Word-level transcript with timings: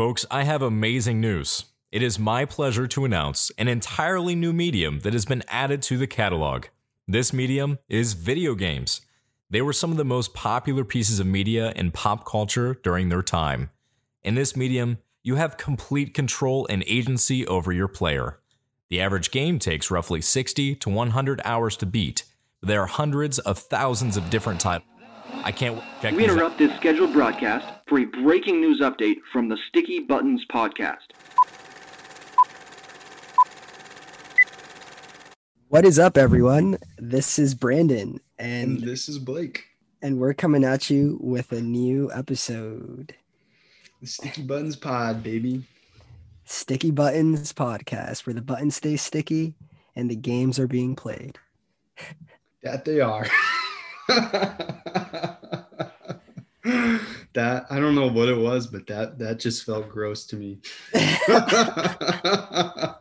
Folks, 0.00 0.24
I 0.30 0.44
have 0.44 0.62
amazing 0.62 1.20
news. 1.20 1.66
It 1.92 2.02
is 2.02 2.18
my 2.18 2.46
pleasure 2.46 2.86
to 2.86 3.04
announce 3.04 3.52
an 3.58 3.68
entirely 3.68 4.34
new 4.34 4.50
medium 4.50 5.00
that 5.00 5.12
has 5.12 5.26
been 5.26 5.44
added 5.46 5.82
to 5.82 5.98
the 5.98 6.06
catalog. 6.06 6.68
This 7.06 7.34
medium 7.34 7.78
is 7.86 8.14
video 8.14 8.54
games. 8.54 9.02
They 9.50 9.60
were 9.60 9.74
some 9.74 9.90
of 9.90 9.98
the 9.98 10.04
most 10.06 10.32
popular 10.32 10.84
pieces 10.84 11.20
of 11.20 11.26
media 11.26 11.74
in 11.76 11.90
pop 11.90 12.24
culture 12.24 12.78
during 12.82 13.10
their 13.10 13.20
time. 13.20 13.68
In 14.22 14.36
this 14.36 14.56
medium, 14.56 14.96
you 15.22 15.34
have 15.34 15.58
complete 15.58 16.14
control 16.14 16.66
and 16.70 16.82
agency 16.86 17.46
over 17.46 17.70
your 17.70 17.86
player. 17.86 18.40
The 18.88 19.02
average 19.02 19.30
game 19.30 19.58
takes 19.58 19.90
roughly 19.90 20.22
60 20.22 20.76
to 20.76 20.88
100 20.88 21.42
hours 21.44 21.76
to 21.76 21.84
beat. 21.84 22.24
There 22.62 22.80
are 22.80 22.86
hundreds 22.86 23.38
of 23.38 23.58
thousands 23.58 24.16
of 24.16 24.30
different 24.30 24.60
titles. 24.60 24.86
I 25.44 25.52
can't 25.52 25.82
check 26.02 26.14
We 26.14 26.24
interrupt 26.24 26.58
this 26.58 26.74
scheduled 26.76 27.12
broadcast 27.12 27.66
for 27.86 27.98
a 27.98 28.04
breaking 28.04 28.60
news 28.60 28.80
update 28.80 29.16
from 29.32 29.48
the 29.48 29.56
Sticky 29.68 30.00
Buttons 30.00 30.44
podcast. 30.52 30.98
What 35.68 35.84
is 35.84 35.98
up, 35.98 36.16
everyone? 36.18 36.78
This 36.98 37.38
is 37.38 37.54
Brandon, 37.54 38.20
And 38.38 38.78
and 38.78 38.82
this 38.82 39.08
is 39.08 39.18
Blake, 39.18 39.64
and 40.02 40.18
we're 40.18 40.34
coming 40.34 40.64
at 40.64 40.90
you 40.90 41.18
with 41.20 41.52
a 41.52 41.60
new 41.60 42.10
episode, 42.12 43.14
the 44.00 44.06
Sticky 44.06 44.42
Buttons 44.42 44.76
Pod, 44.76 45.22
baby. 45.22 45.64
Sticky 46.44 46.90
Buttons 46.90 47.52
Podcast, 47.52 48.26
where 48.26 48.34
the 48.34 48.42
buttons 48.42 48.74
stay 48.76 48.96
sticky 48.96 49.54
and 49.94 50.10
the 50.10 50.16
games 50.16 50.58
are 50.58 50.66
being 50.66 50.96
played. 50.96 51.38
That 52.62 52.84
they 52.84 53.00
are. 53.00 53.26
that 57.32 57.66
I 57.70 57.80
don't 57.80 57.94
know 57.94 58.08
what 58.08 58.28
it 58.28 58.36
was, 58.36 58.66
but 58.66 58.86
that 58.88 59.18
that 59.18 59.40
just 59.40 59.64
felt 59.64 59.88
gross 59.88 60.26
to 60.26 60.36
me. 60.36 60.58
oh 60.94 62.94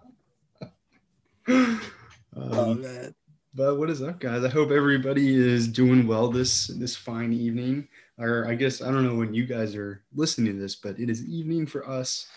Um, 2.35 2.81
man, 2.81 3.15
but 3.53 3.77
what 3.77 3.89
is 3.89 4.01
up, 4.01 4.19
guys? 4.19 4.43
I 4.43 4.49
hope 4.49 4.71
everybody 4.71 5.35
is 5.35 5.67
doing 5.67 6.07
well 6.07 6.29
this 6.29 6.67
this 6.67 6.95
fine 6.95 7.33
evening. 7.33 7.87
Or 8.17 8.45
I 8.47 8.55
guess 8.55 8.81
I 8.81 8.91
don't 8.91 9.05
know 9.05 9.15
when 9.15 9.33
you 9.33 9.45
guys 9.45 9.75
are 9.75 10.03
listening 10.13 10.55
to 10.55 10.59
this, 10.59 10.75
but 10.75 10.99
it 10.99 11.09
is 11.09 11.25
evening 11.25 11.65
for 11.65 11.87
us 11.87 12.27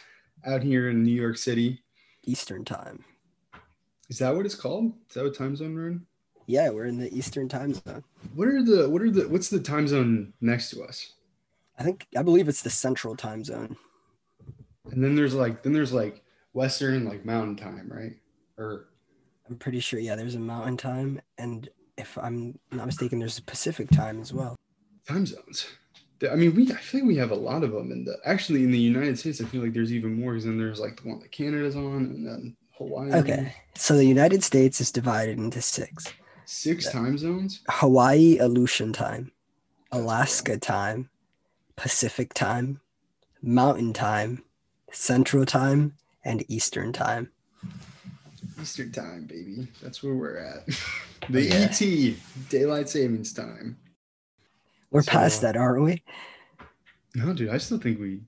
out 0.47 0.63
here 0.63 0.91
in 0.91 1.03
New 1.03 1.13
York 1.13 1.37
City. 1.37 1.83
Eastern 2.25 2.65
time. 2.65 3.05
Is 4.09 4.19
that 4.19 4.35
what 4.35 4.47
it's 4.47 4.55
called? 4.55 4.93
Is 5.09 5.15
that 5.15 5.25
what 5.25 5.35
time 5.35 5.57
zone 5.57 5.75
we're 5.75 5.89
in? 5.89 6.07
Yeah, 6.47 6.71
we're 6.71 6.87
in 6.87 6.99
the 6.99 7.17
Eastern 7.17 7.49
time 7.49 7.75
zone. 7.75 8.05
What 8.35 8.49
are 8.49 8.63
the 8.63 8.89
what 8.89 9.03
are 9.03 9.11
the 9.11 9.29
what's 9.29 9.49
the 9.49 9.61
time 9.61 9.87
zone 9.87 10.33
next 10.41 10.71
to 10.71 10.83
us? 10.83 11.13
I 11.79 11.83
think 11.83 12.07
I 12.17 12.23
believe 12.23 12.49
it's 12.49 12.63
the 12.63 12.71
Central 12.71 13.17
time 13.17 13.45
zone. 13.45 13.77
And 14.91 15.03
then 15.03 15.15
there's 15.15 15.35
like 15.35 15.63
then 15.63 15.73
there's 15.73 15.93
like 15.93 16.23
Western 16.53 17.05
like 17.05 17.25
Mountain 17.25 17.57
Time, 17.57 17.91
right? 17.91 18.13
Or 18.59 18.89
I'm 19.49 19.57
pretty 19.57 19.81
sure. 19.81 20.01
Yeah, 20.01 20.17
there's 20.17 20.35
a 20.35 20.41
Mountain 20.41 20.77
time, 20.77 21.21
and 21.39 21.69
if 21.97 22.19
I'm 22.19 22.59
not 22.71 22.87
mistaken, 22.87 23.19
there's 23.19 23.39
a 23.39 23.43
Pacific 23.43 23.89
time 23.91 24.21
as 24.21 24.33
well. 24.33 24.57
time 25.07 25.27
zones. 25.27 25.67
I 26.31 26.37
mean, 26.37 26.55
we 26.55 26.71
I 26.71 26.77
feel 26.77 27.01
like 27.01 27.09
we 27.09 27.17
have 27.17 27.33
a 27.33 27.37
lot 27.37 27.65
of 27.65 27.73
them 27.73 27.91
in 27.91 28.05
the 28.05 28.17
actually 28.25 28.63
in 28.65 28.71
the 28.71 28.79
United 28.79 29.19
States. 29.19 29.41
I 29.41 29.45
feel 29.45 29.63
like 29.63 29.73
there's 29.73 29.93
even 29.93 30.21
more 30.21 30.33
because 30.33 30.45
then 30.45 30.59
there's 30.59 30.81
like 30.81 31.01
the 31.03 31.09
one 31.09 31.19
that 31.21 31.33
Canada's 31.33 31.75
on, 31.77 32.05
and 32.05 32.27
then 32.27 32.57
Hawaii. 32.79 33.13
Okay, 33.13 33.55
so 33.75 33.97
the 33.97 34.05
United 34.05 34.45
States 34.45 34.81
is 34.81 34.93
divided 34.93 35.39
into 35.39 35.61
six: 35.61 36.07
six 36.53 36.91
time 36.91 37.17
zones. 37.17 37.61
Hawaii 37.69 38.39
Aleutian 38.39 38.93
time, 38.93 39.33
Alaska 39.91 40.59
time, 40.59 41.09
Pacific 41.77 42.35
time, 42.35 42.81
Mountain 43.43 43.93
time, 43.95 44.45
Central 44.93 45.47
time, 45.47 45.95
and 46.25 46.45
Eastern 46.49 46.93
time. 46.93 47.31
Eastern 48.61 48.93
time, 48.93 49.25
baby. 49.25 49.67
That's 49.83 50.03
where 50.03 50.15
we're 50.15 50.39
at. 50.39 50.67
the 51.31 51.39
oh, 51.39 51.39
yeah. 51.39 51.69
ET, 51.71 52.51
daylight 52.51 52.89
savings 52.89 53.33
time. 53.33 53.79
We're 54.91 55.03
So- 55.03 55.11
past 55.11 55.43
uh, 55.43 55.47
that, 55.53 55.57
aren't 55.57 55.83
we? 55.83 56.03
No, 57.15 57.33
dude, 57.33 57.51
I 57.51 57.59
still 57.59 57.79
think 57.79 57.99
we. 57.99 58.23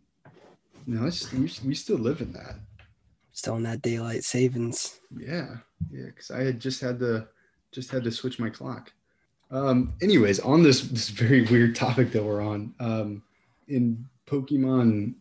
No, 0.86 1.06
it's, 1.06 1.32
we, 1.32 1.50
we 1.64 1.74
still 1.74 1.96
live 1.96 2.20
in 2.20 2.32
that. 2.32 2.56
Still 3.32 3.56
in 3.56 3.62
that 3.62 3.80
daylight 3.80 4.24
savings. 4.24 5.00
Yeah, 5.16 5.56
yeah, 5.90 6.06
because 6.06 6.30
I 6.30 6.42
had 6.44 6.60
just 6.60 6.82
had 6.82 6.98
to 7.00 7.26
just 7.74 7.90
had 7.90 8.04
to 8.04 8.10
switch 8.10 8.38
my 8.38 8.48
clock. 8.48 8.92
Um, 9.50 9.94
anyways, 10.00 10.40
on 10.40 10.62
this 10.62 10.82
this 10.82 11.10
very 11.10 11.42
weird 11.50 11.74
topic 11.74 12.12
that 12.12 12.24
we're 12.24 12.40
on, 12.40 12.74
um, 12.80 13.22
in 13.68 14.06
Pokemon 14.26 15.14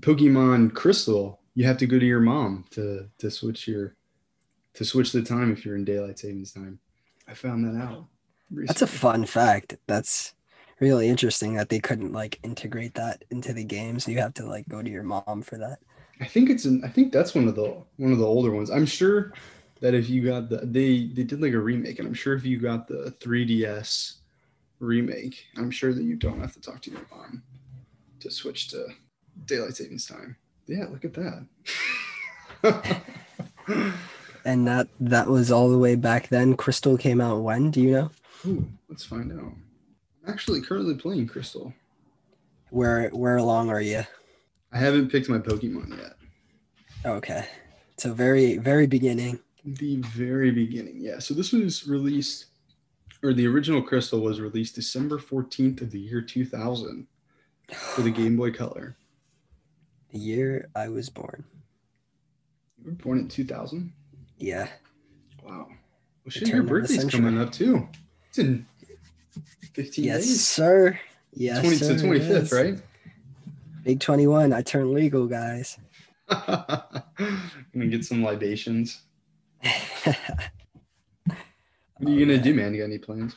Pokemon 0.00 0.74
Crystal, 0.74 1.40
you 1.54 1.64
have 1.64 1.78
to 1.78 1.86
go 1.86 1.98
to 1.98 2.06
your 2.06 2.20
mom 2.20 2.64
to 2.70 3.08
to 3.18 3.30
switch 3.30 3.66
your 3.66 3.96
to 4.74 4.84
switch 4.84 5.12
the 5.12 5.22
time 5.22 5.52
if 5.52 5.64
you're 5.64 5.76
in 5.76 5.84
daylight 5.84 6.18
savings 6.18 6.52
time. 6.52 6.78
I 7.26 7.34
found 7.34 7.64
that 7.64 7.82
out. 7.82 8.06
That's 8.50 8.82
a 8.82 8.86
fun 8.86 9.26
fact. 9.26 9.76
That's 9.86 10.34
really 10.80 11.08
interesting 11.08 11.54
that 11.54 11.68
they 11.68 11.80
couldn't 11.80 12.12
like 12.12 12.38
integrate 12.42 12.94
that 12.94 13.24
into 13.30 13.52
the 13.52 13.64
game. 13.64 13.98
So 14.00 14.10
you 14.10 14.18
have 14.18 14.34
to 14.34 14.46
like 14.46 14.68
go 14.68 14.82
to 14.82 14.90
your 14.90 15.02
mom 15.02 15.42
for 15.42 15.58
that. 15.58 15.78
I 16.20 16.24
think 16.24 16.50
it's 16.50 16.64
an. 16.64 16.82
I 16.84 16.88
think 16.88 17.12
that's 17.12 17.34
one 17.34 17.48
of 17.48 17.54
the 17.54 17.76
one 17.96 18.12
of 18.12 18.18
the 18.18 18.26
older 18.26 18.50
ones. 18.50 18.70
I'm 18.70 18.86
sure 18.86 19.32
that 19.80 19.94
if 19.94 20.08
you 20.08 20.24
got 20.24 20.48
the 20.48 20.58
they 20.58 21.06
they 21.06 21.24
did 21.24 21.40
like 21.40 21.52
a 21.52 21.58
remake, 21.58 21.98
and 21.98 22.08
I'm 22.08 22.14
sure 22.14 22.34
if 22.34 22.44
you 22.44 22.58
got 22.58 22.88
the 22.88 23.14
3DS 23.20 24.16
remake, 24.80 25.46
I'm 25.56 25.70
sure 25.70 25.92
that 25.92 26.02
you 26.02 26.16
don't 26.16 26.40
have 26.40 26.52
to 26.54 26.60
talk 26.60 26.82
to 26.82 26.90
your 26.90 27.06
mom 27.10 27.42
to 28.20 28.30
switch 28.30 28.68
to 28.68 28.86
daylight 29.44 29.76
savings 29.76 30.06
time. 30.06 30.36
Yeah, 30.66 30.86
look 30.90 31.04
at 31.04 31.14
that. 31.14 33.02
And 34.48 34.66
that 34.66 34.88
that 35.00 35.28
was 35.28 35.50
all 35.50 35.68
the 35.68 35.76
way 35.76 35.94
back 35.94 36.28
then. 36.28 36.56
Crystal 36.56 36.96
came 36.96 37.20
out 37.20 37.42
when? 37.42 37.70
Do 37.70 37.82
you 37.82 37.90
know? 37.90 38.10
Ooh, 38.46 38.66
let's 38.88 39.04
find 39.04 39.30
out. 39.30 39.52
I'm 40.24 40.32
actually 40.32 40.62
currently 40.62 40.94
playing 40.94 41.26
Crystal. 41.26 41.74
Where 42.70 43.10
where 43.10 43.36
along 43.36 43.68
are 43.68 43.82
you? 43.82 44.04
I 44.72 44.78
haven't 44.78 45.10
picked 45.10 45.28
my 45.28 45.36
Pokemon 45.36 45.98
yet. 45.98 46.16
Okay. 47.04 47.46
So 47.98 48.14
very 48.14 48.56
very 48.56 48.86
beginning. 48.86 49.40
The 49.74 49.96
very 49.96 50.50
beginning, 50.50 50.96
yeah. 51.00 51.18
So 51.18 51.34
this 51.34 51.52
was 51.52 51.86
released, 51.86 52.46
or 53.22 53.32
the 53.34 53.46
original 53.46 53.82
Crystal 53.82 54.20
was 54.20 54.40
released 54.40 54.74
December 54.74 55.18
14th 55.18 55.82
of 55.82 55.90
the 55.90 55.98
year 56.00 56.22
2000 56.22 57.06
for 57.72 58.02
the 58.02 58.10
Game 58.10 58.36
Boy 58.36 58.50
Color. 58.52 58.96
The 60.10 60.18
year 60.18 60.68
I 60.74 60.88
was 60.88 61.10
born. 61.10 61.44
You 62.78 62.86
were 62.86 62.92
born 62.92 63.18
in 63.18 63.28
2000? 63.28 63.92
Yeah. 64.38 64.68
Wow. 65.44 65.66
Well, 65.68 66.30
shit, 66.30 66.48
your 66.48 66.62
birthday's 66.62 67.04
coming 67.04 67.38
up 67.38 67.52
too. 67.52 67.88
It's 68.28 68.38
in 68.38 68.66
15 69.74 70.04
Yes, 70.04 70.26
days. 70.26 70.46
sir. 70.46 70.98
Yes, 71.34 71.60
20 71.60 71.76
sir. 71.76 71.96
to 71.96 72.02
25th, 72.04 72.30
is. 72.30 72.52
right? 72.52 72.78
Big 73.84 74.00
21. 74.00 74.52
I 74.52 74.62
turned 74.62 74.92
legal, 74.92 75.26
guys. 75.26 75.78
gonna 76.28 77.86
get 77.88 78.04
some 78.04 78.22
libations. 78.22 79.02
What 79.64 80.16
are 82.06 82.10
you 82.14 82.24
gonna 82.26 82.40
do, 82.40 82.54
man? 82.54 82.72
You 82.74 82.80
got 82.80 82.84
any 82.86 82.98
plans? 82.98 83.36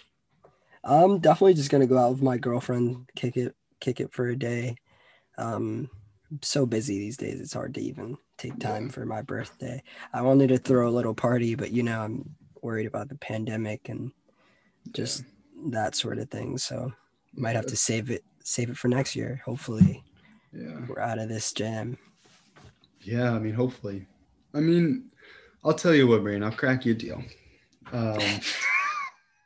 I'm 0.84 1.20
definitely 1.20 1.54
just 1.56 1.70
gonna 1.72 1.88
go 1.88 1.98
out 1.98 2.12
with 2.12 2.22
my 2.22 2.38
girlfriend, 2.38 3.10
kick 3.16 3.38
it, 3.38 3.56
kick 3.80 4.00
it 4.00 4.14
for 4.14 4.28
a 4.28 4.36
day. 4.36 4.76
Um, 5.38 5.90
I'm 6.30 6.40
so 6.44 6.66
busy 6.66 7.00
these 7.00 7.18
days; 7.18 7.40
it's 7.42 7.54
hard 7.54 7.74
to 7.76 7.82
even 7.82 8.18
take 8.38 8.60
time 8.60 8.86
Yeah. 8.86 8.92
for 8.92 9.06
my 9.06 9.22
birthday. 9.22 9.82
I 10.14 10.22
wanted 10.22 10.48
to 10.50 10.58
throw 10.58 10.88
a 10.88 10.92
little 10.92 11.14
party, 11.16 11.56
but 11.56 11.72
you 11.72 11.84
know, 11.84 12.02
I'm 12.02 12.36
worried 12.62 12.86
about 12.86 13.10
the 13.10 13.18
pandemic 13.18 13.90
and 13.90 14.12
just 14.94 15.24
that 15.70 15.96
sort 15.96 16.20
of 16.20 16.30
thing. 16.30 16.58
So 16.58 16.92
might 17.34 17.56
have 17.56 17.68
to 17.68 17.76
save 17.76 18.12
it, 18.12 18.24
save 18.44 18.70
it 18.70 18.78
for 18.78 18.88
next 18.88 19.16
year. 19.16 19.42
Hopefully, 19.46 20.04
Yeah. 20.54 20.86
we're 20.88 21.00
out 21.00 21.20
of 21.20 21.30
this 21.30 21.52
jam. 21.54 21.98
Yeah, 23.02 23.34
I 23.34 23.40
mean, 23.40 23.54
hopefully. 23.54 24.08
I 24.54 24.60
mean, 24.60 25.11
I'll 25.64 25.74
tell 25.74 25.94
you 25.94 26.08
what, 26.08 26.24
Brain, 26.24 26.44
I'll 26.44 26.52
crack 26.52 26.86
you 26.86 26.94
a 26.94 26.96
deal. 26.96 27.24
Um, 27.92 28.20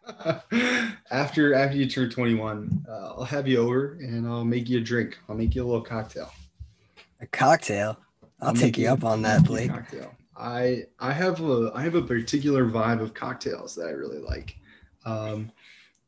after 1.12 1.53
after 1.53 1.77
you 1.77 1.89
turn 1.89 2.09
21, 2.09 2.85
uh, 2.88 2.91
I'll 2.91 3.23
have 3.23 3.47
you 3.47 3.57
over 3.57 3.94
and 3.94 4.27
I'll 4.27 4.45
make 4.45 4.69
you 4.69 4.79
a 4.79 4.81
drink. 4.81 5.17
I'll 5.27 5.35
make 5.35 5.56
you 5.56 5.63
a 5.63 5.65
little 5.65 5.81
cocktail. 5.81 6.31
A 7.21 7.27
cocktail. 7.27 7.97
I'll, 8.41 8.53
make 8.53 8.62
take 8.62 8.77
you 8.77 8.88
up 8.88 9.03
on 9.03 9.21
that, 9.23 9.44
Blake. 9.44 9.71
Cocktail. 9.71 10.15
I 10.38 10.83
I 11.00 11.12
have 11.12 11.41
a 11.41 11.71
I 11.73 11.81
have 11.81 11.95
a 11.95 12.01
particular 12.01 12.65
vibe 12.65 13.01
of 13.01 13.13
cocktails 13.13 13.75
that 13.75 13.88
I 13.88 13.91
really 13.91 14.19
like. 14.19 14.56
Um, 15.06 15.51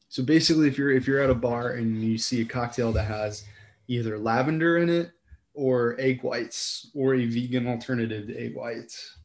so 0.10 0.24
basically, 0.24 0.68
if 0.68 0.78
you're 0.78 0.92
if 0.92 1.08
you're 1.08 1.22
at 1.22 1.30
a 1.30 1.36
bar 1.36 1.72
and 1.72 2.02
you 2.02 2.18
see 2.18 2.42
a 2.42 2.46
cocktail 2.46 2.92
that 2.94 3.06
has 3.06 3.44
either 3.88 4.18
lavender 4.18 4.78
in 4.78 4.90
it 4.90 5.12
or 5.54 5.96
egg 6.00 6.24
whites 6.24 6.92
or 6.94 7.16
a 7.16 7.26
vegan 7.26 7.68
alternative 7.68 8.28
to 8.28 8.38
egg 8.38 8.56
whites, 8.56 9.17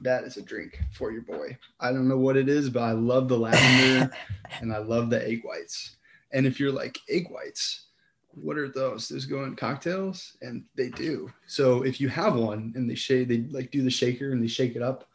that 0.00 0.24
is 0.24 0.36
a 0.36 0.42
drink 0.42 0.80
for 0.92 1.10
your 1.12 1.22
boy. 1.22 1.56
I 1.80 1.92
don't 1.92 2.08
know 2.08 2.18
what 2.18 2.36
it 2.36 2.48
is, 2.48 2.70
but 2.70 2.82
I 2.82 2.92
love 2.92 3.28
the 3.28 3.38
lavender 3.38 4.10
and 4.60 4.72
I 4.72 4.78
love 4.78 5.10
the 5.10 5.26
egg 5.26 5.42
whites. 5.44 5.96
And 6.32 6.46
if 6.46 6.60
you're 6.60 6.72
like 6.72 6.98
egg 7.08 7.28
whites, 7.30 7.86
what 8.32 8.56
are 8.56 8.68
those? 8.68 9.08
Those 9.08 9.24
go 9.24 9.44
in 9.44 9.56
cocktails, 9.56 10.36
and 10.42 10.64
they 10.76 10.90
do. 10.90 11.32
So 11.46 11.82
if 11.82 12.00
you 12.00 12.08
have 12.08 12.36
one 12.36 12.72
and 12.76 12.88
they 12.88 12.94
shake, 12.94 13.28
they 13.28 13.38
like 13.50 13.70
do 13.70 13.82
the 13.82 13.90
shaker 13.90 14.32
and 14.32 14.42
they 14.42 14.48
shake 14.48 14.76
it 14.76 14.82
up. 14.82 15.08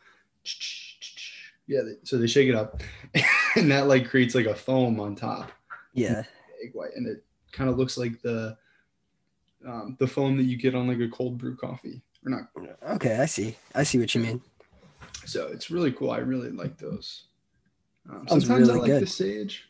Yeah, 1.66 1.80
so 2.04 2.18
they 2.18 2.28
shake 2.28 2.50
it 2.50 2.56
up, 2.56 2.82
and 3.56 3.72
that 3.72 3.88
like 3.88 4.10
creates 4.10 4.36
like 4.36 4.48
a 4.48 4.54
foam 4.54 5.00
on 5.00 5.16
top. 5.16 5.50
Yeah. 5.94 6.24
Egg 6.62 6.72
white, 6.74 6.90
and 6.98 7.08
it 7.08 7.24
kind 7.54 7.70
of 7.70 7.78
looks 7.78 7.98
like 7.98 8.22
the 8.22 8.58
um, 9.66 9.96
the 9.98 10.06
foam 10.06 10.36
that 10.36 10.44
you 10.44 10.58
get 10.58 10.76
on 10.76 10.90
like 10.90 11.00
a 11.00 11.08
cold 11.08 11.38
brew 11.38 11.56
coffee, 11.56 12.02
or 12.26 12.32
not. 12.32 12.50
Okay, 12.96 13.18
I 13.18 13.26
see. 13.26 13.56
I 13.74 13.84
see 13.84 13.98
what 13.98 14.14
you 14.14 14.20
mean. 14.20 14.42
So 15.26 15.48
it's 15.48 15.72
really 15.72 15.92
cool. 15.92 16.12
I 16.12 16.18
really 16.18 16.52
like 16.52 16.78
those. 16.78 17.26
Um, 18.10 18.28
sometimes 18.28 18.70
I 18.70 18.76
like 18.76 18.88
good. 18.88 19.02
the 19.02 19.08
sage. 19.08 19.70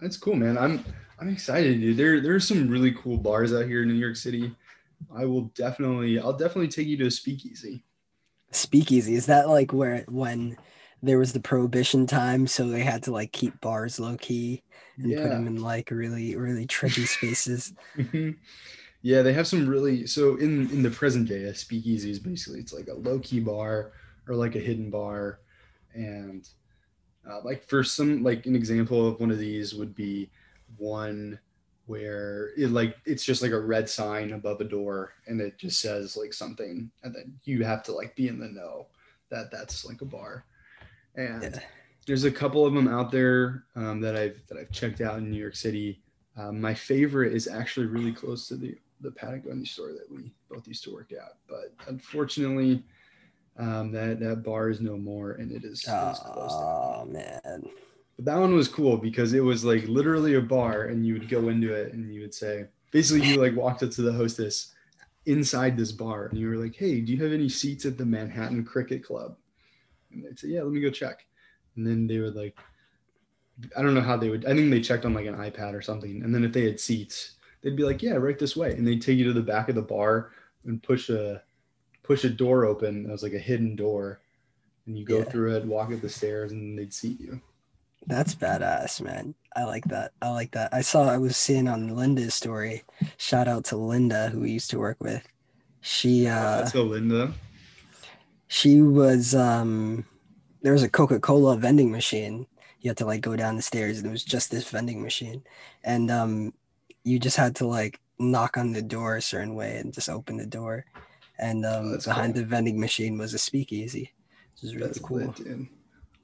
That's 0.00 0.16
cool, 0.16 0.34
man. 0.34 0.56
I'm 0.58 0.84
I'm 1.18 1.28
excited, 1.28 1.80
dude. 1.80 1.96
There 1.96 2.20
there's 2.20 2.46
some 2.46 2.68
really 2.68 2.92
cool 2.92 3.16
bars 3.16 3.52
out 3.52 3.66
here 3.66 3.82
in 3.82 3.88
New 3.88 3.94
York 3.94 4.16
City. 4.16 4.54
I 5.14 5.24
will 5.24 5.42
definitely 5.54 6.18
I'll 6.18 6.32
definitely 6.32 6.68
take 6.68 6.86
you 6.86 6.96
to 6.98 7.06
a 7.06 7.10
speakeasy. 7.10 7.84
Speakeasy 8.50 9.14
is 9.14 9.26
that 9.26 9.48
like 9.48 9.72
where 9.72 10.04
when 10.08 10.56
there 11.02 11.18
was 11.18 11.32
the 11.32 11.40
prohibition 11.40 12.06
time, 12.06 12.46
so 12.46 12.68
they 12.68 12.82
had 12.82 13.02
to 13.04 13.12
like 13.12 13.32
keep 13.32 13.60
bars 13.60 13.98
low 13.98 14.16
key 14.16 14.62
and 14.96 15.16
put 15.16 15.28
them 15.30 15.46
in 15.46 15.56
like 15.56 15.90
really 15.90 16.36
really 16.36 16.66
tricky 16.66 17.06
spaces. 17.06 17.72
Mhm. 17.96 18.36
yeah, 19.02 19.22
they 19.22 19.32
have 19.32 19.46
some 19.46 19.68
really 19.68 20.06
so 20.06 20.36
in 20.36 20.70
in 20.70 20.82
the 20.82 20.90
present 20.90 21.28
day, 21.28 21.44
a 21.44 21.54
speakeasy 21.54 22.10
is 22.10 22.18
basically 22.18 22.60
it's 22.60 22.72
like 22.72 22.88
a 22.88 22.94
low 22.94 23.18
key 23.18 23.40
bar 23.40 23.92
or 24.28 24.34
like 24.34 24.54
a 24.54 24.60
hidden 24.60 24.90
bar, 24.90 25.40
and 25.94 26.48
uh, 27.28 27.40
like 27.44 27.64
for 27.64 27.82
some 27.84 28.22
like 28.22 28.46
an 28.46 28.56
example 28.56 29.06
of 29.06 29.20
one 29.20 29.30
of 29.30 29.38
these 29.38 29.74
would 29.74 29.94
be 29.94 30.30
one 30.76 31.38
where 31.86 32.50
it 32.56 32.70
like 32.70 32.96
it's 33.04 33.24
just 33.24 33.42
like 33.42 33.50
a 33.50 33.60
red 33.60 33.88
sign 33.88 34.32
above 34.32 34.60
a 34.60 34.64
door 34.64 35.12
and 35.26 35.40
it 35.40 35.58
just 35.58 35.80
says 35.80 36.16
like 36.16 36.32
something 36.32 36.90
and 37.02 37.14
then 37.14 37.34
you 37.44 37.64
have 37.64 37.82
to 37.82 37.92
like 37.92 38.14
be 38.14 38.28
in 38.28 38.38
the 38.38 38.48
know 38.48 38.86
that 39.30 39.50
that's 39.50 39.84
like 39.84 40.00
a 40.00 40.04
bar 40.04 40.44
and 41.16 41.42
Yeah. 41.42 41.60
there's 42.06 42.24
a 42.24 42.30
couple 42.30 42.66
of 42.66 42.74
them 42.74 42.88
out 42.88 43.10
there 43.10 43.64
um, 43.76 44.00
that 44.00 44.16
I've 44.16 44.40
that 44.48 44.58
I've 44.58 44.70
checked 44.70 45.00
out 45.00 45.18
in 45.18 45.30
New 45.30 45.38
York 45.38 45.54
City. 45.54 46.00
Um, 46.36 46.60
my 46.60 46.74
favorite 46.74 47.32
is 47.32 47.46
actually 47.46 47.86
really 47.86 48.12
close 48.12 48.48
to 48.48 48.56
the 48.56 48.76
the 49.00 49.10
Patagonia 49.10 49.66
store 49.66 49.92
that 49.92 50.10
we 50.10 50.32
both 50.48 50.66
used 50.66 50.84
to 50.84 50.92
work 50.92 51.12
at, 51.12 51.36
but 51.48 51.74
unfortunately, 51.88 52.84
um, 53.58 53.92
that 53.92 54.20
that 54.20 54.42
bar 54.42 54.70
is 54.70 54.80
no 54.80 54.96
more, 54.96 55.32
and 55.32 55.52
it 55.52 55.64
is, 55.64 55.84
it 55.86 56.10
is 56.10 56.18
closed 56.18 56.26
down. 56.26 56.50
Oh 56.60 57.04
man. 57.08 57.68
But 58.16 58.24
that 58.26 58.38
one 58.38 58.54
was 58.54 58.68
cool 58.68 58.96
because 58.96 59.32
it 59.32 59.40
was 59.40 59.64
like 59.64 59.86
literally 59.88 60.34
a 60.34 60.40
bar, 60.40 60.84
and 60.84 61.06
you 61.06 61.14
would 61.14 61.28
go 61.28 61.48
into 61.48 61.72
it, 61.72 61.92
and 61.92 62.12
you 62.14 62.20
would 62.22 62.34
say, 62.34 62.66
basically, 62.90 63.26
you 63.28 63.36
like 63.36 63.56
walked 63.56 63.82
up 63.82 63.90
to 63.92 64.02
the 64.02 64.12
hostess 64.12 64.74
inside 65.26 65.76
this 65.76 65.92
bar, 65.92 66.26
and 66.26 66.38
you 66.38 66.48
were 66.48 66.56
like, 66.56 66.74
"Hey, 66.74 67.00
do 67.00 67.12
you 67.12 67.22
have 67.22 67.32
any 67.32 67.48
seats 67.48 67.84
at 67.86 67.98
the 67.98 68.06
Manhattan 68.06 68.64
Cricket 68.64 69.04
Club?" 69.04 69.36
And 70.12 70.24
they'd 70.24 70.38
say, 70.38 70.48
"Yeah, 70.48 70.62
let 70.62 70.72
me 70.72 70.80
go 70.80 70.90
check." 70.90 71.26
And 71.76 71.86
then 71.86 72.06
they 72.06 72.18
would 72.18 72.34
like, 72.34 72.54
I 73.76 73.82
don't 73.82 73.94
know 73.94 74.00
how 74.00 74.16
they 74.16 74.28
would. 74.28 74.44
I 74.44 74.54
think 74.54 74.70
they 74.70 74.80
checked 74.80 75.04
on 75.04 75.14
like 75.14 75.26
an 75.26 75.36
iPad 75.36 75.74
or 75.74 75.82
something, 75.82 76.22
and 76.22 76.34
then 76.34 76.44
if 76.44 76.52
they 76.52 76.64
had 76.64 76.80
seats, 76.80 77.32
they'd 77.60 77.76
be 77.76 77.84
like, 77.84 78.02
"Yeah, 78.02 78.14
right 78.14 78.38
this 78.38 78.56
way," 78.56 78.72
and 78.72 78.86
they'd 78.86 79.02
take 79.02 79.18
you 79.18 79.24
to 79.24 79.32
the 79.32 79.42
back 79.42 79.68
of 79.68 79.74
the 79.74 79.82
bar 79.82 80.32
and 80.64 80.82
push 80.82 81.08
a 81.10 81.42
push 82.02 82.24
a 82.24 82.30
door 82.30 82.64
open. 82.64 83.04
That 83.04 83.12
was 83.12 83.22
like 83.22 83.32
a 83.34 83.38
hidden 83.38 83.76
door, 83.76 84.20
and 84.86 84.98
you 84.98 85.04
go 85.04 85.18
Yeah. 85.18 85.24
through 85.24 85.56
it, 85.56 85.64
walk 85.64 85.92
up 85.92 86.00
the 86.00 86.08
stairs, 86.08 86.52
and 86.52 86.78
they'd 86.78 86.92
seat 86.92 87.20
you. 87.20 87.40
That's 88.06 88.34
badass, 88.34 89.00
man. 89.00 89.34
I 89.54 89.64
like 89.64 89.84
that. 89.86 90.12
I 90.20 90.30
like 90.30 90.50
that. 90.52 90.74
I 90.74 90.80
saw 90.80 91.08
I 91.08 91.18
was 91.18 91.36
seeing 91.36 91.68
on 91.68 91.94
Linda's 91.94 92.34
story. 92.34 92.82
Shout 93.16 93.46
out 93.46 93.64
to 93.66 93.76
Linda 93.76 94.28
who 94.30 94.40
we 94.40 94.50
used 94.50 94.70
to 94.70 94.78
work 94.80 94.96
with. 95.00 95.22
She 95.80 96.26
uh 96.26 96.58
That's 96.58 96.74
a 96.74 96.82
Linda. 96.82 97.32
she 98.48 98.82
was 98.82 99.34
um 99.34 100.04
there 100.62 100.72
was 100.72 100.82
a 100.82 100.88
Coca-Cola 100.88 101.56
vending 101.58 101.90
machine. 101.92 102.46
You 102.80 102.90
had 102.90 102.96
to 102.98 103.06
like 103.06 103.20
go 103.20 103.36
down 103.36 103.54
the 103.56 103.62
stairs 103.62 103.98
and 103.98 104.06
it 104.08 104.10
was 104.10 104.24
just 104.24 104.50
this 104.50 104.68
vending 104.68 105.00
machine. 105.02 105.44
And 105.84 106.10
um 106.10 106.54
you 107.04 107.20
just 107.20 107.36
had 107.36 107.54
to 107.56 107.66
like 107.66 108.00
knock 108.18 108.56
on 108.56 108.72
the 108.72 108.82
door 108.82 109.16
a 109.16 109.22
certain 109.22 109.54
way 109.54 109.76
and 109.78 109.92
just 109.92 110.08
open 110.08 110.36
the 110.38 110.46
door. 110.46 110.86
And 111.42 111.66
um 111.66 111.90
that's 111.90 112.06
behind 112.06 112.34
cool. 112.34 112.42
the 112.42 112.48
vending 112.48 112.80
machine 112.80 113.18
was 113.18 113.34
a 113.34 113.38
speakeasy. 113.38 114.12
This 114.54 114.64
is 114.64 114.74
really 114.74 114.86
That's 114.86 114.98
cool. 115.00 115.18
lit, 115.18 115.34
dude. 115.34 115.68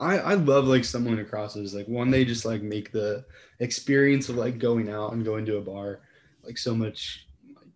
I, 0.01 0.19
I 0.19 0.35
love 0.35 0.67
like 0.67 0.85
stumbling 0.85 1.19
across 1.19 1.55
those. 1.55 1.75
Like 1.75 1.89
one, 1.89 2.11
they 2.11 2.25
just 2.25 2.45
like 2.45 2.63
make 2.63 2.93
the 2.93 3.25
experience 3.59 4.29
of 4.29 4.37
like 4.37 4.59
going 4.59 4.89
out 4.89 5.13
and 5.13 5.25
going 5.25 5.45
to 5.47 5.57
a 5.57 5.61
bar 5.61 6.01
like 6.45 6.57
so 6.57 6.75
much 6.75 7.27
like, 7.55 7.67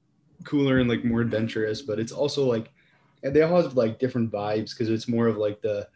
cooler 0.45 0.79
and 0.79 0.89
like 0.89 1.05
more 1.05 1.21
adventurous. 1.21 1.83
But 1.83 1.99
it's 1.99 2.13
also 2.13 2.45
like 2.45 2.71
they 3.23 3.43
all 3.43 3.61
have 3.61 3.77
like 3.77 3.99
different 3.99 4.31
vibes 4.31 4.71
because 4.71 4.89
it's 4.89 5.09
more 5.09 5.27
of 5.27 5.37
like 5.37 5.61
the 5.63 5.89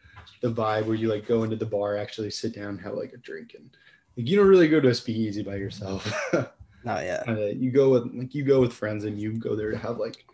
the 0.43 0.53
vibe 0.53 0.87
where 0.87 0.97
you 0.97 1.09
like 1.09 1.27
go 1.27 1.45
into 1.45 1.57
the 1.57 1.67
bar, 1.67 1.97
actually 1.97 2.31
sit 2.31 2.55
down, 2.55 2.77
have 2.79 2.95
like 2.95 3.13
a 3.13 3.19
drink, 3.19 3.55
and 3.55 3.71
like, 4.17 4.29
you 4.29 4.37
don't 4.37 4.49
really 4.49 4.69
go 4.69 4.81
to 4.81 4.89
a 4.89 4.95
speakeasy 4.95 5.43
by 5.43 5.57
yourself. 5.57 6.13
Not 6.85 7.05
yet. 7.05 7.29
uh, 7.29 7.47
you 7.47 7.71
go 7.71 7.91
with 7.91 8.13
like 8.15 8.35
you 8.35 8.45
go 8.45 8.61
with 8.61 8.73
friends 8.73 9.05
and 9.05 9.21
you 9.21 9.33
go 9.39 9.57
there 9.57 9.71
to 9.71 9.79
have 9.79 9.99
like 9.99 10.25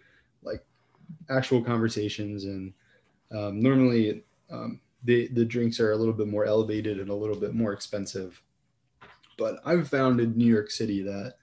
actual 1.31 1.63
conversations 1.63 2.45
and 2.45 2.73
um, 3.33 3.63
normally 3.63 4.23
um, 4.51 4.81
the 5.05 5.29
the 5.29 5.45
drinks 5.45 5.81
are 5.81 5.93
a 5.93 5.97
little 5.97 6.15
bit 6.15 6.29
more 6.29 6.45
elevated 6.45 7.01
and 7.01 7.11
a 7.11 7.15
little 7.15 7.37
bit 7.37 7.55
more 7.55 7.73
expensive. 7.73 8.41
But 9.39 9.61
i've 9.65 9.89
found 9.89 10.21
in 10.21 10.37
new 10.37 10.47
york 10.47 10.71
city 10.71 11.03
that 11.03 11.35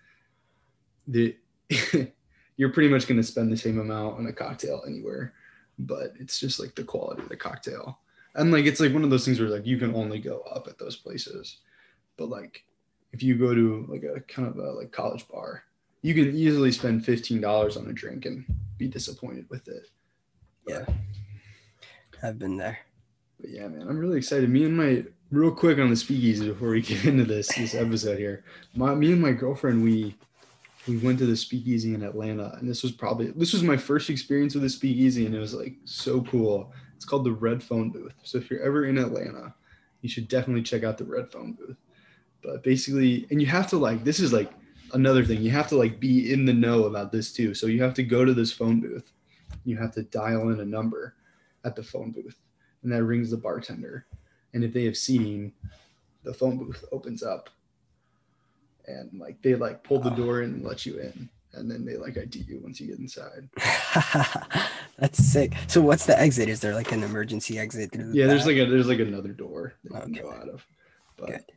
the 1.07 1.35
you're 2.57 2.69
pretty 2.69 2.89
much 2.89 3.07
going 3.07 3.19
to 3.19 3.27
spend 3.27 3.51
the 3.51 3.57
same 3.57 3.79
amount 3.79 4.19
on 4.19 4.27
a 4.27 4.33
cocktail 4.33 4.83
anywhere 4.87 5.33
but 5.79 6.13
it's 6.19 6.39
just 6.39 6.59
like 6.59 6.75
the 6.75 6.83
quality 6.83 7.23
of 7.23 7.29
the 7.29 7.37
cocktail. 7.37 7.99
And 8.35 8.51
like 8.51 8.65
it's 8.65 8.79
like 8.79 8.93
one 8.93 9.03
of 9.03 9.09
those 9.09 9.25
things 9.25 9.39
where 9.39 9.49
like 9.49 9.65
you 9.65 9.77
can 9.77 9.95
only 9.95 10.19
go 10.19 10.41
up 10.41 10.67
at 10.67 10.77
those 10.77 10.97
places. 10.97 11.57
But 12.17 12.29
like 12.29 12.63
if 13.13 13.23
you 13.23 13.35
go 13.35 13.55
to 13.55 13.85
like 13.89 14.03
a 14.03 14.19
kind 14.21 14.47
of 14.47 14.57
a 14.57 14.71
like 14.71 14.91
college 14.91 15.27
bar 15.27 15.63
you 16.01 16.13
can 16.13 16.35
easily 16.35 16.71
spend 16.71 17.03
$15 17.03 17.77
on 17.77 17.89
a 17.89 17.93
drink 17.93 18.25
and 18.25 18.45
be 18.77 18.87
disappointed 18.87 19.45
with 19.49 19.67
it 19.67 19.87
Yeah. 20.67 20.85
I've 22.21 22.39
been 22.39 22.57
there. 22.57 22.79
but 23.39 23.49
yeah, 23.49 23.67
man, 23.67 23.87
I'm 23.87 23.97
really 23.97 24.17
excited. 24.17 24.49
Me 24.49 24.65
and 24.65 24.75
my 24.75 25.05
real 25.31 25.51
quick 25.51 25.77
on 25.77 25.89
the 25.89 25.95
speakeasy 25.95 26.49
before 26.49 26.69
we 26.69 26.81
get 26.81 27.05
into 27.05 27.23
this 27.23 27.47
this 27.55 27.75
episode 27.75 28.17
here. 28.17 28.43
My 28.75 28.93
me 28.95 29.11
and 29.13 29.21
my 29.21 29.31
girlfriend 29.31 29.83
we 29.83 30.15
we 30.87 30.97
went 30.97 31.19
to 31.19 31.25
the 31.25 31.35
speakeasy 31.37 31.93
in 31.93 32.03
Atlanta, 32.03 32.57
and 32.59 32.69
this 32.69 32.83
was 32.83 32.91
probably 32.91 33.31
this 33.31 33.53
was 33.53 33.63
my 33.63 33.77
first 33.77 34.09
experience 34.09 34.53
with 34.53 34.63
the 34.63 34.69
speakeasy, 34.69 35.25
and 35.25 35.35
it 35.35 35.39
was 35.39 35.53
like 35.53 35.75
so 35.85 36.21
cool. 36.23 36.73
It's 36.95 37.05
called 37.05 37.23
the 37.23 37.31
Red 37.31 37.63
Phone 37.63 37.89
Booth. 37.89 38.13
So 38.23 38.37
if 38.37 38.49
you're 38.49 38.61
ever 38.61 38.85
in 38.85 38.97
Atlanta, 38.97 39.53
you 40.01 40.09
should 40.09 40.27
definitely 40.27 40.63
check 40.63 40.83
out 40.83 40.97
the 40.97 41.05
Red 41.05 41.31
Phone 41.31 41.53
Booth. 41.53 41.77
But 42.43 42.63
basically, 42.63 43.27
and 43.31 43.39
you 43.39 43.47
have 43.47 43.67
to 43.67 43.77
like 43.77 44.03
this 44.03 44.19
is 44.19 44.33
like 44.33 44.51
another 44.93 45.23
thing. 45.23 45.41
You 45.41 45.51
have 45.51 45.67
to 45.69 45.77
like 45.77 45.99
be 45.99 46.31
in 46.31 46.45
the 46.45 46.53
know 46.53 46.85
about 46.85 47.11
this 47.11 47.31
too. 47.31 47.53
So 47.53 47.67
you 47.67 47.81
have 47.83 47.93
to 47.95 48.03
go 48.03 48.25
to 48.25 48.33
this 48.33 48.51
phone 48.51 48.79
booth. 48.79 49.11
You 49.65 49.77
have 49.77 49.93
to 49.93 50.03
dial 50.03 50.49
in 50.49 50.59
a 50.59 50.65
number 50.65 51.15
at 51.65 51.75
the 51.75 51.83
phone 51.83 52.11
booth 52.11 52.39
and 52.83 52.91
that 52.91 53.03
rings 53.03 53.31
the 53.31 53.37
bartender. 53.37 54.05
And 54.53 54.63
if 54.63 54.73
they 54.73 54.85
have 54.85 54.97
seating, 54.97 55.53
the 56.23 56.33
phone 56.33 56.57
booth 56.57 56.83
opens 56.91 57.23
up 57.23 57.49
and 58.87 59.19
like 59.19 59.41
they 59.41 59.55
like 59.55 59.83
pull 59.83 59.99
the 59.99 60.09
door 60.11 60.41
in 60.41 60.53
and 60.53 60.63
let 60.63 60.85
you 60.85 60.99
in. 60.99 61.29
And 61.53 61.69
then 61.69 61.83
they 61.83 61.97
like 61.97 62.17
ID 62.17 62.45
you 62.47 62.59
once 62.61 62.79
you 62.79 62.87
get 62.87 62.99
inside. 62.99 63.49
That's 64.97 65.17
sick. 65.17 65.53
So 65.67 65.81
what's 65.81 66.05
the 66.05 66.19
exit? 66.19 66.47
Is 66.47 66.59
there 66.59 66.75
like 66.75 66.91
an 66.91 67.03
emergency 67.03 67.57
exit 67.57 67.91
through 67.91 68.11
the 68.11 68.17
Yeah, 68.17 68.27
there's 68.27 68.45
like 68.45 68.57
a 68.57 68.65
there's 68.65 68.87
like 68.87 68.99
another 68.99 69.29
door 69.29 69.73
that 69.83 70.07
you 70.07 70.15
can 70.15 70.23
go 70.23 70.31
out 70.31 70.47
of. 70.47 70.65
But 71.17 71.27
Good. 71.27 71.51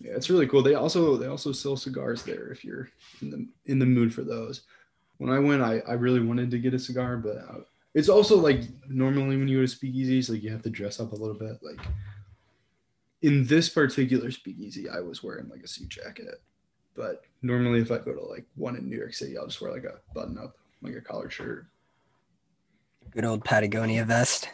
Yeah, 0.00 0.12
it's 0.12 0.30
really 0.30 0.46
cool. 0.46 0.62
They 0.62 0.74
also 0.74 1.16
they 1.16 1.26
also 1.26 1.52
sell 1.52 1.76
cigars 1.76 2.22
there 2.22 2.48
if 2.48 2.64
you're 2.64 2.88
in 3.22 3.30
the 3.30 3.46
in 3.66 3.78
the 3.78 3.86
mood 3.86 4.12
for 4.12 4.22
those. 4.22 4.62
When 5.18 5.30
I 5.30 5.38
went, 5.38 5.62
I, 5.62 5.80
I 5.88 5.94
really 5.94 6.20
wanted 6.20 6.50
to 6.50 6.58
get 6.58 6.74
a 6.74 6.78
cigar, 6.78 7.16
but 7.16 7.36
uh, 7.38 7.60
it's 7.94 8.10
also 8.10 8.36
like 8.36 8.60
normally 8.88 9.38
when 9.38 9.48
you 9.48 9.60
go 9.60 9.66
to 9.66 9.76
speakeasies, 9.76 10.28
like 10.28 10.42
you 10.42 10.50
have 10.50 10.62
to 10.62 10.70
dress 10.70 11.00
up 11.00 11.12
a 11.12 11.16
little 11.16 11.34
bit. 11.34 11.58
Like 11.62 11.80
in 13.22 13.46
this 13.46 13.70
particular 13.70 14.30
speakeasy, 14.30 14.88
I 14.88 15.00
was 15.00 15.22
wearing 15.22 15.48
like 15.48 15.62
a 15.62 15.68
suit 15.68 15.88
jacket, 15.88 16.42
but 16.94 17.22
normally 17.40 17.80
if 17.80 17.90
I 17.90 17.98
go 17.98 18.12
to 18.12 18.20
like 18.20 18.44
one 18.54 18.76
in 18.76 18.88
New 18.90 18.98
York 18.98 19.14
City, 19.14 19.38
I'll 19.38 19.46
just 19.46 19.62
wear 19.62 19.72
like 19.72 19.84
a 19.84 19.94
button 20.14 20.36
up, 20.36 20.56
like 20.82 20.94
a 20.94 21.00
collared 21.00 21.32
shirt. 21.32 21.66
good 23.10 23.24
old 23.24 23.42
Patagonia 23.42 24.04
vest. 24.04 24.50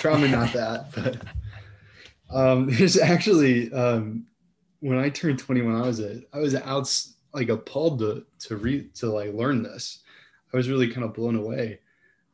probably 0.00 0.28
not 0.28 0.52
that 0.54 0.90
but 0.94 1.22
um 2.30 2.68
there's 2.70 2.98
actually 2.98 3.72
um 3.72 4.26
when 4.80 4.98
i 4.98 5.08
turned 5.08 5.38
21 5.38 5.74
i 5.74 5.86
was 5.86 6.00
a 6.00 6.22
i 6.32 6.38
was 6.38 6.54
out 6.54 6.92
like 7.34 7.48
appalled 7.48 7.98
to 7.98 8.24
to 8.38 8.56
read 8.56 8.94
to 8.94 9.06
like 9.06 9.32
learn 9.34 9.62
this 9.62 10.00
i 10.52 10.56
was 10.56 10.68
really 10.68 10.88
kind 10.90 11.04
of 11.04 11.14
blown 11.14 11.36
away 11.36 11.78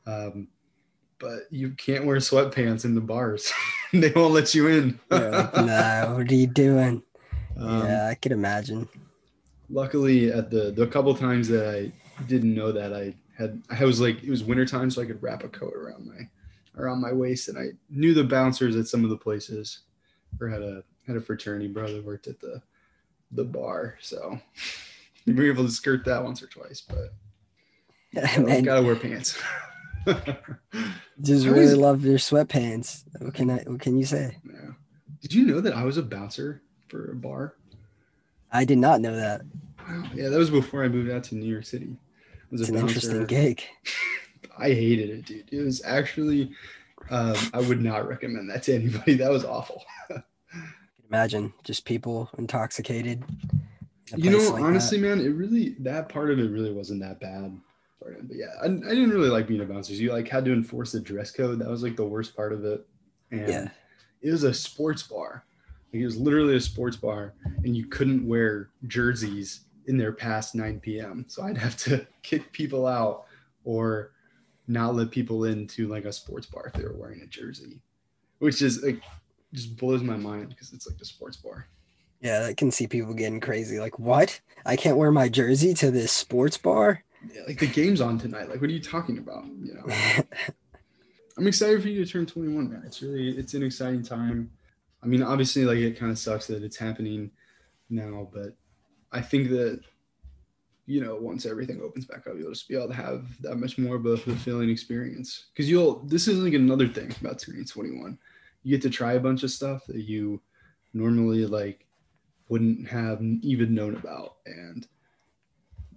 um 0.06 0.49
but 1.18 1.42
you 1.50 1.70
can't 1.70 2.04
wear 2.04 2.16
sweatpants 2.16 2.84
in 2.84 2.94
the 2.94 3.00
bars 3.00 3.52
they 3.92 4.11
won't 4.11 4.34
let 4.34 4.54
you 4.54 4.66
in 4.68 4.99
You're 5.11 5.30
what 5.30 6.30
are 6.30 6.34
you 6.34 6.46
doing? 6.46 7.02
Um, 7.54 7.87
yeah, 7.87 8.08
I 8.08 8.14
could 8.14 8.32
imagine. 8.32 8.88
luckily 9.68 10.32
at 10.32 10.50
the 10.50 10.70
the 10.70 10.87
couple 10.87 11.14
times 11.14 11.49
that 11.49 11.68
I 11.68 11.92
didn't 12.25 12.54
know 12.54 12.72
that 12.72 12.94
I 12.94 13.14
had 13.37 13.62
I 13.68 13.84
was 13.84 14.00
like 14.00 14.22
it 14.25 14.30
was 14.30 14.42
wintertime 14.42 14.90
so 14.90 15.02
I 15.02 15.04
could 15.04 15.22
wrap 15.22 15.44
a 15.44 15.49
coat 15.49 15.75
around 15.75 16.06
my 16.06 16.28
around 16.76 17.00
my 17.00 17.12
waist 17.12 17.48
and 17.48 17.58
I 17.58 17.68
knew 17.90 18.14
the 18.14 18.24
bouncers 18.24 18.76
at 18.76 18.86
some 18.88 19.04
of 19.04 19.10
the 19.10 19.16
places 19.16 19.80
or 20.40 20.48
had 20.48 20.62
a 20.62 20.82
had 21.06 21.16
a 21.16 21.20
fraternity 21.20 21.68
brother 21.68 22.00
worked 22.02 22.26
at 22.28 22.40
the 22.40 22.62
the 23.32 23.44
bar 23.44 23.96
so 24.00 24.38
we 25.26 25.34
were 25.34 25.44
able 25.50 25.64
to 25.64 25.70
skirt 25.70 26.04
that 26.04 26.22
once 26.24 26.42
or 26.42 26.46
twice 26.46 26.80
but 26.80 27.12
And 28.36 28.50
I 28.50 28.60
gotta 28.60 28.82
wear 28.82 28.94
pants. 28.96 29.40
just 31.22 31.46
really 31.46 31.60
was- 31.60 31.76
love 31.76 32.04
your 32.04 32.18
sweatpants. 32.18 33.04
What 33.20 33.32
can 33.34 33.50
I? 33.50 33.58
What 33.66 33.80
can 33.80 33.96
you 33.96 34.04
say? 34.04 34.36
yeah. 34.44 34.72
Did 35.22 35.32
you 35.32 35.46
know 35.46 35.60
that 35.60 35.74
I 35.74 35.84
was 35.84 35.96
a 35.96 36.02
bouncer 36.02 36.60
for 36.88 37.12
a 37.12 37.14
bar? 37.14 37.54
I 38.52 38.64
did 38.66 38.76
not 38.78 39.00
know 39.00 39.16
that. 39.16 39.42
Wow. 39.88 40.04
Yeah, 40.14 40.28
that 40.28 40.36
was 40.36 40.50
before 40.50 40.84
I 40.84 40.88
moved 40.88 41.10
out 41.10 41.24
to 41.24 41.36
New 41.36 41.46
York 41.50 41.64
City. 41.64 41.96
I 41.96 42.36
was 42.50 42.60
It's 42.62 42.70
a 42.70 42.74
an 42.74 42.80
interesting 42.80 43.24
gig. 43.26 43.62
I 44.58 44.68
hated 44.68 45.11
it, 45.11 45.25
dude. 45.26 45.49
It 45.52 45.62
was 45.64 45.82
actually, 45.84 46.52
um, 47.11 47.37
I 47.54 47.61
would 47.61 47.82
not 47.82 48.06
recommend 48.08 48.50
that 48.50 48.62
to 48.64 48.75
anybody. 48.75 49.14
That 49.18 49.30
was 49.30 49.44
awful. 49.44 49.84
Imagine 51.11 51.52
just 51.64 51.84
people 51.84 52.30
intoxicated. 52.38 53.22
You 54.16 54.30
know, 54.30 54.38
like 54.38 54.54
that. 54.56 54.62
honestly, 54.62 54.99
man, 54.99 55.20
it 55.20 55.28
really 55.28 55.70
that 55.80 56.08
part 56.08 56.30
of 56.30 56.38
it 56.38 56.50
really 56.50 56.72
wasn't 56.72 57.00
that 57.00 57.20
bad. 57.20 57.58
But 58.00 58.12
yeah, 58.30 58.46
I, 58.62 58.66
I 58.66 58.68
didn't 58.68 59.11
really 59.11 59.28
like 59.30 59.46
being 59.46 59.61
a 59.61 59.64
bouncer. 59.64 59.92
You 59.92 60.12
like 60.12 60.28
had 60.28 60.44
to 60.46 60.52
enforce 60.52 60.92
the 60.92 61.00
dress 61.00 61.30
code. 61.30 61.58
That 61.58 61.68
was 61.68 61.82
like 61.82 61.96
the 61.96 62.04
worst 62.04 62.34
part 62.37 62.52
of 62.52 62.64
it. 62.64 62.87
And 63.30 63.49
Yeah. 63.49 63.68
it 64.22 64.30
was 64.30 64.42
a 64.44 64.52
sports 64.54 65.02
bar. 65.02 65.44
Like 65.92 66.00
it 66.02 66.04
was 66.04 66.16
literally 66.16 66.56
a 66.56 66.61
sports 66.61 66.96
bar, 66.96 67.34
and 67.64 67.76
you 67.76 67.87
couldn't 67.87 68.26
wear 68.26 68.70
jerseys 68.87 69.61
in 69.87 69.99
there 69.99 70.12
past 70.12 70.54
9 70.54 70.80
p.m. 70.80 71.25
So 71.28 71.42
I'd 71.42 71.58
have 71.58 71.76
to 71.78 72.06
kick 72.22 72.52
people 72.52 72.87
out 72.87 73.26
or 73.64 74.12
not 74.69 74.95
let 74.95 75.11
people 75.11 75.45
into 75.45 75.88
like 75.88 76.04
a 76.04 76.12
sports 76.12 76.47
bar 76.47 76.66
if 76.66 76.73
they 76.75 76.85
were 76.85 76.97
wearing 76.97 77.21
a 77.23 77.26
jersey, 77.26 77.81
which 78.38 78.62
is 78.62 78.83
like 78.83 79.00
just 79.52 79.76
blows 79.76 80.02
my 80.02 80.16
mind 80.16 80.49
because 80.49 80.73
it's 80.73 80.88
like 80.88 81.00
a 81.00 81.04
sports 81.04 81.37
bar. 81.37 81.66
Yeah, 82.21 82.47
I 82.49 82.54
can 82.54 82.71
see 82.71 82.87
people 82.87 83.14
getting 83.14 83.40
crazy. 83.40 83.81
Like, 83.81 83.99
what? 83.99 84.40
I 84.64 84.76
can't 84.76 84.97
wear 84.97 85.11
my 85.11 85.28
jersey 85.28 85.75
to 85.75 85.90
this 85.90 86.12
sports 86.12 86.57
bar? 86.57 87.02
Yeah, 87.33 87.42
like 87.47 87.59
the 87.59 87.66
game's 87.66 88.00
on 88.00 88.19
tonight. 88.19 88.49
Like, 88.49 88.61
what 88.61 88.71
are 88.71 88.73
you 88.73 88.81
talking 88.83 89.19
about? 89.19 89.45
You 89.61 89.75
know, 89.75 89.85
I'm 91.37 91.47
excited 91.47 91.83
for 91.83 91.88
you 91.88 92.04
to 92.04 92.11
turn 92.11 92.26
21, 92.26 92.71
man. 92.71 92.83
It's 92.87 93.02
really, 93.02 93.31
it's 93.31 93.54
an 93.54 93.62
exciting 93.62 94.02
time. 94.02 94.50
I 95.02 95.07
mean, 95.07 95.23
obviously, 95.23 95.64
like 95.64 95.78
it 95.78 95.99
kind 95.99 96.12
of 96.12 96.19
sucks 96.19 96.47
that 96.47 96.62
it's 96.62 96.76
happening 96.76 97.33
now, 97.90 98.28
but 98.33 98.54
I 99.11 99.21
think 99.21 99.50
that, 99.50 99.81
you 100.86 101.02
know, 101.02 101.14
once 101.14 101.46
everything 101.46 101.80
opens 101.82 102.06
back 102.06 102.26
up, 102.26 102.34
you'll 102.36 102.52
just 102.52 102.68
be 102.68 102.74
able 102.74 102.88
to 102.88 102.94
have 102.94 103.26
that 103.42 103.56
much 103.56 103.78
more 103.78 103.96
of 103.96 104.06
a 104.06 104.16
fulfilling 104.16 104.68
experience. 104.68 105.46
Because 105.52 105.70
you'll, 105.70 106.00
this 106.00 106.26
is 106.28 106.38
like 106.38 106.54
another 106.54 106.88
thing 106.88 107.14
about 107.20 107.38
turning 107.38 107.64
21. 107.64 108.18
You 108.64 108.70
get 108.70 108.82
to 108.82 108.90
try 108.90 109.14
a 109.14 109.20
bunch 109.20 109.42
of 109.42 109.50
stuff 109.50 109.84
that 109.86 110.02
you 110.02 110.40
normally 110.92 111.46
like 111.46 111.86
wouldn't 112.48 112.86
have 112.88 113.22
even 113.42 113.74
known 113.74 113.96
about. 113.96 114.36
And 114.46 114.86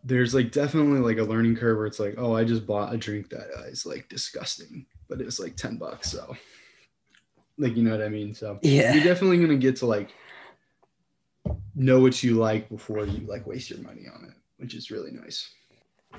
there's 0.04 0.36
like 0.36 0.52
definitely 0.52 1.00
like 1.00 1.18
a 1.18 1.30
learning 1.30 1.56
curve 1.56 1.78
where 1.78 1.88
it's 1.88 2.00
like, 2.00 2.16
oh, 2.18 2.36
I 2.36 2.44
just 2.44 2.68
bought 2.68 2.94
a 2.94 2.98
drink 2.98 3.30
that 3.30 3.48
uh, 3.58 3.64
is 3.64 3.86
like 3.86 4.08
disgusting, 4.08 4.86
but 5.10 5.20
it's 5.20 5.40
like 5.40 5.56
10 5.56 5.78
bucks. 5.78 6.12
So, 6.12 6.36
like, 7.58 7.76
you 7.76 7.84
know 7.84 7.92
what 7.92 8.06
I 8.06 8.10
mean? 8.10 8.36
So, 8.36 8.60
yeah. 8.62 8.94
you're 8.94 9.04
definitely 9.04 9.38
going 9.38 9.50
to 9.50 9.58
get 9.58 9.78
to 9.78 9.88
like 9.88 10.12
know 11.76 12.00
what 12.00 12.24
you 12.24 12.36
like 12.36 12.70
before 12.70 13.06
you 13.06 13.26
like 13.28 13.46
waste 13.48 13.70
your 13.70 13.80
money 13.80 14.04
on 14.08 14.26
it, 14.26 14.36
which 14.58 14.74
is 14.74 14.92
really 14.92 15.12
nice. 15.12 15.50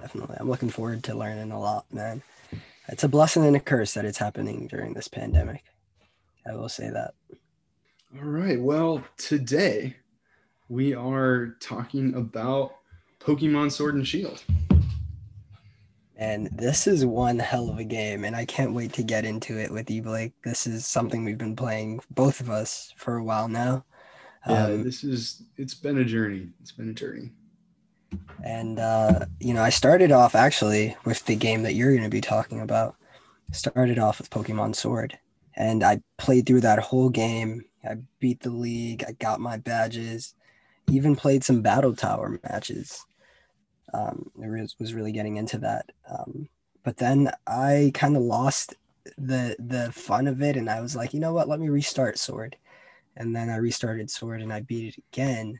Definitely. 0.00 0.37
I'm 0.38 0.50
looking 0.50 0.71
forward 0.71 1.02
to 1.05 1.14
learning 1.14 1.52
a 1.52 1.61
lot, 1.61 1.87
man. 1.93 2.23
It's 2.88 3.05
a 3.05 3.09
blessing 3.09 3.45
and 3.47 3.57
a 3.57 3.61
curse 3.61 3.95
that 3.95 4.05
it's 4.05 4.19
happening 4.19 4.66
during 4.69 4.95
this 4.95 5.09
pandemic. 5.09 5.64
I 6.49 6.55
will 6.55 6.69
say 6.69 6.90
that. 6.90 7.14
All 8.16 8.25
right. 8.25 8.61
Well, 8.61 9.02
today 9.16 9.97
we 10.69 10.95
are 10.95 11.57
talking 11.61 12.14
about 12.14 12.73
Pokemon 13.21 13.73
Sword 13.73 13.95
and 13.97 14.07
Shield. 14.07 14.45
And 16.19 16.49
this 16.52 16.87
is 16.87 17.05
one 17.05 17.38
hell 17.38 17.69
of 17.69 17.78
a 17.78 17.85
game, 17.85 18.25
and 18.25 18.35
I 18.35 18.47
can't 18.47 18.73
wait 18.73 18.95
to 18.95 19.02
get 19.02 19.26
into 19.26 19.59
it 19.59 19.71
with 19.71 19.90
you, 19.90 20.00
Blake. 20.00 20.33
This 20.45 20.66
is 20.66 20.87
something 20.87 21.25
we've 21.25 21.37
been 21.37 21.57
playing, 21.57 22.00
both 22.11 22.40
of 22.40 22.49
us, 22.49 22.95
for 22.97 23.16
a 23.16 23.25
while 23.25 23.49
now. 23.49 23.85
Yeah, 24.49 24.66
Um, 24.66 24.83
this 24.83 25.05
is, 25.05 25.43
it's 25.57 25.75
been 25.75 25.99
a 25.99 26.05
journey. 26.05 26.49
It's 26.62 26.73
been 26.73 26.88
a 26.88 26.95
journey. 26.95 27.33
And 28.44 28.78
uh, 28.78 29.26
you 29.40 29.54
know, 29.54 29.62
I 29.62 29.70
started 29.70 30.12
off 30.12 30.34
actually 30.34 30.96
with 31.04 31.25
the 31.25 31.36
game 31.36 31.62
that 31.62 31.75
you're 31.75 31.92
going 31.92 32.04
to 32.04 32.10
be 32.10 32.20
talking 32.20 32.60
about. 32.60 32.96
Started 33.52 33.98
off 33.98 34.18
with 34.18 34.30
Pokemon 34.30 34.75
Sword, 34.75 35.18
and 35.54 35.84
I 35.84 36.00
played 36.18 36.46
through 36.46 36.62
that 36.62 36.80
whole 36.80 37.08
game. 37.08 37.64
I 37.84 37.96
beat 38.18 38.40
the 38.40 38.50
league. 38.50 39.04
I 39.06 39.12
got 39.12 39.40
my 39.40 39.56
badges. 39.56 40.34
Even 40.90 41.16
played 41.16 41.44
some 41.44 41.62
battle 41.62 41.94
tower 41.94 42.40
matches. 42.44 43.04
Um, 43.94 44.30
I 44.42 44.48
was, 44.48 44.76
was 44.78 44.94
really 44.94 45.12
getting 45.12 45.36
into 45.36 45.58
that. 45.58 45.90
Um, 46.10 46.48
but 46.82 46.96
then 46.96 47.30
I 47.46 47.92
kind 47.94 48.16
of 48.16 48.22
lost 48.22 48.75
the 49.16 49.56
the 49.58 49.92
fun 49.92 50.26
of 50.26 50.42
it, 50.42 50.56
and 50.56 50.68
I 50.68 50.80
was 50.80 50.96
like, 50.96 51.14
you 51.14 51.20
know 51.20 51.32
what? 51.32 51.48
Let 51.48 51.60
me 51.60 51.68
restart 51.68 52.18
Sword. 52.18 52.56
And 53.16 53.34
then 53.34 53.48
I 53.48 53.56
restarted 53.56 54.10
Sword, 54.10 54.42
and 54.42 54.52
I 54.52 54.60
beat 54.60 54.94
it 54.94 55.04
again 55.12 55.58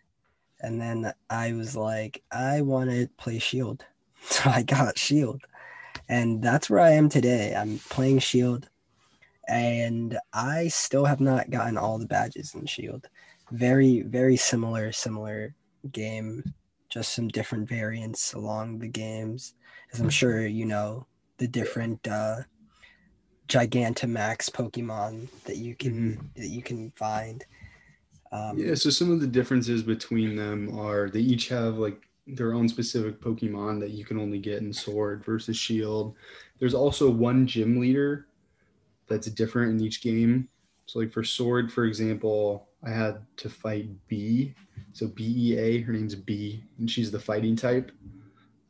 and 0.61 0.81
then 0.81 1.13
I 1.31 1.53
was 1.53 1.77
like, 1.77 2.23
I 2.31 2.61
want 2.63 2.91
to 2.91 3.09
play 3.17 3.39
Shield. 3.39 3.85
So 4.29 4.51
I 4.51 4.65
got 4.65 4.99
Shield. 4.99 5.43
And 6.09 6.43
that's 6.43 6.69
where 6.69 6.81
I 6.81 6.91
am 6.91 7.09
today. 7.09 7.55
I'm 7.55 7.79
playing 7.91 8.19
Shield. 8.19 8.69
And 9.47 10.19
I 10.33 10.67
still 10.67 11.05
have 11.05 11.21
not 11.21 11.51
gotten 11.51 11.79
all 11.79 11.97
the 11.97 12.07
badges 12.07 12.53
in 12.57 12.67
Shield. 12.67 13.09
Very, 13.53 14.03
very 14.03 14.37
similar, 14.37 14.91
similar 14.91 15.55
game. 15.93 16.43
Just 16.89 17.13
some 17.13 17.29
different 17.29 17.69
variants 17.69 18.33
along 18.33 18.81
the 18.81 18.89
games. 18.89 19.55
As 19.93 20.01
I'm 20.01 20.11
sure 20.11 20.45
you 20.45 20.65
know, 20.65 21.07
the 21.39 21.47
different 21.47 22.09
uh 22.09 22.39
Gigantamax 23.49 24.51
Pokemon 24.51 25.29
that 25.45 25.57
you 25.57 25.77
can 25.77 26.31
that 26.35 26.49
you 26.49 26.63
can 26.63 26.91
find. 26.97 27.45
Um, 28.33 28.59
Yeah, 28.59 28.75
so 28.75 28.91
some 28.91 29.11
of 29.11 29.21
the 29.21 29.27
differences 29.27 29.83
between 29.83 30.37
them 30.37 30.79
are 30.79 31.09
they 31.09 31.21
each 31.21 31.49
have 31.49 31.79
like 31.79 32.09
their 32.27 32.55
own 32.55 32.69
specific 32.69 33.21
Pokemon 33.21 33.81
that 33.81 33.91
you 33.91 34.05
can 34.05 34.19
only 34.19 34.39
get 34.39 34.61
in 34.63 34.73
Sword 34.73 35.25
versus 35.25 35.57
Shield. 35.57 36.15
There's 36.59 36.75
also 36.75 37.09
one 37.11 37.47
gym 37.47 37.79
leader 37.79 38.27
that's 39.09 39.29
different 39.29 39.73
in 39.73 39.87
each 39.87 40.03
game. 40.03 40.49
So 40.87 40.99
like 40.99 41.13
for 41.13 41.25
Sword, 41.25 41.73
for 41.73 41.85
example, 41.85 42.69
I 42.85 42.91
had 42.91 43.19
to 43.39 43.49
fight 43.49 43.89
B. 44.09 44.55
So 44.93 45.07
Bea 45.09 45.53
E 45.53 45.59
A, 45.59 45.81
her 45.83 45.93
name's 45.93 46.15
B, 46.15 46.65
and 46.79 46.91
she's 46.91 47.11
the 47.11 47.19
fighting 47.21 47.57
type. 47.57 47.93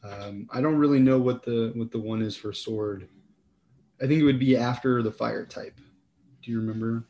Um, 0.02 0.48
I 0.52 0.60
don't 0.60 0.76
really 0.76 1.00
know 1.00 1.18
what 1.18 1.42
the 1.42 1.72
what 1.74 1.90
the 1.90 1.98
one 1.98 2.22
is 2.22 2.36
for 2.36 2.52
Sword. 2.52 3.08
I 4.02 4.06
think 4.06 4.20
it 4.20 4.24
would 4.24 4.38
be 4.38 4.56
after 4.56 5.02
the 5.02 5.12
fire 5.12 5.46
type. 5.46 5.78
Do 6.42 6.50
you 6.50 6.58
remember? 6.60 7.04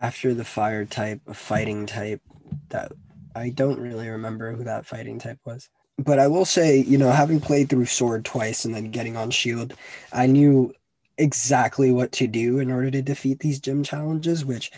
After 0.00 0.34
the 0.34 0.44
fire 0.44 0.84
type, 0.84 1.20
a 1.26 1.34
fighting 1.34 1.86
type 1.86 2.22
that 2.70 2.92
I 3.34 3.50
don't 3.50 3.78
really 3.78 4.08
remember 4.08 4.52
who 4.52 4.64
that 4.64 4.86
fighting 4.86 5.18
type 5.18 5.38
was. 5.44 5.68
But 5.98 6.18
I 6.18 6.26
will 6.26 6.46
say, 6.46 6.78
you 6.78 6.96
know, 6.96 7.10
having 7.10 7.40
played 7.40 7.68
through 7.68 7.86
Sword 7.86 8.24
twice 8.24 8.64
and 8.64 8.74
then 8.74 8.90
getting 8.90 9.16
on 9.16 9.30
Shield, 9.30 9.74
I 10.12 10.26
knew 10.26 10.72
exactly 11.18 11.92
what 11.92 12.12
to 12.12 12.26
do 12.26 12.58
in 12.58 12.70
order 12.70 12.90
to 12.90 13.02
defeat 13.02 13.40
these 13.40 13.60
gym 13.60 13.82
challenges, 13.82 14.44
which 14.44 14.72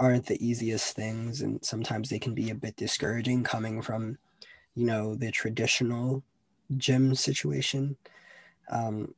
aren't 0.00 0.26
the 0.26 0.44
easiest 0.44 0.96
things. 0.96 1.42
And 1.42 1.64
sometimes 1.64 2.10
they 2.10 2.18
can 2.18 2.34
be 2.34 2.50
a 2.50 2.54
bit 2.56 2.74
discouraging 2.74 3.44
coming 3.44 3.80
from, 3.80 4.18
you 4.74 4.84
know, 4.84 5.14
the 5.14 5.30
traditional 5.30 6.24
gym 6.76 7.14
situation. 7.14 7.96
Um, 8.68 9.14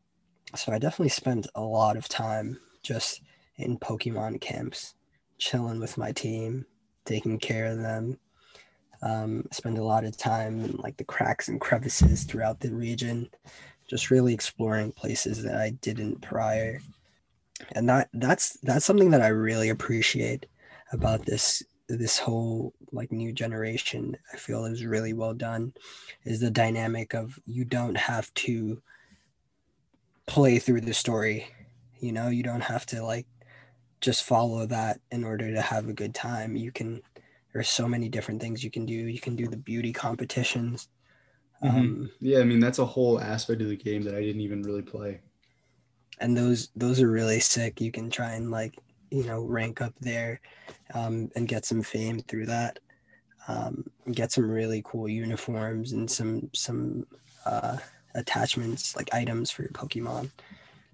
so 0.55 0.73
I 0.73 0.79
definitely 0.79 1.09
spent 1.09 1.47
a 1.55 1.63
lot 1.63 1.97
of 1.97 2.09
time 2.09 2.61
just 2.83 3.23
in 3.57 3.79
Pokemon 3.79 4.43
camps 4.43 4.95
chilling 5.38 5.81
with 5.81 5.99
my 5.99 6.12
team, 6.12 6.66
taking 7.05 7.38
care 7.38 7.66
of 7.66 7.78
them. 7.78 8.19
Um, 9.02 9.47
spend 9.52 9.78
a 9.78 9.85
lot 9.85 10.05
of 10.05 10.16
time 10.16 10.64
in 10.64 10.76
like 10.76 10.97
the 10.97 11.05
cracks 11.05 11.49
and 11.49 11.61
crevices 11.61 12.25
throughout 12.25 12.61
the 12.61 12.73
region, 12.73 13.28
just 13.88 14.11
really 14.11 14.33
exploring 14.33 14.93
places 14.93 15.43
that 15.43 15.57
I 15.57 15.71
didn't 15.71 16.23
prior. 16.23 16.81
And 17.73 17.88
that 17.88 18.09
that's 18.14 18.59
that's 18.62 18.85
something 18.85 19.11
that 19.11 19.23
I 19.23 19.28
really 19.28 19.69
appreciate 19.69 20.47
about 20.93 21.26
this 21.26 21.62
this 21.88 22.19
whole 22.19 22.73
like 22.93 23.12
new 23.12 23.33
generation. 23.33 24.16
I 24.33 24.37
feel 24.37 24.64
is 24.64 24.85
really 24.85 25.12
well 25.12 25.35
done. 25.35 25.73
Is 26.25 26.40
the 26.40 26.50
dynamic 26.50 27.14
of 27.14 27.38
you 27.47 27.64
don't 27.64 27.97
have 27.97 28.33
to 28.35 28.83
play 30.26 30.59
through 30.59 30.83
the 30.83 30.95
story. 30.95 31.47
You 32.00 32.12
know, 32.12 32.28
you 32.28 32.43
don't 32.43 32.62
have 32.62 32.87
to 32.87 33.02
like 33.02 33.26
just 34.07 34.25
follow 34.25 34.67
that 34.69 35.01
in 35.13 35.25
order 35.25 35.53
to 35.55 35.63
have 35.63 35.89
a 35.89 35.95
good 35.95 36.15
time. 36.15 36.57
You 36.57 36.73
can 36.73 37.03
there's 37.55 37.71
so 37.71 37.89
many 37.89 38.09
different 38.11 38.41
things 38.43 38.65
you 38.65 38.71
can 38.73 38.87
do. 38.87 38.95
You 38.95 39.21
can 39.21 39.37
do 39.37 39.49
the 39.49 39.59
beauty 39.59 39.93
competitions. 39.93 40.89
Mhm. 41.65 41.71
Um, 41.71 42.11
Yeah, 42.21 42.39
I 42.41 42.45
mean 42.45 42.61
that's 42.61 42.79
a 42.79 42.87
whole 42.87 43.21
aspect 43.21 43.61
of 43.63 43.69
the 43.69 43.77
game 43.77 44.03
that 44.05 44.15
I 44.15 44.21
didn't 44.23 44.41
even 44.43 44.63
really 44.63 44.83
play. 44.83 45.23
and 46.21 46.37
those 46.37 46.71
those 46.77 47.01
are 47.01 47.11
really 47.11 47.41
sick. 47.41 47.81
You 47.81 47.93
can 47.93 48.11
try 48.11 48.33
and 48.35 48.51
like 48.51 48.75
you 49.11 49.25
know 49.25 49.43
rank 49.45 49.81
up 49.81 49.95
there, 50.01 50.41
um, 50.95 51.31
and 51.37 51.49
get 51.49 51.65
some 51.65 51.83
fame 51.83 52.21
through 52.21 52.47
that. 52.47 52.79
Um, 53.49 53.85
get 54.13 54.33
some 54.33 54.51
really 54.51 54.83
cool 54.87 55.09
uniforms 55.09 55.93
and 55.93 56.11
some 56.11 56.51
some 56.55 57.07
uh, 57.47 57.79
attachments 58.15 58.97
like 58.97 59.15
items 59.15 59.51
for 59.53 59.63
your 59.63 59.73
Pokemon. 59.73 60.31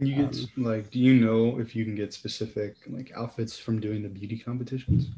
You 0.06 0.16
get 0.16 0.36
Um, 0.56 0.64
like 0.64 0.90
do 0.90 0.98
you 0.98 1.14
know 1.14 1.58
if 1.58 1.74
you 1.76 1.84
can 1.84 1.94
get 1.94 2.12
specific 2.12 2.76
like 2.88 3.12
outfits 3.16 3.58
from 3.58 3.80
doing 3.80 4.02
the 4.02 4.08
beauty 4.08 4.38
competitions? 4.38 5.10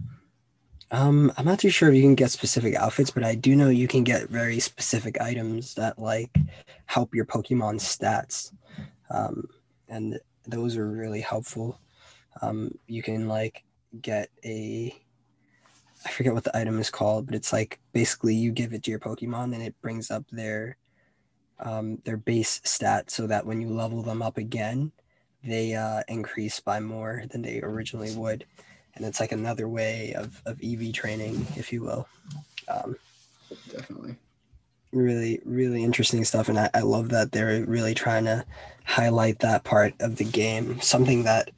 Um, 0.90 1.32
I'm 1.36 1.44
not 1.44 1.58
too 1.58 1.70
sure 1.70 1.88
if 1.88 1.94
you 1.94 2.02
can 2.02 2.14
get 2.14 2.30
specific 2.30 2.74
outfits, 2.76 3.10
but 3.10 3.24
I 3.24 3.34
do 3.34 3.56
know 3.56 3.68
you 3.68 3.88
can 3.88 4.04
get 4.04 4.28
very 4.28 4.60
specific 4.60 5.20
items 5.20 5.74
that 5.74 5.98
like 5.98 6.36
help 6.86 7.14
your 7.14 7.24
Pokemon 7.24 7.80
stats. 7.80 8.52
Um, 9.10 9.48
and 9.88 10.20
those 10.46 10.76
are 10.76 10.88
really 10.88 11.20
helpful. 11.20 11.80
Um, 12.42 12.78
you 12.86 13.02
can 13.02 13.28
like 13.28 13.64
get 14.02 14.28
a 14.44 14.94
I 16.06 16.10
forget 16.10 16.34
what 16.34 16.44
the 16.44 16.56
item 16.56 16.78
is 16.78 16.90
called, 16.90 17.26
but 17.26 17.34
it's 17.34 17.52
like 17.52 17.80
basically 17.92 18.34
you 18.34 18.52
give 18.52 18.74
it 18.74 18.82
to 18.84 18.90
your 18.90 19.00
Pokemon 19.00 19.54
and 19.54 19.62
it 19.62 19.74
brings 19.80 20.10
up 20.10 20.24
their 20.30 20.76
um, 21.60 21.98
their 22.04 22.16
base 22.16 22.60
stat 22.64 23.10
so 23.10 23.26
that 23.26 23.46
when 23.46 23.60
you 23.60 23.68
level 23.68 24.02
them 24.02 24.22
up 24.22 24.38
again, 24.38 24.92
they 25.42 25.74
uh, 25.74 26.02
increase 26.08 26.60
by 26.60 26.80
more 26.80 27.24
than 27.30 27.42
they 27.42 27.60
originally 27.60 28.14
would 28.16 28.44
and 28.96 29.04
it's 29.04 29.20
like 29.20 29.32
another 29.32 29.68
way 29.68 30.12
of, 30.14 30.40
of 30.46 30.60
EV 30.62 30.92
training, 30.92 31.46
if 31.56 31.72
you 31.72 31.82
will. 31.82 32.08
Um, 32.68 32.96
Definitely. 33.70 34.16
really, 34.92 35.40
really 35.44 35.82
interesting 35.82 36.24
stuff, 36.24 36.48
and 36.48 36.58
I, 36.58 36.70
I 36.74 36.80
love 36.80 37.08
that 37.10 37.32
they're 37.32 37.64
really 37.64 37.94
trying 37.94 38.24
to 38.24 38.44
highlight 38.84 39.40
that 39.40 39.64
part 39.64 39.94
of 40.00 40.16
the 40.16 40.24
game. 40.24 40.80
Something 40.80 41.24
that 41.24 41.50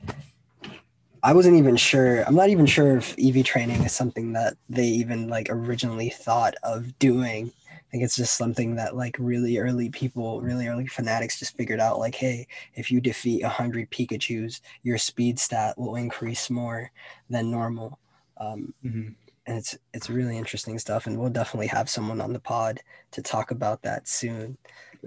I 1.22 1.34
wasn't 1.34 1.56
even 1.56 1.76
sure. 1.76 2.22
I'm 2.22 2.34
not 2.34 2.50
even 2.50 2.66
sure 2.66 2.96
if 2.96 3.14
EV 3.18 3.44
training 3.44 3.82
is 3.82 3.92
something 3.92 4.32
that 4.32 4.56
they 4.68 4.86
even 4.86 5.28
like 5.28 5.48
originally 5.50 6.08
thought 6.08 6.54
of 6.62 6.98
doing. 6.98 7.52
Think 7.96 8.04
it's 8.04 8.16
just 8.16 8.36
something 8.36 8.74
that 8.74 8.94
like 8.94 9.16
really 9.18 9.56
early 9.56 9.88
people, 9.88 10.42
really 10.42 10.66
early 10.66 10.86
fanatics 10.86 11.38
just 11.38 11.56
figured 11.56 11.80
out 11.80 11.98
like, 11.98 12.14
hey, 12.14 12.46
if 12.74 12.90
you 12.90 13.00
defeat 13.00 13.42
100 13.42 13.90
Pikachus, 13.90 14.60
your 14.82 14.98
speed 14.98 15.38
stat 15.38 15.78
will 15.78 15.96
increase 15.96 16.50
more 16.50 16.90
than 17.30 17.50
normal. 17.50 17.98
Um, 18.36 18.74
hmm 18.82 19.08
and 19.46 19.56
it's 19.56 19.78
it's 19.94 20.10
really 20.10 20.36
interesting 20.36 20.78
stuff 20.78 21.06
and 21.06 21.18
we'll 21.18 21.30
definitely 21.30 21.68
have 21.68 21.88
someone 21.88 22.20
on 22.20 22.34
the 22.34 22.40
pod 22.40 22.80
to 23.12 23.22
talk 23.22 23.50
about 23.50 23.80
that 23.80 24.06
soon 24.06 24.58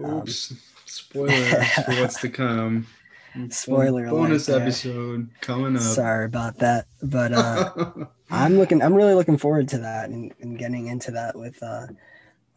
Um, 0.03 0.21
Oops. 0.21 0.53
Spoilers 0.85 1.67
for 1.73 1.91
what's 2.01 2.19
to 2.21 2.29
come. 2.29 2.87
Spoiler 3.51 4.05
alert 4.05 4.11
bonus 4.11 4.45
there. 4.47 4.61
episode 4.61 5.29
coming 5.41 5.75
up. 5.75 5.81
sorry 5.81 6.25
about 6.25 6.57
that 6.57 6.87
but 7.03 7.33
uh 7.33 7.69
i'm 8.31 8.57
looking 8.57 8.81
i'm 8.81 8.93
really 8.93 9.13
looking 9.13 9.37
forward 9.37 9.67
to 9.67 9.77
that 9.77 10.09
and, 10.09 10.33
and 10.41 10.57
getting 10.57 10.87
into 10.87 11.11
that 11.11 11.37
with 11.37 11.61
uh 11.61 11.85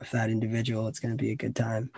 with 0.03 0.11
that 0.11 0.31
individual 0.31 0.89
it's 0.89 0.99
going 1.01 1.17
to 1.17 1.23
be 1.23 1.31
a 1.31 1.35
good 1.37 1.55
time 1.55 1.89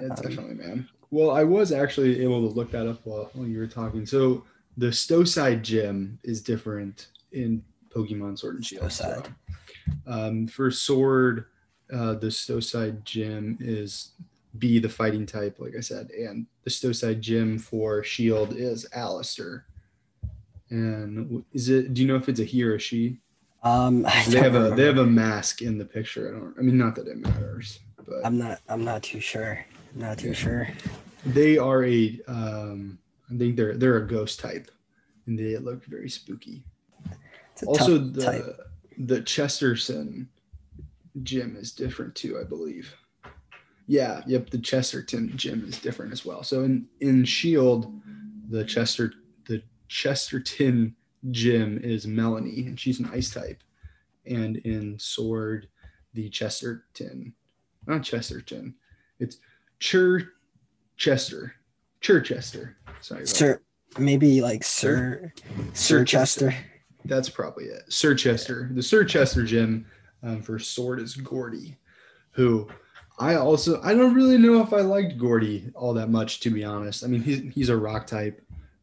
Yeah, 0.00 0.08
Um, 0.08 0.14
definitely, 0.16 0.54
man. 0.54 0.88
Well, 1.10 1.30
I 1.30 1.44
was 1.44 1.70
actually 1.70 2.20
able 2.22 2.40
to 2.48 2.52
look 2.52 2.72
that 2.72 2.88
up 2.88 3.00
while, 3.04 3.30
while 3.34 3.46
you 3.46 3.58
were 3.58 3.68
talking. 3.68 4.04
So 4.04 4.44
the 4.76 4.92
Stowside 4.92 5.62
gym 5.62 6.18
is 6.24 6.42
different 6.42 7.08
in 7.30 7.62
Pokemon 7.94 8.36
Sword 8.36 8.56
and 8.56 8.66
Shield. 8.66 8.90
So, 8.90 9.22
um, 10.08 10.48
for 10.48 10.72
Sword, 10.72 11.46
uh, 11.92 12.14
the 12.14 12.30
Stowside 12.32 13.04
gym 13.04 13.56
is 13.60 14.10
Bea, 14.58 14.80
the 14.80 14.88
fighting 14.88 15.26
type, 15.26 15.60
like 15.60 15.76
I 15.76 15.80
said, 15.80 16.10
and 16.10 16.46
the 16.64 16.70
Stowside 16.70 17.20
gym 17.20 17.58
for 17.58 18.02
Shield 18.02 18.56
is 18.56 18.84
Allister. 18.92 19.66
And 20.70 21.44
is 21.52 21.68
it? 21.68 21.94
Do 21.94 22.02
you 22.02 22.08
know 22.08 22.16
if 22.16 22.28
it's 22.28 22.40
a 22.40 22.44
he 22.44 22.64
or 22.64 22.74
a 22.74 22.78
she? 22.80 23.20
Um 23.64 24.02
They 24.28 24.38
have 24.38 24.54
a 24.54 24.74
they 24.76 24.84
have 24.84 24.98
a 24.98 25.06
mask 25.06 25.62
in 25.62 25.78
the 25.78 25.84
picture. 25.84 26.28
I 26.28 26.32
don't. 26.38 26.54
I 26.58 26.62
mean, 26.62 26.78
not 26.78 26.94
that 26.96 27.08
it 27.08 27.18
matters, 27.18 27.80
but 28.06 28.24
i'm 28.24 28.36
not 28.38 28.60
i'm 28.68 28.84
not 28.84 29.02
too 29.02 29.20
sure 29.20 29.64
not 29.94 30.18
too 30.18 30.28
Yeah. 30.28 30.34
sure 30.34 30.68
They 31.26 31.56
are 31.56 31.82
a, 31.84 32.20
um, 32.28 32.98
I 33.30 33.38
think 33.38 33.56
they're 33.56 33.76
they're 33.76 33.96
a 33.96 34.06
ghost 34.06 34.38
type, 34.40 34.70
and 35.26 35.38
they 35.38 35.56
look 35.56 35.84
very 35.86 36.10
spooky. 36.10 36.64
Also, 37.66 37.96
the 37.98 38.22
type 38.22 38.60
the 38.98 39.20
Chesterton 39.22 40.28
gym 41.22 41.56
is 41.56 41.72
different 41.72 42.14
too, 42.14 42.38
I 42.38 42.44
believe. 42.44 42.94
Yeah, 43.86 44.22
yep, 44.26 44.50
the 44.50 44.58
Chesterton 44.58 45.32
gym 45.36 45.64
is 45.66 45.78
different 45.78 46.12
as 46.12 46.24
well. 46.26 46.42
So 46.42 46.62
in 46.64 46.86
in 47.00 47.24
Shield, 47.24 47.90
the 48.50 48.64
Chester 48.64 49.12
the 49.48 49.62
Chesterton 49.88 50.94
gym 51.30 51.78
is 51.82 52.06
Melony, 52.06 52.66
and 52.66 52.78
she's 52.78 53.00
an 53.00 53.10
ice 53.12 53.32
type, 53.32 53.62
and 54.26 54.56
in 54.58 54.98
Sword, 54.98 55.68
the 56.14 56.28
Chesterton, 56.28 57.32
not 57.86 58.02
Chesterton, 58.02 58.74
it's 59.18 59.38
Chur 59.78 60.28
Chester, 60.96 61.54
Churchester. 62.00 62.76
Sorry, 63.00 63.26
sir 63.26 63.60
maybe 63.96 64.40
like 64.40 64.64
sir 64.64 65.32
sir 65.72 66.04
chester 66.04 66.52
that's 67.04 67.28
probably 67.28 67.66
it. 67.66 67.82
Sir 67.88 68.14
Chester. 68.14 68.70
The 68.72 68.82
Sir 68.82 69.04
Chester 69.04 69.44
gym 69.44 69.86
um, 70.22 70.42
for 70.42 70.58
Sword 70.58 71.00
is 71.00 71.14
Gordie, 71.14 71.76
who 72.30 72.68
I 73.18 73.36
also 73.36 73.80
I 73.82 73.94
don't 73.94 74.14
really 74.14 74.38
know 74.38 74.60
if 74.60 74.72
I 74.72 74.80
liked 74.80 75.18
Gordie 75.18 75.70
all 75.74 75.94
that 75.94 76.10
much 76.10 76.40
to 76.40 76.50
be 76.50 76.64
honest. 76.64 77.04
I 77.04 77.08
mean 77.08 77.22
he's 77.22 77.40
he's 77.52 77.68
a 77.68 77.76
rock 77.76 78.06
type. 78.06 78.40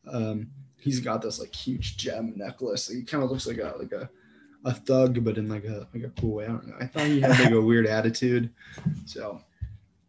Um, 0.08 0.48
he's 0.82 1.00
got 1.00 1.22
this 1.22 1.40
like 1.40 1.56
huge 1.56 1.98
gem 1.98 2.34
necklace. 2.36 2.88
He 2.88 3.04
kind 3.04 3.24
of 3.24 3.32
looks 3.32 3.48
like 3.48 3.58
a 3.58 3.76
like 3.78 3.92
a 3.92 4.10
a 4.64 4.74
thug, 4.74 5.24
but 5.24 5.38
in 5.38 5.48
like 5.48 5.66
a 5.66 5.88
like 5.94 6.04
a 6.04 6.10
cool 6.20 6.36
way. 6.36 6.46
I 6.46 6.50
don't 6.50 6.68
know. 6.68 6.76
I 6.80 6.88
thought 6.88 7.08
he 7.08 7.22
had 7.22 7.40
like 7.40 7.52
a 7.52 7.62
weird 7.70 7.88
attitude. 7.88 8.50
So, 9.06 9.42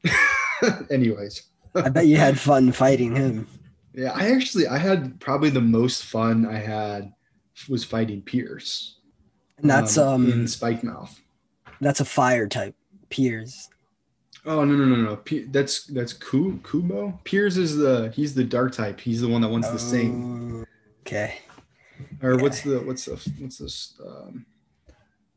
anyways, 0.90 1.42
i 1.74 1.88
bet 1.88 2.06
you 2.06 2.16
had 2.16 2.38
fun 2.38 2.72
fighting 2.72 3.14
him 3.14 3.46
yeah, 3.94 4.12
I 4.14 4.30
actually 4.30 4.66
I 4.66 4.78
had 4.78 5.20
probably 5.20 5.50
the 5.50 5.60
most 5.60 6.04
fun 6.04 6.46
I 6.46 6.58
had 6.58 7.12
was 7.68 7.84
fighting 7.84 8.22
Piers. 8.22 8.98
and 9.58 9.68
that's 9.68 9.98
um, 9.98 10.30
in 10.30 10.44
Spikemuth. 10.44 11.20
that's 11.80 12.00
a 12.00 12.04
fire 12.04 12.48
type 12.48 12.74
piers 13.10 13.68
Oh 14.44 14.64
no 14.64 14.74
no 14.74 14.84
no 14.84 14.96
no! 14.96 15.16
P- 15.16 15.44
that's 15.44 15.84
that's 15.86 16.12
Ku- 16.12 16.58
Kubo. 16.64 17.20
Piers 17.24 17.56
is 17.56 17.76
the 17.76 18.12
he's 18.14 18.34
the 18.34 18.42
dark 18.44 18.72
type. 18.72 18.98
He's 19.00 19.20
the 19.20 19.28
one 19.28 19.40
that 19.42 19.48
wants 19.48 19.70
to 19.70 19.78
sing. 19.78 20.64
Oh, 20.64 20.64
okay 21.02 21.38
Or 22.22 22.36
what's 22.36 22.62
the 22.62 22.80
what's 22.80 23.04
the 23.04 23.12
what's 23.38 23.58
this? 23.58 23.94
Um, 24.04 24.44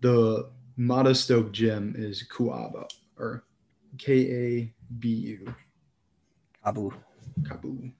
the 0.02 0.50
Motostoke 0.80 1.52
gem 1.52 1.94
is 1.98 2.24
Kuaba 2.32 2.89
or 3.20 3.44
K 4.00 4.13
A 4.32 4.74
B 5.00 5.10
U 5.10 5.56
Abu. 6.65 6.91
Kabu. 7.44 7.91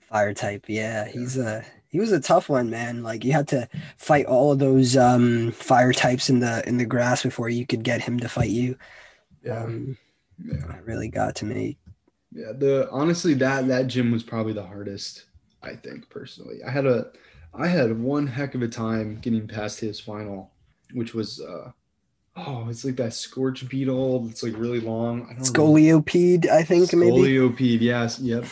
fire 0.00 0.34
type 0.34 0.64
yeah 0.68 1.08
he's 1.08 1.38
a 1.38 1.64
he 1.88 1.98
was 2.00 2.12
a 2.12 2.20
tough 2.20 2.48
one 2.48 2.68
man 2.68 3.02
like 3.02 3.24
you 3.24 3.32
had 3.32 3.48
to 3.48 3.66
fight 3.96 4.26
all 4.26 4.52
of 4.52 4.58
those 4.58 4.96
um 4.96 5.52
fire 5.52 5.92
types 5.92 6.28
in 6.28 6.40
the 6.40 6.66
in 6.68 6.76
the 6.76 6.84
grass 6.84 7.22
before 7.22 7.48
you 7.48 7.64
could 7.66 7.82
get 7.82 8.02
him 8.02 8.18
to 8.20 8.28
fight 8.28 8.50
you 8.50 8.76
Yeah, 9.44 9.62
um 9.62 9.96
yeah, 10.44 10.66
that 10.68 10.84
really 10.84 11.08
got 11.08 11.34
to 11.36 11.44
me 11.44 11.78
yeah. 12.32 12.52
The 12.52 12.88
honestly 12.90 13.34
that 13.34 13.68
that 13.68 13.86
gym 13.88 14.10
was 14.10 14.22
probably 14.22 14.52
the 14.52 14.64
hardest. 14.64 15.26
I 15.62 15.74
think 15.76 16.08
personally, 16.10 16.58
I 16.66 16.70
had 16.70 16.86
a 16.86 17.12
I 17.54 17.68
had 17.68 17.98
one 17.98 18.26
heck 18.26 18.54
of 18.54 18.62
a 18.62 18.68
time 18.68 19.18
getting 19.20 19.46
past 19.46 19.80
his 19.80 20.00
final, 20.00 20.50
which 20.94 21.14
was 21.14 21.40
uh 21.40 21.70
oh 22.36 22.66
it's 22.70 22.84
like 22.84 22.96
that 22.96 23.12
scorch 23.14 23.68
beetle. 23.68 24.26
It's 24.30 24.42
like 24.42 24.56
really 24.56 24.80
long. 24.80 25.26
I 25.30 25.34
don't 25.34 25.42
scoliopede 25.44 26.48
i 26.48 26.62
think 26.62 26.92
maybe 26.94 27.12
Scoliopede, 27.28 27.80
yes, 27.80 28.18
yep. 28.18 28.46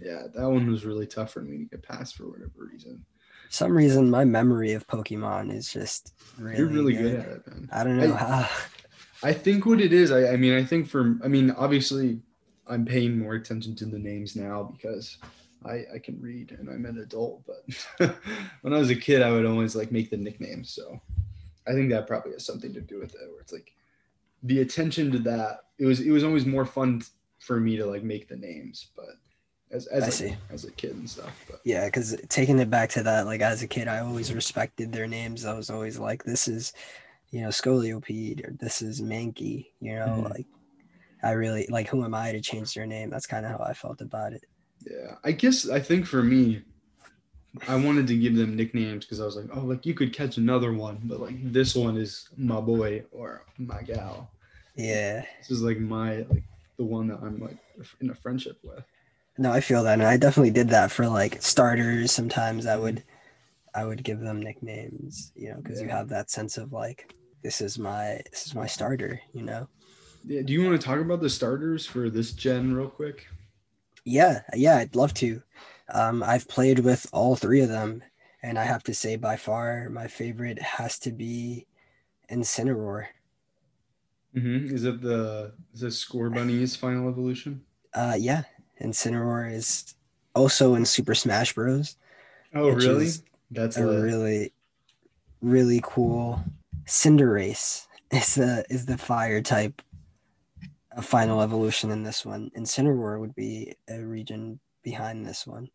Yeah, 0.00 0.22
that 0.34 0.48
one 0.48 0.70
was 0.70 0.84
really 0.84 1.06
tough 1.06 1.32
for 1.32 1.40
me 1.40 1.58
to 1.58 1.64
get 1.64 1.82
past 1.82 2.16
for 2.16 2.28
whatever 2.28 2.52
reason. 2.72 3.04
For 3.46 3.52
some 3.52 3.76
reason 3.76 4.10
my 4.10 4.24
memory 4.24 4.72
of 4.72 4.86
pokemon 4.86 5.52
is 5.52 5.70
just 5.70 6.14
really 6.38 6.58
You're 6.58 6.68
really 6.68 6.92
good. 6.94 7.12
good, 7.12 7.20
at 7.20 7.26
it, 7.26 7.46
man. 7.46 7.68
i 7.72 7.84
don't 7.84 7.98
know 7.98 8.14
I- 8.14 8.16
how 8.16 8.48
I 9.22 9.32
think 9.32 9.66
what 9.66 9.80
it 9.80 9.92
is, 9.92 10.12
I, 10.12 10.32
I 10.32 10.36
mean, 10.36 10.54
I 10.54 10.64
think 10.64 10.88
for, 10.88 11.18
I 11.24 11.28
mean, 11.28 11.50
obviously, 11.52 12.20
I'm 12.66 12.84
paying 12.84 13.18
more 13.18 13.34
attention 13.34 13.74
to 13.76 13.86
the 13.86 13.98
names 13.98 14.36
now 14.36 14.62
because 14.62 15.18
I, 15.64 15.84
I 15.94 15.98
can 15.98 16.20
read 16.20 16.52
and 16.58 16.68
I'm 16.68 16.84
an 16.84 16.98
adult. 16.98 17.42
But 17.46 18.14
when 18.62 18.72
I 18.72 18.78
was 18.78 18.90
a 18.90 18.96
kid, 18.96 19.22
I 19.22 19.30
would 19.30 19.46
always 19.46 19.74
like 19.74 19.90
make 19.90 20.10
the 20.10 20.16
nicknames. 20.16 20.70
So 20.70 21.00
I 21.66 21.72
think 21.72 21.90
that 21.90 22.06
probably 22.06 22.32
has 22.32 22.44
something 22.44 22.72
to 22.74 22.80
do 22.80 23.00
with 23.00 23.14
it, 23.14 23.30
where 23.30 23.40
it's 23.40 23.52
like 23.52 23.72
the 24.42 24.60
attention 24.60 25.10
to 25.12 25.18
that. 25.20 25.60
It 25.78 25.86
was 25.86 26.00
it 26.00 26.10
was 26.10 26.24
always 26.24 26.46
more 26.46 26.66
fun 26.66 27.02
for 27.38 27.58
me 27.58 27.76
to 27.76 27.86
like 27.86 28.02
make 28.02 28.28
the 28.28 28.36
names, 28.36 28.88
but 28.94 29.16
as 29.70 29.86
as 29.86 30.02
I 30.02 30.06
like, 30.06 30.14
see. 30.14 30.36
as 30.50 30.64
a 30.64 30.70
kid 30.72 30.96
and 30.96 31.08
stuff. 31.08 31.44
But 31.48 31.60
yeah 31.64 31.86
because 31.86 32.16
taking 32.28 32.58
it 32.58 32.70
back 32.70 32.90
to 32.90 33.02
that 33.02 33.26
like 33.26 33.40
as 33.40 33.62
a 33.62 33.66
kid 33.66 33.88
i 33.88 33.98
always 33.98 34.32
respected 34.32 34.92
their 34.92 35.06
names 35.06 35.44
i 35.44 35.52
was 35.52 35.70
always 35.70 35.98
like 35.98 36.24
this 36.24 36.48
is 36.48 36.72
you 37.30 37.42
know, 37.42 37.48
Scoliopede 37.48 38.46
or 38.46 38.52
this 38.58 38.82
is 38.82 39.00
Mankey, 39.00 39.66
you 39.80 39.94
know, 39.94 40.06
Mhm. 40.06 40.30
like 40.30 40.46
I 41.22 41.32
really 41.32 41.66
like 41.68 41.88
who 41.88 42.04
am 42.04 42.14
I 42.14 42.32
to 42.32 42.40
change 42.40 42.74
their 42.74 42.86
name? 42.86 43.10
That's 43.10 43.26
kind 43.26 43.44
of 43.44 43.52
how 43.52 43.64
I 43.64 43.74
felt 43.74 44.00
about 44.00 44.32
it. 44.32 44.44
Yeah, 44.88 45.16
I 45.24 45.32
guess 45.32 45.68
I 45.68 45.80
think 45.80 46.06
for 46.06 46.22
me, 46.22 46.62
I 47.66 47.74
wanted 47.76 48.06
to 48.08 48.16
give 48.16 48.36
them 48.36 48.54
nicknames 48.56 49.04
because 49.04 49.20
I 49.20 49.24
was 49.24 49.36
like, 49.36 49.48
oh, 49.52 49.60
like 49.60 49.84
you 49.84 49.94
could 49.94 50.12
catch 50.12 50.36
another 50.36 50.72
one, 50.72 51.00
but 51.04 51.20
like 51.20 51.52
this 51.52 51.74
one 51.74 51.96
is 51.96 52.28
my 52.36 52.60
boy 52.60 53.04
or 53.10 53.42
my 53.58 53.82
gal. 53.82 54.30
Yeah. 54.76 55.24
This 55.40 55.50
is 55.50 55.62
like 55.62 55.78
my 55.78 56.18
like 56.18 56.44
the 56.76 56.84
one 56.84 57.08
that 57.08 57.18
I'm 57.20 57.40
like 57.40 57.58
in 58.00 58.10
a 58.10 58.14
friendship 58.14 58.58
with. 58.62 58.84
No, 59.38 59.52
I 59.52 59.60
feel 59.60 59.82
that, 59.84 59.94
and 59.94 60.02
I 60.02 60.16
definitely 60.16 60.50
did 60.50 60.68
that 60.70 60.90
for 60.90 61.08
like 61.08 61.40
starters. 61.42 62.10
Sometimes 62.12 62.66
I 62.66 62.76
would, 62.76 63.04
I 63.74 63.84
would 63.84 64.02
give 64.02 64.18
them 64.20 64.42
nicknames, 64.42 65.32
you 65.36 65.50
know, 65.50 65.56
because 65.62 65.80
you 65.80 65.88
have 65.88 66.08
that 66.08 66.28
sense 66.30 66.58
of 66.58 66.72
like, 66.72 67.12
this 67.42 67.60
is 67.60 67.78
my, 67.78 68.20
this 68.30 68.46
is 68.46 68.54
my 68.54 68.66
starter, 68.66 69.20
you 69.32 69.42
know. 69.42 69.68
Yeah, 70.24 70.42
do 70.42 70.52
you 70.52 70.64
want 70.64 70.80
to 70.80 70.86
talk 70.86 70.98
about 71.00 71.20
the 71.20 71.30
starters 71.30 71.86
for 71.86 72.10
this 72.10 72.32
gen 72.32 72.74
real 72.74 72.88
quick? 72.88 73.26
Yeah, 74.04 74.42
yeah, 74.54 74.76
I'd 74.76 74.96
love 74.96 75.14
to. 75.14 75.42
Um, 75.92 76.22
I've 76.22 76.48
played 76.48 76.80
with 76.80 77.06
all 77.12 77.36
three 77.36 77.60
of 77.60 77.68
them, 77.68 78.02
and 78.42 78.58
I 78.58 78.64
have 78.64 78.82
to 78.84 78.94
say, 78.94 79.16
by 79.16 79.36
far, 79.36 79.88
my 79.88 80.06
favorite 80.06 80.60
has 80.60 80.98
to 81.00 81.12
be 81.12 81.66
Incineroar. 82.30 83.06
Mm-hmm. 84.36 84.74
Is 84.74 84.84
it 84.84 85.00
the 85.00 85.52
is 85.72 85.82
it 85.82 85.88
Scorbunny's 85.88 86.76
final 86.76 87.08
evolution? 87.08 87.62
Uh, 87.94 88.16
yeah, 88.18 88.42
Incineroar 88.82 89.52
is 89.52 89.94
also 90.34 90.74
in 90.74 90.84
Super 90.84 91.14
Smash 91.14 91.54
Bros. 91.54 91.96
Oh, 92.54 92.70
really? 92.70 93.08
That's 93.50 93.78
a 93.78 93.86
a 93.86 94.02
really, 94.02 94.52
really 95.40 95.80
cool 95.82 96.42
Cinderace 96.88 97.86
is 98.10 98.34
the 98.34 98.64
is 98.70 98.86
the 98.86 98.98
fire 98.98 99.42
type 99.42 99.82
a 100.92 101.02
final 101.02 101.42
evolution 101.42 101.90
in 101.90 102.02
this 102.02 102.24
one. 102.26 102.50
Incineroar 102.56 103.20
would 103.20 103.34
be 103.34 103.74
a 103.88 104.00
region 104.00 104.58
behind 104.82 105.24
this 105.24 105.46
one, 105.46 105.68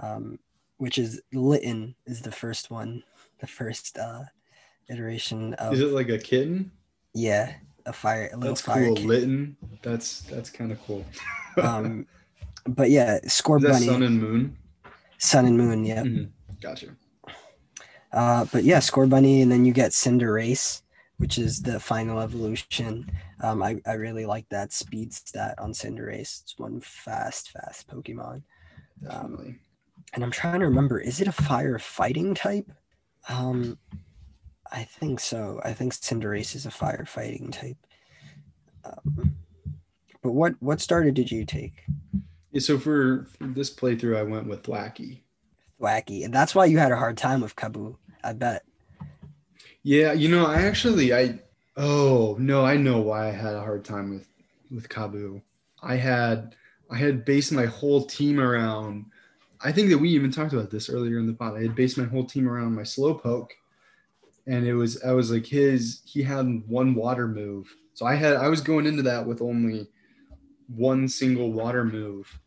um, 0.00 0.38
which 0.76 0.98
is 0.98 1.20
Litten 1.32 1.94
is 2.06 2.20
the 2.20 2.30
first 2.30 2.70
one, 2.70 3.02
the 3.40 3.46
first 3.46 3.98
uh, 3.98 4.22
iteration 4.88 5.54
of 5.54 5.72
Is 5.72 5.80
it 5.80 5.92
like 5.92 6.08
a 6.10 6.18
kitten? 6.18 6.70
yeah 7.14 7.54
a 7.84 7.92
fire 7.92 8.30
a 8.32 8.36
little 8.36 8.54
That's 8.54 8.60
fire 8.60 8.86
cool. 8.86 8.94
Litten. 8.94 9.56
That's 9.82 10.20
that's 10.22 10.50
kind 10.50 10.70
of 10.70 10.80
cool. 10.86 11.04
Um, 11.60 12.06
but 12.66 12.88
yeah, 12.88 13.20
Scorbunny, 13.26 13.84
Sun 13.84 14.02
and 14.02 14.18
Moon? 14.18 14.56
Sun 15.18 15.44
and 15.44 15.58
Moon, 15.58 15.84
yeah. 15.84 16.02
Mhm. 16.02 16.30
Gotcha. 16.62 16.96
Uh, 18.12 18.44
but 18.52 18.64
yeah, 18.64 18.78
Scorbunny, 18.78 19.42
and 19.42 19.50
then 19.50 19.64
you 19.64 19.72
get 19.72 19.92
Cinderace, 19.92 20.82
which 21.16 21.38
is 21.38 21.62
the 21.62 21.80
final 21.80 22.20
evolution. 22.20 23.10
Um, 23.40 23.62
I, 23.62 23.80
I 23.86 23.94
really 23.94 24.26
like 24.26 24.48
that 24.50 24.72
speed 24.72 25.12
stat 25.12 25.54
on 25.58 25.72
Cinderace. 25.72 26.42
It's 26.42 26.54
one 26.58 26.80
fast, 26.80 27.50
fast 27.50 27.88
Pokemon. 27.88 28.42
Definitely. 29.02 29.58
And 30.14 30.22
I'm 30.22 30.30
trying 30.30 30.60
to 30.60 30.66
remember, 30.66 30.98
is 30.98 31.20
it 31.20 31.28
a 31.28 31.32
fire 31.32 31.78
fighting 31.78 32.34
type? 32.34 32.70
Um, 33.28 33.78
I 34.70 34.84
think 34.84 35.20
so. 35.20 35.60
I 35.64 35.72
think 35.72 35.94
Cinderace 35.94 36.54
is 36.54 36.66
a 36.66 36.70
fire 36.70 37.04
fighting 37.06 37.50
type. 37.50 37.76
Um, 38.84 39.36
but 40.22 40.32
what 40.32 40.54
what 40.60 40.80
starter 40.80 41.10
did 41.10 41.30
you 41.30 41.44
take? 41.44 41.84
Yeah, 42.50 42.60
so 42.60 42.78
for, 42.78 43.26
for 43.38 43.46
this 43.46 43.74
playthrough, 43.74 44.16
I 44.16 44.22
went 44.22 44.48
with 44.48 44.62
Thwackey. 44.62 45.20
Wacky, 45.80 46.24
and 46.24 46.32
that's 46.32 46.54
why 46.54 46.66
you 46.66 46.78
had 46.78 46.92
a 46.92 46.96
hard 46.96 47.16
time 47.16 47.40
with 47.40 47.56
Kabu. 47.56 47.96
I 48.24 48.32
bet. 48.32 48.64
Yeah, 49.82 50.12
you 50.12 50.28
know, 50.28 50.46
I 50.46 50.62
actually 50.62 51.12
I 51.14 51.40
oh 51.76 52.36
no, 52.38 52.64
I 52.64 52.76
know 52.76 53.00
why 53.00 53.28
I 53.28 53.32
had 53.32 53.54
a 53.54 53.60
hard 53.60 53.84
time 53.84 54.10
with 54.10 54.28
with 54.70 54.88
Kabu. 54.88 55.42
I 55.82 55.96
had 55.96 56.54
I 56.90 56.96
had 56.96 57.24
based 57.24 57.52
my 57.52 57.66
whole 57.66 58.04
team 58.04 58.38
around 58.38 59.06
I 59.64 59.72
think 59.72 59.90
that 59.90 59.98
we 59.98 60.10
even 60.10 60.30
talked 60.30 60.52
about 60.52 60.70
this 60.70 60.90
earlier 60.90 61.18
in 61.18 61.26
the 61.26 61.32
pod. 61.32 61.56
I 61.56 61.62
had 61.62 61.76
based 61.76 61.96
my 61.96 62.04
whole 62.04 62.24
team 62.24 62.48
around 62.48 62.74
my 62.74 62.82
slowpoke. 62.82 63.50
And 64.46 64.66
it 64.66 64.74
was 64.74 65.02
I 65.02 65.12
was 65.12 65.30
like 65.30 65.46
his 65.46 66.02
he 66.04 66.22
had 66.22 66.64
one 66.66 66.94
water 66.94 67.28
move. 67.28 67.72
So 67.94 68.06
I 68.06 68.14
had 68.16 68.34
I 68.34 68.48
was 68.48 68.60
going 68.60 68.86
into 68.86 69.02
that 69.02 69.24
with 69.24 69.40
only 69.40 69.86
one 70.68 71.06
single 71.08 71.52
water 71.52 71.84
move 71.84 72.40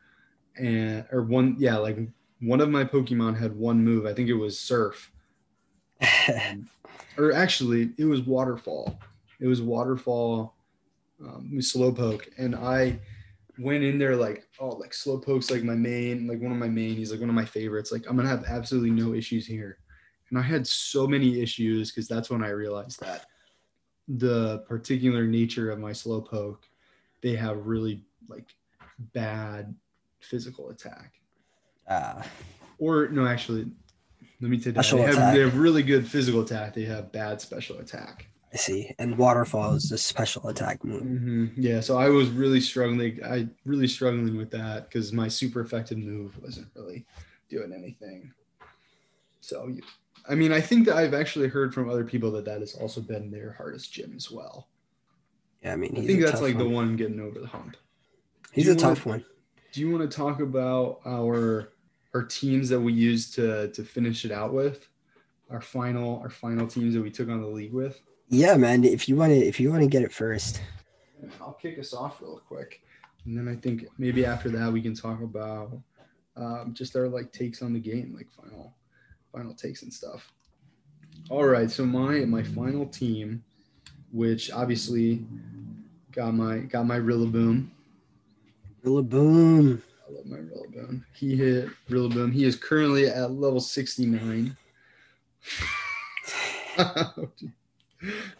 and 0.57 1.05
or 1.11 1.23
one 1.23 1.55
yeah, 1.57 1.77
like 1.77 1.97
one 2.41 2.59
of 2.59 2.69
my 2.69 2.83
Pokemon 2.83 3.37
had 3.37 3.55
one 3.55 3.83
move. 3.83 4.05
I 4.05 4.13
think 4.13 4.27
it 4.27 4.33
was 4.33 4.59
surf 4.59 5.09
or 7.17 7.33
actually 7.33 7.91
it 7.97 8.05
was 8.05 8.21
waterfall. 8.21 8.99
It 9.39 9.47
was 9.47 9.61
waterfall 9.61 10.55
um, 11.21 11.51
slowpoke. 11.57 12.27
And 12.37 12.55
i 12.55 12.99
went 13.57 13.85
in 13.85 13.97
there 13.97 14.17
like 14.17 14.45
oh 14.59 14.67
like 14.67 14.91
slowpoke's 14.91 15.49
like 15.49 15.63
my 15.63 15.75
main 15.75 16.27
like 16.27 16.41
one 16.41 16.51
of 16.51 16.57
my 16.57 16.67
main 16.67 16.93
he's 16.93 17.11
like 17.11 17.21
one 17.21 17.29
of 17.29 17.35
my 17.35 17.45
favorites. 17.45 17.91
Like 17.91 18.03
i'm 18.09 18.15
gonna 18.15 18.29
have 18.29 18.45
absolutely 18.45 18.91
no 18.91 19.13
issues 19.13 19.45
here. 19.45 19.77
And 20.29 20.39
i 20.39 20.41
had 20.41 20.67
so 20.67 21.07
many 21.07 21.41
issues 21.41 21.91
because 21.91 22.07
that's 22.07 22.29
when 22.29 22.43
i 22.43 22.49
realized 22.49 22.99
that 22.99 23.27
the 24.07 24.59
particular 24.67 25.25
nature 25.25 25.71
of 25.71 25.79
my 25.79 25.91
slowpoke 25.91 26.59
they 27.21 27.35
have 27.35 27.65
really 27.65 28.03
like 28.27 28.45
bad 29.13 29.73
physical 30.19 30.69
attack. 30.69 31.13
Uh, 31.87 32.21
or 32.77 33.07
no 33.09 33.25
actually 33.25 33.67
let 34.45 34.51
me 34.51 34.57
that 34.57 34.73
Special 34.75 34.99
they 34.99 35.03
have, 35.05 35.13
attack. 35.15 35.33
they 35.33 35.39
have 35.41 35.57
really 35.57 35.81
good 35.81 36.07
physical 36.07 36.41
attack 36.41 36.73
they 36.75 36.85
have 36.85 37.11
bad 37.11 37.41
special 37.41 37.79
attack 37.79 38.27
I 38.53 38.57
see. 38.57 38.95
And 38.99 39.17
waterfall 39.17 39.73
is 39.73 39.89
the 39.89 39.97
special 39.97 40.47
attack 40.47 40.81
move. 40.85 41.01
hmm 41.01 41.47
Yeah, 41.57 41.81
so 41.81 41.97
I 41.97 42.07
was 42.07 42.29
really 42.29 42.61
struggling. 42.61 43.21
I 43.21 43.49
really 43.65 43.87
struggling 43.87 44.37
with 44.37 44.49
that 44.51 44.87
because 44.87 45.11
my 45.11 45.27
super 45.27 45.59
effective 45.59 45.97
move 45.97 46.41
wasn't 46.41 46.67
really 46.73 47.05
doing 47.49 47.73
anything. 47.73 48.31
So, 49.41 49.67
you- 49.67 49.81
I 50.29 50.35
mean, 50.35 50.53
I 50.53 50.61
think 50.61 50.85
that 50.85 50.95
I've 50.95 51.13
actually 51.13 51.49
heard 51.49 51.73
from 51.73 51.89
other 51.89 52.05
people 52.05 52.31
that 52.31 52.45
that 52.45 52.61
has 52.61 52.75
also 52.75 53.01
been 53.01 53.29
their 53.29 53.51
hardest 53.51 53.91
gym 53.91 54.13
as 54.15 54.31
well. 54.31 54.69
Yeah, 55.61 55.73
I 55.73 55.75
mean, 55.75 55.91
I 55.97 56.05
think 56.05 56.21
a 56.21 56.25
that's 56.25 56.41
like 56.41 56.57
the 56.57 56.63
one. 56.63 56.73
one 56.73 56.95
getting 56.95 57.19
over 57.19 57.39
the 57.39 57.47
hump. 57.47 57.75
He's 58.53 58.69
a 58.69 58.71
you 58.71 58.77
tough 58.77 59.05
one. 59.05 59.25
Do 59.73 59.81
you 59.81 59.91
want 59.91 60.09
to 60.09 60.15
talk 60.15 60.39
about 60.39 61.01
our 61.05 61.73
our 62.15 62.23
teams 62.23 62.69
that 62.69 62.79
we 62.79 62.93
used 62.93 63.35
to 63.35 63.67
to 63.73 63.83
finish 63.83 64.25
it 64.25 64.31
out 64.31 64.53
with? 64.53 64.87
Our 65.51 65.61
final 65.61 66.19
our 66.21 66.29
final 66.29 66.65
teams 66.65 66.95
that 66.95 67.01
we 67.01 67.11
took 67.11 67.29
on 67.29 67.41
the 67.41 67.47
league 67.47 67.73
with. 67.73 68.01
Yeah, 68.29 68.55
man. 68.55 68.83
If 68.83 69.07
you 69.07 69.15
want 69.15 69.33
to, 69.33 69.37
if 69.37 69.59
you 69.59 69.69
want 69.69 69.83
to 69.83 69.87
get 69.87 70.01
it 70.01 70.11
first, 70.11 70.61
I'll 71.39 71.53
kick 71.53 71.77
us 71.77 71.93
off 71.93 72.21
real 72.21 72.41
quick, 72.47 72.81
and 73.25 73.37
then 73.37 73.47
I 73.47 73.55
think 73.55 73.85
maybe 73.99 74.25
after 74.25 74.49
that 74.49 74.71
we 74.71 74.81
can 74.81 74.95
talk 74.95 75.21
about 75.21 75.77
um, 76.35 76.73
just 76.73 76.95
our 76.95 77.07
like 77.07 77.31
takes 77.31 77.61
on 77.61 77.73
the 77.73 77.79
game, 77.79 78.15
like 78.15 78.27
final 78.31 78.73
final 79.31 79.53
takes 79.53 79.83
and 79.83 79.93
stuff. 79.93 80.31
All 81.29 81.45
right, 81.45 81.69
so 81.69 81.85
my 81.85 82.19
my 82.25 82.41
final 82.41 82.87
team, 82.87 83.43
which 84.11 84.51
obviously 84.51 85.25
got 86.11 86.33
my 86.33 86.59
got 86.59 86.87
my 86.87 86.97
Rillaboom. 86.97 87.67
boom. 88.83 89.83
I 90.07 90.11
love 90.11 90.25
my 90.25 90.37
Rillaboom. 90.37 91.03
He 91.13 91.35
hit 91.35 91.69
Rillaboom. 91.89 92.31
He 92.31 92.43
is 92.45 92.55
currently 92.55 93.07
at 93.07 93.31
level 93.31 93.59
sixty 93.59 94.05
nine. 94.05 94.55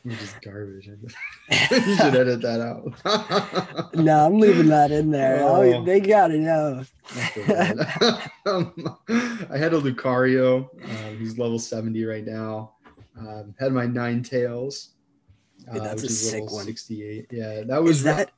Which 0.04 0.22
is 0.22 0.36
garbage. 0.44 0.88
you 1.50 1.96
should 1.96 2.16
edit 2.16 2.42
that 2.42 2.62
out. 2.62 3.94
No, 3.96 4.26
I'm 4.26 4.40
leaving 4.40 4.68
that 4.68 4.92
in 4.92 5.10
there. 5.10 5.40
Oh, 5.42 5.84
they 5.84 6.02
gotta 6.02 6.38
know. 6.38 6.84
um, 8.46 8.98
I 9.08 9.58
had 9.58 9.74
a 9.74 9.80
Lucario. 9.80 10.70
Um, 10.84 11.18
he's 11.18 11.38
level 11.38 11.58
70 11.58 12.04
right 12.04 12.26
now. 12.26 12.74
Um, 13.18 13.56
had 13.58 13.72
my 13.72 13.86
Ninetales. 13.86 14.90
Dude, 15.72 15.82
that's 15.82 16.04
a 16.04 16.10
sick 16.10 16.52
one. 16.52 16.66
68. 16.66 17.28
Yeah, 17.32 17.62
that 17.62 17.82
was 17.82 17.98
Is 17.98 18.04
that 18.04 18.32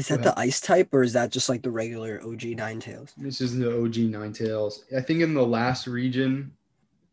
is 0.00 0.08
that 0.08 0.22
the 0.22 0.38
ice 0.38 0.60
type 0.60 0.88
or 0.92 1.02
is 1.02 1.12
that 1.12 1.30
just 1.30 1.48
like 1.48 1.62
the 1.62 1.70
regular 1.70 2.20
OG 2.22 2.40
Ninetales? 2.40 3.12
this 3.16 3.40
is 3.40 3.56
the 3.56 3.68
OG 3.68 3.94
Ninetales. 3.94 4.92
I 4.96 5.00
think 5.00 5.20
in 5.20 5.34
the 5.34 5.46
last 5.46 5.86
region, 5.86 6.52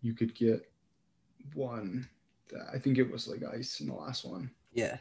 you 0.02 0.14
could 0.14 0.34
get 0.34 0.70
one. 1.54 2.08
I 2.74 2.80
think 2.80 2.98
it 2.98 3.12
was 3.12 3.28
like 3.28 3.44
ice 3.44 3.82
in 3.82 3.88
the 3.88 3.94
last 3.94 4.26
one. 4.26 4.50
Yeah. 4.74 4.98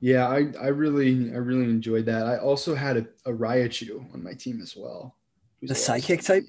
Yeah, 0.00 0.28
I, 0.28 0.52
I 0.60 0.68
really 0.68 1.32
I 1.32 1.36
really 1.36 1.64
enjoyed 1.64 2.06
that. 2.06 2.26
I 2.26 2.38
also 2.38 2.74
had 2.74 2.96
a, 2.96 3.06
a 3.24 3.32
Raichu 3.32 4.12
on 4.12 4.22
my 4.22 4.34
team 4.34 4.60
as 4.60 4.76
well. 4.76 5.14
The 5.62 5.74
psychic 5.74 6.22
type? 6.22 6.44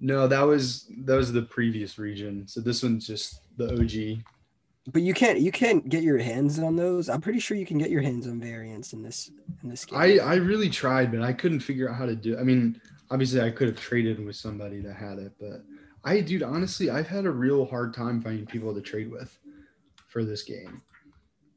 No, 0.00 0.26
that 0.26 0.42
was 0.42 0.90
that 1.04 1.14
was 1.14 1.32
the 1.32 1.42
previous 1.42 1.98
region. 1.98 2.46
So 2.48 2.60
this 2.60 2.82
one's 2.82 3.06
just 3.06 3.42
the 3.56 3.72
OG. 3.74 4.24
But 4.92 5.02
you 5.02 5.14
can't 5.14 5.40
you 5.40 5.50
can't 5.50 5.88
get 5.88 6.02
your 6.02 6.18
hands 6.18 6.58
on 6.58 6.76
those. 6.76 7.08
I'm 7.08 7.22
pretty 7.22 7.40
sure 7.40 7.56
you 7.56 7.64
can 7.64 7.78
get 7.78 7.90
your 7.90 8.02
hands 8.02 8.26
on 8.26 8.38
variants 8.38 8.92
in 8.92 9.02
this 9.02 9.30
in 9.62 9.70
this 9.70 9.84
game. 9.84 9.98
I 9.98 10.18
I 10.18 10.34
really 10.34 10.68
tried, 10.68 11.10
but 11.10 11.22
I 11.22 11.32
couldn't 11.32 11.60
figure 11.60 11.88
out 11.88 11.96
how 11.96 12.06
to 12.06 12.14
do. 12.14 12.34
It. 12.34 12.40
I 12.40 12.42
mean, 12.42 12.80
obviously 13.10 13.40
I 13.40 13.50
could 13.50 13.68
have 13.68 13.80
traded 13.80 14.22
with 14.22 14.36
somebody 14.36 14.80
that 14.80 14.94
had 14.94 15.18
it, 15.18 15.32
but 15.40 15.64
I 16.04 16.20
dude 16.20 16.42
honestly 16.42 16.90
I've 16.90 17.08
had 17.08 17.24
a 17.24 17.30
real 17.30 17.64
hard 17.64 17.94
time 17.94 18.20
finding 18.20 18.44
people 18.44 18.74
to 18.74 18.82
trade 18.82 19.10
with 19.10 19.38
for 20.08 20.22
this 20.22 20.42
game, 20.42 20.82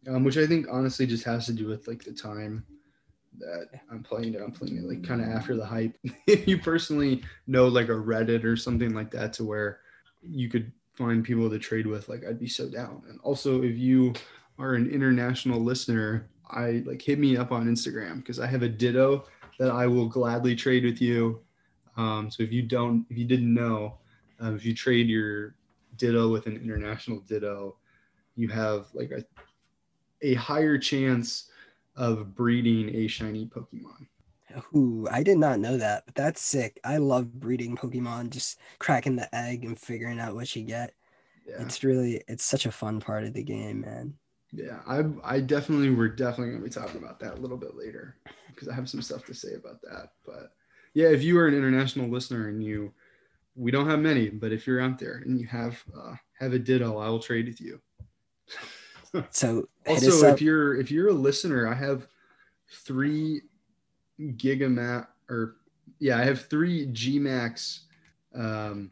um, 0.08 0.24
which 0.24 0.38
I 0.38 0.48
think 0.48 0.68
honestly 0.72 1.06
just 1.06 1.26
has 1.26 1.46
to 1.48 1.54
do 1.54 1.68
with 1.68 1.86
like 1.86 2.06
the 2.06 2.14
time 2.14 2.66
that 3.40 3.68
I'm 3.92 4.04
playing 4.04 4.36
it. 4.36 4.42
I'm 4.42 4.52
playing 4.52 4.78
it 4.78 4.84
like 4.84 5.04
kind 5.04 5.22
of 5.22 5.28
after 5.28 5.56
the 5.56 5.66
hype. 5.66 5.98
if 6.28 6.48
you 6.48 6.58
personally 6.58 7.24
know 7.46 7.68
like 7.68 7.90
a 7.90 7.92
Reddit 7.92 8.46
or 8.46 8.56
something 8.56 8.94
like 8.94 9.12
that 9.12 9.34
to 9.34 9.44
where 9.44 9.80
you 10.22 10.50
could 10.50 10.72
find 10.98 11.24
people 11.24 11.50
to 11.50 11.60
trade 11.60 11.86
with, 11.86 12.10
like 12.10 12.26
I'd 12.26 12.40
be 12.40 12.48
so 12.48 12.68
down. 12.68 13.04
And 13.08 13.20
also, 13.22 13.62
if 13.62 13.78
you 13.78 14.14
are 14.58 14.74
an 14.74 14.90
international 14.90 15.60
listener, 15.60 16.28
I 16.50 16.84
like 16.86 17.02
hit 17.02 17.20
me 17.20 17.38
up 17.38 17.52
on 17.52 17.68
Instagram 17.68 18.18
because 18.18 18.40
I 18.40 18.48
have 18.48 18.64
a 18.64 18.70
Ditto 18.70 19.26
that 19.60 19.70
I 19.70 19.86
will 19.86 20.08
gladly 20.08 20.56
trade 20.56 20.84
with 20.84 21.02
you. 21.02 21.42
Um, 21.98 22.32
so 22.32 22.44
if 22.44 22.52
you 22.52 22.64
don't, 22.64 23.06
if 23.10 23.18
you 23.18 23.26
didn't 23.26 23.54
know, 23.54 23.98
uh, 24.44 24.54
if 24.54 24.66
you 24.66 24.74
trade 24.74 25.08
your 25.08 25.56
Ditto 25.98 26.32
with 26.32 26.48
an 26.48 26.56
international 26.56 27.20
Ditto, 27.22 27.78
you 28.36 28.48
have 28.50 28.88
like 28.94 29.12
a 29.12 29.24
a 30.24 30.34
higher 30.34 30.78
chance 30.80 31.52
of 31.96 32.36
breeding 32.36 32.94
a 32.96 33.08
shiny 33.08 33.46
Pokemon. 33.46 34.08
Ooh, 34.76 35.08
I 35.12 35.24
did 35.24 35.38
not 35.38 35.60
know 35.60 35.78
that, 35.78 36.04
but 36.06 36.16
that's 36.16 36.42
sick. 36.42 36.80
I 36.84 36.98
love 36.98 37.40
breeding 37.40 37.76
Pokemon, 37.76 38.30
just 38.30 38.60
cracking 38.80 39.16
the 39.16 39.34
egg 39.36 39.66
and 39.66 39.80
figuring 39.80 40.20
out 40.20 40.36
what 40.36 40.56
you 40.56 40.64
get. 40.64 40.94
Yeah. 41.48 41.62
It's 41.62 41.84
really, 41.84 42.24
it's 42.28 42.44
such 42.44 42.66
a 42.66 42.72
fun 42.72 43.00
part 43.00 43.24
of 43.24 43.34
the 43.34 43.44
game, 43.44 43.82
man. 43.82 44.14
Yeah, 44.54 44.80
I 44.88 45.04
I 45.24 45.42
definitely 45.42 45.90
we're 45.90 46.08
definitely 46.08 46.54
gonna 46.54 46.64
be 46.64 46.70
talking 46.70 47.02
about 47.02 47.20
that 47.20 47.38
a 47.38 47.42
little 47.42 47.58
bit 47.58 47.76
later 47.76 48.16
because 48.50 48.70
I 48.70 48.74
have 48.74 48.90
some 48.90 49.02
stuff 49.02 49.26
to 49.26 49.34
say 49.34 49.56
about 49.56 49.82
that. 49.82 50.14
But 50.26 50.54
yeah, 50.94 51.10
if 51.10 51.22
you 51.22 51.38
are 51.38 51.48
an 51.48 51.54
international 51.54 52.08
listener 52.08 52.48
and 52.48 52.64
you, 52.64 52.94
we 53.56 53.72
don't 53.72 53.90
have 53.90 54.00
many, 54.00 54.30
but 54.30 54.54
if 54.54 54.66
you're 54.66 54.80
out 54.80 55.00
there 55.00 55.22
and 55.26 55.40
you 55.40 55.48
have 55.48 55.84
uh, 55.98 56.16
have 56.40 56.54
a 56.54 56.60
Ditto, 56.60 56.98
I 56.98 57.10
will 57.10 57.20
trade 57.20 57.48
with 57.48 57.62
you. 57.62 57.82
So 59.32 59.68
also, 59.88 60.28
if 60.28 60.42
you're 60.42 60.76
if 60.76 60.92
you're 60.92 61.08
a 61.08 61.14
listener, 61.14 61.68
I 61.68 61.74
have 61.74 62.08
three 62.70 63.42
gigamat 64.20 65.08
or 65.30 65.56
yeah, 66.00 66.18
I 66.18 66.24
have 66.24 66.42
three 66.46 66.88
Gmax 66.88 67.80
um 68.36 68.92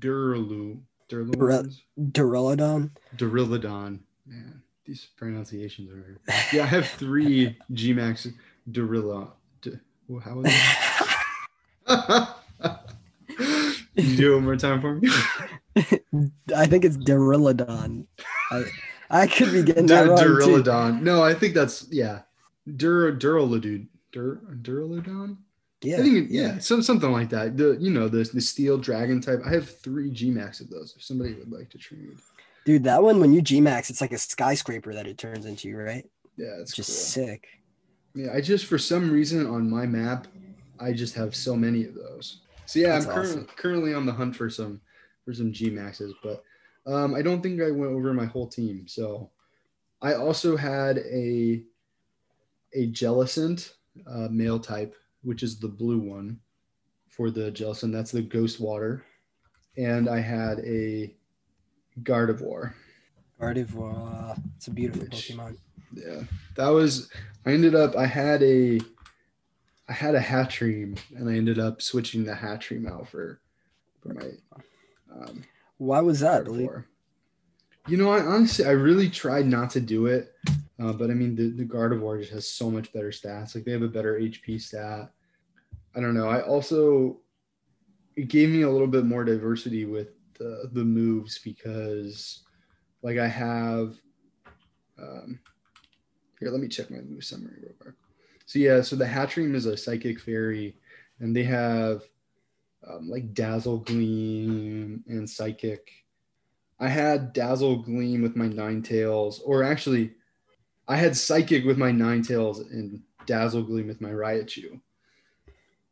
Duralu 0.00 0.78
Dura- 1.08 1.24
Duraludons. 1.24 1.80
Duraludon. 1.98 2.90
Durilodon. 3.16 4.00
Man, 4.26 4.62
these 4.84 5.06
pronunciations 5.16 5.88
are. 5.90 6.18
Yeah, 6.52 6.64
I 6.64 6.66
have 6.66 6.88
three 6.88 7.56
Gmax 7.72 8.32
Durilla. 8.70 9.30
Du- 9.62 9.78
well, 10.08 10.20
how 10.20 10.40
is 10.40 10.52
it? 10.52 12.28
You 13.98 14.14
do 14.16 14.32
it 14.32 14.34
one 14.36 14.44
more 14.44 14.56
time 14.56 14.80
for 14.82 14.94
me? 14.96 15.08
I 16.54 16.66
think 16.66 16.84
it's 16.84 16.98
Duraludon. 16.98 18.06
I, 18.50 18.64
I 19.08 19.26
could 19.26 19.52
be 19.52 19.62
getting 19.62 19.86
that 19.86 20.04
Dur- 20.04 20.10
wrong 20.10 20.18
too. 20.18 20.62
Durilodon. 20.62 21.00
No, 21.02 21.22
I 21.22 21.32
think 21.32 21.54
that's 21.54 21.86
yeah. 21.90 22.20
Dur 22.76 23.12
Duraludon. 23.16 23.86
Dur 24.12 24.40
Duraludon. 24.62 25.36
Yeah, 25.82 25.98
I 25.98 26.02
think 26.02 26.16
it- 26.16 26.30
yeah, 26.30 26.58
some 26.58 26.82
something 26.82 27.12
like 27.12 27.28
that. 27.30 27.56
The 27.56 27.76
you 27.78 27.90
know 27.90 28.08
the 28.08 28.24
the 28.32 28.40
steel 28.40 28.78
dragon 28.78 29.20
type. 29.20 29.40
I 29.44 29.50
have 29.50 29.68
three 29.68 30.10
G 30.10 30.30
Gmax 30.30 30.60
of 30.60 30.70
those. 30.70 30.94
If 30.96 31.02
somebody 31.04 31.34
would 31.34 31.52
like 31.52 31.68
to 31.70 31.78
trade, 31.78 32.16
dude, 32.64 32.84
that 32.84 33.02
one 33.02 33.20
when 33.20 33.32
you 33.32 33.42
Gmax, 33.42 33.90
it's 33.90 34.00
like 34.00 34.12
a 34.12 34.18
skyscraper 34.18 34.94
that 34.94 35.06
it 35.06 35.18
turns 35.18 35.44
into, 35.46 35.76
right? 35.76 36.04
yeah, 36.36 36.56
it's 36.60 36.74
Just 36.74 36.88
cool. 37.14 37.26
sick. 37.26 37.46
Yeah, 38.14 38.32
I 38.34 38.40
just 38.40 38.64
for 38.66 38.78
some 38.78 39.10
reason 39.10 39.46
on 39.46 39.68
my 39.70 39.86
map, 39.86 40.26
I 40.80 40.92
just 40.92 41.14
have 41.14 41.34
so 41.36 41.54
many 41.54 41.84
of 41.84 41.94
those. 41.94 42.40
So 42.64 42.78
yeah, 42.80 42.88
That's 42.98 43.06
I'm 43.06 43.18
awesome. 43.20 43.44
currently 43.56 43.92
on 43.94 44.06
the 44.06 44.12
hunt 44.12 44.34
for 44.34 44.48
some 44.50 44.80
for 45.24 45.32
some 45.34 45.52
G 45.52 45.70
maxes, 45.70 46.14
but 46.22 46.42
um, 46.86 47.14
I 47.14 47.20
don't 47.22 47.42
think 47.42 47.60
I 47.60 47.70
went 47.70 47.92
over 47.92 48.12
my 48.14 48.24
whole 48.24 48.48
team. 48.48 48.88
So 48.88 49.30
I 50.00 50.14
also 50.14 50.56
had 50.56 50.98
a 50.98 51.62
a 52.74 52.90
Jellicent 52.90 53.72
uh, 54.06 54.28
male 54.30 54.58
type, 54.58 54.94
which 55.22 55.42
is 55.42 55.58
the 55.58 55.68
blue 55.68 55.98
one 55.98 56.38
for 57.08 57.30
the 57.30 57.50
Jellicent. 57.52 57.92
That's 57.92 58.12
the 58.12 58.22
Ghost 58.22 58.60
Water, 58.60 59.04
and 59.76 60.08
I 60.08 60.20
had 60.20 60.58
a 60.60 61.14
Gardevoir. 62.02 62.74
Gardevoir. 63.40 64.38
It's 64.56 64.66
a 64.68 64.70
beautiful 64.70 65.02
Which- 65.02 65.30
Pokemon. 65.30 65.56
Yeah, 65.94 66.22
that 66.56 66.68
was. 66.68 67.10
I 67.46 67.52
ended 67.52 67.74
up. 67.74 67.96
I 67.96 68.06
had 68.06 68.42
a. 68.42 68.80
I 69.88 69.92
had 69.92 70.14
a 70.16 70.20
Hatchream, 70.20 70.98
and 71.14 71.28
I 71.28 71.34
ended 71.36 71.58
up 71.60 71.80
switching 71.80 72.24
the 72.24 72.32
Hatchream 72.32 72.90
out 72.90 73.08
for, 73.08 73.40
for 74.02 74.12
my. 74.14 74.30
Um, 75.14 75.44
Why 75.78 76.00
was 76.00 76.20
that? 76.20 76.44
Gardevoir. 76.44 76.84
You 77.88 77.96
know, 77.96 78.10
I 78.10 78.20
honestly, 78.20 78.64
I 78.64 78.72
really 78.72 79.08
tried 79.08 79.46
not 79.46 79.70
to 79.70 79.80
do 79.80 80.06
it, 80.06 80.34
uh, 80.80 80.92
but 80.92 81.10
I 81.10 81.14
mean, 81.14 81.36
the 81.36 81.50
the 81.50 81.64
Gardevoir 81.64 82.20
just 82.20 82.32
has 82.32 82.48
so 82.48 82.70
much 82.70 82.92
better 82.92 83.10
stats. 83.10 83.54
Like 83.54 83.64
they 83.64 83.72
have 83.72 83.82
a 83.82 83.88
better 83.88 84.18
HP 84.18 84.60
stat. 84.60 85.10
I 85.94 86.00
don't 86.00 86.14
know. 86.14 86.28
I 86.28 86.42
also 86.42 87.20
it 88.16 88.28
gave 88.28 88.48
me 88.48 88.62
a 88.62 88.70
little 88.70 88.86
bit 88.86 89.04
more 89.04 89.24
diversity 89.24 89.84
with 89.84 90.08
the 90.38 90.68
the 90.72 90.84
moves 90.84 91.38
because, 91.38 92.42
like, 93.02 93.18
I 93.18 93.28
have. 93.28 93.96
Um, 94.98 95.38
here, 96.40 96.50
let 96.50 96.60
me 96.60 96.68
check 96.68 96.90
my 96.90 96.98
move 96.98 97.24
summary 97.24 97.56
real 97.62 97.74
quick. 97.78 97.94
So 98.46 98.58
yeah, 98.58 98.80
so 98.80 98.96
the 98.96 99.04
Hatchream 99.04 99.54
is 99.54 99.66
a 99.66 99.76
psychic 99.76 100.20
fairy, 100.20 100.76
and 101.20 101.36
they 101.36 101.44
have 101.44 102.02
um, 102.88 103.08
like 103.08 103.34
Dazzle 103.34 103.78
Gleam 103.78 105.04
and 105.06 105.28
Psychic. 105.28 105.90
I 106.78 106.88
had 106.88 107.32
Dazzle 107.32 107.76
Gleam 107.76 108.22
with 108.22 108.36
my 108.36 108.46
Ninetales, 108.46 109.40
or 109.44 109.62
actually, 109.62 110.12
I 110.88 110.96
had 110.96 111.16
Psychic 111.16 111.64
with 111.64 111.78
my 111.78 111.90
Ninetales 111.90 112.70
and 112.70 113.02
Dazzle 113.24 113.62
Gleam 113.62 113.86
with 113.86 114.00
my 114.00 114.10
Raichu. 114.10 114.80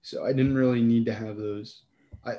So 0.02 0.24
I 0.24 0.32
didn't 0.32 0.54
really 0.54 0.82
need 0.82 1.06
to 1.06 1.14
have 1.14 1.36
those. 1.36 1.82
I 2.24 2.32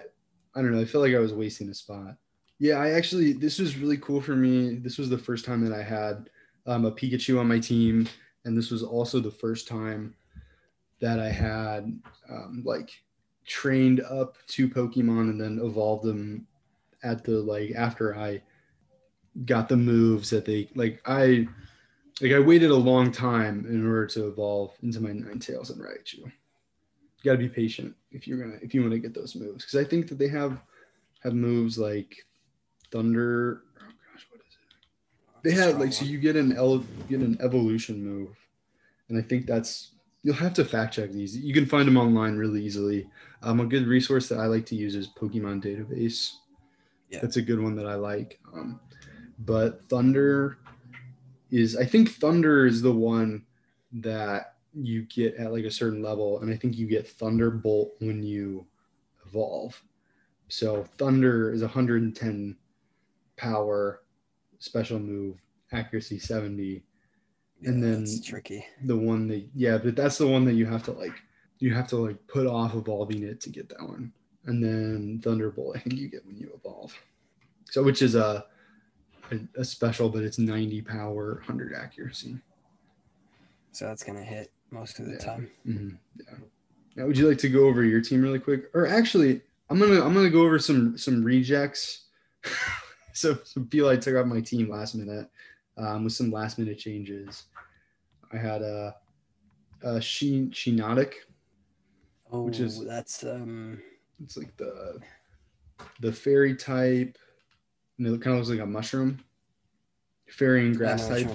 I 0.55 0.61
don't 0.61 0.71
know. 0.71 0.79
I 0.79 0.85
feel 0.85 1.01
like 1.01 1.15
I 1.15 1.19
was 1.19 1.33
wasting 1.33 1.69
a 1.69 1.73
spot. 1.73 2.15
Yeah, 2.59 2.75
I 2.75 2.91
actually 2.91 3.33
this 3.33 3.59
was 3.59 3.77
really 3.77 3.97
cool 3.97 4.21
for 4.21 4.35
me. 4.35 4.75
This 4.75 4.97
was 4.97 5.09
the 5.09 5.17
first 5.17 5.43
time 5.43 5.67
that 5.67 5.77
I 5.77 5.83
had 5.83 6.29
um, 6.67 6.85
a 6.85 6.91
Pikachu 6.91 7.39
on 7.39 7.47
my 7.47 7.59
team, 7.59 8.07
and 8.45 8.55
this 8.55 8.69
was 8.69 8.83
also 8.83 9.19
the 9.19 9.31
first 9.31 9.67
time 9.67 10.15
that 11.01 11.19
I 11.19 11.29
had 11.29 11.99
um, 12.29 12.61
like 12.63 12.91
trained 13.45 14.01
up 14.01 14.37
two 14.47 14.69
Pokemon 14.69 15.29
and 15.31 15.41
then 15.41 15.59
evolved 15.61 16.05
them 16.05 16.47
at 17.05 17.23
the 17.23 17.39
like 17.39 17.71
after 17.75 18.15
I 18.17 18.41
got 19.45 19.69
the 19.69 19.77
moves 19.77 20.29
that 20.29 20.45
they 20.45 20.69
like 20.75 21.01
I 21.05 21.47
like 22.21 22.31
I 22.31 22.39
waited 22.39 22.71
a 22.71 22.75
long 22.75 23.11
time 23.11 23.65
in 23.69 23.85
order 23.85 24.07
to 24.07 24.27
evolve 24.27 24.73
into 24.81 25.01
my 25.01 25.09
Ninetales 25.09 25.69
and 25.69 25.81
Raichu. 25.81 26.19
You 26.19 26.31
gotta 27.23 27.37
be 27.37 27.49
patient 27.49 27.95
if 28.11 28.27
you're 28.27 28.37
gonna 28.37 28.57
if 28.61 28.73
you 28.73 28.81
want 28.81 28.93
to 28.93 28.99
get 28.99 29.13
those 29.13 29.35
moves 29.35 29.65
because 29.65 29.85
I 29.85 29.87
think 29.87 30.07
that 30.09 30.17
they 30.17 30.29
have 30.29 30.59
have 31.23 31.33
moves 31.33 31.77
like 31.77 32.25
Thunder. 32.91 33.63
Oh 33.79 33.85
gosh, 34.11 34.25
what 34.31 34.41
is 34.41 34.55
it? 34.55 35.43
They 35.43 35.61
have 35.61 35.79
like 35.79 35.93
so 35.93 36.05
you 36.05 36.19
get 36.19 36.35
an 36.35 36.55
el- 36.55 36.85
you 37.09 37.17
get 37.17 37.19
an 37.19 37.37
evolution 37.41 38.03
move, 38.03 38.35
and 39.09 39.17
I 39.17 39.21
think 39.21 39.45
that's 39.45 39.91
you'll 40.23 40.35
have 40.35 40.53
to 40.53 40.65
fact 40.65 40.95
check 40.95 41.11
these. 41.11 41.37
You 41.37 41.53
can 41.53 41.65
find 41.65 41.87
them 41.87 41.97
online 41.97 42.37
really 42.37 42.63
easily. 42.63 43.09
Um, 43.43 43.59
a 43.59 43.65
good 43.65 43.85
resource 43.85 44.27
that 44.29 44.39
I 44.39 44.45
like 44.45 44.65
to 44.67 44.75
use 44.75 44.95
is 44.95 45.07
Pokemon 45.07 45.63
Database. 45.63 46.31
Yeah. 47.09 47.19
That's 47.21 47.37
a 47.37 47.41
good 47.41 47.59
one 47.61 47.75
that 47.75 47.85
I 47.85 47.95
like. 47.95 48.39
Um, 48.53 48.79
but 49.39 49.87
Thunder 49.89 50.57
is, 51.51 51.75
I 51.77 51.85
think 51.85 52.09
Thunder 52.11 52.65
is 52.65 52.81
the 52.81 52.91
one 52.91 53.45
that 53.93 54.55
you 54.73 55.03
get 55.03 55.35
at 55.35 55.51
like 55.53 55.63
a 55.65 55.71
certain 55.71 56.01
level, 56.01 56.41
and 56.41 56.51
I 56.53 56.57
think 56.57 56.77
you 56.77 56.87
get 56.87 57.07
Thunderbolt 57.07 57.93
when 57.99 58.23
you 58.23 58.65
evolve. 59.25 59.81
So 60.47 60.83
Thunder 60.97 61.53
is 61.53 61.61
110 61.61 62.55
power, 63.37 64.01
special 64.59 64.99
move, 64.99 65.41
accuracy 65.71 66.19
70 66.19 66.83
and 67.63 67.81
then- 67.83 68.03
it's 68.03 68.21
tricky. 68.21 68.65
the 68.83 68.95
one 68.95 69.27
that 69.27 69.47
yeah 69.55 69.77
but 69.77 69.95
that's 69.95 70.17
the 70.17 70.27
one 70.27 70.45
that 70.45 70.53
you 70.53 70.65
have 70.65 70.83
to 70.83 70.91
like 70.91 71.13
you 71.59 71.73
have 71.73 71.87
to 71.87 71.95
like 71.95 72.15
put 72.27 72.45
off 72.45 72.75
evolving 72.75 73.23
it 73.23 73.41
to 73.41 73.49
get 73.49 73.67
that 73.69 73.81
one 73.81 74.11
and 74.45 74.63
then 74.63 75.19
thunderbolt 75.23 75.75
i 75.75 75.79
think 75.83 75.95
you 75.99 76.07
get 76.09 76.25
when 76.25 76.37
you 76.37 76.51
evolve 76.55 76.93
so 77.69 77.83
which 77.83 78.01
is 78.01 78.15
a 78.15 78.45
a, 79.31 79.39
a 79.61 79.65
special 79.65 80.07
but 80.09 80.23
it's 80.23 80.37
90 80.37 80.81
power 80.81 81.35
100 81.45 81.73
accuracy 81.73 82.37
So 83.71 83.85
that's 83.85 84.03
gonna 84.03 84.23
hit 84.23 84.51
most 84.71 84.99
of 84.99 85.05
the 85.05 85.13
Yeah. 85.13 85.17
time. 85.17 85.51
Mhm, 85.67 85.97
yeah 86.17 86.37
now 86.95 87.05
would 87.07 87.17
you 87.17 87.27
like 87.27 87.39
to 87.39 87.49
go 87.49 87.65
over 87.67 87.83
your 87.83 88.01
team 88.01 88.21
really 88.21 88.39
quick 88.39 88.69
or 88.73 88.87
actually 88.87 89.41
i'm 89.69 89.79
gonna 89.79 90.03
i'm 90.05 90.13
gonna 90.13 90.29
go 90.29 90.43
over 90.43 90.59
some 90.59 90.97
some 90.97 91.23
rejects 91.23 92.05
so 93.13 93.35
people 93.69 93.89
i 93.89 93.95
took 93.97 94.15
off 94.15 94.25
my 94.27 94.41
team 94.41 94.69
last 94.69 94.95
minute 94.95 95.29
um, 95.77 96.03
with 96.05 96.13
some 96.13 96.31
last 96.31 96.57
minute 96.59 96.77
changes 96.79 97.45
i 98.31 98.37
had 98.37 98.61
a, 98.61 98.95
a 99.83 99.99
Sheen, 100.01 100.51
Shiinotic. 100.51 101.13
Oh, 102.31 102.43
Which 102.43 102.59
is- 102.59 102.83
that's 102.85 103.23
um. 103.23 103.81
It's 104.23 104.37
like 104.37 104.55
the 104.57 104.99
the 105.99 106.11
fairy 106.11 106.55
type. 106.55 107.17
And 107.97 108.07
it 108.07 108.21
kind 108.21 108.33
of 108.37 108.39
looks 108.39 108.49
like 108.49 108.59
a 108.59 108.65
mushroom. 108.65 109.19
fairy 110.29 110.65
and 110.65 110.75
grass 110.75 111.07
type. 111.07 111.29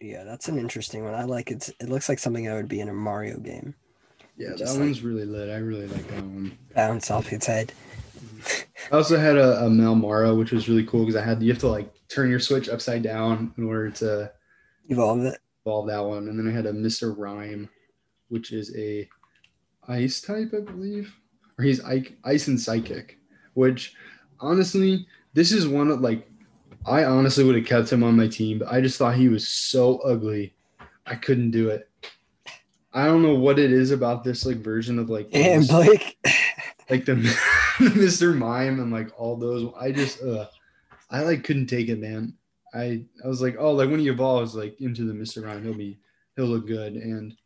Yeah, 0.00 0.24
that's 0.24 0.48
an 0.48 0.58
interesting 0.58 1.04
one. 1.04 1.14
I 1.14 1.24
like 1.24 1.50
it. 1.50 1.68
It 1.80 1.90
looks 1.90 2.08
like 2.08 2.18
something 2.18 2.44
that 2.46 2.54
would 2.54 2.68
be 2.68 2.80
in 2.80 2.88
a 2.88 2.92
Mario 2.94 3.38
game. 3.38 3.74
Yeah, 4.38 4.50
that 4.56 4.60
like- 4.70 4.78
one's 4.78 5.02
really 5.02 5.26
lit. 5.26 5.50
I 5.50 5.58
really 5.58 5.86
like 5.88 6.06
that 6.08 6.22
one. 6.22 6.56
Bounce 6.74 7.10
off 7.10 7.32
its 7.32 7.46
head. 7.46 7.72
I 8.90 8.96
also 8.96 9.18
had 9.18 9.36
a, 9.36 9.66
a 9.66 9.68
Malmara, 9.68 10.36
which 10.36 10.52
was 10.52 10.68
really 10.70 10.86
cool 10.86 11.00
because 11.04 11.16
I 11.16 11.22
had 11.24 11.42
you 11.42 11.52
have 11.52 11.60
to 11.60 11.68
like 11.68 11.92
turn 12.08 12.30
your 12.30 12.40
switch 12.40 12.70
upside 12.70 13.02
down 13.02 13.52
in 13.58 13.64
order 13.64 13.90
to 13.90 14.32
Evolve 14.88 15.20
it. 15.24 15.38
evolve 15.66 15.86
that 15.88 16.02
one. 16.02 16.28
And 16.28 16.38
then 16.38 16.48
I 16.48 16.52
had 16.56 16.64
a 16.64 16.72
Mr. 16.72 17.14
Rime, 17.16 17.68
which 18.28 18.52
is 18.52 18.74
a 18.76 19.06
ice 19.86 20.22
type, 20.22 20.52
I 20.56 20.60
believe. 20.60 21.14
Or 21.60 21.62
he's 21.62 21.82
ice 22.24 22.48
and 22.48 22.58
psychic, 22.58 23.18
which 23.52 23.94
honestly, 24.40 25.06
this 25.34 25.52
is 25.52 25.68
one 25.68 25.90
of 25.90 26.00
like 26.00 26.26
I 26.86 27.04
honestly 27.04 27.44
would 27.44 27.54
have 27.54 27.66
kept 27.66 27.92
him 27.92 28.02
on 28.02 28.16
my 28.16 28.28
team, 28.28 28.60
but 28.60 28.72
I 28.72 28.80
just 28.80 28.96
thought 28.96 29.14
he 29.14 29.28
was 29.28 29.46
so 29.46 29.98
ugly. 29.98 30.54
I 31.04 31.16
couldn't 31.16 31.50
do 31.50 31.68
it. 31.68 31.90
I 32.94 33.04
don't 33.04 33.20
know 33.20 33.34
what 33.34 33.58
it 33.58 33.72
is 33.72 33.90
about 33.90 34.24
this 34.24 34.46
like 34.46 34.56
version 34.56 34.98
of 34.98 35.10
like 35.10 35.28
And 35.34 35.68
Blake. 35.68 36.16
like 36.88 37.04
the 37.04 37.12
Mr. 37.76 38.34
Mime 38.34 38.80
and 38.80 38.90
like 38.90 39.10
all 39.20 39.36
those. 39.36 39.70
I 39.78 39.92
just 39.92 40.22
uh 40.22 40.46
I 41.10 41.20
like 41.20 41.44
couldn't 41.44 41.66
take 41.66 41.90
it, 41.90 42.00
man. 42.00 42.32
I 42.72 43.04
I 43.22 43.28
was 43.28 43.42
like, 43.42 43.56
oh, 43.58 43.72
like 43.72 43.90
when 43.90 44.00
he 44.00 44.08
evolves 44.08 44.54
like 44.54 44.80
into 44.80 45.04
the 45.04 45.12
Mr. 45.12 45.44
Rime, 45.44 45.62
he'll 45.62 45.74
be 45.74 45.98
he'll 46.36 46.46
look 46.46 46.66
good. 46.66 46.94
And 46.94 47.36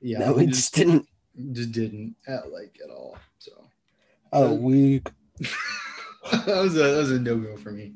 yeah, 0.00 0.18
no, 0.18 0.36
he 0.38 0.46
just 0.46 0.74
didn't. 0.74 1.06
just 1.52 1.70
didn't 1.70 2.16
at 2.26 2.50
like 2.50 2.76
at 2.82 2.90
all. 2.90 3.16
So 3.38 3.52
Oh, 4.32 4.54
weak. 4.54 5.08
that 6.32 6.46
was 6.46 6.76
a 6.76 6.78
that 6.82 6.96
was 6.98 7.10
a 7.10 7.18
no 7.18 7.36
go 7.36 7.56
for 7.56 7.72
me. 7.72 7.92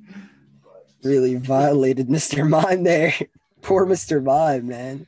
Really 1.02 1.36
violated 1.36 2.08
Mr. 2.08 2.48
Mime 2.48 2.82
there. 2.82 3.12
Poor 3.62 3.86
Mr. 3.86 4.22
Mime, 4.22 4.66
man. 4.68 5.06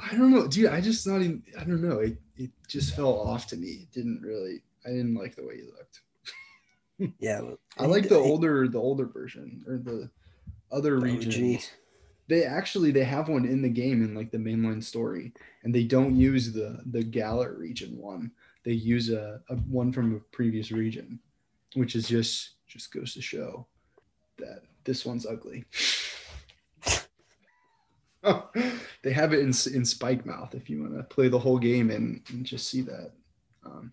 I 0.00 0.14
don't 0.16 0.32
know, 0.32 0.46
dude. 0.46 0.70
I 0.70 0.80
just 0.80 1.06
not 1.06 1.22
even. 1.22 1.42
I 1.58 1.64
don't 1.64 1.82
know. 1.82 2.00
It 2.00 2.18
it 2.36 2.50
just 2.68 2.94
fell 2.94 3.20
off 3.20 3.46
to 3.48 3.56
me. 3.56 3.68
It 3.68 3.92
didn't 3.92 4.20
really. 4.22 4.62
I 4.84 4.90
didn't 4.90 5.14
like 5.14 5.34
the 5.36 5.44
way 5.46 5.56
he 5.56 5.62
looked. 5.62 6.00
Yeah. 7.18 7.42
well, 7.42 7.58
I 7.78 7.84
like 7.84 8.08
the 8.08 8.14
he- 8.18 8.30
older 8.30 8.66
the 8.68 8.80
older 8.80 9.04
version 9.04 9.62
or 9.68 9.76
the 9.76 10.10
other 10.72 10.98
the 10.98 11.04
regions. 11.04 11.70
They 12.28 12.44
actually 12.44 12.90
they 12.90 13.04
have 13.04 13.28
one 13.28 13.44
in 13.44 13.60
the 13.60 13.68
game 13.68 14.02
in 14.02 14.14
like 14.14 14.30
the 14.30 14.38
mainline 14.38 14.82
story, 14.82 15.32
and 15.62 15.74
they 15.74 15.84
don't 15.84 16.16
use 16.16 16.52
the 16.52 16.80
the 16.86 17.04
Galar 17.04 17.52
region 17.54 17.98
one. 17.98 18.30
They 18.66 18.72
use 18.72 19.10
a, 19.10 19.40
a 19.48 19.54
one 19.54 19.92
from 19.92 20.16
a 20.16 20.18
previous 20.34 20.72
region, 20.72 21.20
which 21.74 21.94
is 21.94 22.08
just 22.08 22.54
just 22.66 22.92
goes 22.92 23.14
to 23.14 23.22
show 23.22 23.68
that 24.38 24.62
this 24.82 25.06
one's 25.06 25.24
ugly. 25.24 25.64
they 29.04 29.12
have 29.12 29.32
it 29.32 29.38
in 29.38 29.46
in 29.46 29.84
Spikemuth 29.84 30.56
if 30.56 30.68
you 30.68 30.82
want 30.82 30.96
to 30.96 31.04
play 31.04 31.28
the 31.28 31.38
whole 31.38 31.60
game 31.60 31.90
and, 31.90 32.22
and 32.30 32.44
just 32.44 32.68
see 32.68 32.80
that. 32.80 33.12
Um, 33.64 33.92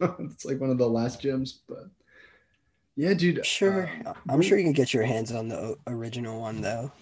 it's 0.20 0.44
like 0.44 0.60
one 0.60 0.70
of 0.70 0.78
the 0.78 0.88
last 0.88 1.20
gems, 1.20 1.62
but 1.68 1.88
yeah, 2.94 3.14
dude. 3.14 3.44
Sure. 3.44 3.90
um, 4.06 4.14
I'm 4.28 4.42
sure 4.42 4.58
you 4.58 4.64
can 4.64 4.72
get 4.72 4.94
your 4.94 5.02
hands 5.02 5.32
on 5.32 5.48
the 5.48 5.76
original 5.88 6.40
one, 6.40 6.60
though. 6.60 6.92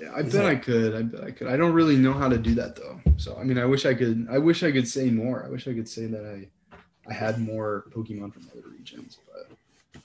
Yeah, 0.00 0.12
I 0.14 0.22
bet 0.22 0.44
I 0.44 0.56
could. 0.56 0.94
I 0.94 1.02
bet 1.02 1.24
I 1.24 1.30
could. 1.30 1.48
I 1.48 1.56
don't 1.56 1.72
really 1.72 1.96
know 1.96 2.12
how 2.12 2.28
to 2.28 2.38
do 2.38 2.54
that 2.54 2.76
though. 2.76 3.00
So 3.16 3.36
I 3.38 3.44
mean, 3.44 3.58
I 3.58 3.64
wish 3.64 3.86
I 3.86 3.94
could. 3.94 4.26
I 4.30 4.38
wish 4.38 4.62
I 4.62 4.72
could 4.72 4.88
say 4.88 5.10
more. 5.10 5.44
I 5.44 5.48
wish 5.48 5.66
I 5.66 5.74
could 5.74 5.88
say 5.88 6.06
that 6.06 6.24
I, 6.24 6.78
I 7.08 7.14
had 7.14 7.40
more 7.40 7.86
Pokemon 7.90 8.32
from 8.32 8.48
other 8.52 8.68
regions, 8.68 9.18
but 9.26 10.02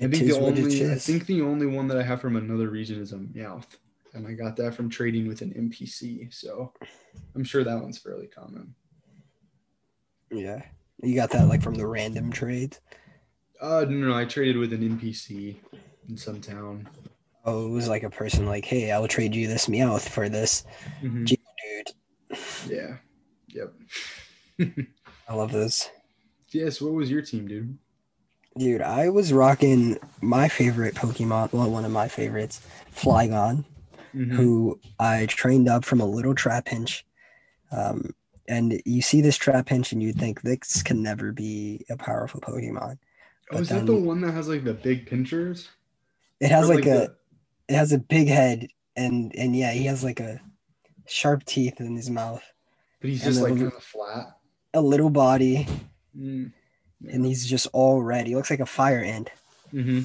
I 0.00 0.08
think 0.08 0.26
the 0.26 0.38
only. 0.38 0.90
I 0.92 0.96
think 0.96 1.26
the 1.26 1.42
only 1.42 1.66
one 1.66 1.88
that 1.88 1.98
I 1.98 2.02
have 2.02 2.20
from 2.20 2.36
another 2.36 2.68
region 2.68 3.00
is 3.00 3.12
a 3.12 3.18
Meowth, 3.18 3.76
and 4.14 4.26
I 4.26 4.32
got 4.32 4.56
that 4.56 4.74
from 4.74 4.90
trading 4.90 5.26
with 5.26 5.42
an 5.42 5.52
NPC. 5.52 6.32
So 6.32 6.72
I'm 7.34 7.44
sure 7.44 7.64
that 7.64 7.80
one's 7.80 7.98
fairly 7.98 8.26
common. 8.26 8.74
Yeah. 10.30 10.62
You 11.02 11.14
got 11.14 11.30
that 11.30 11.48
like 11.48 11.62
from 11.62 11.74
the 11.74 11.86
random 11.86 12.30
trades. 12.32 12.80
Uh, 13.60 13.84
no, 13.88 14.08
no, 14.08 14.14
I 14.16 14.24
traded 14.24 14.56
with 14.56 14.72
an 14.72 14.98
NPC 14.98 15.56
in 16.08 16.16
some 16.16 16.40
town. 16.40 16.88
Oh, 17.44 17.66
it 17.66 17.70
was 17.70 17.88
like 17.88 18.02
a 18.02 18.10
person 18.10 18.46
like, 18.46 18.64
hey, 18.64 18.92
I'll 18.92 19.08
trade 19.08 19.34
you 19.34 19.46
this 19.46 19.66
Meowth 19.66 20.08
for 20.08 20.28
this 20.28 20.64
Mhm. 21.02 21.26
dude. 21.26 22.38
Yeah. 22.68 22.96
Yep. 23.48 23.72
I 25.28 25.34
love 25.34 25.52
those. 25.52 25.88
yes. 26.50 26.80
What 26.80 26.92
was 26.92 27.10
your 27.10 27.22
team, 27.22 27.46
dude? 27.48 27.78
Dude, 28.56 28.82
I 28.82 29.08
was 29.08 29.32
rocking 29.32 29.98
my 30.20 30.48
favorite 30.48 30.94
Pokemon, 30.94 31.52
well, 31.52 31.70
one 31.70 31.84
of 31.84 31.92
my 31.92 32.08
favorites, 32.08 32.60
Flygon, 32.94 33.64
Mhm. 34.14 34.32
who 34.32 34.80
I 34.98 35.26
trained 35.26 35.68
up 35.68 35.84
from 35.84 36.00
a 36.00 36.06
little 36.06 36.34
Trapinch. 36.34 37.04
Um, 37.70 38.14
and 38.48 38.80
you 38.84 39.00
see 39.02 39.20
this 39.20 39.36
trap 39.36 39.66
Trapinch 39.66 39.92
and 39.92 40.02
you 40.02 40.12
think 40.12 40.42
this 40.42 40.82
can 40.82 41.02
never 41.02 41.32
be 41.32 41.84
a 41.88 41.96
powerful 41.96 42.40
Pokemon. 42.40 42.98
Oh, 43.50 43.52
but 43.52 43.60
is 43.62 43.68
that 43.68 43.86
the 43.86 43.94
one 43.94 44.20
that 44.22 44.32
has 44.32 44.48
like 44.48 44.64
the 44.64 44.74
big 44.74 45.06
pinchers? 45.06 45.68
It 46.40 46.50
has 46.50 46.68
Or, 46.68 46.74
like, 46.74 46.86
a 46.86 46.88
the- 46.90 47.16
it 47.68 47.74
has 47.74 47.92
a 47.92 47.98
big 47.98 48.28
head 48.28 48.68
and 48.96 49.34
and 49.36 49.54
yeah, 49.56 49.72
he 49.72 49.84
has 49.86 50.02
like 50.02 50.20
a 50.20 50.40
sharp 51.06 51.44
teeth 51.44 51.80
in 51.80 51.96
his 51.96 52.10
mouth, 52.10 52.42
but 53.00 53.10
he's 53.10 53.22
just 53.24 53.40
like 53.40 53.52
little- 53.52 53.70
kind 53.70 53.76
of 53.78 53.82
flat. 53.84 54.26
a 54.74 54.80
little 54.80 55.10
body, 55.10 55.66
Mm. 56.16 56.52
and 57.08 57.24
he's 57.24 57.46
just 57.46 57.68
all 57.72 58.02
red. 58.02 58.26
He 58.26 58.34
looks 58.34 58.50
like 58.50 58.60
a 58.60 58.66
fire 58.66 59.00
ant. 59.02 59.30
hmm 59.70 60.00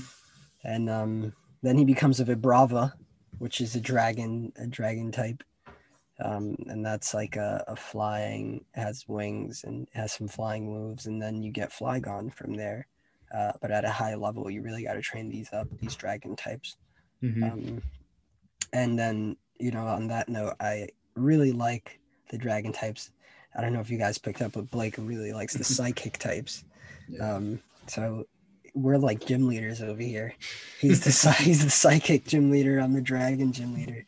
and 0.66 0.90
um, 0.90 1.34
then 1.62 1.78
he 1.78 1.84
becomes 1.84 2.20
a 2.22 2.26
Vibrava, 2.26 2.94
which 3.40 3.60
is 3.60 3.76
a 3.76 3.82
dragon, 3.82 4.54
a 4.58 4.66
dragon 4.68 5.12
type, 5.12 5.44
um, 6.24 6.56
and 6.68 6.86
that's 6.86 7.14
like 7.14 7.36
a, 7.36 7.64
a 7.68 7.76
flying, 7.76 8.64
has 8.74 9.04
wings 9.08 9.66
and 9.66 9.88
has 9.94 10.14
some 10.14 10.28
flying 10.30 10.72
moves, 10.72 11.06
and 11.06 11.22
then 11.22 11.44
you 11.44 11.52
get 11.52 11.72
Flygon 11.72 12.34
from 12.34 12.54
there. 12.56 12.88
Uh, 13.36 13.52
but 13.62 13.72
at 13.72 13.84
a 13.84 13.90
high 13.90 14.16
level, 14.16 14.50
you 14.50 14.62
really 14.62 14.84
got 14.84 14.94
to 14.94 15.02
train 15.02 15.28
these 15.28 15.52
up, 15.52 15.68
these 15.82 15.96
dragon 15.96 16.36
types. 16.36 16.78
Hmm 17.24 17.44
Um, 17.44 17.84
and 18.74 18.98
then 19.00 19.38
you 19.60 19.72
know, 19.72 19.86
on 19.88 20.08
that 20.08 20.30
note, 20.30 20.56
I 20.60 20.90
really 21.16 21.52
like 21.52 22.00
the 22.32 22.38
dragon 22.38 22.74
types. 22.74 23.12
I 23.56 23.62
don't 23.62 23.74
know 23.74 23.80
if 23.82 23.90
you 23.92 24.00
guys 24.00 24.18
picked 24.18 24.42
up, 24.42 24.54
but 24.54 24.72
Blake 24.72 24.96
really 24.98 25.34
likes 25.34 25.56
the 25.56 25.64
psychic 25.76 26.18
types. 26.20 26.66
yeah. 27.08 27.36
Um, 27.36 27.62
so 27.88 28.26
we're 28.76 28.98
like 28.98 29.26
gym 29.26 29.48
leaders 29.48 29.82
over 29.82 30.02
here. 30.02 30.36
He's 30.80 31.02
the 31.02 31.32
he's 31.40 31.64
the 31.64 31.72
psychic 31.72 32.26
gym 32.26 32.52
leader. 32.52 32.80
I'm 32.80 32.94
the 32.94 33.02
dragon 33.02 33.54
gym 33.54 33.74
leader. 33.76 34.06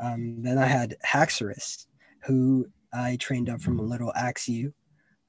Um, 0.00 0.42
then 0.42 0.58
I 0.58 0.66
had 0.66 0.96
Haxorus, 1.06 1.86
who 2.26 2.66
I 2.92 3.16
trained 3.16 3.50
up 3.50 3.60
from 3.60 3.78
a 3.78 3.82
little 3.82 4.12
Axew, 4.16 4.72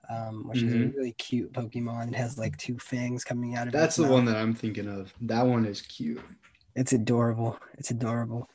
um, 0.10 0.48
which 0.48 0.63
is 0.63 0.74
a 0.74 0.78
Mhm. 0.78 0.95
really 0.95 1.13
cute 1.13 1.54
Pokemon. 1.54 2.10
It 2.10 2.15
has 2.15 2.38
like 2.38 2.58
two 2.58 2.78
fangs 2.80 3.24
coming 3.24 3.56
out 3.56 3.67
of 3.67 3.74
it. 3.74 3.78
That's 3.78 3.95
the 3.95 4.04
one 4.04 4.26
that 4.26 4.38
I'm 4.38 4.54
thinking 4.54 4.88
of. 4.88 5.13
That 5.21 5.48
one 5.48 5.65
is 5.65 5.82
cute. 5.82 6.21
It's 6.75 6.93
adorable. 6.93 7.57
It's 7.77 7.91
adorable. 7.91 8.49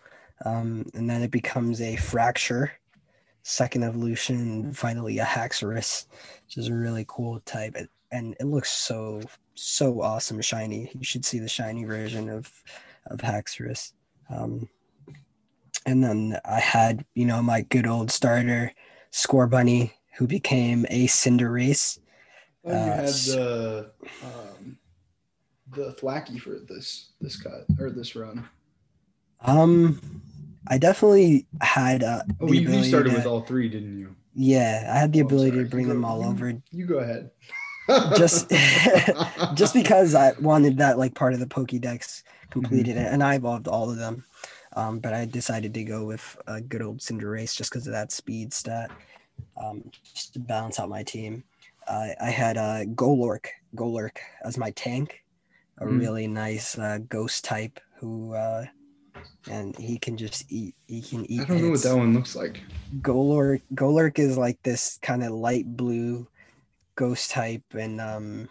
Um, 0.44 0.86
and 0.94 1.08
then 1.08 1.22
it 1.22 1.30
becomes 1.30 1.80
a 1.80 1.96
Fraxure, 1.96 2.70
second 3.42 3.82
evolution, 3.82 4.72
finally 4.72 5.18
a 5.18 5.24
Haxorus, 5.24 6.06
which 6.46 6.56
is 6.56 6.68
a 6.68 6.74
really 6.74 7.04
cool 7.08 7.40
type. 7.40 7.76
It, 7.76 7.88
and 8.12 8.34
it 8.40 8.44
looks 8.46 8.70
so 8.70 9.20
so 9.54 10.00
awesome 10.00 10.40
shiny. 10.40 10.90
You 10.94 11.04
should 11.04 11.24
see 11.24 11.38
the 11.38 11.48
shiny 11.48 11.84
version 11.84 12.28
of 12.28 12.50
of 13.06 13.18
Haxorus. 13.20 13.92
Um, 14.28 14.68
and 15.86 16.02
then 16.02 16.38
I 16.44 16.60
had 16.60 17.04
you 17.14 17.24
know 17.24 17.42
my 17.42 17.62
good 17.62 17.86
old 17.86 18.10
starter, 18.10 18.72
Scorbunny, 19.12 19.92
who 20.16 20.26
became 20.26 20.86
a 20.90 21.06
Cinderace. 21.06 21.98
Oh, 22.64 22.70
you 22.72 22.76
Uh, 22.76 22.96
had 22.96 23.06
the 23.06 23.92
um, 24.22 24.78
the 25.74 25.94
Thwackey 26.00 26.40
for 26.40 26.58
this 26.68 27.10
this 27.20 27.40
cut 27.40 27.64
or 27.78 27.90
this 27.90 28.16
run. 28.16 28.48
Um, 29.42 30.22
I 30.68 30.78
definitely 30.78 31.46
had 31.60 32.02
uh, 32.02 32.22
Oh, 32.40 32.52
you, 32.52 32.68
you 32.68 32.84
started 32.84 33.10
to- 33.10 33.16
with 33.16 33.26
all 33.26 33.40
three, 33.42 33.68
didn't 33.68 33.98
you? 33.98 34.14
Yeah, 34.34 34.90
I 34.94 34.98
had 34.98 35.12
the 35.12 35.22
Oh, 35.22 35.26
ability 35.26 35.50
sorry. 35.52 35.64
to 35.64 35.70
bring 35.70 35.86
You 35.86 35.92
them 35.94 36.04
all 36.04 36.20
you- 36.22 36.26
over 36.28 36.52
You 36.70 36.86
go 36.86 36.98
ahead. 36.98 37.30
Just- 38.16 38.50
just 39.54 39.74
because 39.74 40.14
I 40.14 40.32
wanted 40.40 40.78
that 40.78 40.98
like 40.98 41.14
part 41.14 41.32
of 41.34 41.40
the 41.40 41.46
Pokédex 41.46 42.22
completed 42.50 42.96
and 42.96 43.22
I 43.22 43.36
evolved 43.36 43.68
all 43.68 43.90
of 43.90 43.96
them. 43.96 44.24
Um, 44.74 45.00
but 45.00 45.12
I 45.14 45.24
decided 45.24 45.74
to 45.74 45.82
go 45.84 46.04
with 46.04 46.36
a 46.46 46.60
good 46.60 46.80
old 46.82 46.98
Cinderace 47.00 47.56
just 47.56 47.70
because 47.72 47.88
of 47.88 47.92
that 47.92 48.12
speed 48.12 48.52
stat, 48.52 48.92
um, 49.60 49.82
just 50.14 50.34
to 50.34 50.38
balance 50.38 50.78
out 50.78 50.88
my 50.88 51.02
team. 51.02 51.42
Uh, 51.88 52.08
I 52.20 52.30
had 52.30 52.56
uh, 52.56 52.84
Golurk, 52.94 53.46
Golurk 53.74 54.18
as 54.44 54.56
my 54.56 54.70
tank, 54.72 55.24
a 55.80 55.84
Mm. 55.86 55.98
really 56.00 56.26
nice 56.26 56.78
uh, 56.78 56.98
ghost 57.08 57.44
type 57.44 57.80
who, 57.98 58.34
uh, 58.34 58.66
and 59.50 59.74
he 59.76 59.98
can 59.98 60.16
just 60.16 60.44
eat. 60.52 60.74
He 60.86 61.00
can 61.02 61.24
eat. 61.30 61.40
I 61.40 61.44
don't 61.44 61.62
know 61.62 61.70
what 61.70 61.82
that 61.82 61.96
one 61.96 62.14
looks 62.14 62.36
like. 62.36 62.60
Golurk 63.00 63.62
Golurk 63.74 64.18
is 64.18 64.36
like 64.38 64.62
this 64.62 64.98
kind 65.02 65.22
of 65.24 65.32
light 65.32 65.66
blue 65.76 66.26
ghost 66.96 67.30
type 67.30 67.62
and 67.72 67.98
um 68.00 68.48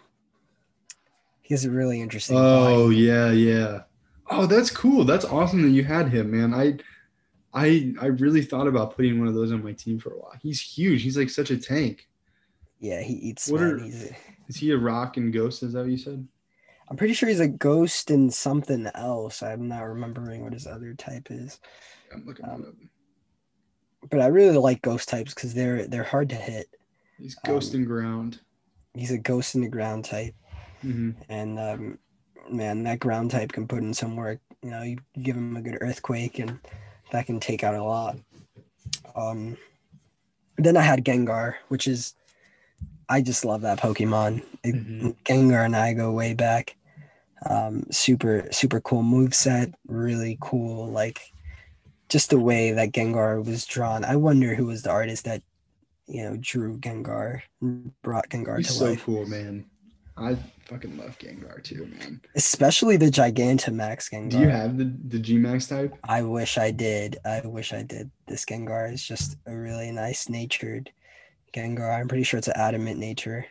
he 1.42 1.54
has 1.54 1.64
a 1.64 1.70
really 1.70 2.00
interesting 2.00 2.36
Oh 2.36 2.86
body. 2.88 2.96
yeah, 2.96 3.30
yeah. 3.30 3.82
Oh, 4.28 4.46
that's 4.46 4.70
cool. 4.70 5.04
That's 5.04 5.24
awesome 5.24 5.62
that 5.62 5.70
you 5.70 5.84
had 5.84 6.08
him, 6.08 6.30
man. 6.32 6.54
I 6.54 6.78
I 7.52 7.94
I 8.00 8.06
really 8.06 8.42
thought 8.42 8.66
about 8.66 8.96
putting 8.96 9.18
one 9.18 9.28
of 9.28 9.34
those 9.34 9.52
on 9.52 9.62
my 9.64 9.72
team 9.72 9.98
for 9.98 10.12
a 10.14 10.18
while. 10.18 10.34
He's 10.42 10.60
huge. 10.60 11.02
He's 11.02 11.16
like 11.16 11.30
such 11.30 11.50
a 11.50 11.56
tank. 11.58 12.08
Yeah, 12.80 13.02
he 13.02 13.12
eats. 13.14 13.48
What 13.48 13.60
are- 13.62 13.78
Is 13.78 14.56
he 14.56 14.70
a 14.72 14.78
rock 14.78 15.16
and 15.16 15.32
ghost? 15.32 15.62
Is 15.62 15.72
that 15.74 15.82
what 15.82 15.90
you 15.90 15.98
said? 15.98 16.26
I'm 16.90 16.96
pretty 16.96 17.14
sure 17.14 17.28
he's 17.28 17.40
a 17.40 17.46
ghost 17.48 18.10
and 18.10 18.34
something 18.34 18.88
else. 18.94 19.42
I'm 19.42 19.68
not 19.68 19.82
remembering 19.82 20.42
what 20.42 20.52
his 20.52 20.66
other 20.66 20.92
type 20.94 21.28
is. 21.30 21.60
I'm 22.12 22.26
looking 22.26 22.44
Um, 22.44 22.62
it 22.62 22.68
up. 22.68 24.10
But 24.10 24.20
I 24.20 24.26
really 24.26 24.56
like 24.58 24.82
ghost 24.82 25.08
types 25.08 25.32
because 25.32 25.54
they're 25.54 25.86
they're 25.86 26.02
hard 26.02 26.30
to 26.30 26.34
hit. 26.34 26.66
He's 27.18 27.36
ghost 27.46 27.74
um, 27.74 27.80
and 27.80 27.86
ground. 27.86 28.40
He's 28.94 29.12
a 29.12 29.18
ghost 29.18 29.54
in 29.54 29.60
the 29.60 29.68
ground 29.68 30.04
type, 30.04 30.34
hmm 30.80 31.10
and 31.28 31.58
um, 31.60 31.98
man, 32.50 32.82
that 32.84 32.98
ground 32.98 33.30
type 33.30 33.52
can 33.52 33.68
put 33.68 33.82
in 33.82 33.94
some 33.94 34.16
work. 34.16 34.40
You 34.62 34.70
know, 34.70 34.82
you 34.82 34.96
give 35.22 35.36
him 35.36 35.56
a 35.56 35.62
good 35.62 35.78
earthquake, 35.80 36.38
and 36.40 36.58
that 37.12 37.26
can 37.26 37.38
take 37.38 37.62
out 37.62 37.74
a 37.74 37.84
lot. 37.84 38.16
Um, 39.14 39.56
then 40.56 40.76
I 40.76 40.82
had 40.82 41.04
Gengar, 41.04 41.54
which 41.68 41.86
is, 41.86 42.14
I 43.08 43.20
just 43.22 43.44
love 43.44 43.60
that 43.62 43.78
Pokemon. 43.78 44.42
It- 44.64 44.74
Mhm. 44.74 45.16
Gengar 45.24 45.64
and 45.64 45.76
I 45.76 45.92
go 45.92 46.10
way 46.12 46.34
back. 46.34 46.76
Um, 47.48 47.84
super 47.90 48.46
super 48.50 48.80
cool 48.80 49.02
move 49.02 49.34
set, 49.34 49.74
really 49.86 50.36
cool. 50.40 50.90
Like, 50.90 51.20
just 52.08 52.30
the 52.30 52.38
way 52.38 52.72
that 52.72 52.92
Gengar 52.92 53.44
was 53.44 53.64
drawn. 53.64 54.04
I 54.04 54.16
wonder 54.16 54.54
who 54.54 54.66
was 54.66 54.82
the 54.82 54.90
artist 54.90 55.24
that, 55.24 55.42
you 56.06 56.22
know, 56.24 56.36
drew 56.40 56.76
Gengar, 56.78 57.42
brought 58.02 58.28
Gengar 58.28 58.58
He's 58.58 58.66
to 58.66 58.72
so 58.74 58.84
life. 58.86 58.98
So 58.98 59.04
cool, 59.06 59.26
man. 59.26 59.64
I 60.16 60.36
fucking 60.66 60.98
love 60.98 61.18
Gengar 61.18 61.62
too, 61.64 61.86
man. 61.98 62.20
Especially 62.34 62.98
the 62.98 63.06
Gigantamax 63.06 64.12
Gengar. 64.12 64.30
Do 64.30 64.38
you 64.40 64.48
have 64.50 64.76
the 64.76 64.92
the 65.08 65.18
G 65.18 65.38
Max 65.38 65.66
type? 65.66 65.94
I 66.04 66.22
wish 66.22 66.58
I 66.58 66.72
did. 66.72 67.16
I 67.24 67.40
wish 67.46 67.72
I 67.72 67.82
did. 67.82 68.10
This 68.26 68.44
Gengar 68.44 68.92
is 68.92 69.02
just 69.02 69.38
a 69.46 69.56
really 69.56 69.90
nice 69.92 70.28
natured 70.28 70.90
Gengar. 71.54 71.98
I'm 71.98 72.06
pretty 72.06 72.24
sure 72.24 72.36
it's 72.36 72.48
an 72.48 72.56
adamant 72.56 72.98
nature, 72.98 73.46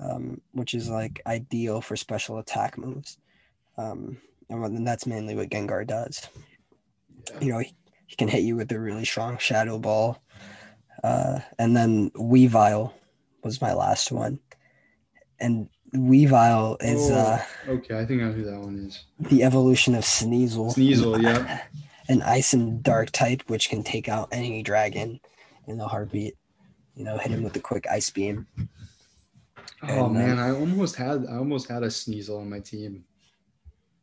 um, 0.00 0.40
which 0.52 0.74
is 0.74 0.88
like 0.88 1.20
ideal 1.26 1.80
for 1.80 1.96
special 1.96 2.38
attack 2.38 2.78
moves. 2.78 3.18
Um, 3.76 4.18
and 4.50 4.86
that's 4.86 5.06
mainly 5.06 5.34
what 5.34 5.50
Gengar 5.50 5.86
does. 5.86 6.28
Yeah. 7.34 7.40
You 7.40 7.52
know, 7.52 7.58
he, 7.58 7.74
he 8.06 8.16
can 8.16 8.28
hit 8.28 8.42
you 8.42 8.56
with 8.56 8.72
a 8.72 8.78
really 8.78 9.04
strong 9.04 9.38
Shadow 9.38 9.78
Ball. 9.78 10.20
Uh, 11.04 11.40
and 11.58 11.76
then 11.76 12.10
Weavile 12.10 12.92
was 13.44 13.60
my 13.60 13.72
last 13.74 14.10
one. 14.10 14.40
And 15.40 15.68
Weavile 15.94 16.76
is 16.82 17.10
Oh. 17.10 17.14
uh, 17.14 17.42
Okay, 17.68 17.98
I 17.98 18.04
think 18.04 18.22
I 18.22 18.26
know 18.26 18.32
who 18.32 18.44
that 18.44 18.58
one 18.60 18.78
is. 18.86 19.04
the 19.20 19.42
evolution 19.44 19.94
of 19.94 20.04
Sneasel. 20.04 20.74
Sneasel, 20.74 21.22
yeah. 21.22 21.62
An 22.08 22.22
ice 22.22 22.54
and 22.54 22.82
dark 22.82 23.10
type, 23.10 23.42
which 23.48 23.68
can 23.68 23.82
take 23.82 24.08
out 24.08 24.28
any 24.32 24.62
dragon 24.62 25.20
in 25.66 25.78
a 25.78 25.86
heartbeat. 25.86 26.34
You 26.94 27.04
know, 27.04 27.18
hit 27.18 27.30
him 27.30 27.42
with 27.42 27.54
a 27.56 27.60
quick 27.60 27.86
ice 27.90 28.08
beam. 28.10 28.46
Oh 29.82 30.08
And, 30.08 30.12
man, 30.12 30.38
um, 30.38 30.38
I 30.38 30.50
almost 30.52 30.94
had 30.96 31.26
I 31.26 31.36
almost 31.36 31.68
had 31.68 31.82
a 31.82 31.88
Sneasel 31.88 32.40
on 32.40 32.50
my 32.50 32.60
team. 32.60 33.04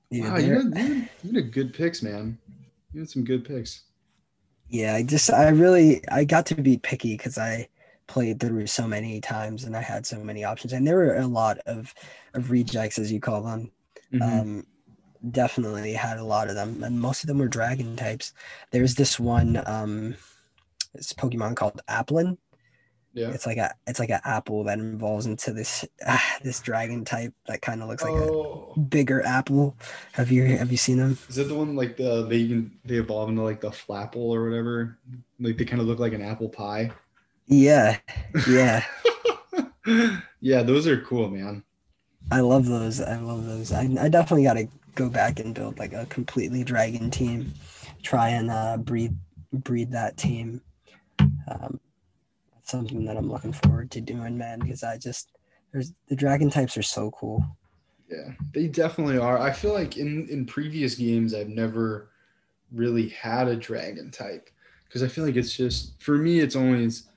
Yeah, 0.10 0.30
wow, 0.30 0.38
you 0.38 0.54
had, 0.54 0.74
you, 0.76 0.84
had, 0.84 1.10
you 1.24 1.34
had 1.34 1.52
good 1.52 1.74
picks, 1.74 2.02
man. 2.02 2.40
You 2.94 3.02
had 3.02 3.10
some 3.10 3.24
good 3.24 3.46
picks. 3.46 3.84
yeah, 4.70 4.96
I 4.96 5.04
just 5.04 5.32
I 5.32 5.50
really 5.50 6.02
I 6.10 6.24
got 6.26 6.46
to 6.48 6.56
be 6.56 6.78
picky 6.78 7.16
because 7.18 7.38
I 7.38 7.70
played 8.08 8.40
through 8.40 8.68
so 8.68 8.88
many 8.88 9.20
times 9.22 9.64
and 9.64 9.76
I 9.76 9.82
had 9.82 10.06
so 10.06 10.24
many 10.24 10.44
options, 10.44 10.74
and 10.74 10.88
there 10.88 10.98
were 10.98 11.16
a 11.18 11.28
lot 11.28 11.60
of 11.66 11.94
of 12.34 12.52
rejects 12.52 13.00
as 13.00 13.12
you 13.12 13.20
call 13.20 13.44
them. 13.44 13.72
Mhm. 14.12 14.42
Um, 14.42 14.68
definitely 15.32 15.94
had 15.94 16.18
a 16.20 16.26
lot 16.26 16.50
of 16.50 16.56
them, 16.56 16.84
and 16.84 17.00
most 17.00 17.24
of 17.24 17.28
them 17.28 17.40
were 17.40 17.48
dragon 17.50 17.96
types. 17.98 18.34
There's 18.72 18.96
this 18.96 19.20
one 19.20 19.62
um, 19.68 20.16
this 20.94 21.14
Pokemon 21.14 21.56
called 21.58 21.82
Applin. 21.90 22.38
Yeah. 23.16 23.30
It's 23.30 23.46
like 23.46 23.58
a 23.58 23.74
it's 23.88 24.00
like 24.00 24.10
an 24.10 24.20
apple 24.26 24.66
that 24.66 24.78
evolves 24.78 25.26
into 25.26 25.54
this 25.54 25.86
ah, 26.06 26.38
this 26.44 26.60
dragon 26.60 27.06
type 27.06 27.34
that 27.48 27.62
kind 27.62 27.82
of 27.82 27.88
looks 27.88 28.04
like 28.04 28.12
oh, 28.12 28.74
a 28.76 28.80
bigger 28.80 29.26
apple. 29.26 29.76
Have 30.12 30.32
you 30.32 30.44
have 30.58 30.70
you 30.70 30.78
seen 30.78 30.98
them? 30.98 31.18
is 31.30 31.38
it 31.38 31.48
the 31.48 31.56
one 31.56 31.76
like 31.76 31.96
the 31.96 32.28
they 32.28 32.66
they 32.84 33.00
evolve 33.00 33.30
into 33.30 33.42
like 33.42 33.62
the 33.62 33.70
flapple 33.70 34.18
or 34.18 34.44
whatever? 34.44 34.98
Like 35.40 35.58
they 35.58 35.64
kind 35.64 35.82
of 35.82 35.88
look 35.88 36.00
like 36.00 36.14
an 36.14 36.22
apple 36.22 36.50
pie. 36.50 36.92
Yeah, 37.48 37.98
yeah. 38.50 38.84
yeah, 40.42 40.64
those 40.64 40.86
are 40.86 41.00
cool, 41.02 41.30
man. 41.30 41.64
I 42.32 42.42
love 42.42 42.66
those. 42.66 43.00
I 43.00 43.18
love 43.18 43.46
those. 43.46 43.72
I, 43.72 43.88
I 44.00 44.10
definitely 44.10 44.44
got 44.44 44.56
to 44.56 44.68
go 44.96 45.10
back 45.10 45.40
and 45.40 45.54
build 45.54 45.80
like 45.80 45.94
a 45.94 46.06
completely 46.08 46.64
dragon 46.64 47.12
team. 47.12 47.54
Try 48.02 48.30
and 48.30 48.52
uh, 48.52 48.78
breed 48.78 49.16
breed 49.54 49.92
that 49.92 50.18
team. 50.18 50.62
Um, 51.20 51.80
something 52.68 53.06
that 53.06 53.18
I'm 53.18 53.32
looking 53.32 53.54
forward 53.54 53.92
to 53.92 54.02
doing, 54.02 54.38
man. 54.38 54.60
Because 54.60 54.84
I 54.84 54.98
just 54.98 55.30
there's 55.72 55.94
the 56.08 56.16
dragon 56.16 56.50
types 56.50 56.78
are 56.78 56.84
so 56.84 57.12
cool. 57.12 57.44
Yeah, 58.10 58.32
they 58.54 58.68
definitely 58.68 59.18
are. 59.18 59.40
I 59.40 59.52
feel 59.52 59.74
like 59.74 59.98
in 59.98 60.28
in 60.30 60.46
previous 60.46 60.96
games 60.96 61.34
I've 61.34 61.50
never 61.50 62.10
really 62.72 63.10
had 63.10 63.48
a 63.48 63.56
dragon 63.56 64.12
type 64.12 64.50
because 64.86 65.04
I 65.04 65.08
feel 65.08 65.26
like 65.26 65.36
it's 65.36 65.54
just 65.54 66.02
for 66.02 66.18
me 66.18 66.40
it's 66.40 66.56
always 66.56 67.08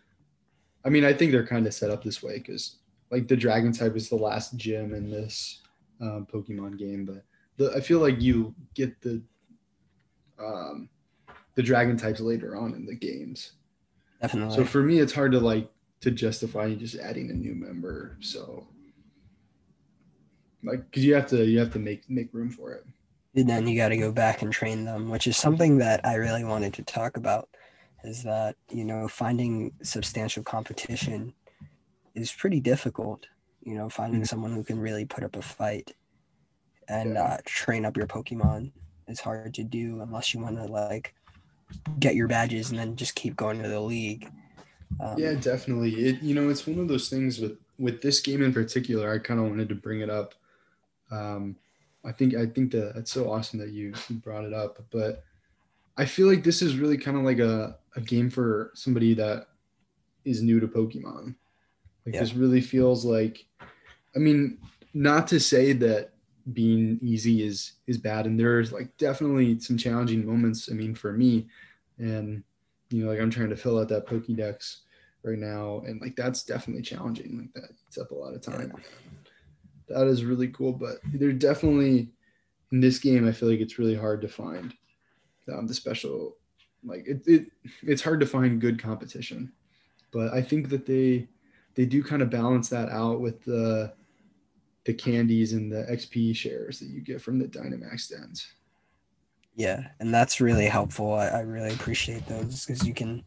I 0.84 0.90
mean, 0.90 1.04
I 1.04 1.12
think 1.12 1.32
they're 1.32 1.46
kind 1.46 1.66
of 1.66 1.74
set 1.74 1.90
up 1.90 2.02
this 2.02 2.22
way 2.22 2.40
cuz 2.40 2.76
like 3.10 3.28
the 3.28 3.36
dragon 3.36 3.72
type 3.72 3.96
is 3.96 4.08
the 4.08 4.16
last 4.16 4.56
gym 4.56 4.94
in 4.94 5.10
this 5.10 5.62
um, 6.00 6.26
Pokemon 6.32 6.78
game, 6.78 7.04
but 7.04 7.24
the 7.56 7.72
I 7.76 7.80
feel 7.80 8.00
like 8.00 8.20
you 8.20 8.54
get 8.74 9.00
the 9.00 9.22
um 10.38 10.88
the 11.54 11.62
dragon 11.62 11.96
types 11.96 12.20
later 12.20 12.56
on 12.56 12.74
in 12.74 12.86
the 12.86 12.94
games. 12.94 13.52
Definitely. 14.20 14.56
So 14.56 14.64
for 14.64 14.82
me 14.82 14.98
it's 14.98 15.12
hard 15.12 15.32
to 15.32 15.40
like 15.40 15.70
to 16.00 16.10
justify 16.10 16.74
just 16.74 16.96
adding 16.96 17.30
a 17.30 17.34
new 17.34 17.54
member. 17.54 18.16
So 18.20 18.66
like 20.64 20.84
because 20.90 21.04
you 21.04 21.14
have 21.14 21.26
to 21.28 21.44
you 21.44 21.58
have 21.58 21.72
to 21.72 21.78
make 21.78 22.08
make 22.10 22.32
room 22.34 22.50
for 22.50 22.72
it 22.72 22.84
and 23.36 23.48
then 23.48 23.66
you 23.68 23.76
got 23.76 23.90
to 23.90 23.96
go 23.96 24.10
back 24.10 24.42
and 24.42 24.52
train 24.52 24.84
them 24.84 25.08
which 25.08 25.28
is 25.28 25.36
something 25.36 25.78
that 25.78 26.04
i 26.04 26.14
really 26.14 26.44
wanted 26.44 26.74
to 26.74 26.82
talk 26.82 27.16
about 27.16 27.48
is 28.02 28.24
that 28.24 28.56
you 28.70 28.84
know 28.84 29.06
finding 29.06 29.70
substantial 29.82 30.42
competition 30.42 31.32
is 32.16 32.32
pretty 32.32 32.58
difficult 32.58 33.26
you 33.60 33.76
know 33.76 33.88
finding 33.88 34.22
Mhm. 34.22 34.26
someone 34.26 34.52
who 34.52 34.64
can 34.64 34.80
really 34.80 35.04
put 35.04 35.22
up 35.22 35.36
a 35.36 35.42
fight 35.42 35.92
and 36.88 37.14
Yeah. 37.14 37.22
uh, 37.22 37.38
train 37.44 37.84
up 37.84 37.96
your 37.96 38.06
pokemon 38.08 38.72
is 39.06 39.20
hard 39.20 39.54
to 39.54 39.62
do 39.64 40.00
unless 40.00 40.34
you 40.34 40.40
want 40.40 40.56
to 40.56 40.64
like 40.64 41.14
get 41.98 42.14
your 42.14 42.28
badges 42.28 42.70
and 42.70 42.78
then 42.78 42.96
just 42.96 43.14
keep 43.14 43.36
going 43.36 43.62
to 43.62 43.68
the 43.68 43.80
league. 43.80 44.30
Um, 45.00 45.18
yeah 45.18 45.34
definitely. 45.34 45.92
It 45.94 46.22
you 46.22 46.34
know 46.34 46.48
it's 46.48 46.66
one 46.66 46.78
of 46.78 46.88
those 46.88 47.08
things 47.08 47.38
with 47.38 47.58
with 47.78 48.02
this 48.02 48.20
game 48.20 48.42
in 48.42 48.52
particular 48.52 49.12
i 49.12 49.18
kind 49.18 49.38
of 49.38 49.46
wanted 49.46 49.68
to 49.68 49.74
bring 49.74 50.00
it 50.00 50.10
up. 50.10 50.34
Um 51.10 51.56
i 52.04 52.12
think 52.12 52.34
i 52.34 52.46
think 52.46 52.72
that 52.72 52.92
that's 52.94 53.10
so 53.10 53.30
awesome 53.30 53.58
that 53.60 53.70
you, 53.70 53.92
you 54.08 54.16
brought 54.16 54.44
it 54.44 54.52
up 54.54 54.82
but 54.90 55.24
i 55.96 56.04
feel 56.04 56.26
like 56.28 56.44
this 56.44 56.62
is 56.62 56.76
really 56.76 56.96
kind 56.96 57.16
of 57.16 57.24
like 57.24 57.38
a, 57.40 57.76
a 57.96 58.00
game 58.00 58.30
for 58.30 58.70
somebody 58.74 59.14
that 59.14 59.48
is 60.24 60.42
new 60.42 60.60
to 60.60 60.68
pokemon. 60.68 61.34
Like 62.06 62.14
Yeah. 62.14 62.20
this 62.20 62.34
really 62.34 62.60
feels 62.60 63.04
like 63.04 63.44
i 64.16 64.18
mean 64.18 64.58
not 64.94 65.26
to 65.28 65.38
say 65.40 65.72
that 65.74 66.10
being 66.52 66.98
easy 67.02 67.42
is 67.42 67.72
is 67.86 67.98
bad. 67.98 68.26
And 68.26 68.38
there's 68.38 68.72
like 68.72 68.96
definitely 68.96 69.58
some 69.60 69.76
challenging 69.76 70.26
moments 70.26 70.68
i 70.70 70.74
mean 70.74 70.94
for 70.94 71.12
me. 71.12 71.46
And 71.98 72.42
you 72.90 73.04
know 73.04 73.10
like 73.10 73.20
i'm 73.20 73.30
trying 73.30 73.50
to 73.50 73.56
fill 73.56 73.78
out 73.78 73.88
that 73.88 74.06
pokédex 74.06 74.78
right 75.22 75.38
now. 75.38 75.82
And 75.86 76.00
like 76.00 76.16
that's 76.16 76.42
definitely 76.42 76.82
challenging. 76.82 77.38
Like 77.38 77.52
that 77.54 77.74
eats 77.86 77.98
up 77.98 78.10
a 78.10 78.14
lot 78.14 78.34
of 78.34 78.40
time. 78.40 78.72
That 79.88 80.06
is 80.06 80.24
really 80.24 80.48
cool. 80.48 80.72
But 80.72 80.96
they're 81.14 81.32
definitely 81.32 82.10
in 82.72 82.80
this 82.80 82.98
game 82.98 83.26
i 83.26 83.32
feel 83.32 83.48
like 83.48 83.60
it's 83.60 83.78
really 83.78 83.94
hard 83.94 84.20
to 84.20 84.28
find 84.28 84.74
um, 85.52 85.66
the 85.66 85.74
special 85.74 86.36
like 86.84 87.06
it, 87.06 87.22
it 87.26 87.46
it's 87.82 88.02
hard 88.02 88.20
to 88.20 88.26
find 88.26 88.60
good 88.60 88.80
competition. 88.80 89.52
But 90.12 90.32
i 90.32 90.42
think 90.42 90.68
that 90.68 90.86
they 90.86 91.28
they 91.74 91.86
do 91.86 92.02
kind 92.02 92.22
of 92.22 92.30
balance 92.30 92.68
that 92.68 92.88
out 92.88 93.20
with 93.20 93.42
the 93.44 93.92
the 94.88 94.94
candies 94.94 95.52
and 95.52 95.70
the 95.70 95.84
xp 95.92 96.34
shares 96.34 96.80
that 96.80 96.88
you 96.88 97.02
get 97.02 97.22
from 97.22 97.38
the 97.38 97.46
dynamax 97.46 98.08
dens 98.08 98.46
Yeah, 99.54 99.88
and 100.00 100.14
that's 100.14 100.40
really 100.40 100.66
helpful. 100.66 101.14
I, 101.14 101.28
I 101.28 101.40
really 101.40 101.72
appreciate 101.72 102.26
those 102.26 102.64
because 102.64 102.86
you 102.86 102.94
can 102.94 103.24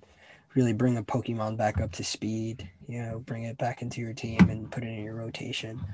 really 0.56 0.74
bring 0.74 0.98
a 0.98 1.04
Pokemon 1.04 1.58
back 1.58 1.82
up 1.82 1.92
to 1.94 2.04
speed. 2.04 2.70
You 2.88 3.04
know, 3.04 3.20
bring 3.20 3.44
it 3.44 3.58
back 3.58 3.82
into 3.82 4.02
your 4.02 4.14
team 4.14 4.50
and 4.50 4.72
put 4.72 4.84
it 4.84 4.88
in 4.88 5.04
your 5.04 5.16
rotation 5.16 5.86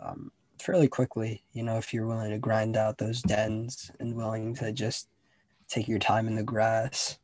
um, 0.00 0.32
fairly 0.60 0.88
quickly. 0.88 1.44
You 1.52 1.64
know, 1.64 1.78
if 1.78 1.94
you're 1.94 2.06
willing 2.06 2.30
to 2.32 2.38
grind 2.38 2.76
out 2.76 2.98
those 2.98 3.22
dens 3.22 3.90
and 4.00 4.16
willing 4.16 4.54
to 4.56 4.72
just 4.72 5.08
take 5.68 5.88
your 5.88 6.00
time 6.00 6.28
in 6.28 6.36
the 6.36 6.44
grass 6.44 7.18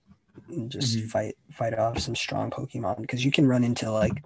and 0.49 0.71
just 0.71 1.01
Mhm. 1.01 1.09
fight 1.11 1.37
fight 1.53 1.79
off 1.79 1.99
some 2.01 2.17
strong 2.17 2.51
Pokemon 2.51 3.01
because 3.03 3.25
you 3.25 3.33
can 3.33 3.47
run 3.49 3.65
into 3.65 3.91
like 3.91 4.25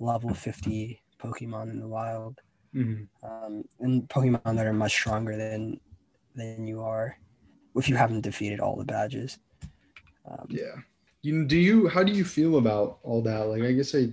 level 0.00 0.34
50 0.34 1.02
Pokemon 1.22 1.70
in 1.70 1.80
the 1.80 1.88
wild 1.88 2.40
Mhm. 2.76 3.08
um, 3.22 3.64
and 3.80 4.08
Pokemon 4.08 4.56
that 4.56 4.66
are 4.66 4.72
much 4.72 4.92
stronger 4.92 5.36
than 5.36 5.80
than 6.34 6.66
you 6.66 6.82
are 6.82 7.18
if 7.74 7.88
you 7.88 7.96
haven't 7.96 8.20
defeated 8.20 8.60
all 8.60 8.76
the 8.76 8.84
badges. 8.84 9.38
Um, 10.26 10.46
Yeah. 10.50 10.76
You 11.22 11.44
do 11.46 11.56
you 11.56 11.88
how 11.88 12.02
do 12.04 12.12
you 12.12 12.24
feel 12.24 12.58
about 12.58 12.98
all 13.02 13.22
that? 13.22 13.48
Like 13.48 13.62
I 13.62 13.72
guess 13.72 13.94
I 13.94 14.12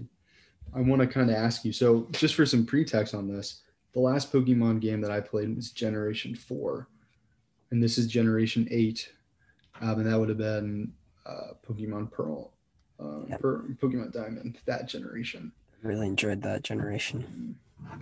I 0.74 0.82
want 0.82 1.02
to 1.02 1.08
kind 1.08 1.30
of 1.30 1.36
ask 1.36 1.64
you. 1.66 1.74
So 1.74 2.08
just 2.12 2.34
for 2.36 2.46
some 2.46 2.66
pretext 2.66 3.14
on 3.14 3.28
this, 3.28 3.62
the 3.92 4.00
last 4.00 4.32
Pokemon 4.32 4.80
game 4.80 5.02
that 5.02 5.12
I 5.12 5.20
played 5.20 5.56
was 5.56 5.72
Generation 5.72 6.34
Four, 6.34 6.88
and 7.72 7.84
this 7.84 7.98
is 7.98 8.08
Generation 8.08 8.68
Eight, 8.72 9.12
um, 9.82 10.00
and 10.00 10.08
that 10.08 10.18
would 10.20 10.30
have 10.30 10.38
been 10.40 10.92
uh, 11.26 11.54
Pokemon 11.68 12.10
Pearl, 12.12 12.54
uh, 13.00 13.26
Yeah. 13.30 13.38
per, 13.38 13.62
Pokemon 13.82 14.12
Diamond, 14.14 14.58
that 14.66 14.88
generation. 14.88 15.52
really 15.84 16.08
enjoyed 16.08 16.42
that 16.42 16.64
generation. 16.64 17.56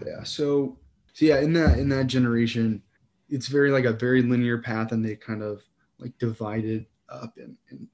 Yeah. 0.05 0.23
So, 0.23 0.77
so 1.13 1.25
yeah, 1.25 1.39
in 1.39 1.53
that 1.53 1.79
in 1.79 1.89
that 1.89 2.07
generation, 2.07 2.81
it's 3.29 3.47
very 3.47 3.71
like 3.71 3.85
a 3.85 3.93
very 3.93 4.21
linear 4.21 4.57
path, 4.57 4.91
and 4.91 5.03
they 5.03 5.15
kind 5.15 5.43
of 5.43 5.61
like 5.99 6.17
divided 6.17 6.85
up 7.09 7.37
in, 7.37 7.57
in 7.69 7.87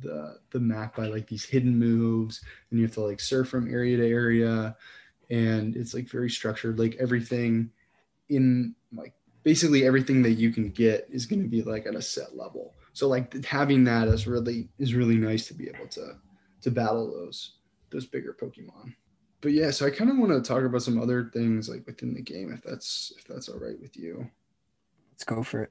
the 0.00 0.38
the 0.50 0.60
map 0.60 0.96
by 0.96 1.06
like 1.06 1.26
these 1.26 1.44
hidden 1.44 1.78
moves, 1.78 2.42
and 2.70 2.78
you 2.78 2.86
have 2.86 2.94
to 2.94 3.00
like 3.00 3.20
surf 3.20 3.48
from 3.48 3.72
area 3.72 3.96
to 3.96 4.06
area, 4.06 4.76
and 5.30 5.76
it's 5.76 5.94
like 5.94 6.08
very 6.08 6.30
structured. 6.30 6.78
Like 6.78 6.96
everything 7.00 7.70
in 8.28 8.74
like 8.92 9.14
basically 9.42 9.86
everything 9.86 10.22
that 10.22 10.32
you 10.32 10.52
can 10.52 10.70
get 10.70 11.08
is 11.10 11.26
going 11.26 11.42
to 11.42 11.48
be 11.48 11.62
like 11.62 11.86
at 11.86 11.94
a 11.94 12.02
set 12.02 12.36
level. 12.36 12.74
So 12.92 13.08
like 13.08 13.44
having 13.44 13.84
that 13.84 14.08
is 14.08 14.26
really 14.26 14.68
is 14.78 14.94
really 14.94 15.16
nice 15.16 15.46
to 15.48 15.54
be 15.54 15.68
able 15.68 15.88
to 15.88 16.16
to 16.62 16.70
battle 16.70 17.10
those 17.10 17.54
those 17.90 18.06
bigger 18.06 18.36
Pokemon 18.38 18.94
but 19.40 19.52
yeah, 19.52 19.70
so 19.70 19.86
I 19.86 19.90
kind 19.90 20.10
of 20.10 20.18
want 20.18 20.32
to 20.32 20.40
talk 20.40 20.64
about 20.64 20.82
some 20.82 21.00
other 21.00 21.30
things 21.32 21.68
like 21.68 21.86
within 21.86 22.14
the 22.14 22.22
game, 22.22 22.52
if 22.52 22.62
that's 22.62 23.12
if 23.18 23.24
that's 23.24 23.48
all 23.48 23.58
right 23.58 23.80
with 23.80 23.96
you. 23.96 24.28
Let's 25.12 25.24
go 25.24 25.42
for 25.42 25.62
it. 25.62 25.70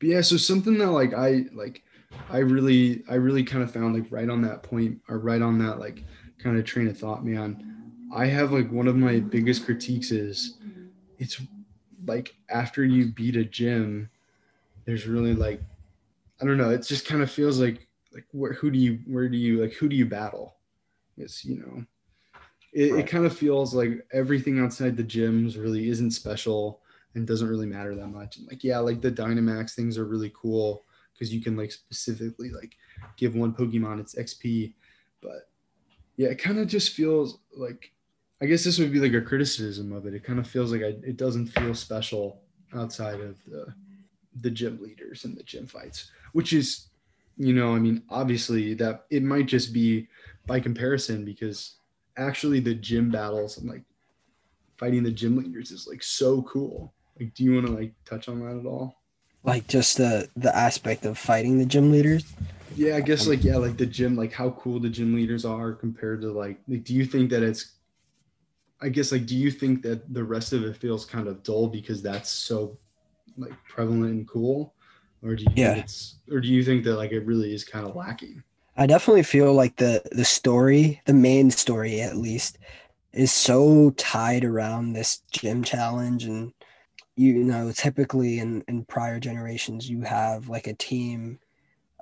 But 0.00 0.08
yeah, 0.08 0.20
so 0.20 0.36
something 0.36 0.78
that 0.78 0.90
like 0.90 1.14
I 1.14 1.44
like, 1.52 1.82
I 2.28 2.38
really 2.38 3.04
I 3.08 3.14
really 3.14 3.44
kind 3.44 3.62
of 3.62 3.72
found 3.72 3.94
like 3.94 4.10
right 4.10 4.28
on 4.28 4.42
that 4.42 4.64
point 4.64 4.98
or 5.08 5.18
right 5.18 5.42
on 5.42 5.58
that 5.58 5.78
like 5.78 6.04
kind 6.38 6.58
of 6.58 6.64
train 6.64 6.88
of 6.88 6.98
thought, 6.98 7.24
man. 7.24 7.68
I 8.14 8.26
have 8.26 8.52
like 8.52 8.70
one 8.70 8.88
of 8.88 8.96
my 8.96 9.20
biggest 9.20 9.64
critiques 9.64 10.10
is 10.10 10.58
it's 11.18 11.40
like 12.04 12.34
after 12.50 12.84
you 12.84 13.12
beat 13.12 13.36
a 13.36 13.44
gym, 13.44 14.10
there's 14.84 15.06
really 15.06 15.34
like 15.34 15.60
I 16.40 16.44
don't 16.44 16.58
know, 16.58 16.70
it 16.70 16.84
just 16.84 17.06
kind 17.06 17.22
of 17.22 17.30
feels 17.30 17.60
like 17.60 17.86
like 18.12 18.26
where 18.32 18.54
who 18.54 18.72
do 18.72 18.78
you 18.78 18.98
where 19.06 19.28
do 19.28 19.36
you 19.36 19.62
like 19.62 19.72
who 19.74 19.88
do 19.88 19.94
you 19.94 20.04
battle? 20.04 20.56
It's 21.16 21.44
you 21.44 21.60
know 21.60 21.84
it, 22.72 22.94
it 22.94 23.06
kind 23.06 23.26
of 23.26 23.36
feels 23.36 23.74
like 23.74 24.06
everything 24.12 24.58
outside 24.58 24.96
the 24.96 25.04
gyms 25.04 25.60
really 25.60 25.88
isn't 25.88 26.12
special 26.12 26.80
and 27.14 27.26
doesn't 27.26 27.48
really 27.48 27.66
matter 27.66 27.94
that 27.94 28.08
much. 28.08 28.38
And 28.38 28.46
like, 28.48 28.64
yeah, 28.64 28.78
like 28.78 29.00
the 29.00 29.12
Dynamax 29.12 29.74
things 29.74 29.98
are 29.98 30.06
really 30.06 30.32
cool 30.34 30.84
because 31.12 31.32
you 31.32 31.42
can 31.42 31.56
like 31.56 31.70
specifically 31.70 32.50
like 32.50 32.76
give 33.16 33.34
one 33.36 33.52
Pokemon 33.52 34.00
its 34.00 34.14
XP. 34.14 34.72
But 35.20 35.48
yeah, 36.16 36.28
it 36.28 36.38
kind 36.38 36.58
of 36.58 36.66
just 36.66 36.94
feels 36.94 37.38
like 37.54 37.92
I 38.40 38.46
guess 38.46 38.64
this 38.64 38.78
would 38.78 38.92
be 38.92 38.98
like 38.98 39.14
a 39.14 39.20
criticism 39.20 39.92
of 39.92 40.06
it. 40.06 40.14
It 40.14 40.24
kind 40.24 40.40
of 40.40 40.48
feels 40.48 40.72
like 40.72 40.82
I, 40.82 40.96
it 41.04 41.16
doesn't 41.16 41.46
feel 41.46 41.74
special 41.74 42.40
outside 42.74 43.20
of 43.20 43.36
the 43.46 43.72
the 44.40 44.50
gym 44.50 44.80
leaders 44.82 45.24
and 45.24 45.36
the 45.36 45.42
gym 45.42 45.66
fights, 45.66 46.10
which 46.32 46.54
is, 46.54 46.88
you 47.36 47.52
know, 47.52 47.74
I 47.74 47.78
mean, 47.78 48.02
obviously 48.08 48.72
that 48.74 49.04
it 49.10 49.22
might 49.22 49.46
just 49.46 49.74
be 49.74 50.08
by 50.46 50.58
comparison 50.58 51.24
because 51.24 51.76
actually 52.16 52.60
the 52.60 52.74
gym 52.74 53.10
battles 53.10 53.58
and 53.58 53.68
like 53.68 53.82
fighting 54.78 55.02
the 55.02 55.10
gym 55.10 55.36
leaders 55.36 55.70
is 55.70 55.86
like 55.86 56.02
so 56.02 56.42
cool. 56.42 56.94
Like, 57.18 57.34
do 57.34 57.44
you 57.44 57.54
want 57.54 57.66
to 57.66 57.72
like 57.72 57.94
touch 58.04 58.28
on 58.28 58.40
that 58.40 58.58
at 58.60 58.66
all? 58.66 59.02
Like 59.44 59.66
just 59.68 59.96
the 59.96 60.28
the 60.36 60.54
aspect 60.56 61.04
of 61.04 61.18
fighting 61.18 61.58
the 61.58 61.66
gym 61.66 61.90
leaders. 61.90 62.24
Yeah, 62.74 62.96
I 62.96 63.00
guess 63.00 63.26
like 63.26 63.44
yeah, 63.44 63.56
like 63.56 63.76
the 63.76 63.86
gym, 63.86 64.16
like 64.16 64.32
how 64.32 64.50
cool 64.52 64.80
the 64.80 64.88
gym 64.88 65.14
leaders 65.14 65.44
are 65.44 65.72
compared 65.72 66.22
to 66.22 66.32
like, 66.32 66.58
like 66.68 66.84
do 66.84 66.94
you 66.94 67.04
think 67.04 67.30
that 67.30 67.42
it's 67.42 67.76
I 68.80 68.88
guess 68.88 69.12
like 69.12 69.26
do 69.26 69.36
you 69.36 69.50
think 69.50 69.82
that 69.82 70.12
the 70.12 70.24
rest 70.24 70.52
of 70.52 70.64
it 70.64 70.76
feels 70.76 71.04
kind 71.04 71.28
of 71.28 71.42
dull 71.42 71.68
because 71.68 72.02
that's 72.02 72.30
so 72.30 72.78
like 73.36 73.52
prevalent 73.68 74.12
and 74.12 74.28
cool? 74.28 74.74
Or 75.22 75.36
do 75.36 75.44
you 75.44 75.56
Yeah. 75.56 75.74
think 75.74 75.84
it's 75.84 76.20
or 76.30 76.40
do 76.40 76.48
you 76.48 76.64
think 76.64 76.84
that 76.84 76.96
like 76.96 77.12
it 77.12 77.26
really 77.26 77.54
is 77.54 77.64
kind 77.64 77.86
of 77.86 77.94
lacking? 77.94 78.42
I 78.76 78.86
definitely 78.86 79.22
feel 79.22 79.52
like 79.52 79.76
the 79.76 80.02
the 80.12 80.24
story, 80.24 81.00
the 81.06 81.12
main 81.14 81.50
story 81.50 82.00
at 82.00 82.16
least, 82.16 82.58
is 83.12 83.32
so 83.32 83.90
tied 83.92 84.44
around 84.44 84.92
this 84.94 85.22
gym 85.32 85.64
challenge 85.64 86.24
and 86.24 86.52
you 87.16 87.34
know 87.44 87.72
typically 87.72 88.38
in 88.40 88.62
in 88.68 88.84
prior 88.86 89.20
generations 89.20 89.88
you 89.90 90.02
have 90.02 90.48
like 90.48 90.66
a 90.68 90.74
team 90.74 91.38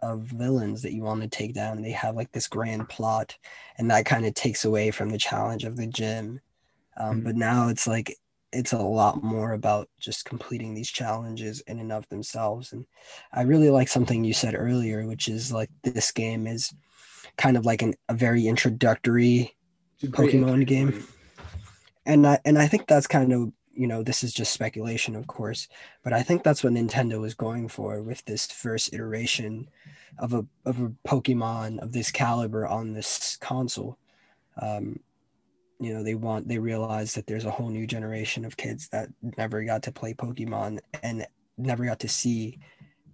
of 0.02 0.22
villains 0.22 0.82
that 0.82 0.94
you 0.94 1.02
want 1.02 1.22
to 1.22 1.28
take 1.28 1.54
down 1.54 1.76
and 1.78 1.84
they 1.86 1.92
have 1.92 2.16
like 2.16 2.32
this 2.32 2.48
grand 2.48 2.88
plot 2.88 3.36
and 3.78 3.90
that 3.90 4.06
kind 4.06 4.26
of 4.26 4.34
takes 4.34 4.64
away 4.64 4.90
from 4.90 5.10
the 5.10 5.18
challenge 5.18 5.64
of 5.64 5.76
the 5.76 5.86
gym 5.88 6.40
um, 6.98 7.22
Mhm. 7.22 7.24
but 7.24 7.36
now 7.36 7.68
it's 7.68 7.86
like 7.86 8.16
it's 8.52 8.72
a 8.72 8.78
lot 8.78 9.22
more 9.22 9.52
about 9.52 9.88
just 9.98 10.24
completing 10.24 10.74
these 10.74 10.90
challenges 10.90 11.60
in 11.62 11.78
and 11.78 11.92
of 11.92 12.08
themselves 12.08 12.72
and 12.72 12.84
i 13.32 13.42
really 13.42 13.70
like 13.70 13.88
something 13.88 14.24
you 14.24 14.32
said 14.32 14.54
earlier 14.56 15.06
which 15.06 15.28
is 15.28 15.52
like 15.52 15.70
this 15.82 16.10
game 16.10 16.46
is 16.46 16.72
kind 17.36 17.56
of 17.56 17.64
like 17.64 17.82
an, 17.82 17.94
a 18.08 18.14
very 18.14 18.46
introductory 18.46 19.54
Pokemon 20.02 20.66
game. 20.66 21.04
and 22.06 22.26
I 22.26 22.38
and 22.44 22.58
I 22.58 22.66
think 22.66 22.86
that's 22.86 23.06
kind 23.06 23.32
of 23.32 23.52
you 23.72 23.86
know 23.86 24.02
this 24.02 24.22
is 24.22 24.32
just 24.32 24.52
speculation, 24.52 25.14
of 25.14 25.26
course, 25.26 25.68
but 26.02 26.12
I 26.12 26.22
think 26.22 26.42
that's 26.42 26.64
what 26.64 26.72
Nintendo 26.72 27.20
was 27.20 27.34
going 27.34 27.68
for 27.68 28.02
with 28.02 28.24
this 28.24 28.46
first 28.46 28.92
iteration 28.92 29.68
of 30.18 30.34
a 30.34 30.44
of 30.64 30.80
a 30.80 30.92
Pokemon 31.06 31.78
of 31.80 31.92
this 31.92 32.10
caliber 32.10 32.66
on 32.66 32.92
this 32.92 33.36
console. 33.36 33.98
Um, 34.60 35.00
you 35.80 35.94
know, 35.94 36.02
they 36.02 36.14
want 36.14 36.46
they 36.46 36.58
realize 36.58 37.14
that 37.14 37.26
there's 37.26 37.46
a 37.46 37.50
whole 37.50 37.70
new 37.70 37.86
generation 37.86 38.44
of 38.44 38.56
kids 38.56 38.88
that 38.88 39.08
never 39.38 39.64
got 39.64 39.82
to 39.84 39.92
play 39.92 40.12
Pokemon 40.12 40.78
and 41.02 41.26
never 41.56 41.84
got 41.86 42.00
to 42.00 42.08
see 42.08 42.58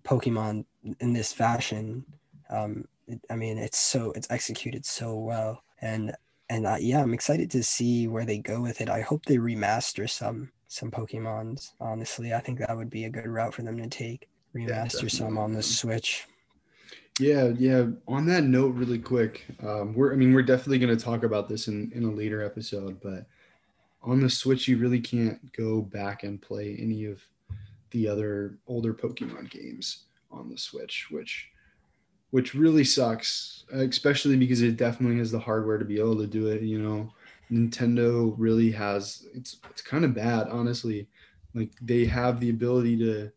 Pokemon 0.05 0.65
in 1.01 1.13
this 1.13 1.33
fashion. 1.33 2.05
Um, 2.51 2.85
it, 3.07 3.21
I 3.31 3.37
mean, 3.37 3.57
it's 3.57 3.79
so 3.79 4.13
it's 4.13 4.31
executed 4.31 4.85
so 4.85 5.15
well, 5.15 5.63
and 5.81 6.15
and 6.49 6.67
uh, 6.67 6.77
yeah, 6.81 7.03
I'm 7.03 7.15
excited 7.15 7.51
to 7.53 7.63
see 7.63 8.09
where 8.09 8.25
they 8.25 8.39
go 8.39 8.61
with 8.61 8.81
it. 8.81 8.91
I 8.91 9.01
hope 9.01 9.25
they 9.25 9.37
remaster 9.37 10.11
some 10.11 10.51
some 10.67 10.91
Pokemons. 10.91 11.73
Honestly, 11.81 12.35
I 12.35 12.41
think 12.41 12.59
that 12.59 12.77
would 12.77 12.91
be 12.91 13.05
a 13.05 13.11
good 13.11 13.29
route 13.29 13.55
for 13.55 13.63
them 13.63 13.79
to 13.79 13.89
take. 13.89 14.29
Remaster 14.55 15.11
some 15.11 15.39
on 15.39 15.53
the. 15.53 15.63
Switch. 15.63 16.27
Yeah, 17.21 17.53
yeah. 17.59 17.87
On 18.09 18.27
that 18.27 18.45
note, 18.45 18.75
really 18.75 18.99
quick, 18.99 19.47
um, 19.63 19.95
we're 19.95 20.13
I 20.13 20.17
mean 20.17 20.35
we're 20.35 20.43
definitely 20.43 20.79
going 20.79 20.97
to 20.97 21.03
talk 21.03 21.23
about 21.23 21.49
this 21.49 21.69
in 21.69 21.91
in 21.95 22.05
a 22.05 22.11
later 22.11 22.43
episode, 22.43 23.01
but 23.03 23.27
on 24.03 24.21
the 24.21 24.31
Switch 24.31 24.69
you 24.69 24.79
really 24.79 25.01
can't 25.01 25.53
go 25.53 25.83
back 25.83 26.25
and 26.25 26.41
play 26.43 26.77
any 26.81 27.07
of 27.07 27.23
the 27.93 28.09
other 28.09 28.59
older 28.67 28.95
Pokemon 28.95 29.51
games 29.51 30.05
on 30.31 30.51
the 30.51 30.59
Switch, 30.59 31.09
which 31.11 31.49
which 32.31 32.55
really 32.55 32.85
sucks, 32.85 33.65
especially 33.73 34.37
because 34.37 34.63
it 34.63 34.77
definitely 34.77 35.19
has 35.19 35.31
the 35.31 35.39
hardware 35.41 35.79
to 35.79 35.85
be 35.85 35.99
able 35.99 36.19
to 36.19 36.27
do 36.27 36.49
it. 36.49 36.63
You 36.63 36.81
know, 36.83 37.13
Nintendo 37.51 38.35
really 38.39 38.71
has 38.73 39.27
it's 39.35 39.59
it's 39.71 39.83
kind 39.83 40.05
of 40.05 40.15
bad, 40.15 40.49
honestly. 40.49 41.09
Like 41.55 41.71
they 41.81 42.05
have 42.07 42.41
the 42.41 42.51
ability 42.51 42.99
to 42.99 43.33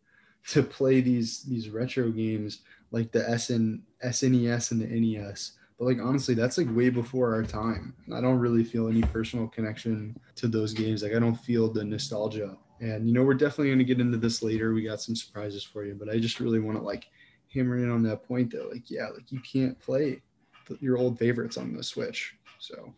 to 0.48 0.62
play 0.62 1.00
these 1.00 1.42
these 1.44 1.70
retro 1.70 2.10
games 2.10 2.60
like 2.90 3.12
the 3.12 3.38
SN, 3.38 3.82
SNES 4.04 4.70
and 4.72 4.80
the 4.80 4.86
NES. 4.86 5.52
But 5.78 5.86
like 5.86 5.98
honestly, 5.98 6.34
that's 6.34 6.58
like 6.58 6.74
way 6.74 6.90
before 6.90 7.34
our 7.34 7.42
time. 7.42 7.94
I 8.14 8.20
don't 8.20 8.38
really 8.38 8.64
feel 8.64 8.88
any 8.88 9.02
personal 9.02 9.48
connection 9.48 10.18
to 10.36 10.48
those 10.48 10.74
games. 10.74 11.02
Like 11.02 11.14
I 11.14 11.18
don't 11.18 11.34
feel 11.34 11.72
the 11.72 11.84
nostalgia. 11.84 12.56
And 12.80 13.06
you 13.06 13.14
know, 13.14 13.22
we're 13.22 13.34
definitely 13.34 13.70
gonna 13.70 13.84
get 13.84 14.00
into 14.00 14.18
this 14.18 14.42
later. 14.42 14.74
We 14.74 14.82
got 14.82 15.00
some 15.00 15.16
surprises 15.16 15.64
for 15.64 15.84
you, 15.84 15.94
but 15.94 16.10
I 16.10 16.18
just 16.18 16.40
really 16.40 16.60
want 16.60 16.76
to 16.78 16.84
like 16.84 17.06
hammer 17.52 17.78
in 17.78 17.90
on 17.90 18.02
that 18.04 18.22
point 18.24 18.52
though. 18.52 18.68
Like, 18.70 18.90
yeah, 18.90 19.08
like 19.08 19.32
you 19.32 19.40
can't 19.40 19.78
play 19.80 20.20
th- 20.68 20.82
your 20.82 20.98
old 20.98 21.18
favorites 21.18 21.56
on 21.56 21.74
the 21.74 21.82
Switch. 21.82 22.36
So 22.58 22.92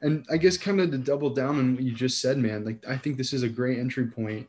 and 0.00 0.24
I 0.30 0.36
guess 0.36 0.56
kind 0.56 0.80
of 0.80 0.90
to 0.90 0.98
double 0.98 1.30
down 1.30 1.58
on 1.58 1.74
what 1.74 1.82
you 1.82 1.92
just 1.92 2.20
said, 2.20 2.38
man, 2.38 2.64
like 2.64 2.86
I 2.86 2.96
think 2.96 3.16
this 3.16 3.32
is 3.32 3.42
a 3.42 3.48
great 3.48 3.78
entry 3.78 4.06
point, 4.06 4.48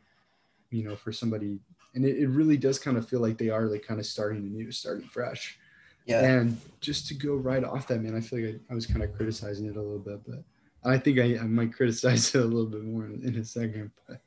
you 0.70 0.84
know, 0.84 0.96
for 0.96 1.12
somebody 1.12 1.60
and 1.96 2.06
it, 2.06 2.18
it 2.18 2.28
really 2.28 2.58
does 2.58 2.80
kind 2.80 2.98
of 2.98 3.08
feel 3.08 3.20
like 3.20 3.38
they 3.38 3.50
are 3.50 3.66
like 3.66 3.86
kind 3.86 4.00
of 4.00 4.06
starting 4.06 4.44
anew, 4.44 4.72
starting 4.72 5.08
fresh. 5.08 5.58
Yeah, 6.06 6.24
And 6.24 6.60
just 6.82 7.08
to 7.10 7.14
go 7.14 7.36
right 7.36 7.64
off 7.64 7.88
that, 7.88 8.02
man, 8.02 8.16
I 8.16 8.22
feel 8.22 8.40
like 8.40 8.56
I, 8.56 8.74
I 8.74 8.76
was 8.76 8.88
kind 8.88 9.04
of 9.04 9.14
criticizing 9.14 9.68
it 9.68 9.76
a 9.76 9.82
little 9.82 10.00
bit, 10.00 10.22
but 10.26 10.44
I 10.84 10.98
think 10.98 11.20
I, 11.20 11.38
I 11.38 11.44
might 11.44 11.74
criticize 11.74 12.34
it 12.34 12.42
a 12.42 12.46
little 12.46 12.66
bit 12.66 12.84
more 12.84 13.06
in, 13.06 13.22
in 13.24 13.36
a 13.36 13.46
second. 13.46 13.92
But 14.08 14.22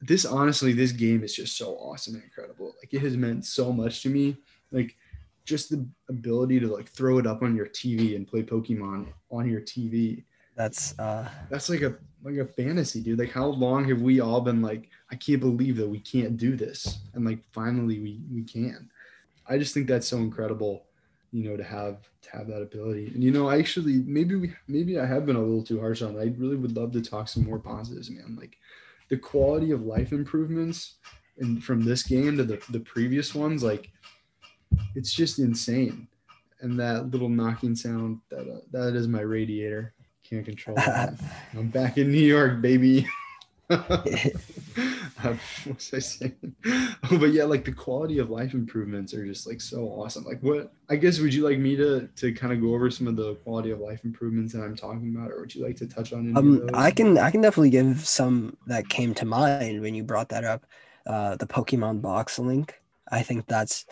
this, 0.00 0.24
honestly, 0.24 0.72
this 0.72 0.92
game 0.92 1.22
is 1.22 1.34
just 1.34 1.56
so 1.56 1.74
awesome 1.76 2.14
and 2.14 2.24
incredible. 2.24 2.74
Like 2.80 2.92
it 2.92 3.02
has 3.02 3.16
meant 3.16 3.44
so 3.44 3.72
much 3.72 4.02
to 4.02 4.08
me. 4.08 4.36
Like 4.72 4.96
just 5.44 5.70
the 5.70 5.86
ability 6.08 6.60
to 6.60 6.66
like 6.66 6.88
throw 6.88 7.18
it 7.18 7.26
up 7.26 7.42
on 7.42 7.54
your 7.54 7.66
TV 7.66 8.16
and 8.16 8.26
play 8.26 8.42
Pokemon 8.42 9.06
on 9.30 9.48
your 9.48 9.60
TV. 9.60 10.24
That's 10.56 10.98
uh 10.98 11.28
That's 11.50 11.68
like 11.68 11.82
a 11.82 11.96
like 12.22 12.36
a 12.36 12.46
fantasy, 12.46 13.00
dude. 13.02 13.18
Like 13.18 13.30
how 13.30 13.46
long 13.46 13.84
have 13.88 14.02
we 14.02 14.20
all 14.20 14.40
been 14.40 14.60
like, 14.60 14.88
I 15.12 15.14
can't 15.14 15.40
believe 15.40 15.76
that 15.76 15.88
we 15.88 16.00
can't 16.00 16.36
do 16.36 16.56
this, 16.56 16.98
and 17.14 17.24
like 17.24 17.40
finally 17.52 18.00
we 18.00 18.20
we 18.32 18.42
can. 18.42 18.90
I 19.46 19.58
just 19.58 19.74
think 19.74 19.86
that's 19.86 20.08
so 20.08 20.16
incredible, 20.16 20.86
you 21.30 21.48
know, 21.48 21.56
to 21.56 21.62
have 21.62 22.08
to 22.22 22.30
have 22.30 22.48
that 22.48 22.62
ability. 22.62 23.12
And 23.14 23.22
you 23.22 23.30
know, 23.30 23.48
I 23.48 23.58
actually 23.58 24.02
maybe 24.06 24.34
we 24.34 24.54
maybe 24.66 24.98
I 24.98 25.06
have 25.06 25.26
been 25.26 25.36
a 25.36 25.40
little 25.40 25.62
too 25.62 25.78
harsh 25.78 26.02
on 26.02 26.16
it. 26.16 26.20
I 26.20 26.34
really 26.36 26.56
would 26.56 26.76
love 26.76 26.92
to 26.92 27.02
talk 27.02 27.28
some 27.28 27.44
more 27.44 27.58
positives, 27.58 28.10
man. 28.10 28.36
Like 28.38 28.56
the 29.08 29.16
quality 29.18 29.70
of 29.70 29.82
life 29.82 30.12
improvements 30.12 30.94
and 31.38 31.62
from 31.62 31.84
this 31.84 32.02
game 32.02 32.36
to 32.38 32.44
the, 32.44 32.60
the 32.70 32.80
previous 32.80 33.34
ones, 33.34 33.62
like 33.62 33.90
it's 34.94 35.12
just 35.12 35.38
insane. 35.38 36.08
And 36.60 36.80
that 36.80 37.10
little 37.10 37.28
knocking 37.28 37.76
sound 37.76 38.20
that 38.30 38.48
uh, 38.50 38.60
that 38.72 38.96
is 38.96 39.06
my 39.06 39.20
radiator. 39.20 39.94
Can't 40.28 40.44
control 40.44 40.76
that. 40.76 41.14
I'm 41.56 41.68
back 41.68 41.98
in 41.98 42.10
New 42.10 42.18
York, 42.18 42.60
baby. 42.60 43.06
what 43.68 43.78
was 45.66 45.90
I 45.92 45.98
saying? 45.98 46.54
Oh, 46.64 47.18
but 47.18 47.32
yeah, 47.32 47.44
like 47.44 47.64
the 47.64 47.72
quality 47.72 48.18
of 48.18 48.30
life 48.30 48.54
improvements 48.54 49.12
are 49.14 49.24
just 49.26 49.46
like 49.46 49.60
so 49.60 49.86
awesome. 49.86 50.24
Like, 50.24 50.40
what 50.40 50.72
I 50.88 50.96
guess 50.96 51.18
would 51.18 51.34
you 51.34 51.44
like 51.44 51.58
me 51.58 51.76
to 51.76 52.08
to 52.16 52.32
kind 52.32 52.52
of 52.52 52.60
go 52.60 52.74
over 52.74 52.90
some 52.90 53.08
of 53.08 53.16
the 53.16 53.34
quality 53.36 53.70
of 53.70 53.80
life 53.80 54.04
improvements 54.04 54.52
that 54.52 54.62
I'm 54.62 54.76
talking 54.76 55.14
about, 55.16 55.30
or 55.30 55.40
would 55.40 55.54
you 55.54 55.64
like 55.64 55.76
to 55.76 55.86
touch 55.86 56.12
on? 56.12 56.36
Um? 56.36 56.70
I 56.74 56.90
can 56.90 57.18
I 57.18 57.30
can 57.30 57.40
definitely 57.40 57.70
give 57.70 58.06
some 58.06 58.56
that 58.66 58.88
came 58.88 59.14
to 59.14 59.24
mind 59.24 59.80
when 59.80 59.94
you 59.94 60.04
brought 60.04 60.28
that 60.30 60.44
up. 60.44 60.66
Uh 61.06 61.36
the 61.36 61.46
Pokemon 61.46 62.02
box 62.02 62.38
link. 62.38 62.80
I 63.10 63.22
think 63.22 63.46
that's 63.46 63.86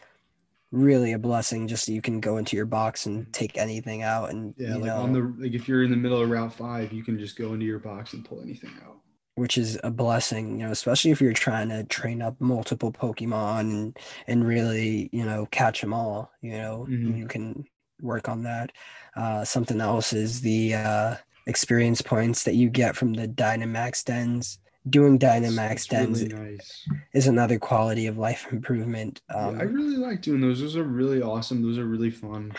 really 0.75 1.13
a 1.13 1.19
blessing 1.19 1.69
just 1.69 1.87
so 1.87 1.93
you 1.93 2.03
can 2.03 2.21
go 2.21 2.37
into 2.37 2.57
your 2.57 2.67
box 2.67 3.07
and 3.07 3.33
take 3.33 3.57
anything 3.57 4.03
out 4.03 4.31
and 4.31 4.55
Yeah, 4.59 4.75
like 4.77 4.85
know 4.87 4.97
on 5.03 5.13
the 5.13 5.21
like 5.43 5.53
if 5.55 5.69
you're 5.69 5.85
in 5.85 5.91
the 5.91 5.97
middle 5.97 6.21
of 6.21 6.29
Route 6.29 6.53
Five, 6.53 6.93
you 6.93 7.05
can 7.05 7.19
just 7.19 7.37
go 7.37 7.55
into 7.55 7.65
your 7.67 7.79
box 7.79 8.13
and 8.13 8.25
pull 8.25 8.41
anything 8.43 8.71
out. 8.85 9.01
which 9.37 9.59
is 9.59 9.79
a 9.83 9.91
blessing, 9.91 10.61
you 10.61 10.67
know, 10.67 10.71
especially 10.71 11.11
if 11.11 11.21
you're 11.21 11.33
trying 11.33 11.69
to 11.69 11.83
train 11.85 12.23
up 12.23 12.41
multiple 12.41 12.93
Pokemon 12.93 13.61
and, 13.63 13.99
and 14.29 14.47
really, 14.47 15.09
you 15.13 15.25
know, 15.25 15.47
catch 15.51 15.81
them 15.81 15.93
all, 15.93 16.31
you 16.41 16.53
know, 16.53 16.87
Mhm. 16.89 17.19
you 17.19 17.27
can 17.27 17.65
work 18.01 18.29
on 18.29 18.43
that. 18.45 18.71
Uh, 19.17 19.45
something 19.45 19.81
else 19.81 20.13
is 20.13 20.41
the 20.41 20.75
uh, 20.75 21.17
experience 21.47 22.01
points 22.01 22.45
that 22.45 22.55
you 22.55 22.71
get 22.71 22.95
from 22.95 23.13
the 23.13 23.27
Dynamax 23.27 24.05
dens. 24.05 24.59
Doing 24.91 25.19
Dynamax 25.19 25.89
dens 25.89 26.23
really 26.23 26.35
nice. 26.35 26.87
is 27.15 27.27
another 27.27 27.59
quality 27.59 28.07
of 28.07 28.19
life 28.19 28.47
improvement. 28.53 29.23
Yeah, 29.31 29.37
Um, 29.49 29.59
I 29.59 29.63
really 29.63 29.97
like 29.97 30.21
doing 30.21 30.43
those. 30.43 30.61
Those 30.61 30.77
are 30.77 30.83
really 30.85 31.23
awesome. 31.23 31.63
Those 31.63 31.79
are 31.79 31.87
really 31.87 32.11
fun. 32.11 32.53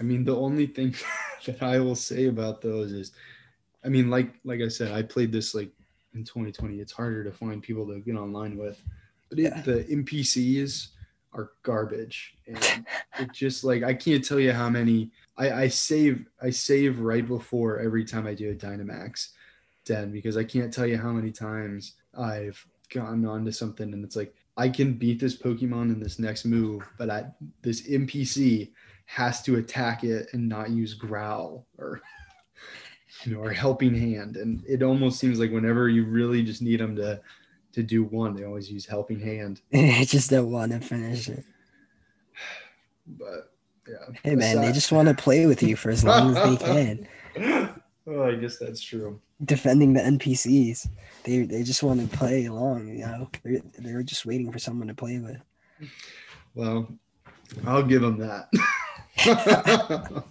I 0.00 0.02
mean, 0.02 0.24
the 0.24 0.34
only 0.36 0.66
thing 0.66 0.94
that 1.44 1.62
I 1.62 1.78
will 1.80 1.94
say 1.96 2.26
about 2.28 2.62
those 2.62 2.92
is, 2.92 3.12
I 3.84 3.88
mean, 3.88 4.08
like 4.08 4.32
like 4.44 4.60
I 4.62 4.68
said, 4.68 4.92
I 4.92 5.02
played 5.02 5.32
this 5.32 5.54
like 5.54 5.70
in 6.14 6.24
2020. 6.24 6.76
It's 6.80 6.92
harder 6.92 7.22
to 7.24 7.30
find 7.32 7.62
people 7.62 7.86
to 7.88 8.00
get 8.00 8.16
online 8.16 8.56
with, 8.56 8.80
but 9.28 9.38
it, 9.38 9.42
Yeah. 9.42 9.60
the 9.60 9.84
NPCs 9.84 10.88
are 11.34 11.50
garbage, 11.62 12.36
and 12.46 12.58
it 13.20 13.32
just 13.32 13.64
like 13.64 13.82
I 13.82 13.92
can't 13.92 14.24
tell 14.24 14.40
you 14.40 14.52
how 14.52 14.70
many 14.70 15.10
I, 15.36 15.50
I 15.64 15.68
save 15.68 16.24
I 16.42 16.48
save 16.50 17.00
right 17.00 17.26
before 17.26 17.78
every 17.80 18.04
time 18.06 18.26
I 18.26 18.32
do 18.34 18.50
a 18.50 18.54
Dynamax 18.54 19.28
den 19.84 20.12
because 20.12 20.36
I 20.36 20.44
can't 20.44 20.72
tell 20.72 20.86
you 20.86 20.98
how 20.98 21.12
many 21.12 21.30
times 21.30 21.94
I've 22.18 22.64
gotten 22.92 23.24
onto 23.24 23.52
something 23.52 23.92
and 23.92 24.04
it's 24.04 24.16
like 24.16 24.34
I 24.56 24.68
can 24.68 24.94
beat 24.94 25.20
this 25.20 25.36
Pokemon 25.36 25.92
in 25.92 26.00
this 26.00 26.18
next 26.18 26.44
move, 26.44 26.82
but 26.98 27.08
I, 27.08 27.24
this 27.62 27.88
NPC 27.88 28.70
has 29.06 29.42
to 29.42 29.56
attack 29.56 30.04
it 30.04 30.28
and 30.32 30.48
not 30.48 30.70
use 30.70 30.94
growl 30.94 31.66
or 31.78 32.00
you 33.24 33.34
know 33.34 33.40
or 33.40 33.52
helping 33.52 33.94
hand 33.94 34.36
and 34.36 34.62
it 34.68 34.82
almost 34.82 35.18
seems 35.18 35.40
like 35.40 35.50
whenever 35.50 35.88
you 35.88 36.04
really 36.04 36.44
just 36.44 36.62
need 36.62 36.78
them 36.78 36.94
to 36.94 37.20
to 37.72 37.82
do 37.82 38.04
one 38.04 38.36
they 38.36 38.44
always 38.44 38.70
use 38.70 38.86
helping 38.86 39.18
hand 39.18 39.60
I 39.74 40.04
just 40.06 40.30
don't 40.30 40.50
want 40.50 40.70
to 40.70 40.78
finish 40.78 41.28
it. 41.28 41.44
but 43.06 43.52
yeah 43.88 44.14
Hey 44.22 44.36
man, 44.36 44.60
they 44.60 44.70
just 44.70 44.92
want 44.92 45.08
to 45.08 45.14
play 45.14 45.46
with 45.46 45.60
you 45.62 45.74
for 45.74 45.90
as 45.90 46.04
long 46.04 46.36
as 46.36 46.60
they 46.60 46.64
can. 47.36 47.74
oh 48.06 48.22
i 48.24 48.34
guess 48.36 48.58
that's 48.58 48.80
true 48.80 49.20
defending 49.44 49.92
the 49.94 50.00
NPCs. 50.00 50.88
They 51.24 51.42
they 51.44 51.62
just 51.62 51.82
want 51.82 52.00
to 52.00 52.16
play 52.16 52.46
along, 52.46 52.88
you 52.88 53.06
know. 53.06 53.28
They're 53.44 53.60
they're 53.78 54.02
just 54.02 54.26
waiting 54.26 54.50
for 54.52 54.58
someone 54.58 54.88
to 54.88 54.94
play 54.94 55.18
with. 55.18 55.40
well 56.54 56.86
i'll 57.66 57.82
give 57.82 58.02
them 58.02 58.18
that 58.18 58.48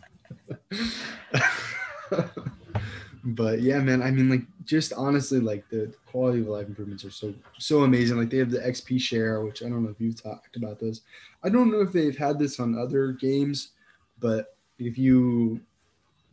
but 3.24 3.62
yeah 3.62 3.80
man 3.80 4.02
i 4.02 4.10
mean 4.12 4.30
like 4.30 4.44
just 4.66 4.94
honestly 4.94 5.40
like 5.40 5.68
the 5.70 5.92
quality 6.06 6.40
of 6.42 6.48
life 6.48 6.68
improvements 6.68 7.04
are 7.04 7.12
so 7.12 7.34
so 7.58 7.84
amazing 7.84 8.18
like 8.18 8.30
they 8.30 8.38
have 8.38 8.52
the 8.52 8.60
xp 8.60 9.00
share 9.00 9.42
which 9.44 9.62
i 9.64 9.70
don't 9.70 9.84
know 9.84 9.90
if 9.90 10.00
you've 10.00 10.22
talked 10.22 10.56
about 10.56 10.80
this 10.80 11.02
i 11.44 11.50
don't 11.50 11.72
know 11.72 11.82
if 11.82 11.92
they've 11.92 12.18
had 12.18 12.40
this 12.40 12.60
on 12.60 12.78
other 12.78 13.12
games 13.14 13.72
but 14.20 14.56
if 14.78 14.98
you 14.98 15.60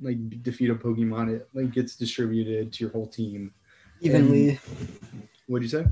like 0.00 0.42
defeat 0.42 0.70
a 0.70 0.74
pokemon 0.74 1.34
it 1.34 1.48
like 1.54 1.72
gets 1.72 1.96
distributed 1.96 2.72
to 2.72 2.84
your 2.84 2.92
whole 2.92 3.06
team 3.06 3.52
Evenly, 4.00 4.58
what 5.46 5.60
do 5.60 5.64
you 5.64 5.70
say 5.70 5.86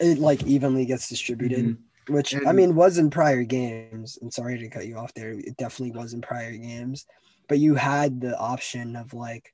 it 0.00 0.18
like 0.18 0.44
evenly 0.44 0.86
gets 0.86 1.08
distributed, 1.08 1.64
Mhm. 1.66 1.76
which 2.14 2.34
I 2.46 2.52
mean 2.52 2.74
was 2.74 2.96
in 2.98 3.10
prior 3.10 3.42
games. 3.42 4.18
And 4.22 4.32
sorry 4.32 4.56
to 4.56 4.68
cut 4.68 4.86
you 4.86 4.96
off 4.96 5.12
there. 5.14 5.32
It 5.32 5.56
definitely 5.58 5.94
was 5.98 6.14
in 6.14 6.20
prior 6.22 6.56
games, 6.56 7.06
but 7.48 7.58
you 7.58 7.74
had 7.74 8.20
the 8.20 8.38
option 8.38 8.96
of 8.96 9.12
like 9.12 9.52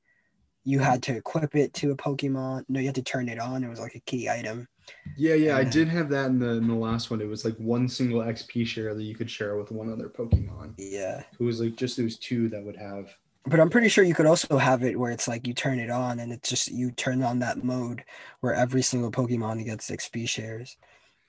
you 0.65 0.79
had 0.79 1.03
to 1.05 1.17
equip 1.17 1.57
it 1.57 1.73
to 1.75 1.91
a 1.93 1.97
Pokemon. 1.97 2.65
No, 2.69 2.79
you 2.81 2.87
had 2.87 2.95
to 2.97 3.03
turn 3.03 3.29
it 3.29 3.39
on. 3.41 3.65
It 3.65 3.69
was 3.71 3.81
like 3.81 3.95
a 3.95 4.01
key 4.01 4.29
item. 4.29 4.69
Yeah, 5.17 5.35
yeah, 5.35 5.57
I 5.57 5.65
did 5.65 5.89
have 5.89 6.09
that 6.11 6.27
in 6.27 6.39
the 6.39 6.51
in 6.51 6.69
the 6.69 6.75
last 6.75 7.11
one. 7.11 7.21
It 7.21 7.29
was 7.29 7.45
like 7.45 7.57
one 7.57 7.89
single 7.89 8.21
XP 8.21 8.67
share 8.67 8.95
that 8.95 9.03
you 9.03 9.15
could 9.17 9.31
share 9.31 9.57
with 9.57 9.71
one 9.73 9.91
other 9.93 10.09
Pokemon. 10.09 10.75
Yeah. 10.79 11.25
It 11.41 11.43
was 11.43 11.61
like 11.61 11.77
just 11.77 11.97
those 11.97 12.19
two 12.19 12.49
that 12.51 12.63
would 12.63 12.77
have. 12.77 13.09
But 13.49 13.61
I'm 13.61 13.71
pretty 13.71 13.89
sure 13.89 14.03
you 14.03 14.15
could 14.15 14.27
also 14.27 14.59
have 14.59 14.83
it 14.83 14.99
where 14.99 15.13
it's 15.13 15.29
like 15.29 15.47
you 15.47 15.55
turn 15.55 15.79
it 15.79 15.91
on 15.91 16.19
and 16.19 16.33
it's 16.33 16.49
just 16.49 16.69
you 16.69 16.91
turn 16.91 17.23
on 17.23 17.39
that 17.41 17.63
mode 17.63 18.03
where 18.41 18.55
every 18.55 18.83
single 18.83 19.11
Pokemon 19.11 19.65
gets 19.65 19.91
XP 19.91 20.29
shares. 20.29 20.77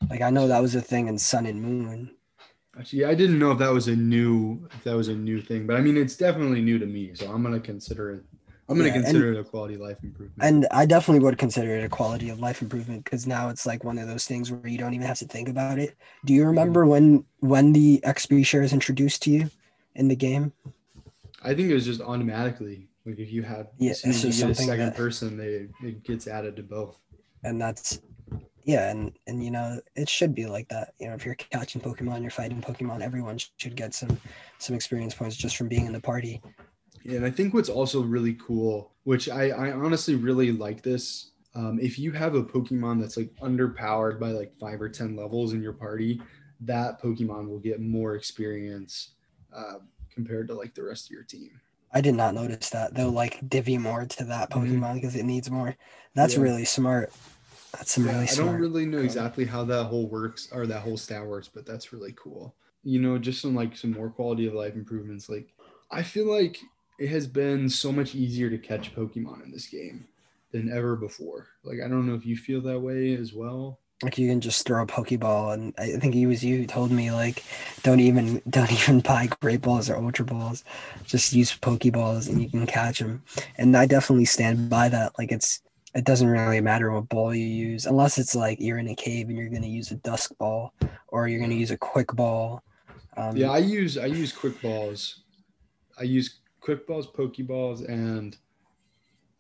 Like 0.10 0.22
I 0.22 0.30
know 0.32 0.48
that 0.48 0.62
was 0.62 0.74
a 0.76 0.82
thing 0.82 1.08
in 1.08 1.18
Sun 1.18 1.46
and 1.46 1.62
Moon. 1.62 2.12
Actually, 2.78 3.06
I 3.06 3.16
didn't 3.16 3.40
know 3.40 3.52
if 3.52 3.60
that 3.60 3.72
was 3.74 3.88
a 3.88 3.96
new 3.96 4.68
if 4.74 4.84
that 4.84 4.96
was 4.96 5.08
a 5.10 5.14
new 5.16 5.42
thing, 5.42 5.68
but 5.68 5.76
I 5.76 5.82
mean 5.82 5.98
it's 5.98 6.16
definitely 6.16 6.62
new 6.62 6.80
to 6.80 6.86
me, 6.86 7.12
so 7.14 7.32
I'm 7.32 7.44
gonna 7.44 7.60
consider 7.60 8.12
it. 8.12 8.24
I'm 8.70 8.78
gonna 8.78 8.90
Yeah, 8.90 8.96
and- 8.96 9.04
consider 9.06 9.34
it 9.34 9.40
a 9.40 9.44
quality 9.44 9.76
of 9.76 9.82
life 9.82 9.98
improvement. 10.04 10.34
And 10.42 10.68
I 10.72 10.86
definitely 10.86 11.24
would 11.24 11.38
consider 11.38 11.76
it 11.78 11.84
a 11.84 11.90
quality 11.90 12.30
of 12.30 12.40
life 12.40 12.62
improvement 12.62 13.04
because 13.04 13.26
now 13.26 13.50
it's 13.50 13.66
like 13.66 13.84
one 13.84 13.98
of 13.98 14.08
those 14.08 14.26
things 14.26 14.52
where 14.52 14.68
you 14.68 14.78
don't 14.78 14.94
even 14.94 15.08
have 15.08 15.20
to 15.20 15.26
think 15.26 15.50
about 15.50 15.80
it. 15.80 15.96
Do 16.26 16.34
you 16.34 16.46
remember 16.46 16.86
when 16.86 17.26
when 17.40 17.74
the 17.74 18.02
XP 18.04 18.44
share 18.46 18.64
is 18.64 18.74
introduced 18.74 19.22
to 19.24 19.32
you 19.32 19.50
in 19.96 20.08
the 20.08 20.16
game? 20.16 20.52
I 21.44 21.54
think 21.54 21.70
it 21.70 21.74
was 21.74 21.86
just 21.86 22.02
automatically 22.02 22.90
like 23.06 23.20
if 23.20 23.32
you 23.32 23.44
had 23.44 23.68
Yeah, 23.78 23.92
as 23.92 24.02
soon 24.02 24.12
as 24.12 24.24
you 24.24 24.32
get 24.32 24.52
a 24.52 24.56
second 24.56 24.86
that- 24.88 24.96
person, 24.96 25.38
they 25.38 25.68
it 25.88 26.04
gets 26.04 26.28
added 26.28 26.56
to 26.58 26.64
both. 26.64 26.98
And 27.44 27.62
that's 27.62 28.02
yeah, 28.66 28.92
and 28.92 29.14
and 29.28 29.44
you 29.44 29.52
know 29.52 29.80
it 29.96 30.10
should 30.10 30.36
be 30.36 30.46
like 30.46 30.68
that. 30.70 30.94
You 31.00 31.08
know, 31.08 31.14
if 31.14 31.26
you're 31.26 31.36
catching 31.36 31.80
Pokemon, 31.82 32.22
you're 32.22 32.32
fighting 32.32 32.62
Pokemon, 32.62 33.02
everyone 33.02 33.38
should 33.58 33.76
get 33.76 33.94
some 33.94 34.20
some 34.58 34.76
experience 34.76 35.14
points 35.14 35.38
just 35.38 35.56
from 35.56 35.70
being 35.70 35.86
in 35.86 35.94
the 35.94 36.02
party. 36.02 36.42
Yeah, 37.04 37.18
and 37.18 37.26
I 37.26 37.32
think 37.32 37.54
what's 37.54 37.70
also 37.70 38.02
really 38.02 38.34
cool, 38.34 38.92
which 39.04 39.30
I, 39.30 39.50
I 39.52 39.72
honestly 39.72 40.16
really 40.16 40.52
like 40.52 40.82
this, 40.82 41.32
um, 41.56 41.80
if 41.80 41.98
you 41.98 42.12
have 42.12 42.36
a 42.36 42.44
Pokemon 42.44 43.00
that's 43.00 43.16
like 43.16 43.34
underpowered 43.36 44.20
by 44.20 44.32
like 44.32 44.52
five 44.60 44.82
or 44.82 44.90
10 44.90 45.16
levels 45.16 45.54
in 45.54 45.62
your 45.62 45.72
party, 45.72 46.22
that 46.62 47.02
Pokemon 47.02 47.48
will 47.48 47.60
get 47.60 47.80
more 47.80 48.16
experience 48.16 49.12
uh, 49.56 49.76
compared 50.18 50.48
to 50.48 50.56
like 50.56 50.74
the 50.74 50.84
rest 50.84 51.06
of 51.06 51.12
your 51.12 51.24
team. 51.24 51.62
I 51.94 52.02
did 52.02 52.16
not 52.16 52.34
notice 52.34 52.72
that. 52.72 52.96
They'll 52.96 53.12
like 53.12 53.48
divvy 53.48 53.78
more 53.78 54.06
to 54.06 54.24
that 54.26 54.50
Mhm. 54.50 54.80
Pokemon 54.80 54.96
because 54.96 55.16
it 55.16 55.26
needs 55.26 55.50
more. 55.52 55.76
That's 56.16 56.36
Yeah. 56.36 56.44
really 56.44 56.66
smart. 56.66 57.14
That's 57.74 57.92
some 57.92 58.06
Yeah, 58.06 58.14
really 58.14 58.26
I 58.26 58.34
smart. 58.34 58.50
don't 58.50 58.60
really 58.60 58.86
know 58.88 58.98
code. 58.98 59.06
exactly 59.06 59.46
how 59.46 59.64
that 59.66 59.86
whole 59.86 60.08
works 60.10 60.50
or 60.52 60.66
that 60.66 60.82
whole 60.82 60.98
stat 60.98 61.26
works, 61.26 61.48
but 61.48 61.68
that's 61.68 61.94
really 61.94 62.14
cool. 62.14 62.56
You 62.84 63.00
know, 63.00 63.20
just 63.20 63.42
some 63.42 63.54
like 63.54 63.78
some 63.78 63.92
more 63.92 64.10
quality 64.10 64.48
of 64.48 64.56
life 64.56 64.74
improvements. 64.76 65.30
Like 65.30 65.54
I 65.92 66.02
feel 66.02 66.26
like 66.26 66.58
it 67.00 67.10
has 67.10 67.28
been 67.28 67.70
so 67.70 67.92
much 67.92 68.16
easier 68.16 68.50
to 68.50 68.58
catch 68.58 68.96
Pokemon 68.96 69.44
in 69.44 69.52
this 69.52 69.68
game 69.68 70.08
than 70.52 70.72
ever 70.72 70.96
before. 70.96 71.48
Like 71.64 71.78
I 71.86 71.88
don't 71.88 72.08
know 72.08 72.16
if 72.16 72.26
you 72.26 72.36
feel 72.36 72.62
that 72.62 72.80
way 72.80 73.14
as 73.16 73.34
well. 73.34 73.80
Like 74.04 74.18
you 74.18 74.30
can 74.30 74.40
just 74.40 74.66
throw 74.66 74.84
a 74.84 74.86
pokeball 74.86 75.54
and 75.54 75.74
i 75.80 75.98
think 75.98 76.14
it 76.14 76.28
was 76.28 76.44
you 76.44 76.58
who 76.58 76.68
told 76.68 76.92
me 76.92 77.12
like 77.12 77.44
don't 77.84 78.00
even 78.00 78.42
don't 78.50 78.72
even 78.72 79.00
buy 79.00 79.28
great 79.42 79.62
balls 79.62 79.90
or 79.90 79.96
ultra 79.98 80.26
balls. 80.26 80.64
Just 81.06 81.34
use 81.34 81.56
pokeballs 81.58 82.30
and 82.30 82.42
you 82.42 82.50
can 82.50 82.66
catch 82.68 83.00
them 83.00 83.24
and 83.58 83.76
i 83.76 83.86
definitely 83.86 84.26
stand 84.26 84.70
by 84.70 84.90
that. 84.90 85.18
Like 85.18 85.32
it's 85.32 85.62
it 85.96 86.04
doesn't 86.04 86.28
really 86.28 86.62
matter 86.62 86.92
what 86.92 87.10
ball 87.10 87.34
you 87.34 87.46
use 87.46 87.86
unless 87.88 88.18
it's 88.20 88.36
like 88.36 88.60
you're 88.60 88.78
in 88.78 88.90
a 88.90 88.96
cave 88.96 89.30
and 89.30 89.38
you're 89.38 89.50
going 89.50 89.64
to 89.64 89.68
use 89.70 89.90
a 89.92 89.96
dusk 89.96 90.38
ball 90.38 90.74
or 91.08 91.28
you're 91.28 91.40
going 91.40 91.50
to 91.50 91.56
use 91.58 91.72
a 91.72 91.78
quick 91.78 92.14
ball. 92.14 92.62
Um, 93.16 93.36
Yeah, 93.36 93.52
I 93.52 93.60
use 93.60 93.98
I 93.98 94.06
use 94.06 94.32
quick 94.32 94.62
balls. 94.62 95.24
I 96.00 96.04
use 96.04 96.40
quick 96.60 96.86
balls, 96.86 97.08
pokeballs, 97.08 97.88
and 97.88 98.38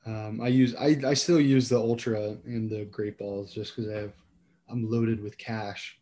Um, 0.05 0.39
I 0.41 0.47
use 0.47 0.74
I, 0.76 0.97
I 1.05 1.14
still 1.14 1.39
use 1.41 1.68
the 1.68 1.78
ultra 1.78 2.38
and 2.45 2.70
the 2.70 2.86
great 2.86 3.18
balls 3.18 3.53
just 3.53 3.76
because 3.76 3.91
I 3.91 3.97
have 3.97 4.14
I'm 4.70 4.89
loaded 4.89 5.22
with 5.22 5.38
cash. 5.38 5.97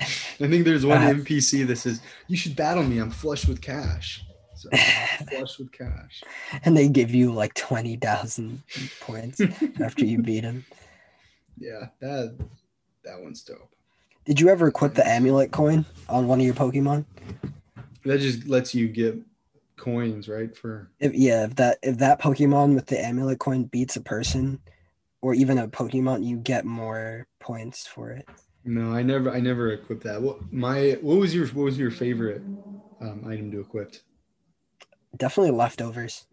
I 0.00 0.04
think 0.48 0.64
there's 0.64 0.84
one 0.84 0.98
Uh, 1.02 1.10
NPC 1.14 1.66
that 1.66 1.76
says 1.76 2.00
you 2.26 2.36
should 2.36 2.56
battle 2.56 2.82
me. 2.82 2.98
I'm 2.98 3.10
flush 3.10 3.46
with 3.46 3.60
cash. 3.60 4.24
So 4.56 4.68
flush 5.30 5.58
with 5.58 5.72
cash. 5.72 6.22
and 6.64 6.76
they 6.76 6.88
give 6.88 7.14
you 7.14 7.32
like 7.32 7.54
20,000 7.54 8.62
points 9.00 9.40
after 9.80 10.04
you 10.04 10.18
beat 10.22 10.44
him. 10.44 10.64
Yeah, 11.58 11.88
that 12.00 12.36
that 13.04 13.20
one's 13.22 13.42
dope. 13.42 13.70
Did 14.24 14.40
you 14.40 14.48
ever 14.48 14.68
equip 14.68 14.94
the 14.94 15.06
amulet 15.06 15.52
coin 15.52 15.84
on 16.08 16.26
one 16.26 16.40
of 16.40 16.46
your 16.46 16.54
Pokemon? 16.54 17.04
That 18.04 18.18
just 18.20 18.46
lets 18.48 18.74
you 18.74 18.88
get 18.88 19.16
coins, 19.76 20.28
right? 20.28 20.56
For 20.56 20.90
If 20.98 21.14
yeah, 21.14 21.44
if 21.44 21.54
that 21.56 21.78
if 21.82 21.98
that 21.98 22.20
Pokemon 22.20 22.74
with 22.74 22.86
the 22.86 22.98
amulet 23.04 23.38
coin 23.38 23.64
beats 23.64 23.96
a 23.96 24.00
person 24.00 24.58
or 25.24 25.32
even 25.32 25.56
a 25.56 25.66
Pokemon, 25.66 26.22
you 26.22 26.36
get 26.36 26.66
more 26.66 27.26
points 27.40 27.86
for 27.86 28.10
it. 28.10 28.28
no, 28.62 28.92
I 28.92 29.02
never 29.02 29.30
I 29.30 29.40
never 29.40 29.72
equipped 29.72 30.04
that. 30.04 30.20
What 30.20 30.52
my 30.52 30.98
what 31.00 31.16
was 31.16 31.34
your 31.34 31.46
what 31.48 31.64
was 31.64 31.78
your 31.78 31.90
favorite 31.90 32.42
um, 33.00 33.24
item 33.26 33.50
to 33.52 33.60
equip? 33.60 33.94
Definitely 35.16 35.52
leftovers. 35.52 36.26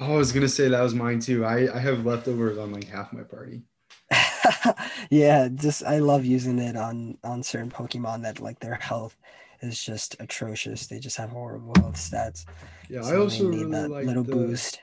Oh, 0.00 0.14
I 0.14 0.16
was 0.16 0.32
gonna 0.32 0.48
say 0.48 0.66
that 0.68 0.80
was 0.80 0.94
mine 0.94 1.20
too. 1.20 1.44
I 1.44 1.76
I 1.76 1.78
have 1.78 2.06
leftovers 2.06 2.56
on 2.56 2.72
like 2.72 2.88
half 2.88 3.12
my 3.12 3.22
party. 3.22 3.64
yeah, 5.10 5.48
just 5.54 5.84
I 5.84 5.98
love 5.98 6.24
using 6.24 6.58
it 6.58 6.74
on 6.74 7.18
on 7.22 7.42
certain 7.42 7.70
Pokemon 7.70 8.22
that 8.22 8.40
like 8.40 8.60
their 8.60 8.76
health 8.76 9.14
is 9.60 9.84
just 9.84 10.16
atrocious. 10.20 10.86
They 10.86 11.00
just 11.00 11.18
have 11.18 11.28
horrible 11.28 11.74
health 11.76 11.96
stats. 11.96 12.46
Yeah, 12.88 13.02
so 13.02 13.14
I 13.14 13.18
also 13.18 13.50
need 13.50 13.66
really 13.66 13.72
that 13.72 13.90
like 13.90 14.06
little 14.06 14.24
the, 14.24 14.32
boost. 14.32 14.80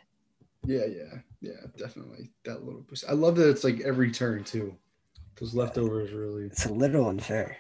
Yeah, 0.66 0.86
yeah, 0.86 1.20
yeah, 1.42 1.68
definitely 1.78 2.32
that 2.44 2.64
little 2.66 2.82
boost. 2.82 3.06
I 3.08 3.14
love 3.14 3.36
that 3.38 3.50
it's 3.50 3.64
like 3.64 3.82
every 3.82 4.12
turn 4.12 4.44
too. 4.44 4.76
Those 5.40 5.54
leftovers 5.54 6.12
really, 6.14 6.46
It's 6.46 6.66
a 6.66 6.74
little 6.74 7.10
unfair. 7.10 7.58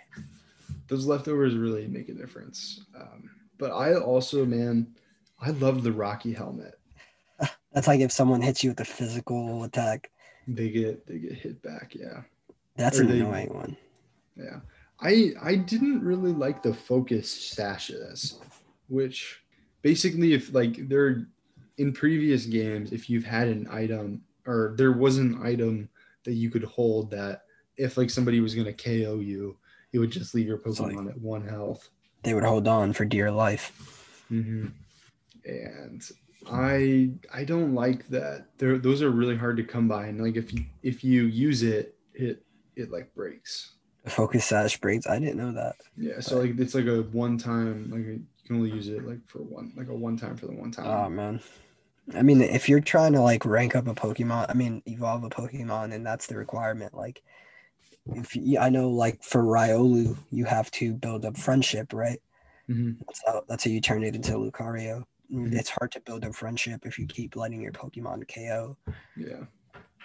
those 0.88 1.06
leftovers 1.06 1.56
really 1.56 1.88
make 1.88 2.10
a 2.10 2.14
difference. 2.14 2.82
Um, 3.00 3.30
but 3.58 3.72
I 3.72 3.96
also, 3.96 4.46
man, 4.46 4.88
I 5.42 5.50
love 5.52 5.84
the 5.84 5.92
Rocky 5.92 6.32
helmet. 6.34 6.80
That's 7.74 7.88
like 7.88 8.00
if 8.00 8.12
someone 8.12 8.42
hits 8.42 8.64
you 8.64 8.70
with 8.72 8.80
a 8.80 8.86
physical 8.86 9.64
attack. 9.66 10.10
They 10.48 10.70
get 10.70 11.06
they 11.08 11.18
get 11.20 11.34
hit 11.34 11.62
back. 11.62 11.94
Yeah, 11.96 12.22
That's 12.78 13.00
Or 13.00 13.04
an 13.04 13.10
they- 13.10 13.20
annoying 13.20 13.54
one. 13.54 13.78
yeah. 14.38 14.60
I 15.02 15.34
I 15.42 15.56
didn't 15.56 16.02
really 16.02 16.32
like 16.32 16.64
the 16.64 16.74
focus 16.74 17.30
sashes, 17.30 18.40
which 18.88 19.42
basically 19.82 20.34
if 20.34 20.54
like 20.54 20.88
they're 20.88 21.28
in 21.78 21.92
previous 21.94 22.46
games, 22.46 22.92
if 22.92 23.10
you've 23.10 23.26
had 23.26 23.48
an 23.48 23.68
item 23.72 24.22
or 24.48 24.74
there 24.78 24.92
was 24.92 25.18
an 25.18 25.40
item 25.44 25.90
that 26.24 26.34
you 26.34 26.50
could 26.50 26.64
hold 26.64 27.12
that 27.12 27.44
if 27.78 27.98
like 27.98 28.10
somebody 28.10 28.40
was 28.40 28.56
gonna 28.56 28.74
KO 28.74 29.20
you, 29.20 29.58
it 29.94 30.00
would 30.00 30.12
just 30.12 30.34
leave 30.36 30.48
your 30.48 30.62
It's 30.66 30.80
like- 30.80 30.96
Pokemon 30.96 31.10
at 31.10 31.20
one 31.20 31.48
health. 31.48 31.90
They 32.24 32.34
would 32.34 32.44
hold 32.44 32.68
on 32.68 32.92
for 32.94 33.06
dear 33.06 33.30
life. 33.30 33.72
hmm 34.30 34.68
And 35.46 36.02
I 36.52 37.12
I 37.34 37.44
don't 37.44 37.74
like 37.74 38.08
that. 38.10 38.48
They're, 38.58 38.78
those 38.78 39.02
are 39.02 39.10
really 39.12 39.36
hard 39.36 39.58
to 39.58 39.64
come 39.64 39.88
by, 39.88 40.08
and 40.08 40.20
like 40.22 40.36
if 40.36 40.54
you 40.54 40.66
if 40.84 41.04
you 41.04 41.24
use 41.24 41.62
it, 41.64 41.96
it 42.14 42.44
it 42.76 42.92
like 42.92 43.14
breaks. 43.16 43.72
Focus 44.08 44.46
sash 44.46 44.80
breaks. 44.80 45.08
I 45.08 45.18
didn't 45.20 45.38
know 45.38 45.52
that. 45.54 45.76
Yeah, 45.98 46.20
so 46.20 46.40
like 46.40 46.58
it's 46.60 46.76
like 46.76 46.86
a 46.86 47.02
one 47.12 47.38
time, 47.38 47.90
like 47.92 48.02
you 48.06 48.24
can 48.46 48.56
only 48.58 48.72
use 48.72 48.88
it 48.88 49.06
like 49.08 49.20
for 49.28 49.40
one, 49.40 49.74
like 49.76 49.88
a 49.90 49.94
one 49.96 50.18
time 50.18 50.38
for 50.38 50.46
the 50.48 50.54
one 50.54 50.72
time. 50.72 50.86
Oh 50.88 51.10
man. 51.10 51.40
I 52.14 52.22
mean, 52.22 52.42
if 52.42 52.70
you're 52.70 52.80
trying 52.80 53.14
to 53.14 53.22
like 53.22 53.46
rank 53.46 53.76
up 53.76 53.88
a 53.88 53.96
Pokemon, 53.96 54.46
I 54.50 54.54
mean, 54.54 54.84
evolve 54.86 55.24
a 55.24 55.30
Pokemon, 55.30 55.94
and 55.94 56.06
that's 56.06 56.28
the 56.28 56.38
requirement. 56.38 56.94
Like, 56.94 57.24
if 58.08 58.36
you, 58.36 58.60
I 58.60 58.70
know, 58.70 58.90
like 58.90 59.24
for 59.24 59.44
Riolu, 59.44 60.18
you 60.32 60.46
have 60.46 60.70
to 60.72 60.94
build 60.94 61.26
up 61.26 61.38
friendship, 61.38 61.94
right? 61.94 62.20
Mhm. 62.70 62.98
That's 63.00 63.22
how 63.26 63.44
that's 63.48 63.64
how 63.64 63.72
you 63.72 63.82
turn 63.82 64.04
it 64.04 64.16
into 64.16 64.34
Lucario. 64.34 65.04
Mhm. 65.32 65.54
It's 65.54 65.70
hard 65.70 65.92
to 65.94 66.02
build 66.02 66.26
up 66.26 66.36
friendship 66.36 66.86
if 66.86 67.00
you 67.00 67.08
keep 67.08 67.36
letting 67.36 67.62
your 67.62 67.72
Pokemon 67.72 68.28
KO. 68.28 68.78
Yeah, 69.16 69.46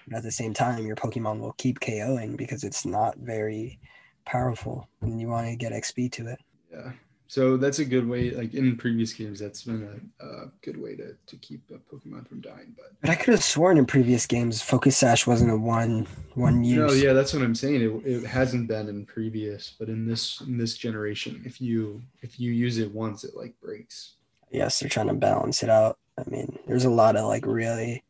But 0.07 0.19
at 0.19 0.23
the 0.23 0.33
same 0.33 0.55
time, 0.55 0.87
your 0.87 0.97
Pokemon 0.97 1.41
will 1.41 1.53
keep 1.53 1.81
KOing 1.81 2.37
because 2.37 2.65
it's 2.65 2.87
not 2.87 3.19
very 3.19 3.79
powerful, 4.25 4.89
and 5.03 5.21
you 5.21 5.29
want 5.29 5.49
to 5.49 5.57
get 5.57 5.73
XP 5.73 6.09
to 6.13 6.29
it. 6.29 6.41
yeah. 6.71 6.93
So 7.31 7.57
that's 7.57 7.79
a 7.79 7.85
good 7.85 8.09
way. 8.09 8.33
Like 8.33 8.55
in 8.55 8.77
previous 8.77 9.13
games, 9.13 9.39
that's 9.39 9.63
been 9.63 10.03
a, 10.21 10.27
a 10.27 10.51
good 10.63 10.77
way 10.77 10.97
to 10.97 11.15
to 11.27 11.37
keep 11.37 11.63
a 11.71 11.79
Pokemon 11.79 12.27
from 12.29 12.41
dying. 12.41 12.75
But 12.77 12.91
But 13.01 13.11
I 13.11 13.15
could 13.15 13.35
have 13.35 13.45
sworn 13.45 13.79
in 13.79 13.87
previous 13.87 14.27
games, 14.27 14.61
Focus 14.63 14.97
Sash 14.97 15.29
wasn't 15.29 15.53
a 15.53 15.57
one 15.57 16.09
one 16.35 16.65
use. 16.65 16.77
no, 16.77 16.93
yeah, 16.93 17.13
that's 17.13 17.33
what 17.33 17.45
I'm 17.45 17.55
saying. 17.55 17.83
It, 17.83 18.11
it 18.15 18.27
hasn't 18.27 18.67
been 18.67 18.89
in 18.89 19.07
previous, 19.07 19.77
but 19.79 19.89
in 19.89 20.09
this 20.09 20.41
in 20.41 20.59
this 20.59 20.77
generation, 20.77 21.41
if 21.47 21.61
you 21.61 22.03
if 22.21 22.41
you 22.41 22.51
use 22.51 22.79
it 22.79 22.91
once, 22.93 23.23
it 23.23 23.37
like 23.37 23.55
breaks. 23.61 24.15
yes, 24.51 24.81
they're 24.81 24.89
trying 24.89 25.07
to 25.07 25.15
balance 25.15 25.63
it 25.63 25.71
out. 25.71 25.99
I 26.19 26.29
mean, 26.29 26.59
there's 26.67 26.85
a 26.85 26.91
lot 26.91 27.15
of 27.15 27.27
like 27.29 27.47
really, 27.47 28.03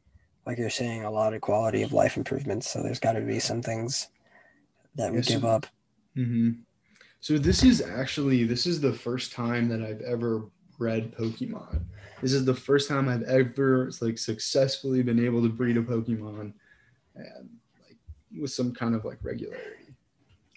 like 0.46 0.56
you're 0.56 0.70
saying, 0.70 1.04
a 1.04 1.10
lot 1.10 1.34
of 1.34 1.42
quality 1.42 1.82
of 1.82 1.92
life 1.92 2.16
improvements. 2.16 2.70
So 2.70 2.82
there's 2.82 2.98
got 2.98 3.12
to 3.12 3.20
be 3.20 3.38
some 3.38 3.60
things 3.60 4.08
that 4.94 5.10
we 5.12 5.18
Yes. 5.18 5.28
give 5.28 5.44
up. 5.44 5.66
hmm 6.14 6.52
So 7.20 7.36
this 7.36 7.62
is 7.62 7.82
actually 7.82 8.44
this 8.44 8.66
is 8.66 8.80
the 8.80 8.92
first 8.92 9.32
time 9.32 9.68
that 9.68 9.82
I've 9.82 10.00
ever 10.00 10.46
bred 10.78 11.14
Pokemon. 11.14 11.82
This 12.22 12.32
is 12.32 12.44
the 12.44 12.54
first 12.54 12.88
time 12.88 13.08
I've 13.08 13.22
ever 13.24 13.90
like 14.00 14.18
successfully 14.18 15.02
been 15.02 15.24
able 15.24 15.42
to 15.42 15.48
breed 15.48 15.76
a 15.76 15.82
Pokemon, 15.82 16.52
and 17.14 17.50
like 17.86 17.98
with 18.40 18.50
some 18.50 18.72
kind 18.72 18.94
of 18.94 19.04
like 19.04 19.18
regularity. 19.22 19.94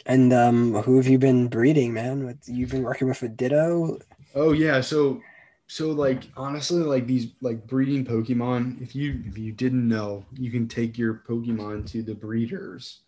And 0.06 0.34
um, 0.34 0.74
who 0.84 0.98
have 0.98 1.08
you 1.08 1.18
been 1.18 1.48
breeding, 1.48 1.94
man? 1.94 2.26
With 2.26 2.38
you've 2.48 2.72
been 2.72 2.84
working 2.84 3.08
with 3.08 3.22
a 3.24 3.30
Ditto. 3.30 4.00
Oh 4.36 4.52
yeah, 4.54 4.82
so 4.82 5.22
so 5.68 5.92
like 5.92 6.24
honestly, 6.36 6.82
like 6.82 7.08
these 7.08 7.34
like 7.42 7.66
breeding 7.68 8.06
Pokemon. 8.06 8.82
If 8.82 8.96
you 8.96 9.22
if 9.26 9.38
you 9.38 9.52
didn't 9.52 9.88
know, 9.88 10.26
you 10.34 10.52
can 10.52 10.68
take 10.68 10.98
your 10.98 11.24
Pokemon 11.28 11.90
to 11.92 12.02
the 12.02 12.16
breeders, 12.16 13.02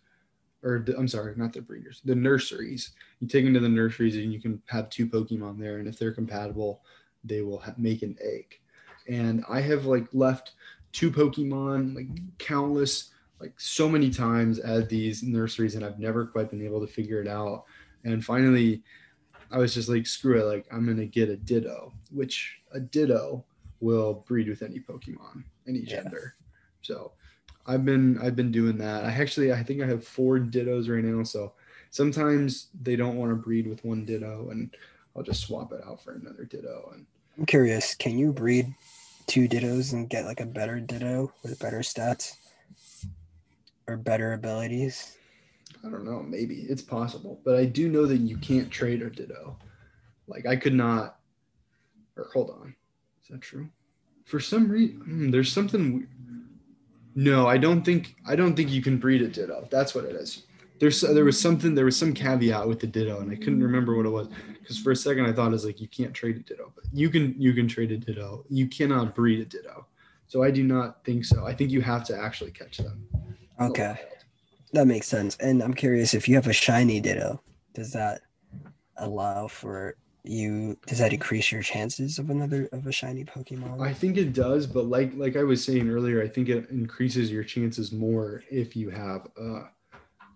or 0.66 0.80
the, 0.80 0.98
I'm 0.98 1.06
sorry, 1.06 1.32
not 1.36 1.52
the 1.52 1.60
breeders, 1.60 2.00
the 2.04 2.14
nurseries. 2.14 2.90
You 3.20 3.28
take 3.28 3.44
them 3.44 3.54
to 3.54 3.60
the 3.60 3.68
nurseries, 3.68 4.16
and 4.16 4.32
you 4.32 4.40
can 4.40 4.60
have 4.66 4.90
two 4.90 5.06
Pokemon 5.06 5.60
there, 5.60 5.78
and 5.78 5.86
if 5.86 5.96
they're 5.96 6.12
compatible, 6.12 6.82
they 7.22 7.42
will 7.42 7.60
ha- 7.60 7.74
make 7.78 8.02
an 8.02 8.16
egg. 8.20 8.58
And 9.08 9.44
I 9.48 9.60
have 9.60 9.86
like 9.86 10.08
left 10.12 10.54
two 10.92 11.12
Pokemon, 11.12 11.94
like 11.94 12.08
countless, 12.38 13.10
like 13.40 13.54
so 13.58 13.88
many 13.88 14.10
times 14.10 14.58
at 14.58 14.88
these 14.88 15.22
nurseries, 15.22 15.76
and 15.76 15.84
I've 15.84 16.00
never 16.00 16.26
quite 16.26 16.50
been 16.50 16.64
able 16.64 16.80
to 16.80 16.92
figure 16.92 17.20
it 17.22 17.28
out. 17.28 17.64
And 18.04 18.24
finally, 18.24 18.82
I 19.52 19.58
was 19.58 19.72
just 19.72 19.88
like, 19.88 20.06
screw 20.06 20.40
it, 20.40 20.44
like 20.44 20.66
I'm 20.72 20.84
gonna 20.84 21.06
get 21.06 21.28
a 21.28 21.36
Ditto, 21.36 21.92
which 22.10 22.58
a 22.72 22.80
Ditto 22.80 23.44
will 23.78 24.24
breed 24.26 24.48
with 24.48 24.62
any 24.62 24.80
Pokemon, 24.80 25.44
any 25.68 25.80
Yeah. 25.80 26.02
gender. 26.02 26.34
So 26.82 27.12
I've 27.66 27.84
been 27.84 28.18
I've 28.18 28.36
been 28.36 28.52
doing 28.52 28.78
that. 28.78 29.04
I 29.04 29.10
actually 29.10 29.52
I 29.52 29.62
think 29.62 29.82
I 29.82 29.86
have 29.86 30.06
four 30.06 30.38
Dittos 30.38 30.88
right 30.88 31.04
now. 31.04 31.22
So 31.24 31.52
sometimes 31.90 32.68
they 32.82 32.96
don't 32.96 33.16
want 33.16 33.30
to 33.30 33.36
breed 33.36 33.66
with 33.66 33.84
one 33.84 34.04
Ditto, 34.04 34.48
and 34.50 34.74
I'll 35.14 35.22
just 35.22 35.42
swap 35.42 35.72
it 35.72 35.80
out 35.86 36.02
for 36.02 36.12
another 36.12 36.44
Ditto. 36.44 36.90
And 36.94 37.06
I'm 37.38 37.46
curious, 37.46 37.94
can 37.94 38.18
you 38.18 38.32
breed 38.32 38.74
two 39.26 39.48
Dittos 39.48 39.92
and 39.92 40.08
get 40.08 40.24
like 40.24 40.40
a 40.40 40.46
better 40.46 40.78
Ditto 40.80 41.32
with 41.42 41.58
better 41.58 41.80
stats 41.80 42.36
or 43.86 43.96
better 43.96 44.32
abilities? 44.32 45.16
I 45.84 45.90
don't 45.90 46.04
know, 46.04 46.22
maybe 46.22 46.66
it's 46.68 46.82
possible, 46.82 47.40
but 47.44 47.56
I 47.56 47.64
do 47.64 47.88
know 47.88 48.06
that 48.06 48.18
you 48.18 48.38
can't 48.38 48.70
trade 48.70 49.02
a 49.02 49.10
Ditto. 49.10 49.56
Like 50.26 50.46
I 50.46 50.56
could 50.56 50.74
not. 50.74 51.18
Or 52.16 52.28
hold 52.32 52.50
on, 52.50 52.74
is 53.22 53.28
that 53.28 53.42
true? 53.42 53.68
For 54.24 54.40
some 54.40 54.68
reason, 54.68 55.00
hmm, 55.00 55.30
there's 55.30 55.52
something. 55.52 56.08
No, 57.18 57.48
I 57.48 57.56
don't 57.56 57.82
think. 57.82 58.14
I 58.26 58.36
don't 58.36 58.54
think 58.54 58.70
you 58.70 58.82
can 58.82 58.98
breed 58.98 59.22
a 59.22 59.28
Ditto. 59.28 59.66
That's 59.70 59.94
what 59.94 60.04
it 60.04 60.14
is. 60.14 60.42
There's 60.78 61.00
there 61.00 61.24
was 61.24 61.40
something. 61.40 61.74
There 61.74 61.86
was 61.86 61.96
some 61.96 62.12
caveat 62.12 62.68
with 62.68 62.78
the 62.78 62.86
Ditto, 62.86 63.20
and 63.20 63.32
I 63.32 63.36
couldn't 63.36 63.62
remember 63.62 63.96
what 63.96 64.04
it 64.04 64.10
was. 64.10 64.28
Because 64.60 64.78
for 64.78 64.90
a 64.92 64.96
second 64.96 65.24
I 65.24 65.32
thought 65.32 65.48
it 65.48 65.52
was 65.52 65.64
like 65.64 65.80
you 65.80 65.88
can't 65.88 66.12
trade 66.12 66.36
a 66.36 66.40
Ditto, 66.40 66.70
but 66.74 66.84
you 66.92 67.08
can. 67.08 67.34
You 67.40 67.54
can 67.54 67.66
trade 67.66 67.90
a 67.90 67.96
Ditto. 67.96 68.44
You 68.50 68.68
cannot 68.68 69.14
breed 69.14 69.40
a 69.40 69.46
Ditto. 69.46 69.86
So 70.26 70.42
I 70.42 70.50
do 70.50 70.62
not 70.62 71.02
think 71.04 71.24
so. 71.24 71.46
I 71.46 71.54
think 71.54 71.70
you 71.70 71.80
have 71.80 72.04
to 72.04 72.18
actually 72.18 72.50
catch 72.50 72.76
them. 72.76 73.08
Okay, 73.58 73.98
that 74.74 74.86
makes 74.86 75.08
sense. 75.08 75.38
And 75.38 75.62
I'm 75.62 75.72
curious 75.72 76.12
if 76.12 76.28
you 76.28 76.34
have 76.34 76.48
a 76.48 76.52
shiny 76.52 77.00
Ditto, 77.00 77.40
does 77.72 77.92
that 77.92 78.20
allow 78.98 79.48
for 79.48 79.96
you? 80.28 80.76
Does 80.86 80.98
that 80.98 81.12
increase 81.12 81.52
your 81.52 81.62
chances 81.62 82.18
of 82.18 82.30
another 82.30 82.68
of 82.72 82.86
a 82.86 82.92
shiny 82.92 83.24
Pokemon? 83.24 83.80
I 83.80 83.92
think 83.92 84.16
it 84.16 84.32
does, 84.32 84.66
but 84.66 84.86
like 84.86 85.12
like 85.14 85.36
I 85.36 85.42
was 85.42 85.64
saying 85.64 85.88
earlier, 85.88 86.22
I 86.22 86.28
think 86.28 86.48
it 86.48 86.70
increases 86.70 87.30
your 87.30 87.44
chances 87.44 87.92
more 87.92 88.42
if 88.50 88.76
you 88.76 88.90
have 88.90 89.28
a 89.36 89.70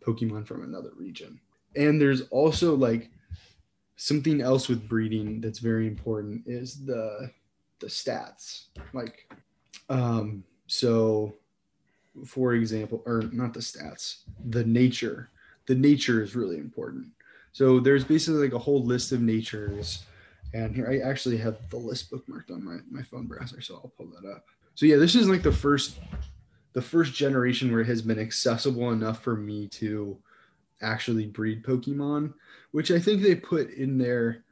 Pokemon 0.05 0.47
from 0.47 0.63
another 0.63 0.91
region. 0.97 1.41
And 1.77 2.01
there's 2.01 2.23
also 2.31 2.75
like 2.75 3.11
something 3.97 4.41
else 4.41 4.69
with 4.69 4.89
breeding 4.89 5.41
that's 5.41 5.59
very 5.59 5.87
important 5.87 6.43
is 6.47 6.85
the 6.85 7.31
the 7.81 7.87
stats. 7.87 8.65
Like 8.93 9.31
um 9.89 10.45
so 10.67 11.35
for 12.27 12.55
example, 12.55 13.03
or 13.07 13.23
not 13.33 13.55
the 13.55 13.61
stats, 13.61 14.23
the 14.49 14.65
nature. 14.65 15.31
The 15.67 15.75
nature 15.75 16.23
is 16.23 16.35
really 16.35 16.59
important. 16.59 17.09
So 17.53 17.81
there's 17.81 18.05
basically 18.05 18.43
like 18.43 18.53
a 18.53 18.59
whole 18.59 18.85
list 18.85 19.13
of 19.13 19.21
natures. 19.21 20.05
And 20.55 20.75
here 20.75 20.89
I 20.89 21.09
actually 21.09 21.37
have 21.39 21.57
the 21.71 21.77
list 21.77 22.11
bookmarked 22.11 22.51
on 22.51 22.65
my, 22.65 22.79
my 22.91 23.03
phone 23.03 23.27
browser, 23.27 23.61
so 23.61 23.75
I'll 23.75 23.93
pull 23.97 24.09
that 24.21 24.29
up. 24.29 24.45
So 24.75 24.87
yeah, 24.87 24.97
this 24.97 25.15
is 25.15 25.29
like 25.29 25.43
the 25.43 25.53
first 25.53 25.99
the 26.73 26.83
first 26.83 27.15
generation 27.15 27.73
where 27.73 27.81
it 27.81 27.87
has 27.87 28.01
been 28.01 28.19
accessible 28.19 28.93
enough 28.93 29.23
for 29.23 29.37
me 29.37 29.67
to 29.67 30.17
actually 30.83 31.27
breed 31.27 31.65
Pokemon, 31.65 32.33
which 32.71 32.91
I 32.91 32.99
think 32.99 33.23
they 33.23 33.35
put 33.35 33.71
in 33.71 33.99
there 33.99 34.45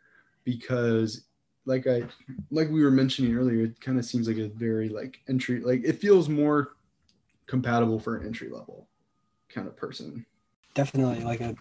because 0.44 1.22
like 1.64 1.86
I 1.86 2.04
like 2.50 2.68
we 2.70 2.82
were 2.82 2.90
mentioning 2.90 3.36
earlier, 3.36 3.64
it 3.64 3.80
kind 3.80 3.98
of 3.98 4.04
seems 4.04 4.26
like 4.26 4.38
a 4.38 4.48
very 4.48 4.88
like 4.88 5.20
entry 5.28 5.60
like 5.60 5.82
it 5.84 6.00
feels 6.00 6.28
more 6.28 6.76
compatible 7.46 7.98
for 7.98 8.16
an 8.16 8.26
entry 8.26 8.48
level 8.48 8.88
kind 9.48 9.66
of 9.66 9.76
person. 9.76 10.26
Definitely, 10.74 11.24
like 11.24 11.40
a 11.40 11.54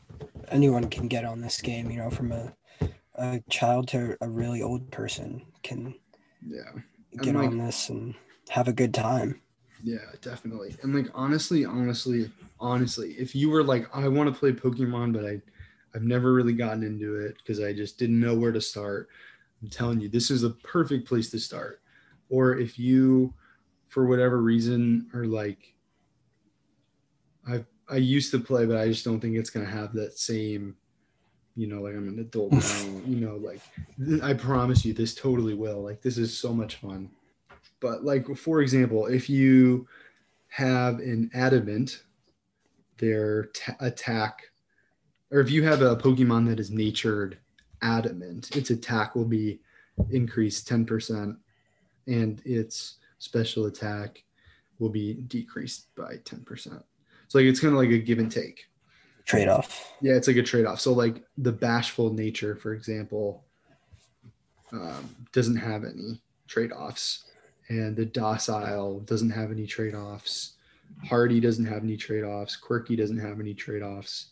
anyone 0.49 0.89
can 0.89 1.08
get 1.08 1.26
on 1.26 1.41
this 1.41 1.62
game. 1.62 1.89
You 1.89 1.97
know, 1.97 2.10
from 2.10 2.32
a 2.32 2.53
a 3.16 3.41
child 3.49 3.88
to 3.89 4.16
a 4.22 4.30
really 4.30 4.62
old 4.62 4.91
person 4.91 5.43
can 5.64 5.95
Yeah. 6.45 6.72
get 7.22 7.36
like- 7.36 7.47
on 7.49 7.58
this 7.58 7.89
and 7.89 8.16
have 8.49 8.68
a 8.68 8.74
good 8.74 8.93
time. 8.93 9.41
Yeah, 9.84 10.12
definitely. 10.22 10.76
And 10.84 10.93
like 10.95 11.08
honestly, 11.14 11.66
honestly, 11.66 12.32
honestly, 12.60 13.12
if 13.14 13.36
you 13.36 13.49
were 13.49 13.64
like, 13.64 13.88
I 13.95 14.08
want 14.08 14.32
to 14.34 14.38
play 14.39 14.51
Pokemon, 14.51 15.14
but 15.14 15.26
I 15.26 15.41
I've 15.95 16.03
never 16.03 16.34
really 16.34 16.53
gotten 16.53 16.84
into 16.84 17.16
it 17.16 17.38
because 17.38 17.60
I 17.60 17.74
just 17.74 17.97
didn't 17.97 18.20
know 18.20 18.36
where 18.36 18.51
to 18.51 18.62
start. 18.62 19.10
I'm 19.62 19.70
telling 19.70 19.99
you, 19.99 20.10
this 20.10 20.30
is 20.30 20.43
a 20.43 20.51
perfect 20.51 21.08
place 21.08 21.30
to 21.32 21.39
start. 21.39 21.82
Or 22.30 22.58
if 22.58 22.78
you, 22.78 23.34
for 23.88 24.05
whatever 24.05 24.41
reason, 24.41 25.10
are 25.14 25.26
like, 25.26 25.74
I 27.47 27.66
I 27.90 27.98
used 27.98 28.32
to 28.32 28.40
play, 28.40 28.66
but 28.66 28.78
I 28.78 28.88
just 28.88 29.06
don't 29.06 29.20
think 29.20 29.36
it's 29.36 29.50
gonna 29.50 29.66
have 29.66 29.94
that 29.94 30.18
same, 30.18 30.76
you 31.56 31.68
know, 31.68 31.82
like 31.82 31.96
I'm 31.96 32.08
an 32.08 32.20
adult 32.20 32.52
now. 32.52 32.84
you 33.06 33.18
know, 33.18 33.36
like 33.38 33.62
I 34.24 34.34
promise 34.34 34.84
you, 34.86 34.94
this 34.94 35.16
totally 35.16 35.54
will. 35.54 35.82
Like 35.82 36.02
this 36.02 36.18
is 36.18 36.38
so 36.38 36.54
much 36.54 36.76
fun. 36.76 37.10
But 37.80 38.04
like 38.04 38.36
for 38.36 38.62
example, 38.62 39.08
if 39.08 39.30
you 39.30 39.88
have 40.50 41.00
an 41.00 41.30
adamant, 41.34 42.04
their 42.98 43.46
ta 43.48 43.76
attack, 43.80 44.44
or 45.32 45.40
if 45.40 45.52
you 45.52 45.64
have 45.64 45.82
a 45.82 45.96
Pokemon 45.96 46.48
that 46.48 46.60
is 46.60 46.72
natured 46.72 47.38
adamant, 47.82 48.56
its 48.56 48.70
attack 48.70 49.16
will 49.16 49.26
be 49.26 49.60
increased 50.10 50.68
10%, 50.68 51.38
and 52.08 52.42
its 52.46 52.96
special 53.20 53.66
attack 53.66 54.24
will 54.80 54.90
be 54.90 55.14
decreased 55.14 55.94
by 55.96 56.16
10%. 56.18 56.84
So 57.28 57.39
like 57.39 57.45
it's 57.45 57.59
kind 57.59 57.73
of 57.73 57.80
like 57.80 57.89
a 57.89 57.97
give 57.97 58.19
and 58.19 58.32
take. 58.32 58.65
Trade 59.25 59.49
off. 59.49 59.93
Yeah, 60.01 60.13
it's 60.13 60.28
like 60.28 60.38
a 60.38 60.43
trade 60.43 60.65
off. 60.65 60.80
So 60.80 60.93
like 60.93 61.23
the 61.38 61.51
bashful 61.51 62.13
nature, 62.13 62.55
for 62.55 62.73
example, 62.73 63.43
um, 64.71 65.15
doesn't 65.34 65.57
have 65.57 65.84
any 65.84 66.21
trade 66.47 66.71
offs, 66.71 67.25
and 67.67 67.95
the 67.95 68.05
docile 68.05 69.01
doesn't 69.01 69.30
have 69.30 69.51
any 69.51 69.67
trade 69.67 69.95
offs. 69.95 70.53
Hardy 71.05 71.41
doesn't 71.41 71.65
have 71.65 71.84
any 71.84 71.97
trade 71.97 72.23
offs. 72.23 72.55
Quirky 72.55 72.95
doesn't 72.95 73.19
have 73.19 73.39
any 73.41 73.53
trade 73.53 73.84
offs. 73.84 74.28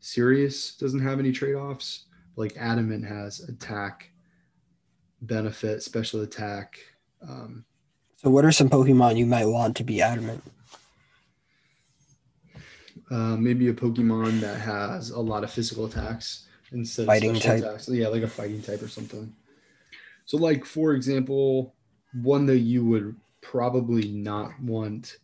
Serious 0.00 0.76
doesn't 0.76 1.00
have 1.00 1.18
any 1.18 1.32
trade 1.32 1.54
offs. 1.54 2.04
Like 2.36 2.56
adamant 2.58 3.04
has 3.06 3.40
attack, 3.40 4.10
benefit, 5.22 5.82
special 5.82 6.20
attack. 6.20 6.78
Um, 7.26 7.64
So, 8.16 8.30
what 8.30 8.44
are 8.44 8.52
some 8.52 8.68
Pokemon 8.68 9.16
you 9.16 9.26
might 9.26 9.46
want 9.46 9.76
to 9.76 9.84
be 9.84 10.02
adamant? 10.02 10.42
Uh, 13.10 13.36
maybe 13.36 13.68
a 13.68 13.74
Pokemon 13.74 14.40
that 14.40 14.60
has 14.60 15.10
a 15.10 15.20
lot 15.20 15.44
of 15.44 15.50
physical 15.50 15.86
attacks 15.86 16.46
instead 16.72 17.06
Fighting 17.06 17.30
of 17.30 17.36
special 17.36 17.60
type. 17.60 17.64
attacks. 17.70 17.88
Yeah, 17.88 18.08
like 18.08 18.22
a 18.22 18.28
fighting 18.28 18.62
type 18.62 18.82
or 18.82 18.88
something. 18.88 19.34
So, 20.26 20.36
like 20.36 20.64
for 20.64 20.94
example, 20.94 21.74
one 22.12 22.46
that 22.46 22.58
you 22.60 22.84
would 22.86 23.16
probably 23.40 24.08
not 24.12 24.60
want 24.60 25.18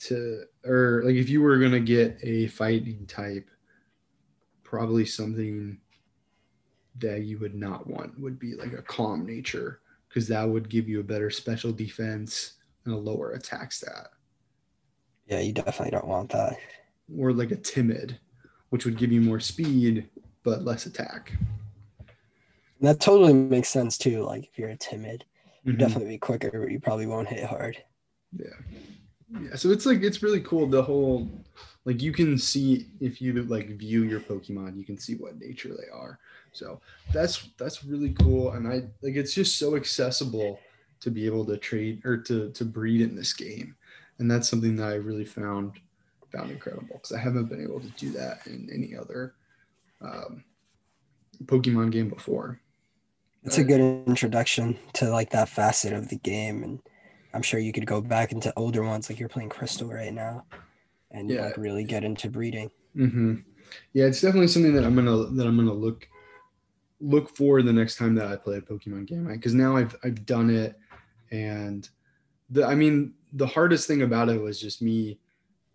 to, 0.00 0.44
or 0.64 1.02
like 1.04 1.16
if 1.16 1.28
you 1.28 1.42
were 1.42 1.58
gonna 1.58 1.80
get 1.80 2.18
a 2.22 2.48
fighting 2.48 3.06
type, 3.06 3.48
probably 4.62 5.04
something 5.06 5.80
that 6.96 7.22
you 7.22 7.38
would 7.38 7.54
not 7.54 7.86
want 7.86 8.18
would 8.20 8.38
be 8.38 8.54
like 8.54 8.72
a 8.72 8.82
calm 8.82 9.26
nature 9.26 9.80
because 10.08 10.28
that 10.28 10.44
would 10.48 10.68
give 10.68 10.88
you 10.88 11.00
a 11.00 11.04
better 11.04 11.30
special 11.30 11.72
defense 11.72 12.54
and 12.84 12.94
a 12.94 12.96
lower 12.96 13.32
attack 13.32 13.72
stat 13.72 14.08
Yeah, 15.26 15.40
you 15.40 15.52
definitely 15.52 15.90
don't 15.90 16.06
want 16.06 16.30
that. 16.30 16.56
Or 17.18 17.32
like 17.32 17.50
a 17.50 17.56
timid, 17.56 18.18
which 18.70 18.84
would 18.84 18.96
give 18.98 19.12
you 19.12 19.20
more 19.20 19.40
speed 19.40 20.08
but 20.42 20.64
less 20.64 20.86
attack. 20.86 21.32
That 22.80 23.00
totally 23.00 23.32
makes 23.32 23.68
sense 23.68 23.96
too. 23.96 24.22
Like 24.22 24.44
if 24.44 24.58
you're 24.58 24.70
a 24.70 24.76
timid, 24.76 25.24
you 25.64 25.72
Mhm. 25.72 25.78
definitely 25.78 26.10
be 26.14 26.18
quicker, 26.18 26.50
but 26.52 26.70
you 26.70 26.80
probably 26.80 27.06
won't 27.06 27.28
hit 27.28 27.44
hard. 27.44 27.82
Yeah. 28.36 28.48
Yeah. 29.40 29.54
So 29.56 29.70
it's 29.70 29.86
like 29.86 30.02
it's 30.02 30.22
really 30.22 30.40
cool. 30.40 30.66
The 30.66 30.82
whole 30.82 31.30
like 31.84 32.02
you 32.02 32.12
can 32.12 32.38
see 32.38 32.88
if 33.00 33.20
you 33.22 33.42
like 33.44 33.68
view 33.78 34.04
your 34.04 34.20
Pokemon, 34.20 34.76
you 34.76 34.84
can 34.84 34.98
see 34.98 35.14
what 35.16 35.38
nature 35.38 35.70
they 35.70 35.88
are. 35.92 36.18
So 36.52 36.80
that's 37.12 37.48
that's 37.58 37.84
really 37.84 38.12
cool. 38.12 38.52
And 38.52 38.66
I 38.68 38.82
like 39.02 39.16
it's 39.16 39.34
just 39.34 39.58
so 39.58 39.76
accessible 39.76 40.60
to 41.00 41.10
be 41.10 41.26
able 41.26 41.44
to 41.46 41.56
trade 41.56 42.04
or 42.04 42.16
to 42.18 42.50
to 42.50 42.64
breed 42.64 43.00
in 43.00 43.14
this 43.16 43.32
game. 43.32 43.76
And 44.18 44.30
that's 44.30 44.48
something 44.48 44.76
that 44.76 44.88
I 44.88 44.94
really 44.94 45.24
found 45.24 45.80
found 46.34 46.50
incredible 46.50 46.94
because 46.94 47.12
I 47.12 47.20
haven't 47.20 47.46
been 47.48 47.62
able 47.62 47.80
to 47.80 47.90
do 47.90 48.10
that 48.12 48.46
in 48.46 48.68
any 48.72 48.94
other 48.96 49.34
um, 50.00 50.44
Pokemon 51.44 51.92
game 51.92 52.08
before. 52.08 52.60
It's 53.44 53.58
a 53.58 53.64
good 53.64 53.80
introduction 54.06 54.78
to 54.94 55.10
like 55.10 55.30
that 55.30 55.50
facet 55.50 55.92
of 55.92 56.08
the 56.08 56.16
game, 56.16 56.62
and 56.62 56.80
I'm 57.34 57.42
sure 57.42 57.60
you 57.60 57.72
could 57.72 57.86
go 57.86 58.00
back 58.00 58.32
into 58.32 58.52
older 58.56 58.82
ones, 58.82 59.10
like 59.10 59.20
you're 59.20 59.28
playing 59.28 59.50
Crystal 59.50 59.88
right 59.88 60.14
now, 60.14 60.46
and 61.10 61.30
Yeah. 61.30 61.42
like 61.42 61.58
really 61.58 61.84
get 61.84 62.04
into 62.04 62.30
breeding. 62.30 62.70
hmm 62.94 63.34
Yeah, 63.92 64.06
it's 64.06 64.22
definitely 64.22 64.48
something 64.48 64.74
that 64.74 64.84
I'm 64.84 64.94
gonna 64.94 65.26
that 65.26 65.46
I'm 65.46 65.56
gonna 65.56 65.74
look 65.74 66.08
look 67.00 67.36
for 67.36 67.60
the 67.60 67.72
next 67.72 67.96
time 67.96 68.14
that 68.14 68.28
I 68.28 68.36
play 68.36 68.56
a 68.56 68.62
Pokemon 68.62 69.06
game, 69.06 69.26
right? 69.26 69.36
Because 69.36 69.54
now 69.54 69.76
I've 69.76 69.94
I've 70.02 70.24
done 70.24 70.48
it, 70.48 70.78
and 71.30 71.88
the 72.48 72.64
I 72.64 72.74
mean 72.74 73.14
the 73.34 73.46
hardest 73.46 73.86
thing 73.86 74.02
about 74.02 74.30
it 74.30 74.40
was 74.40 74.60
just 74.60 74.80
me 74.80 75.18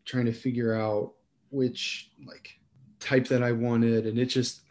trying 0.10 0.26
to 0.26 0.34
figure 0.34 0.74
out 0.74 1.14
which 1.51 2.12
like 2.26 2.60
type 2.99 3.28
that 3.28 3.43
I 3.43 3.51
wanted, 3.51 4.05
and 4.05 4.18
it 4.18 4.26
just 4.26 4.62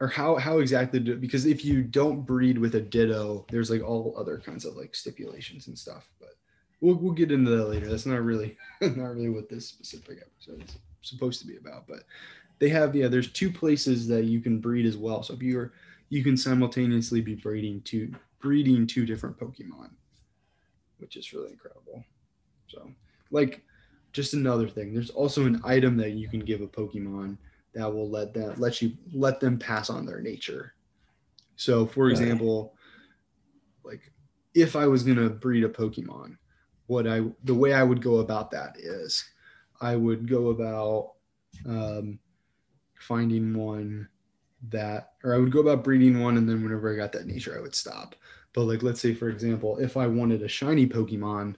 or 0.00 0.08
how 0.08 0.36
how 0.36 0.58
exactly 0.58 1.00
do 1.00 1.16
because 1.16 1.46
if 1.46 1.64
you 1.64 1.82
don't 1.82 2.22
breed 2.22 2.58
with 2.58 2.74
a 2.74 2.80
Ditto, 2.80 3.46
there's 3.50 3.70
like 3.70 3.82
all 3.82 4.14
other 4.18 4.38
kinds 4.38 4.64
of 4.64 4.76
like 4.76 4.94
stipulations 4.94 5.66
and 5.68 5.78
stuff, 5.78 6.08
but. 6.20 6.30
We'll, 6.82 6.96
we'll 6.96 7.14
get 7.14 7.32
into 7.32 7.50
that 7.52 7.70
later. 7.70 7.88
That's 7.88 8.04
not 8.04 8.22
really 8.22 8.54
not 8.82 9.14
really 9.14 9.30
what 9.30 9.48
this 9.48 9.66
specific 9.66 10.18
episode 10.20 10.62
is 10.62 10.76
supposed 11.06 11.40
to 11.40 11.46
be 11.46 11.56
about 11.56 11.86
but 11.86 12.00
they 12.58 12.68
have 12.68 12.94
yeah 12.94 13.08
there's 13.08 13.32
two 13.32 13.50
places 13.50 14.06
that 14.08 14.24
you 14.24 14.40
can 14.40 14.58
breed 14.58 14.86
as 14.86 14.96
well 14.96 15.22
so 15.22 15.34
if 15.34 15.42
you're 15.42 15.72
you 16.08 16.22
can 16.22 16.36
simultaneously 16.36 17.20
be 17.20 17.34
breeding 17.34 17.80
two 17.82 18.12
breeding 18.40 18.86
two 18.86 19.06
different 19.06 19.38
pokemon 19.38 19.90
which 20.98 21.16
is 21.16 21.32
really 21.32 21.50
incredible 21.50 22.04
so 22.68 22.90
like 23.30 23.62
just 24.16 24.34
another 24.34 24.68
thing. 24.68 24.92
There's 24.92 25.10
also 25.10 25.46
an 25.46 25.60
item 25.64 25.96
that 25.98 26.12
you 26.12 26.28
can 26.28 26.40
give 26.40 26.60
a 26.60 26.66
pokemon 26.66 27.36
that 27.74 27.92
will 27.92 28.10
let 28.10 28.34
that 28.34 28.58
let 28.58 28.82
you 28.82 28.92
let 29.12 29.38
them 29.38 29.58
pass 29.58 29.90
on 29.90 30.06
their 30.06 30.20
nature. 30.20 30.74
So 31.56 31.86
for 31.86 32.10
example 32.10 32.74
like 33.84 34.10
if 34.54 34.74
i 34.74 34.84
was 34.84 35.04
going 35.04 35.16
to 35.16 35.30
breed 35.30 35.62
a 35.62 35.68
pokemon 35.68 36.36
what 36.88 37.06
i 37.06 37.22
the 37.44 37.54
way 37.54 37.72
i 37.72 37.84
would 37.84 38.02
go 38.02 38.16
about 38.16 38.50
that 38.50 38.74
is 38.78 39.24
I 39.80 39.96
would 39.96 40.28
go 40.28 40.48
about 40.48 41.12
um, 41.66 42.18
finding 42.94 43.54
one 43.54 44.08
that, 44.68 45.12
or 45.22 45.34
I 45.34 45.38
would 45.38 45.52
go 45.52 45.60
about 45.60 45.84
breeding 45.84 46.20
one, 46.20 46.36
and 46.36 46.48
then 46.48 46.62
whenever 46.62 46.92
I 46.92 46.96
got 46.96 47.12
that 47.12 47.26
nature, 47.26 47.56
I 47.56 47.60
would 47.60 47.74
stop. 47.74 48.14
But 48.52 48.62
like, 48.62 48.82
let's 48.82 49.00
say 49.00 49.14
for 49.14 49.28
example, 49.28 49.78
if 49.78 49.96
I 49.96 50.06
wanted 50.06 50.42
a 50.42 50.48
shiny 50.48 50.86
Pokemon, 50.86 51.56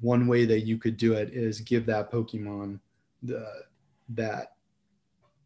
one 0.00 0.26
way 0.26 0.44
that 0.44 0.60
you 0.60 0.78
could 0.78 0.96
do 0.96 1.14
it 1.14 1.30
is 1.32 1.60
give 1.60 1.86
that 1.86 2.10
Pokemon 2.10 2.78
the 3.22 3.46
that 4.10 4.54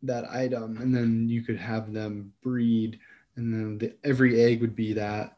that 0.03 0.29
item, 0.31 0.79
and 0.79 0.95
then 0.95 1.29
you 1.29 1.43
could 1.43 1.59
have 1.59 1.93
them 1.93 2.33
breed, 2.43 2.99
and 3.37 3.53
then 3.53 3.79
the, 3.79 3.95
every 4.05 4.43
egg 4.43 4.61
would 4.61 4.77
be 4.77 4.93
that. 4.95 5.37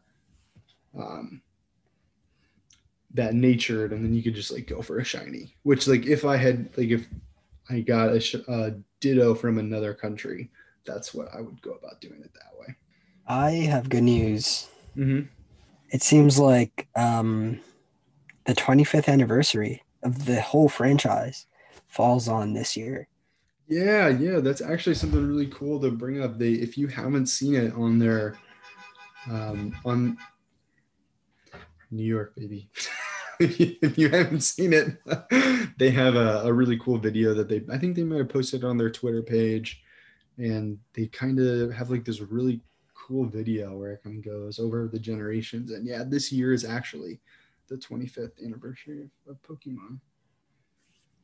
Um, 0.98 1.42
that 3.14 3.34
natured 3.34 3.92
and 3.92 4.04
then 4.04 4.12
you 4.12 4.24
could 4.24 4.34
just 4.34 4.50
like 4.50 4.66
go 4.66 4.82
for 4.82 4.98
a 4.98 5.04
shiny 5.04 5.54
which 5.62 5.86
like 5.86 6.04
if 6.04 6.24
i 6.24 6.36
had 6.36 6.68
like 6.76 6.88
if 6.88 7.06
i 7.70 7.78
got 7.78 8.08
a, 8.08 8.18
sh- 8.18 8.34
a 8.48 8.74
ditto 8.98 9.36
from 9.36 9.58
another 9.58 9.94
country 9.94 10.50
that's 10.84 11.14
what 11.14 11.28
i 11.32 11.40
would 11.40 11.62
go 11.62 11.74
about 11.74 12.00
doing 12.00 12.20
it 12.20 12.32
that 12.34 12.58
way 12.58 12.74
I 13.26 13.50
have 13.50 13.88
good 13.88 14.02
news. 14.02 14.68
mm-hmm. 14.96 15.26
It 15.90 16.02
seems 16.02 16.38
like 16.38 16.88
um, 16.96 17.60
the 18.44 18.54
25th 18.54 19.08
anniversary 19.08 19.82
of 20.02 20.26
the 20.26 20.40
whole 20.40 20.68
franchise 20.68 21.46
falls 21.88 22.28
on 22.28 22.52
this 22.52 22.76
year. 22.76 23.08
Yeah, 23.66 24.08
yeah, 24.08 24.40
that's 24.40 24.60
actually 24.60 24.94
something 24.94 25.26
really 25.26 25.46
cool 25.46 25.80
to 25.80 25.90
bring 25.90 26.22
up. 26.22 26.38
They, 26.38 26.52
if 26.52 26.76
you 26.76 26.86
haven't 26.86 27.26
seen 27.26 27.54
it 27.54 27.72
on 27.74 27.98
their, 27.98 28.36
um, 29.30 29.74
on 29.84 30.18
New 31.90 32.04
York, 32.04 32.34
baby. 32.36 32.68
if 33.40 33.98
you 33.98 34.10
haven't 34.10 34.42
seen 34.42 34.72
it, 34.74 34.98
they 35.78 35.90
have 35.90 36.14
a, 36.14 36.42
a, 36.44 36.52
really 36.52 36.78
cool 36.78 36.98
video 36.98 37.34
that 37.34 37.48
they, 37.48 37.62
I 37.72 37.78
think 37.78 37.96
they 37.96 38.04
might 38.04 38.18
have 38.18 38.28
posted 38.28 38.64
on 38.64 38.76
their 38.76 38.90
Twitter 38.90 39.22
page, 39.22 39.82
and 40.36 40.78
they 40.92 41.06
kind 41.06 41.40
of 41.40 41.72
have 41.72 41.90
like 41.90 42.04
this 42.04 42.20
really 42.20 42.60
cool 42.94 43.24
video 43.24 43.76
where 43.76 43.92
it 43.92 44.02
kind 44.04 44.18
of 44.18 44.24
goes 44.24 44.58
over 44.58 44.88
the 44.88 44.98
generations. 44.98 45.70
And 45.70 45.86
yeah, 45.86 46.04
this 46.06 46.30
year 46.30 46.52
is 46.52 46.64
actually 46.64 47.20
the 47.68 47.76
25th 47.76 48.44
anniversary 48.44 49.08
of, 49.28 49.36
Pokemon. 49.42 49.98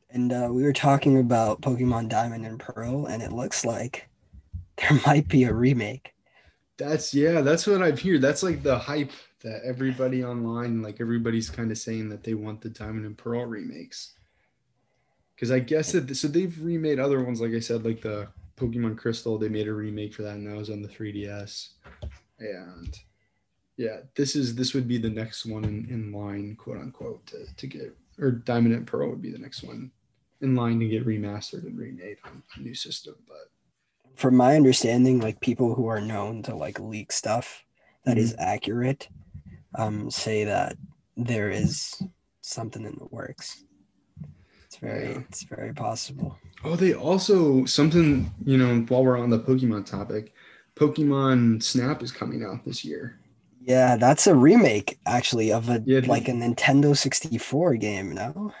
And 0.09 0.33
uh, 0.33 0.49
we 0.51 0.63
were 0.63 0.73
talking 0.73 1.19
about 1.19 1.61
Pokemon 1.61 2.09
Diamond 2.09 2.45
and 2.45 2.59
Pearl, 2.59 3.05
and 3.05 3.23
it 3.23 3.31
looks 3.31 3.63
like 3.63 4.09
there 4.77 4.99
might 5.05 5.27
be 5.27 5.45
a 5.45 5.53
remake. 5.53 6.13
That's 6.77 7.13
yeah, 7.13 7.41
that's 7.41 7.67
what 7.67 7.83
I've 7.83 8.01
heard. 8.01 8.21
That's 8.21 8.41
like 8.41 8.63
the 8.63 8.77
hype 8.77 9.11
that 9.41 9.61
everybody 9.63 10.23
online, 10.23 10.81
like 10.81 10.99
everybody's 10.99 11.49
kind 11.49 11.71
of 11.71 11.77
saying 11.77 12.09
that 12.09 12.23
they 12.23 12.33
want 12.33 12.61
the 12.61 12.69
Diamond 12.69 13.05
and 13.05 13.17
Pearl 13.17 13.45
remakes. 13.45 14.13
Because 15.35 15.51
I 15.51 15.59
guess 15.59 15.91
that 15.91 16.15
so 16.15 16.27
they've 16.27 16.59
remade 16.61 16.99
other 16.99 17.23
ones, 17.23 17.39
like 17.39 17.53
I 17.53 17.59
said, 17.59 17.85
like 17.85 18.01
the 18.01 18.27
Pokemon 18.57 18.97
Crystal. 18.97 19.37
They 19.37 19.49
made 19.49 19.67
a 19.67 19.73
remake 19.73 20.13
for 20.13 20.23
that, 20.23 20.35
and 20.35 20.47
that 20.47 20.57
was 20.57 20.69
on 20.69 20.81
the 20.81 20.87
3DS. 20.87 21.69
And 22.39 22.99
yeah, 23.81 23.97
this 24.15 24.35
is 24.35 24.53
this 24.53 24.75
would 24.75 24.87
be 24.87 24.99
the 24.99 25.09
next 25.09 25.43
one 25.43 25.65
in, 25.65 25.87
in 25.89 26.11
line, 26.11 26.55
quote 26.55 26.77
unquote, 26.77 27.25
to, 27.27 27.45
to 27.57 27.67
get 27.67 27.97
or 28.19 28.29
Diamond 28.29 28.75
and 28.75 28.85
Pearl 28.85 29.09
would 29.09 29.23
be 29.23 29.31
the 29.31 29.39
next 29.39 29.63
one 29.63 29.89
in 30.41 30.53
line 30.53 30.79
to 30.79 30.87
get 30.87 31.05
remastered 31.05 31.65
and 31.65 31.77
remade 31.77 32.17
on 32.23 32.43
a 32.55 32.59
new 32.59 32.75
system. 32.75 33.15
But 33.27 33.49
from 34.15 34.35
my 34.35 34.55
understanding, 34.55 35.19
like 35.19 35.39
people 35.39 35.73
who 35.73 35.87
are 35.87 35.99
known 35.99 36.43
to 36.43 36.55
like 36.55 36.79
leak 36.79 37.11
stuff 37.11 37.63
that 38.05 38.17
mm-hmm. 38.17 38.19
is 38.19 38.35
accurate, 38.37 39.07
um, 39.73 40.11
say 40.11 40.43
that 40.43 40.77
there 41.17 41.49
is 41.49 42.03
something 42.41 42.85
in 42.85 42.95
the 42.99 43.07
works. 43.09 43.63
It's 44.65 44.77
very, 44.77 45.09
yeah. 45.09 45.19
it's 45.27 45.41
very 45.41 45.73
possible. 45.73 46.37
Oh, 46.63 46.75
they 46.75 46.93
also 46.93 47.65
something 47.65 48.31
you 48.45 48.59
know 48.59 48.81
while 48.89 49.03
we're 49.03 49.17
on 49.17 49.31
the 49.31 49.39
Pokemon 49.39 49.87
topic, 49.87 50.33
Pokemon 50.75 51.63
Snap 51.63 52.03
is 52.03 52.11
coming 52.11 52.43
out 52.43 52.63
this 52.63 52.85
year. 52.85 53.17
Yeah, 53.63 53.95
that's 53.95 54.27
a 54.27 54.35
remake 54.35 54.99
actually 55.05 55.51
of 55.51 55.69
a 55.69 55.83
yeah, 55.85 56.01
like 56.07 56.27
a 56.27 56.31
Nintendo 56.31 56.97
64 56.97 57.75
game, 57.75 58.13
no? 58.13 58.51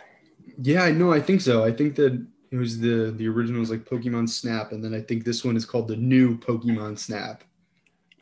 Yeah, 0.61 0.83
I 0.83 0.91
know, 0.91 1.11
I 1.11 1.19
think 1.19 1.41
so. 1.41 1.63
I 1.63 1.71
think 1.71 1.95
that 1.95 2.23
it 2.51 2.57
was 2.57 2.79
the 2.79 3.11
the 3.17 3.27
original 3.27 3.61
was 3.61 3.71
like 3.71 3.85
Pokemon 3.85 4.29
Snap, 4.29 4.73
and 4.73 4.83
then 4.83 4.93
I 4.93 5.01
think 5.01 5.23
this 5.23 5.43
one 5.43 5.55
is 5.55 5.65
called 5.65 5.87
the 5.87 5.95
new 5.95 6.37
Pokemon 6.37 6.99
Snap. 6.99 7.43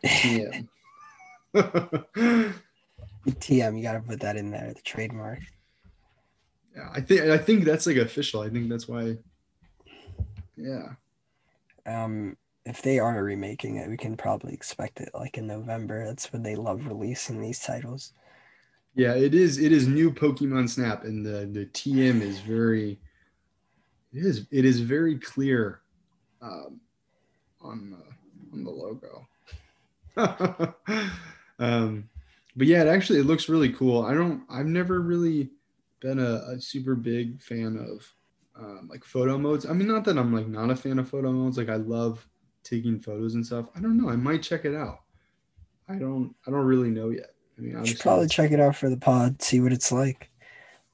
TM. 0.06 0.68
TM, 3.28 3.78
you 3.78 3.84
gotta 3.84 4.00
put 4.00 4.22
that 4.22 4.38
in 4.38 4.52
there, 4.52 4.74
the 4.74 4.82
trademark. 4.82 5.40
Yeah, 6.76 6.90
I 6.94 7.02
think 7.02 7.22
I 7.22 7.38
think 7.38 7.66
that's 7.66 7.88
like 7.88 7.98
official. 7.98 8.42
I 8.42 8.50
think 8.50 8.70
that's 8.70 8.88
why. 8.88 9.18
Yeah. 10.56 10.90
Um, 11.86 12.38
if 12.70 12.82
they 12.82 13.00
are 13.00 13.24
remaking 13.24 13.78
it, 13.78 13.90
we 13.90 13.98
can 13.98 14.16
probably 14.16 14.54
expect 14.54 15.02
it 15.02 15.10
like 15.14 15.38
in 15.38 15.48
November. 15.48 16.06
That's 16.06 16.32
when 16.32 16.44
they 16.44 16.56
love 16.56 16.86
releasing 16.86 17.42
these 17.42 17.60
titles. 17.60 18.14
Yeah, 18.96 19.16
it 19.16 19.34
is. 19.34 19.58
It 19.58 19.72
is 19.72 19.88
new 19.88 20.12
Pokemon 20.12 20.70
Snap, 20.70 21.04
and 21.04 21.26
the 21.26 21.50
the 21.52 21.66
TM 21.68 22.22
is 22.22 22.40
very. 22.40 23.00
It 24.14 24.26
is. 24.26 24.48
It 24.52 24.66
is 24.66 24.82
very 24.82 25.18
clear, 25.18 25.82
um, 26.42 26.80
on 27.62 27.92
the 27.92 28.54
on 28.54 28.64
the 28.64 28.72
logo. 28.72 29.28
um, 31.60 32.10
but 32.56 32.68
yeah, 32.68 32.82
it 32.82 32.88
actually 32.88 33.20
it 33.20 33.26
looks 33.26 33.50
really 33.50 33.72
cool. 33.74 34.04
I 34.06 34.14
don't. 34.14 34.44
I've 34.50 34.66
never 34.66 35.02
really 35.02 35.50
been 36.02 36.20
a, 36.20 36.44
a 36.54 36.62
super 36.62 36.96
big 36.96 37.42
fan 37.42 37.78
of 37.78 38.14
um, 38.56 38.90
like 38.92 39.04
photo 39.04 39.38
modes. 39.38 39.66
I 39.66 39.74
mean, 39.74 39.88
not 39.88 40.04
that 40.06 40.18
I'm 40.18 40.34
like 40.34 40.48
not 40.48 40.72
a 40.72 40.76
fan 40.76 41.00
of 41.00 41.10
photo 41.10 41.32
modes. 41.32 41.58
Like 41.58 41.70
I 41.70 41.76
love 41.76 42.28
taking 42.64 43.00
photos 43.00 43.36
and 43.36 43.46
stuff. 43.46 43.68
I 43.76 43.80
don't 43.80 43.98
know. 43.98 44.10
I 44.10 44.16
might 44.16 44.44
check 44.44 44.66
it 44.66 44.76
out. 44.76 45.02
I 45.88 45.96
don't. 45.96 46.36
I 46.48 46.52
don't 46.52 46.66
really 46.66 46.90
know 46.90 47.10
yet. 47.10 47.34
I 47.58 47.62
mean, 47.62 47.84
should 47.86 48.00
probably 48.00 48.28
check 48.28 48.52
it 48.52 48.60
out 48.60 48.76
for 48.76 48.90
the 48.90 48.98
pod. 48.98 49.42
See 49.42 49.60
what 49.60 49.74
it's 49.74 49.92
like. 49.92 50.30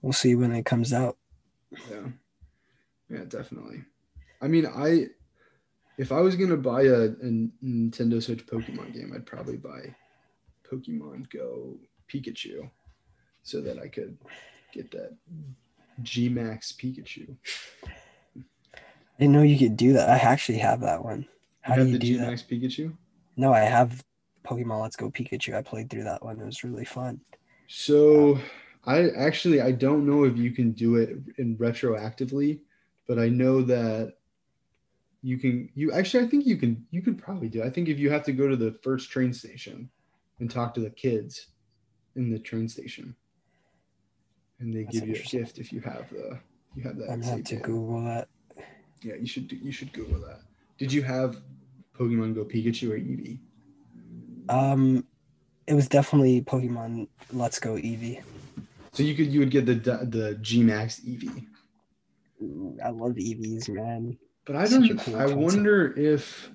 We'll 0.02 0.14
see 0.14 0.36
when 0.36 0.52
it 0.52 0.66
comes 0.66 0.94
out. 0.94 1.18
Yeah. 1.90 2.08
Yeah, 3.10 3.24
definitely. 3.28 3.84
I 4.42 4.48
mean, 4.48 4.66
I 4.66 5.08
if 5.98 6.12
I 6.12 6.22
was 6.22 6.36
gonna 6.36 6.58
buy 6.58 6.84
a, 6.84 7.04
a 7.06 7.50
Nintendo 7.64 8.22
Switch 8.22 8.46
Pokemon 8.46 8.94
game, 8.94 9.12
I'd 9.14 9.26
probably 9.26 9.58
buy 9.58 9.96
Pokemon 10.70 11.30
Go 11.30 11.78
Pikachu, 12.12 12.70
so 13.44 13.62
that 13.62 13.80
I 13.80 13.88
could 13.88 14.18
get 14.74 14.92
that 14.92 15.16
G 16.02 16.30
Max 16.30 16.72
Pikachu. 16.72 17.36
I 18.36 19.20
didn't 19.20 19.34
know 19.34 19.44
you 19.44 19.58
could 19.58 19.78
do 19.78 19.94
that. 19.94 20.10
I 20.10 20.18
actually 20.18 20.58
have 20.58 20.82
that 20.82 21.04
one. 21.04 21.28
How 21.66 21.76
you 21.78 21.84
do 21.84 21.90
you 21.90 21.98
do 21.98 22.18
that? 22.20 22.44
Pikachu? 22.48 22.96
No, 23.38 23.52
I 23.52 23.62
have 23.62 24.06
Pokemon 24.46 24.84
Let's 24.84 24.96
Go 24.96 25.10
Pikachu. 25.10 25.56
I 25.56 25.64
played 25.64 25.90
through 25.90 26.04
that 26.04 26.24
one. 26.24 26.40
It 26.40 26.46
was 26.46 26.64
really 26.64 26.86
fun. 26.86 27.20
So 27.68 28.40
I 28.86 29.10
actually 29.10 29.62
I 29.62 29.72
don't 29.72 30.06
know 30.06 30.26
if 30.26 30.38
you 30.38 30.52
can 30.52 30.74
do 30.74 30.98
it 30.98 31.18
in 31.40 31.58
retroactively, 31.58 32.60
but 33.08 33.18
I 33.18 33.30
know 33.30 33.64
that 33.64 34.14
you 35.24 35.40
can 35.40 35.68
you 35.74 35.92
actually 35.92 36.24
I 36.24 36.28
think 36.28 36.46
you 36.46 36.58
can 36.58 36.86
you 36.92 37.02
could 37.02 37.18
probably 37.18 37.50
do. 37.50 37.64
It. 37.64 37.66
I 37.66 37.72
think 37.72 37.90
if 37.90 37.98
you 37.98 38.12
have 38.12 38.24
to 38.26 38.32
go 38.32 38.48
to 38.48 38.56
the 38.56 38.74
first 38.84 39.10
train 39.10 39.34
station 39.34 39.90
and 40.40 40.52
talk 40.52 40.76
to 40.76 40.82
the 40.82 40.92
kids 40.92 41.48
in 42.16 42.30
the 42.30 42.38
train 42.38 42.70
station. 42.70 43.16
And 44.60 44.72
they 44.72 44.84
give 44.84 45.08
you 45.08 45.16
a 45.16 45.28
gift 45.28 45.58
if 45.58 45.74
you 45.74 45.82
have 45.82 46.12
the 46.12 46.40
you 46.76 46.84
have 46.84 46.98
that. 46.98 47.10
I'm 47.10 47.24
have 47.24 47.44
to 47.44 47.56
Google 47.56 48.04
that. 48.06 48.28
Yeah, 49.02 49.16
you 49.16 49.26
should 49.26 49.48
do, 49.48 49.56
you 49.56 49.72
should 49.72 49.92
Google 49.94 50.20
that. 50.28 50.42
Did 50.78 50.94
you 50.94 51.02
have 51.02 51.42
Pokemon 51.98 52.36
Go 52.36 52.46
Pikachu 52.46 52.92
or 52.92 52.98
Eevee? 52.98 53.40
Um, 54.50 55.06
it 55.68 55.74
was 55.74 55.88
definitely 55.88 56.42
Pokemon 56.42 57.08
Let's 57.32 57.60
Go 57.60 57.74
Eevee. 57.74 58.22
So 58.94 59.04
you 59.04 59.16
could 59.16 59.28
you 59.28 59.40
would 59.40 59.52
get 59.52 59.66
the 59.66 59.76
the 59.76 60.38
G 60.42 60.64
Max 60.64 61.02
Eevee. 61.02 61.46
I 62.84 62.90
love 62.90 63.14
Eevees, 63.14 63.70
man. 63.70 64.18
But 64.46 64.56
I 64.56 64.68
don't. 64.68 64.98
Cool 65.00 65.16
I 65.16 65.26
wonder 65.26 65.98
if 65.98 66.50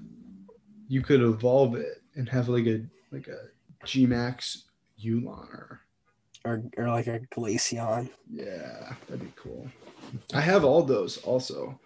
you 0.88 1.02
could 1.02 1.20
evolve 1.20 1.74
it 1.74 2.02
and 2.14 2.28
have 2.28 2.48
like 2.48 2.66
a 2.66 2.82
like 3.10 3.28
a 3.28 3.48
G 3.84 4.06
Max 4.06 4.64
Ulan 5.02 5.48
or 5.52 5.80
or 6.44 6.62
or 6.76 6.88
like 6.88 7.08
a 7.08 7.20
Glaceon. 7.34 8.10
Yeah, 8.30 8.94
that'd 9.08 9.20
be 9.20 9.32
cool. 9.36 9.68
I 10.32 10.40
have 10.40 10.64
all 10.64 10.82
those 10.82 11.18
also 11.18 11.78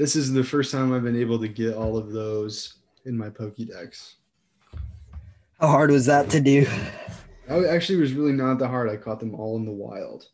this 0.00 0.16
is 0.16 0.32
the 0.32 0.42
first 0.42 0.72
time 0.72 0.94
I've 0.94 1.02
been 1.02 1.20
able 1.20 1.38
to 1.38 1.48
get 1.48 1.74
all 1.74 1.98
of 1.98 2.10
those 2.10 2.76
in 3.10 3.18
my 3.18 3.28
Pokédex. 3.28 4.14
How 5.60 5.66
hard 5.66 5.90
was 5.90 6.06
that 6.06 6.30
to 6.30 6.40
do? 6.40 6.66
That 7.46 7.66
actually 7.66 8.00
was 8.00 8.14
really 8.14 8.32
not 8.32 8.58
that 8.60 8.68
hard. 8.68 8.88
I 8.88 8.96
caught 8.96 9.20
them 9.20 9.34
all 9.34 9.56
in 9.56 9.66
the 9.66 9.72
wild. 9.72 10.28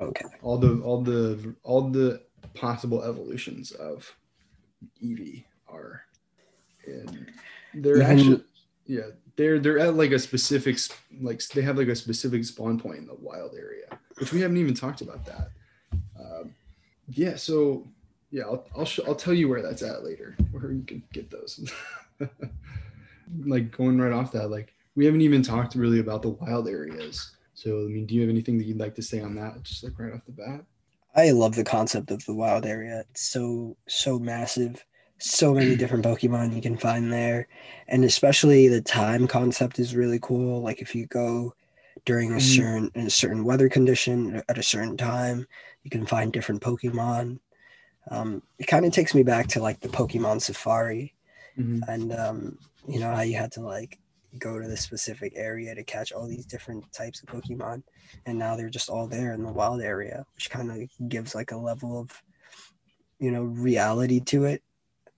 Okay. 0.00 0.26
All 0.42 0.58
the 0.58 0.80
all 0.82 1.02
the 1.02 1.54
all 1.64 1.88
the 1.88 2.22
possible 2.54 3.02
evolutions 3.02 3.72
of 3.72 4.14
Eevee 5.02 5.44
are 5.66 6.02
in 6.86 7.26
they're 7.74 8.02
Even, 8.02 8.06
actually 8.06 8.44
yeah, 8.84 9.06
they're 9.36 9.58
they're 9.58 9.78
at 9.78 9.94
like 9.94 10.12
a 10.12 10.18
specific 10.18 10.78
like 11.20 11.42
they 11.48 11.62
have 11.62 11.78
like 11.78 11.88
a 11.88 11.96
specific 11.96 12.44
spawn 12.44 12.78
point 12.78 12.98
in 12.98 13.06
the 13.06 13.14
wild 13.14 13.54
area, 13.58 13.86
which 14.18 14.32
we 14.32 14.40
haven't 14.40 14.58
even 14.58 14.74
talked 14.74 15.00
about 15.00 15.24
that. 15.24 15.48
Um, 16.20 16.54
yeah, 17.08 17.36
so 17.36 17.88
yeah, 18.36 18.44
I'll 18.44 18.66
I'll, 18.76 18.84
sh- 18.84 19.00
I'll 19.06 19.14
tell 19.14 19.32
you 19.32 19.48
where 19.48 19.62
that's 19.62 19.80
at 19.80 20.04
later, 20.04 20.36
where 20.50 20.70
you 20.70 20.84
can 20.86 21.02
get 21.10 21.30
those. 21.30 21.72
like 23.46 23.74
going 23.74 23.98
right 23.98 24.12
off 24.12 24.30
that, 24.32 24.50
like 24.50 24.74
we 24.94 25.06
haven't 25.06 25.22
even 25.22 25.40
talked 25.40 25.74
really 25.74 26.00
about 26.00 26.20
the 26.20 26.28
wild 26.28 26.68
areas. 26.68 27.34
So 27.54 27.86
I 27.86 27.88
mean, 27.88 28.04
do 28.04 28.14
you 28.14 28.20
have 28.20 28.28
anything 28.28 28.58
that 28.58 28.66
you'd 28.66 28.78
like 28.78 28.94
to 28.96 29.02
say 29.02 29.20
on 29.20 29.34
that, 29.36 29.62
just 29.62 29.82
like 29.82 29.98
right 29.98 30.12
off 30.12 30.26
the 30.26 30.32
bat? 30.32 30.62
I 31.14 31.30
love 31.30 31.54
the 31.54 31.64
concept 31.64 32.10
of 32.10 32.26
the 32.26 32.34
wild 32.34 32.66
area. 32.66 33.04
It's 33.10 33.22
so 33.22 33.74
so 33.88 34.18
massive. 34.18 34.84
So 35.16 35.54
many 35.54 35.74
different 35.78 36.04
Pokemon 36.04 36.54
you 36.54 36.60
can 36.60 36.76
find 36.76 37.10
there. 37.10 37.48
And 37.88 38.04
especially 38.04 38.68
the 38.68 38.82
time 38.82 39.26
concept 39.26 39.78
is 39.78 39.96
really 39.96 40.18
cool. 40.20 40.60
Like 40.60 40.82
if 40.82 40.94
you 40.94 41.06
go 41.06 41.54
during 42.04 42.32
a 42.32 42.36
mm-hmm. 42.36 42.90
certain 42.92 43.06
a 43.06 43.08
certain 43.08 43.44
weather 43.44 43.70
condition 43.70 44.42
at 44.46 44.58
a 44.58 44.62
certain 44.62 44.98
time, 44.98 45.46
you 45.84 45.90
can 45.90 46.04
find 46.04 46.34
different 46.34 46.60
Pokemon 46.60 47.38
um, 48.10 48.42
it 48.58 48.66
kind 48.66 48.84
of 48.84 48.92
takes 48.92 49.14
me 49.14 49.22
back 49.22 49.48
to 49.48 49.60
like 49.60 49.80
the 49.80 49.88
Pokemon 49.88 50.40
Safari, 50.40 51.14
mm-hmm. 51.58 51.80
and 51.88 52.12
um, 52.12 52.58
you 52.88 53.00
know 53.00 53.14
how 53.14 53.22
you 53.22 53.36
had 53.36 53.52
to 53.52 53.60
like 53.60 53.98
go 54.38 54.60
to 54.60 54.68
the 54.68 54.76
specific 54.76 55.32
area 55.34 55.74
to 55.74 55.82
catch 55.82 56.12
all 56.12 56.26
these 56.26 56.46
different 56.46 56.90
types 56.92 57.22
of 57.22 57.28
Pokemon, 57.28 57.82
and 58.26 58.38
now 58.38 58.56
they're 58.56 58.70
just 58.70 58.88
all 58.88 59.06
there 59.06 59.32
in 59.32 59.42
the 59.42 59.52
wild 59.52 59.80
area, 59.80 60.24
which 60.34 60.50
kind 60.50 60.70
of 60.70 61.08
gives 61.08 61.34
like 61.34 61.52
a 61.52 61.56
level 61.56 61.98
of, 61.98 62.22
you 63.18 63.30
know, 63.30 63.42
reality 63.42 64.20
to 64.20 64.44
it. 64.44 64.62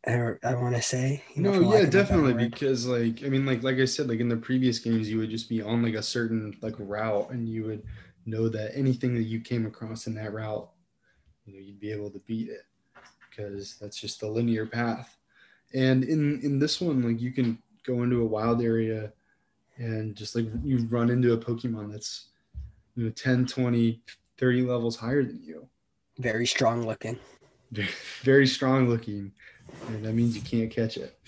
Or 0.07 0.39
I 0.45 0.55
want 0.55 0.76
to 0.76 0.80
say, 0.80 1.24
you 1.34 1.43
know, 1.43 1.53
no, 1.53 1.61
yeah, 1.61 1.66
of 1.66 1.70
a 1.70 1.74
better 1.74 1.91
definitely. 1.91 2.49
Because 2.49 2.86
like 2.86 3.22
I 3.24 3.28
mean, 3.28 3.45
like 3.45 3.62
like 3.62 3.78
I 3.78 3.84
said, 3.84 4.09
like 4.09 4.20
in 4.20 4.28
the 4.28 4.36
previous 4.36 4.78
games, 4.78 5.11
you 5.11 5.18
would 5.18 5.30
just 5.30 5.49
be 5.49 5.61
on 5.61 5.82
like 5.82 5.95
a 5.95 6.03
certain 6.03 6.57
like 6.62 6.76
route, 6.78 7.30
and 7.30 7.49
you 7.49 7.64
would 7.64 7.82
know 8.24 8.49
that 8.49 8.74
anything 8.74 9.14
that 9.14 9.24
you 9.24 9.41
came 9.41 9.66
across 9.66 10.07
in 10.07 10.14
that 10.14 10.32
route, 10.32 10.70
you 11.45 11.55
know, 11.55 11.61
you'd 11.61 11.80
be 11.80 11.93
able 11.93 12.11
to 12.11 12.20
beat 12.20 12.49
it 12.49 12.62
because 13.39 13.76
that's 13.80 14.01
just 14.01 14.20
the 14.20 14.28
linear 14.28 14.66
path. 14.66 15.16
And 15.74 16.05
in 16.05 16.41
in 16.43 16.59
this 16.59 16.80
one, 16.80 17.03
like 17.03 17.20
you 17.20 17.30
can 17.30 17.59
go 17.86 18.03
into 18.03 18.22
a 18.22 18.26
wild 18.26 18.62
area 18.62 19.12
and 19.76 20.14
just 20.16 20.34
like 20.34 20.47
you 20.64 20.86
run 20.91 21.11
into 21.11 21.32
a 21.32 21.39
Pokemon 21.39 21.93
that's 21.93 22.28
you 22.97 23.05
know 23.05 23.11
10, 23.11 23.47
20, 23.47 24.01
30 24.39 24.62
levels 24.62 24.97
higher 24.97 25.22
than 25.22 25.41
you. 25.43 25.66
very 26.18 26.47
strong 26.47 26.86
looking. 26.86 27.18
Very- 28.22 28.47
strong 28.47 28.89
looking, 28.89 29.30
and 29.89 30.05
that 30.05 30.14
means 30.14 30.34
you 30.34 30.43
can't 30.43 30.70
catch 30.70 30.97
it. 30.97 31.18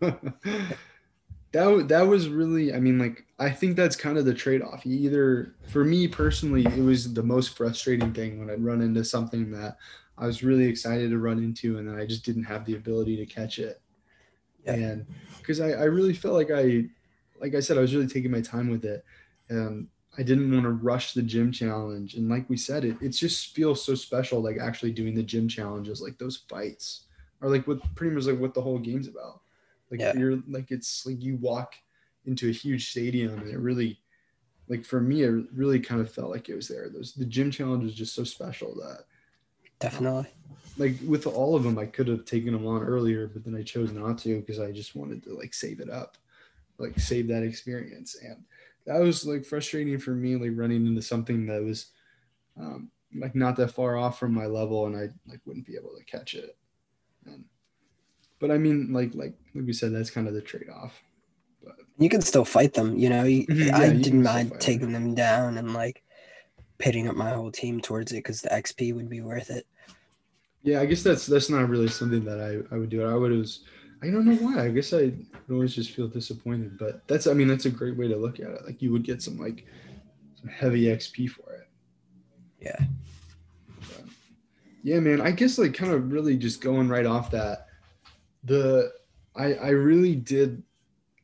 that 0.00 1.88
that 1.88 2.02
was 2.02 2.28
really, 2.28 2.74
I 2.74 2.80
mean, 2.80 2.98
like 2.98 3.24
I 3.38 3.48
think 3.48 3.76
that's 3.76 3.96
kind 3.96 4.18
of 4.18 4.24
the 4.24 4.34
trade 4.34 4.60
off. 4.60 4.84
You 4.84 4.98
either, 4.98 5.54
for 5.68 5.84
me 5.84 6.08
personally, 6.08 6.66
it 6.66 6.82
was 6.82 7.14
the 7.14 7.22
most 7.22 7.56
frustrating 7.56 8.12
thing 8.12 8.40
when 8.40 8.50
I'd 8.50 8.64
run 8.64 8.82
into 8.82 9.04
something 9.04 9.52
that 9.52 9.78
I 10.16 10.26
was 10.26 10.42
really 10.42 10.64
excited 10.66 11.10
to 11.10 11.18
run 11.18 11.38
into, 11.38 11.78
and 11.78 11.88
then 11.88 11.96
I 11.96 12.06
just 12.06 12.24
didn't 12.24 12.44
have 12.44 12.64
the 12.64 12.76
ability 12.76 13.16
to 13.16 13.26
catch 13.26 13.58
it. 13.58 13.80
Yeah. 14.64 14.74
And 14.74 15.06
because 15.40 15.60
I, 15.60 15.70
I 15.72 15.84
really 15.84 16.14
felt 16.14 16.34
like 16.34 16.50
I, 16.50 16.84
like 17.40 17.54
I 17.54 17.60
said, 17.60 17.76
I 17.76 17.80
was 17.80 17.94
really 17.94 18.06
taking 18.06 18.30
my 18.30 18.40
time 18.40 18.68
with 18.70 18.84
it, 18.84 19.04
and 19.48 19.88
I 20.16 20.22
didn't 20.22 20.52
want 20.52 20.64
to 20.64 20.70
rush 20.70 21.12
the 21.12 21.22
gym 21.22 21.50
challenge. 21.52 22.14
And 22.14 22.28
like 22.28 22.48
we 22.48 22.56
said, 22.56 22.84
it 22.84 22.96
it 23.02 23.10
just 23.10 23.54
feels 23.54 23.84
so 23.84 23.94
special, 23.94 24.40
like 24.40 24.58
actually 24.58 24.92
doing 24.92 25.14
the 25.14 25.22
gym 25.22 25.48
challenges, 25.48 26.00
like 26.00 26.18
those 26.18 26.38
fights 26.48 27.06
are 27.42 27.48
like 27.50 27.66
what 27.66 27.80
pretty 27.94 28.14
much 28.14 28.24
like 28.24 28.38
what 28.38 28.54
the 28.54 28.62
whole 28.62 28.78
game's 28.78 29.08
about. 29.08 29.40
Like 29.90 30.00
Yeah. 30.00 30.12
you're 30.12 30.36
like 30.48 30.70
it's 30.70 31.04
like 31.06 31.22
you 31.22 31.36
walk 31.36 31.74
into 32.24 32.48
a 32.48 32.52
huge 32.52 32.90
stadium 32.90 33.34
and 33.34 33.50
it 33.50 33.58
really 33.58 34.00
like 34.68 34.84
for 34.84 35.00
me 35.00 35.22
it 35.22 35.30
really 35.52 35.80
kind 35.80 36.00
of 36.00 36.10
felt 36.12 36.30
like 36.30 36.48
it 36.48 36.54
was 36.56 36.68
there. 36.68 36.88
Those 36.88 37.14
the 37.14 37.24
gym 37.24 37.50
challenge 37.50 37.84
was 37.84 37.94
just 37.94 38.14
so 38.14 38.24
special 38.24 38.74
that 38.76 39.04
Definitely. 39.78 40.26
like 40.78 40.96
with 41.06 41.26
all 41.26 41.54
of 41.54 41.62
them 41.62 41.78
I 41.78 41.86
could 41.86 42.08
have 42.08 42.24
taken 42.24 42.52
them 42.52 42.66
on 42.66 42.82
earlier, 42.82 43.26
but 43.26 43.44
then 43.44 43.54
I 43.54 43.62
chose 43.62 43.92
not 43.92 44.18
to 44.18 44.40
because 44.40 44.60
I 44.60 44.72
just 44.72 44.94
wanted 44.96 45.22
to 45.24 45.34
like 45.36 45.54
save 45.54 45.80
it 45.80 45.90
up. 45.90 46.16
Like 46.78 46.98
save 46.98 47.28
that 47.28 47.42
experience. 47.44 48.16
And 48.22 48.44
that 48.86 49.00
was 49.00 49.24
like 49.26 49.44
frustrating 49.44 49.98
for 49.98 50.10
me, 50.10 50.36
like 50.36 50.50
running 50.54 50.86
into 50.86 51.02
something 51.02 51.46
that 51.46 51.62
was 51.62 51.86
um, 52.58 52.90
like 53.14 53.34
not 53.34 53.56
that 53.56 53.68
far 53.68 53.96
off 53.96 54.18
from 54.18 54.34
my 54.34 54.46
level 54.46 54.86
and 54.86 54.96
I 54.96 55.10
like 55.28 55.40
wouldn't 55.46 55.66
be 55.66 55.76
able 55.76 55.94
to 55.96 56.04
catch 56.04 56.34
it. 56.34 56.56
And, 57.26 57.44
but 58.40 58.50
I 58.50 58.58
mean, 58.58 58.92
like 58.92 59.14
like 59.14 59.34
like 59.54 59.66
we 59.66 59.72
said, 59.72 59.92
that's 59.94 60.10
kind 60.10 60.28
of 60.28 60.34
the 60.34 60.40
trade 60.40 60.68
off. 60.68 61.00
But 61.62 61.76
You 61.98 62.08
can 62.08 62.20
still 62.20 62.44
fight 62.44 62.74
them, 62.74 62.98
you 62.98 63.08
know. 63.08 63.24
You, 63.24 63.46
yeah, 63.48 63.78
I 63.78 63.86
you 63.86 64.02
didn't 64.02 64.22
mind 64.22 64.52
taking 64.60 64.92
them 64.92 65.14
down 65.14 65.56
and 65.56 65.72
like 65.72 66.02
pitting 66.78 67.08
up 67.08 67.16
my 67.16 67.30
whole 67.30 67.50
team 67.50 67.80
towards 67.80 68.12
it 68.12 68.16
because 68.16 68.40
the 68.40 68.48
XP 68.50 68.94
would 68.94 69.08
be 69.08 69.20
worth 69.20 69.50
it. 69.50 69.66
yeah, 70.62 70.80
I 70.80 70.86
guess 70.86 71.02
that's 71.02 71.26
that's 71.26 71.50
not 71.50 71.68
really 71.68 71.88
something 71.88 72.24
that 72.24 72.40
I, 72.40 72.74
I 72.74 72.78
would 72.78 72.90
do. 72.90 73.04
I 73.04 73.14
would 73.14 73.32
was 73.32 73.60
I 74.02 74.10
don't 74.10 74.26
know 74.26 74.36
why. 74.36 74.64
I 74.64 74.68
guess 74.68 74.92
I 74.92 75.12
would 75.12 75.26
always 75.50 75.74
just 75.74 75.92
feel 75.92 76.08
disappointed. 76.08 76.78
But 76.78 77.06
that's 77.06 77.26
I 77.26 77.32
mean 77.32 77.48
that's 77.48 77.66
a 77.66 77.70
great 77.70 77.96
way 77.96 78.08
to 78.08 78.16
look 78.16 78.40
at 78.40 78.50
it. 78.50 78.64
Like 78.64 78.82
you 78.82 78.92
would 78.92 79.02
get 79.02 79.22
some 79.22 79.38
like 79.38 79.66
some 80.40 80.50
heavy 80.50 80.84
XP 80.84 81.30
for 81.30 81.52
it. 81.54 81.68
Yeah. 82.60 82.86
But, 83.78 84.04
yeah, 84.82 85.00
man. 85.00 85.20
I 85.20 85.30
guess 85.30 85.58
like 85.58 85.74
kind 85.74 85.92
of 85.92 86.12
really 86.12 86.36
just 86.36 86.60
going 86.60 86.88
right 86.88 87.06
off 87.06 87.30
that, 87.30 87.68
the 88.44 88.92
I 89.34 89.54
I 89.54 89.68
really 89.70 90.16
did 90.16 90.62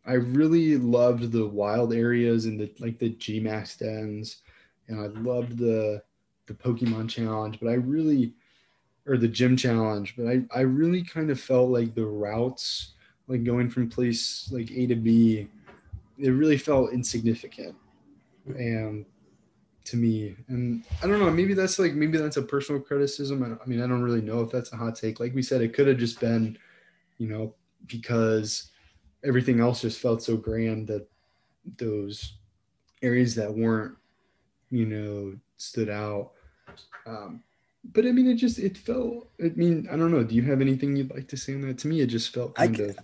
I 0.07 0.15
really 0.15 0.77
loved 0.77 1.33
the 1.33 1.47
wild 1.47 1.93
areas 1.93 2.47
and 2.47 2.59
the 2.59 2.73
like 2.79 2.99
the 2.99 3.11
Gmax 3.11 3.79
dens, 3.79 4.39
and 4.91 5.01
I 5.01 5.07
loved 5.21 5.57
the 5.59 6.03
the 6.47 6.55
Pokemon 6.55 7.09
challenge, 7.09 7.59
but 7.61 7.71
I 7.71 7.75
really 7.75 8.35
or 9.07 9.17
the 9.17 9.29
gym 9.29 9.57
challenge, 9.57 10.15
but 10.17 10.27
I 10.27 10.43
I 10.55 10.61
really 10.61 11.03
kind 11.03 11.31
of 11.31 11.41
felt 11.41 11.71
like 11.71 11.95
the 11.95 12.05
routes 12.05 12.93
like 13.29 13.45
going 13.45 13.71
from 13.71 13.89
place 13.89 14.51
like 14.53 14.71
A 14.73 14.87
to 14.89 14.97
B, 14.97 15.49
it 16.19 16.31
really 16.31 16.59
felt 16.59 16.93
insignificant. 16.93 17.77
And 18.47 19.07
to 19.85 19.97
me, 19.97 20.37
and 20.49 20.85
I 21.03 21.07
don't 21.07 21.21
know, 21.21 21.31
maybe 21.31 21.55
that's 21.55 21.79
like 21.79 21.95
maybe 21.95 22.19
that's 22.19 22.37
a 22.37 22.43
personal 22.43 22.81
criticism. 22.81 23.43
I, 23.43 23.63
I 23.63 23.67
mean, 23.67 23.81
I 23.81 23.87
don't 23.87 24.03
really 24.03 24.21
know 24.21 24.41
if 24.41 24.51
that's 24.51 24.73
a 24.73 24.77
hot 24.77 24.97
take. 24.97 25.21
Like 25.21 25.35
we 25.35 25.43
said, 25.43 25.63
it 25.63 25.73
could 25.73 25.87
have 25.87 25.99
just 25.99 26.21
been, 26.21 26.59
you 27.19 27.29
know, 27.29 27.55
because 27.87 28.71
everything 29.25 29.61
else 29.61 29.81
just 29.81 30.01
felt 30.01 30.23
so 30.23 30.37
grand 30.37 30.89
that 30.89 31.07
those 31.77 32.35
areas 33.03 33.35
that 33.37 33.53
weren't, 33.53 33.95
you 34.71 34.87
know, 34.87 35.35
stood 35.57 35.89
out. 35.89 36.33
Um, 37.07 37.43
but 37.93 38.07
I 38.07 38.13
mean, 38.13 38.29
it 38.29 38.35
just 38.35 38.59
it 38.59 38.77
felt. 38.77 39.29
I 39.43 39.49
mean, 39.57 39.89
I 39.91 39.97
don't 39.97 40.11
know. 40.11 40.23
Do 40.23 40.35
you 40.35 40.43
have 40.43 40.61
anything 40.61 40.97
you'd 40.97 41.11
like 41.11 41.29
to 41.29 41.37
say 41.37 41.55
on 41.55 41.63
that? 41.63 41.79
To 41.79 41.89
me, 41.89 42.01
it 42.01 42.07
just 42.07 42.33
felt 42.35 42.53
I 42.59 42.67
kind 42.67 42.77
c- 42.77 42.85
of 42.85 42.99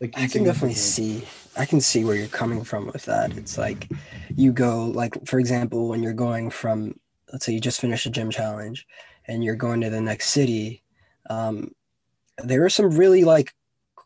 like 0.00 0.16
I 0.16 0.26
can 0.26 0.44
definitely 0.44 0.74
see. 0.74 1.24
I 1.56 1.66
can 1.66 1.80
see 1.80 2.04
where 2.04 2.14
you're 2.14 2.28
coming 2.28 2.64
from 2.64 2.86
with 2.86 3.04
that. 3.06 3.36
It's 3.36 3.58
like 3.58 3.88
you 4.36 4.52
go, 4.52 4.86
like 4.86 5.26
for 5.26 5.38
example, 5.38 5.88
when 5.88 6.02
you're 6.02 6.12
going 6.12 6.50
from, 6.50 6.98
let's 7.32 7.44
say 7.44 7.52
you 7.52 7.60
just 7.60 7.80
finished 7.80 8.06
a 8.06 8.10
gym 8.10 8.30
challenge, 8.30 8.86
and 9.26 9.44
you're 9.44 9.56
going 9.56 9.80
to 9.80 9.90
the 9.90 10.00
next 10.00 10.30
city. 10.30 10.82
Um, 11.28 11.72
there 12.38 12.64
are 12.64 12.70
some 12.70 12.90
really 12.96 13.24
like 13.24 13.54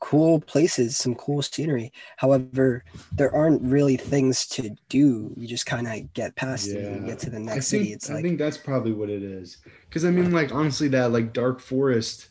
cool 0.05 0.41
places, 0.41 0.97
some 0.99 1.15
cool 1.15 1.43
scenery. 1.43 1.91
However, 2.19 2.85
there 3.17 3.35
aren't 3.35 3.63
really 3.63 3.97
things 3.97 4.47
to 4.49 4.71
do. 4.91 5.33
You 5.37 5.47
just 5.49 5.67
kind 5.67 5.87
of 5.89 6.13
get 6.15 6.37
past 6.37 6.75
it 6.75 6.91
and 6.91 7.07
get 7.07 7.19
to 7.21 7.31
the 7.31 7.41
next 7.41 7.69
think 7.69 7.69
city. 7.69 7.93
It's 7.93 8.11
I 8.11 8.15
like 8.15 8.27
think 8.27 8.39
that's 8.39 8.59
probably 8.59 8.93
what 8.93 9.11
it 9.11 9.23
is. 9.23 9.59
Because 9.89 10.05
I 10.05 10.11
mean, 10.11 10.33
like 10.33 10.53
honestly, 10.53 10.89
that 10.89 11.13
like 11.13 11.33
dark 11.33 11.61
forest, 11.61 12.29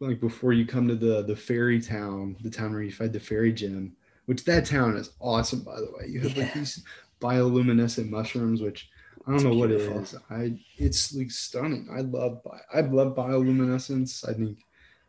like 0.00 0.20
before 0.20 0.52
you 0.52 0.66
come 0.66 0.88
to 0.88 0.96
the 0.96 1.22
the 1.24 1.36
fairy 1.36 1.80
town, 1.80 2.36
the 2.42 2.50
town 2.50 2.72
where 2.72 2.82
you 2.82 2.92
fight 2.92 3.12
the 3.12 3.20
fairy 3.20 3.52
gym, 3.52 3.96
which 4.26 4.44
that 4.46 4.66
town 4.66 4.96
is 4.96 5.12
awesome 5.20 5.62
by 5.64 5.76
the 5.80 5.90
way. 5.98 6.08
You 6.08 6.22
have 6.22 6.36
like 6.36 6.52
these 6.52 6.84
bioluminescent 7.22 8.10
mushrooms, 8.10 8.62
which 8.62 8.90
I 9.26 9.32
don't 9.32 9.42
It's 9.42 9.44
know 9.44 9.54
what 9.54 9.72
it 9.72 9.80
is. 9.82 10.14
I 10.30 10.58
it's 10.78 11.14
like 11.14 11.30
stunning. 11.30 11.88
I 11.96 12.00
love 12.02 12.42
bi- 12.44 12.60
I 12.74 12.82
love 12.82 13.16
bioluminescence. 13.16 14.28
I 14.28 14.34
think 14.34 14.58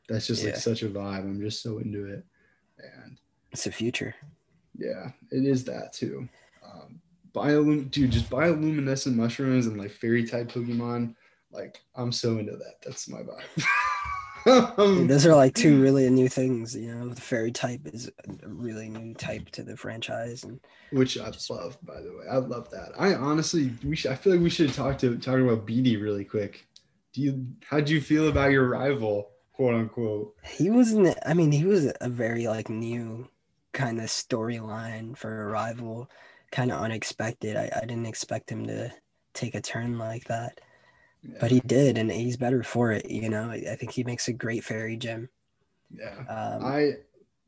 that's 0.08 0.28
just 0.28 0.44
like 0.44 0.56
such 0.56 0.84
a 0.84 0.90
vibe. 0.90 1.20
I'm 1.20 1.42
just 1.42 1.62
so 1.62 1.80
into 1.80 2.06
it, 2.06 2.26
and 2.78 3.18
it's 3.52 3.66
the 3.66 3.72
future. 3.72 4.16
yeah, 4.78 5.10
it 5.32 5.46
is 5.46 5.64
that 5.66 5.94
too. 5.94 6.28
Um, 6.66 7.02
biolum, 7.34 7.90
dude, 7.92 8.12
just 8.12 8.30
bioluminescent 8.30 9.16
mushrooms 9.16 9.68
and 9.68 9.78
like 9.78 9.92
fairy 9.92 10.26
type 10.26 10.52
Pokemon. 10.52 11.16
Like, 11.52 11.80
I'm 11.96 12.12
so 12.12 12.38
into 12.40 12.54
that. 12.54 12.76
That's 12.84 13.08
my 13.10 13.20
vibe. 13.20 13.66
Those 15.08 15.26
are 15.26 15.36
like 15.36 15.54
two 15.56 15.82
really 15.82 16.10
new 16.10 16.30
things. 16.30 16.76
You 16.76 16.96
know, 16.96 17.10
the 17.10 17.20
fairy 17.20 17.52
type 17.52 17.82
is 17.86 18.08
a 18.08 18.48
really 18.48 18.90
new 18.90 19.14
type 19.14 19.50
to 19.52 19.64
the 19.64 19.76
franchise, 19.76 20.44
and 20.44 20.60
Which 20.92 21.20
I 21.20 21.30
just, 21.32 21.50
love, 21.50 21.78
by 21.84 22.02
the 22.02 22.12
way. 22.12 22.26
I 22.32 22.38
love 22.38 22.70
that. 22.72 22.92
I 22.98 23.14
honestly, 23.16 23.74
we 23.84 23.96
should. 23.96 24.12
I 24.12 24.16
feel 24.16 24.34
like 24.34 24.42
we 24.42 24.50
should 24.50 24.74
talk 24.74 24.98
to 25.00 25.18
talk 25.18 25.36
about 25.40 25.66
Bede 25.66 26.00
really 26.00 26.24
quick. 26.24 26.66
Do 27.14 27.22
you? 27.22 27.46
How 27.70 27.82
do 27.82 27.94
you 27.94 28.00
feel 28.00 28.30
about 28.30 28.52
your 28.52 28.70
rival, 28.70 29.32
quote 29.58 29.76
unquote? 29.76 30.36
he 30.44 30.70
wasn't. 30.70 31.18
I 31.26 31.34
mean, 31.34 31.52
he 31.52 31.66
was 31.66 31.92
a 32.00 32.10
very 32.10 32.48
like 32.48 32.70
new 32.70 33.28
kind 33.74 34.00
of 34.00 34.06
storyline 34.06 35.18
for 35.18 35.44
a 35.44 35.48
rival, 35.48 36.10
kind 36.52 36.72
of 36.72 36.80
unexpected. 36.80 37.58
I, 37.58 37.70
I 37.76 37.82
didn't 37.82 38.06
expect 38.06 38.50
him 38.50 38.66
to 38.68 38.92
take 39.34 39.56
a 39.56 39.62
turn 39.62 39.98
like 39.98 40.26
that, 40.26 40.62
but 41.40 41.52
he 41.52 41.60
did, 41.62 41.98
and 41.98 42.12
he's 42.12 42.38
better 42.38 42.64
for 42.64 42.92
it. 42.92 43.10
You 43.10 43.30
know, 43.30 43.50
I, 43.50 43.72
I 43.72 43.76
think 43.76 43.92
he 43.92 44.04
makes 44.04 44.28
a 44.28 44.34
great 44.34 44.64
fairy 44.64 44.96
gem. 44.96 45.28
yeah. 45.94 46.20
Um, 46.30 46.66
I 46.66 46.94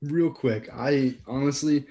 real 0.02 0.32
quick, 0.32 0.68
I 0.74 1.16
honestly 1.28 1.86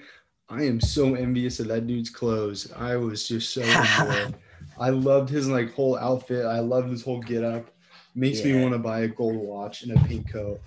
I 0.49 0.63
am 0.63 0.81
so 0.81 1.13
envious 1.13 1.59
of 1.59 1.67
that 1.67 1.85
dude's 1.85 2.09
clothes. 2.09 2.71
I 2.75 2.95
was 2.95 3.27
just 3.27 3.53
so. 3.53 3.61
I 4.79 4.89
loved 4.89 5.29
his 5.29 5.47
like 5.47 5.73
whole 5.73 5.97
outfit. 5.97 6.45
I 6.45 6.59
loved 6.59 6.89
his 6.89 7.03
whole 7.03 7.19
get 7.19 7.43
up. 7.43 7.69
Makes 8.15 8.43
me 8.43 8.59
want 8.59 8.73
to 8.73 8.79
buy 8.79 9.01
a 9.01 9.07
gold 9.07 9.35
watch 9.35 9.83
and 9.83 9.97
a 9.97 10.03
pink 10.05 10.31
coat. 10.31 10.59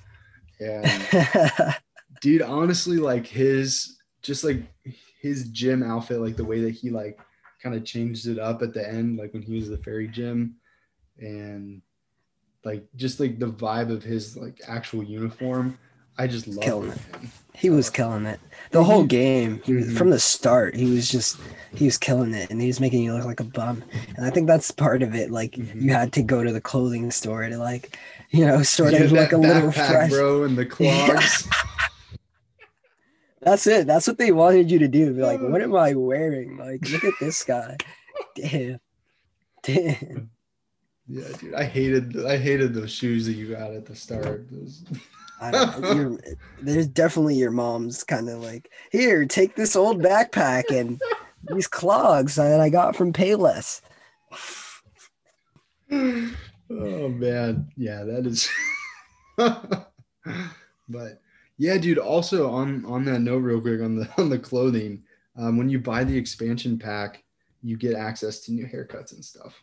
And 0.61 1.75
dude, 2.21 2.43
honestly, 2.43 2.99
like 2.99 3.27
his 3.27 3.99
just 4.23 4.45
like 4.45 4.63
his 5.21 5.49
gym 5.49 5.83
outfit, 5.83 6.21
like 6.21 6.37
the 6.37 6.45
way 6.45 6.61
that 6.61 6.71
he 6.71 6.91
like 6.91 7.19
kind 7.63 7.75
of 7.75 7.85
changed 7.85 8.27
it 8.27 8.39
up 8.39 8.63
at 8.63 8.73
the 8.73 8.89
end, 8.89 9.19
like 9.19 9.33
when 9.33 9.43
he 9.43 9.55
was 9.55 9.69
the 9.69 9.79
fairy 9.79 10.09
gym, 10.09 10.57
and 11.19 11.83
like 12.65 12.85
just 12.97 13.21
like 13.21 13.39
the 13.39 13.51
vibe 13.51 13.91
of 13.91 14.03
his 14.03 14.37
like 14.37 14.61
actual 14.67 15.03
uniform. 15.03 15.79
I 16.19 16.27
just 16.27 16.47
love 16.47 16.63
killing 16.65 16.91
it. 16.93 16.99
He 17.55 17.71
was 17.71 17.91
killing 17.91 18.27
it. 18.27 18.41
The 18.71 18.83
whole 18.83 19.05
game, 19.05 19.61
he 19.65 19.75
was 19.75 19.87
Mhm. 19.89 19.97
from 19.99 20.11
the 20.11 20.19
start. 20.19 20.75
He 20.75 20.91
was 20.91 21.09
just 21.11 21.39
he 21.75 21.85
was 21.87 21.97
killing 21.99 22.35
it, 22.35 22.51
and 22.51 22.61
he 22.61 22.67
was 22.67 22.81
making 22.81 23.03
you 23.03 23.15
look 23.15 23.25
like 23.25 23.41
a 23.41 23.45
bum. 23.45 23.83
And 24.17 24.27
I 24.27 24.31
think 24.31 24.47
that's 24.47 24.71
part 24.71 25.03
of 25.03 25.15
it. 25.15 25.31
Like 25.31 25.53
Mhm. 25.53 25.83
you 25.83 25.91
had 25.93 26.13
to 26.15 26.23
go 26.23 26.43
to 26.45 26.53
the 26.53 26.61
clothing 26.61 27.11
store 27.11 27.49
to 27.49 27.57
like, 27.59 27.99
you 28.31 28.45
know, 28.47 28.63
sort 28.63 28.95
of 28.95 29.13
look 29.13 29.33
a 29.33 29.37
little 29.39 29.73
fresh. 29.73 30.11
bro, 30.11 30.45
and 30.45 30.57
the 30.57 30.67
clogs. 30.77 31.47
That's 33.41 33.67
it. 33.67 33.87
That's 33.87 34.07
what 34.07 34.19
they 34.19 34.31
wanted 34.33 34.71
you 34.71 34.79
to 34.81 34.89
do. 34.89 35.13
Be 35.13 35.23
like, 35.23 35.41
what 35.41 35.63
am 35.63 35.75
I 35.75 35.95
wearing? 35.95 36.57
Like, 36.59 36.89
look 36.91 37.05
at 37.05 37.15
this 37.21 37.43
guy. 37.43 37.77
Damn. 38.37 38.79
Damn. 39.65 40.31
yeah, 41.09 41.25
dude, 41.41 41.55
I 41.55 41.65
hated 41.65 42.25
I 42.25 42.37
hated 42.37 42.73
those 42.75 42.91
shoes 42.91 43.27
that 43.27 43.33
you 43.35 43.49
got 43.55 43.73
at 43.73 43.85
the 43.87 43.95
start. 43.97 44.47
Those- 44.51 44.85
know. 45.51 46.19
There's 46.63 46.87
definitely 46.87 47.35
your 47.35 47.51
mom's 47.51 48.05
kind 48.05 48.29
of 48.29 48.41
like, 48.41 48.71
here, 48.91 49.25
take 49.27 49.57
this 49.57 49.77
old 49.77 50.03
backpack 50.03 50.65
and 50.71 51.01
these 51.51 51.67
clogs 51.67 52.37
that 52.37 52.61
I 52.61 52.69
got 52.69 52.97
from 52.97 53.13
Payless. 53.13 53.81
oh 55.91 57.09
man, 57.09 57.71
yeah, 57.77 58.05
that 58.05 58.27
is. 58.27 58.49
but 60.89 61.21
yeah, 61.59 61.79
dude. 61.79 61.99
Also 61.99 62.51
on 62.51 62.85
on 62.87 63.05
that 63.05 63.21
note, 63.21 63.39
real 63.39 63.61
quick 63.61 63.81
on 63.81 63.97
the 63.97 64.09
on 64.19 64.29
the 64.29 64.39
clothing, 64.39 65.03
um, 65.37 65.57
when 65.57 65.69
you 65.69 65.79
buy 65.79 66.05
the 66.05 66.17
expansion 66.17 66.79
pack, 66.79 67.23
you 67.63 67.77
get 67.77 67.95
access 67.95 68.41
to 68.41 68.53
new 68.53 68.67
haircuts 68.67 69.13
and 69.13 69.25
stuff. 69.25 69.55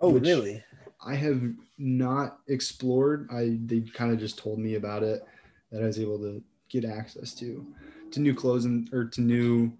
Oh, 0.00 0.10
Which- 0.10 0.24
really? 0.24 0.62
I 1.04 1.14
have 1.14 1.42
not 1.78 2.38
explored. 2.48 3.28
I 3.32 3.58
they 3.66 3.80
kind 3.80 4.12
of 4.12 4.18
just 4.18 4.38
told 4.38 4.58
me 4.58 4.76
about 4.76 5.02
it 5.02 5.24
that 5.70 5.82
I 5.82 5.86
was 5.86 5.98
able 5.98 6.18
to 6.18 6.42
get 6.68 6.84
access 6.84 7.34
to 7.34 7.66
to 8.12 8.20
new 8.20 8.34
clothes 8.34 8.64
and 8.64 8.92
or 8.92 9.06
to 9.06 9.20
new 9.20 9.72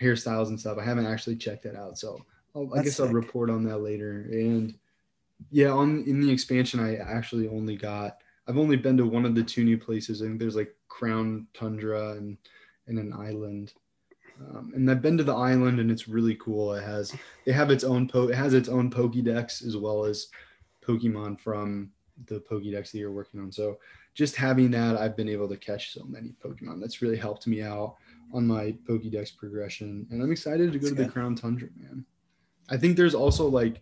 hairstyles 0.00 0.48
and 0.48 0.58
stuff. 0.58 0.78
I 0.78 0.84
haven't 0.84 1.06
actually 1.06 1.36
checked 1.36 1.64
that 1.64 1.74
out, 1.74 1.98
so 1.98 2.24
I'll, 2.54 2.70
I 2.74 2.82
guess 2.82 3.00
I'll 3.00 3.08
report 3.08 3.50
on 3.50 3.64
that 3.64 3.78
later. 3.78 4.28
And 4.30 4.74
yeah, 5.50 5.70
on 5.70 6.04
in 6.06 6.20
the 6.20 6.30
expansion, 6.30 6.80
I 6.80 6.96
actually 6.96 7.48
only 7.48 7.76
got. 7.76 8.18
I've 8.48 8.58
only 8.58 8.76
been 8.76 8.96
to 8.98 9.06
one 9.06 9.24
of 9.24 9.34
the 9.34 9.42
two 9.42 9.64
new 9.64 9.76
places. 9.76 10.22
I 10.22 10.26
think 10.26 10.38
there's 10.38 10.56
like 10.56 10.72
Crown 10.88 11.48
Tundra 11.54 12.12
and 12.12 12.38
and 12.86 12.98
an 12.98 13.12
island. 13.12 13.72
Um, 14.40 14.72
and 14.74 14.90
I've 14.90 15.02
been 15.02 15.16
to 15.18 15.24
the 15.24 15.34
island 15.34 15.80
and 15.80 15.90
it's 15.90 16.08
really 16.08 16.34
cool. 16.36 16.74
It 16.74 16.84
has 16.84 17.14
they 17.44 17.52
have 17.52 17.70
its 17.70 17.84
own 17.84 18.08
po 18.08 18.28
it 18.28 18.34
has 18.34 18.54
its 18.54 18.68
own 18.68 18.90
Pokédex 18.90 19.66
as 19.66 19.76
well 19.76 20.04
as 20.04 20.28
Pokemon 20.86 21.40
from 21.40 21.90
the 22.26 22.40
Pokédex 22.40 22.92
that 22.92 22.98
you're 22.98 23.12
working 23.12 23.40
on. 23.40 23.50
So 23.50 23.78
just 24.14 24.36
having 24.36 24.70
that, 24.72 24.96
I've 24.96 25.16
been 25.16 25.28
able 25.28 25.48
to 25.48 25.56
catch 25.56 25.92
so 25.92 26.04
many 26.04 26.34
Pokemon. 26.44 26.80
That's 26.80 27.02
really 27.02 27.16
helped 27.16 27.46
me 27.46 27.62
out 27.62 27.96
on 28.32 28.46
my 28.46 28.74
Pokédex 28.88 29.36
progression. 29.36 30.06
And 30.10 30.22
I'm 30.22 30.32
excited 30.32 30.72
to 30.72 30.78
go 30.78 30.86
That's 30.86 30.96
to 30.96 31.04
the. 31.04 31.10
Crown 31.10 31.34
Tundra, 31.34 31.68
man. 31.78 32.04
I 32.68 32.76
think 32.76 32.96
there's 32.96 33.14
also 33.14 33.48
like 33.48 33.80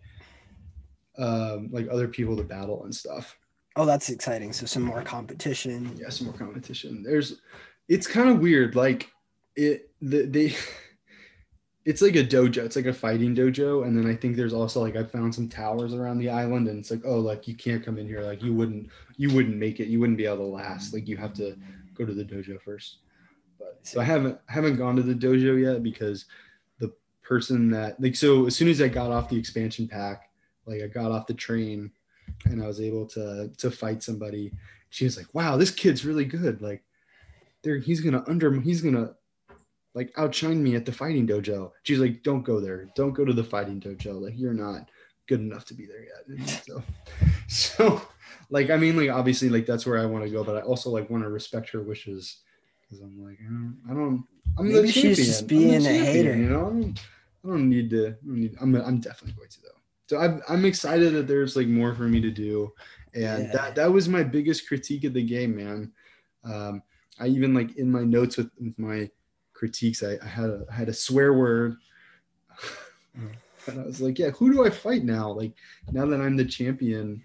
um 1.17 1.69
like 1.71 1.87
other 1.89 2.07
people 2.07 2.35
to 2.37 2.43
battle 2.43 2.83
and 2.83 2.95
stuff. 2.95 3.37
Oh, 3.77 3.85
that's 3.85 4.09
exciting. 4.09 4.53
So 4.53 4.65
some 4.65 4.83
more 4.83 5.01
competition. 5.01 5.97
Yeah, 5.99 6.09
some 6.09 6.27
more 6.27 6.37
competition. 6.37 7.03
There's 7.03 7.41
it's 7.87 8.07
kind 8.07 8.29
of 8.29 8.39
weird. 8.39 8.75
Like 8.75 9.09
it 9.55 9.91
the, 10.01 10.25
they 10.25 10.55
it's 11.85 12.01
like 12.01 12.15
a 12.15 12.23
dojo. 12.23 12.57
It's 12.57 12.75
like 12.75 12.87
a 12.87 12.93
fighting 12.93 13.35
dojo. 13.35 13.85
And 13.85 13.97
then 13.97 14.09
I 14.09 14.15
think 14.15 14.35
there's 14.35 14.53
also 14.53 14.81
like 14.81 14.95
I 14.95 15.03
found 15.03 15.33
some 15.33 15.47
towers 15.47 15.93
around 15.93 16.17
the 16.17 16.29
island 16.29 16.67
and 16.67 16.79
it's 16.79 16.89
like, 16.91 17.01
oh, 17.05 17.19
like 17.19 17.47
you 17.47 17.55
can't 17.55 17.85
come 17.85 17.97
in 17.97 18.07
here. 18.07 18.21
Like 18.21 18.41
you 18.41 18.53
wouldn't 18.53 18.89
you 19.17 19.33
wouldn't 19.33 19.57
make 19.57 19.79
it. 19.79 19.87
You 19.87 19.99
wouldn't 19.99 20.17
be 20.17 20.25
able 20.25 20.37
to 20.37 20.43
last. 20.43 20.93
Like 20.93 21.07
you 21.07 21.15
have 21.17 21.33
to 21.35 21.55
go 21.93 22.05
to 22.05 22.13
the 22.13 22.25
dojo 22.25 22.59
first. 22.61 22.97
But 23.59 23.79
so 23.83 24.01
I 24.01 24.03
haven't 24.03 24.39
haven't 24.47 24.77
gone 24.77 24.95
to 24.95 25.03
the 25.03 25.13
dojo 25.13 25.61
yet 25.61 25.83
because 25.83 26.25
the 26.79 26.91
person 27.21 27.69
that 27.71 28.01
like 28.01 28.15
so 28.15 28.47
as 28.47 28.55
soon 28.55 28.67
as 28.67 28.81
I 28.81 28.87
got 28.87 29.11
off 29.11 29.29
the 29.29 29.37
expansion 29.37 29.87
pack, 29.87 30.29
like 30.65 30.81
I 30.81 30.87
got 30.87 31.11
off 31.11 31.27
the 31.27 31.35
train 31.35 31.91
and 32.45 32.63
I 32.63 32.67
was 32.67 32.81
able 32.81 33.05
to 33.09 33.51
to 33.57 33.71
fight 33.71 34.01
somebody. 34.01 34.51
She 34.89 35.05
was 35.05 35.17
like, 35.17 35.27
"Wow, 35.33 35.57
this 35.57 35.71
kid's 35.71 36.05
really 36.05 36.25
good. 36.25 36.61
Like, 36.61 36.83
there, 37.63 37.77
he's 37.77 38.01
gonna 38.01 38.23
under, 38.27 38.59
he's 38.61 38.81
gonna 38.81 39.13
like 39.95 40.11
outshine 40.17 40.61
me 40.61 40.75
at 40.75 40.85
the 40.85 40.91
fighting 40.91 41.25
dojo." 41.27 41.71
She's 41.83 41.97
like, 41.99 42.21
"Don't 42.21 42.43
go 42.43 42.59
there. 42.59 42.87
Don't 42.95 43.13
go 43.13 43.25
to 43.25 43.33
the 43.33 43.43
fighting 43.43 43.79
dojo. 43.79 44.21
Like, 44.21 44.37
you're 44.37 44.53
not 44.53 44.89
good 45.27 45.39
enough 45.39 45.65
to 45.65 45.73
be 45.73 45.87
there 45.87 46.05
yet." 46.05 46.47
So, 46.47 46.83
so, 47.47 48.01
like, 48.51 48.69
I 48.69 48.77
mean, 48.77 48.95
like, 48.95 49.09
obviously, 49.09 49.49
like 49.49 49.65
that's 49.65 49.85
where 49.87 49.97
I 49.97 50.05
want 50.05 50.23
to 50.25 50.29
go, 50.29 50.43
but 50.43 50.57
I 50.57 50.61
also 50.61 50.91
like 50.91 51.09
want 51.09 51.23
to 51.23 51.29
respect 51.29 51.69
her 51.71 51.81
wishes 51.81 52.37
because 52.81 53.01
I'm 53.01 53.19
like, 53.23 53.39
I 53.41 53.45
don't, 53.45 53.77
I 53.89 53.93
don't 53.93 54.23
I'm 54.57 54.67
Maybe 54.67 54.81
the 54.81 54.91
she's 54.91 55.17
champion. 55.17 55.25
just 55.27 55.41
I'm 55.41 55.47
the 55.47 55.55
being 55.55 55.85
a 55.87 55.89
hater. 56.05 56.35
You 56.35 56.49
know, 56.49 56.59
I 56.59 56.69
don't, 56.69 56.99
I 57.43 57.47
don't 57.47 57.69
need 57.69 57.89
to. 57.91 58.07
I 58.07 58.11
don't 58.25 58.39
need, 58.41 58.55
I'm, 58.61 58.75
I'm 58.75 58.99
definitely 58.99 59.33
going 59.35 59.49
to 59.49 59.61
though. 59.61 59.69
So 60.07 60.17
I'm, 60.19 60.41
I'm 60.47 60.65
excited 60.65 61.13
that 61.13 61.27
there's 61.27 61.55
like 61.55 61.67
more 61.67 61.95
for 61.95 62.03
me 62.03 62.21
to 62.21 62.29
do, 62.29 62.71
and 63.15 63.45
Yeah. 63.47 63.51
that 63.53 63.75
that 63.75 63.91
was 63.91 64.07
my 64.07 64.21
biggest 64.23 64.67
critique 64.67 65.03
of 65.03 65.13
the 65.13 65.23
game, 65.23 65.55
man. 65.55 65.91
Um, 66.43 66.83
I 67.19 67.27
even 67.27 67.53
like 67.55 67.75
in 67.77 67.91
my 67.91 68.03
notes 68.03 68.37
with, 68.37 68.51
with 68.59 68.77
my 68.77 69.09
critiques, 69.55 70.03
I, 70.03 70.17
I 70.23 70.27
had 70.27 70.49
a 70.51 70.65
I 70.71 70.75
had 70.75 70.89
a 70.89 70.93
swear 70.93 71.33
word. 71.33 71.77
Hmm. 73.17 73.27
And 73.67 73.79
I 73.79 73.85
was 73.85 74.01
like, 74.01 74.19
yeah, 74.19 74.31
who 74.31 74.51
do 74.51 74.65
I 74.65 74.69
fight 74.69 75.05
now? 75.05 75.31
Like 75.31 75.53
now 75.89 76.05
that 76.05 76.19
I'm 76.19 76.35
the 76.35 76.43
champion 76.43 77.21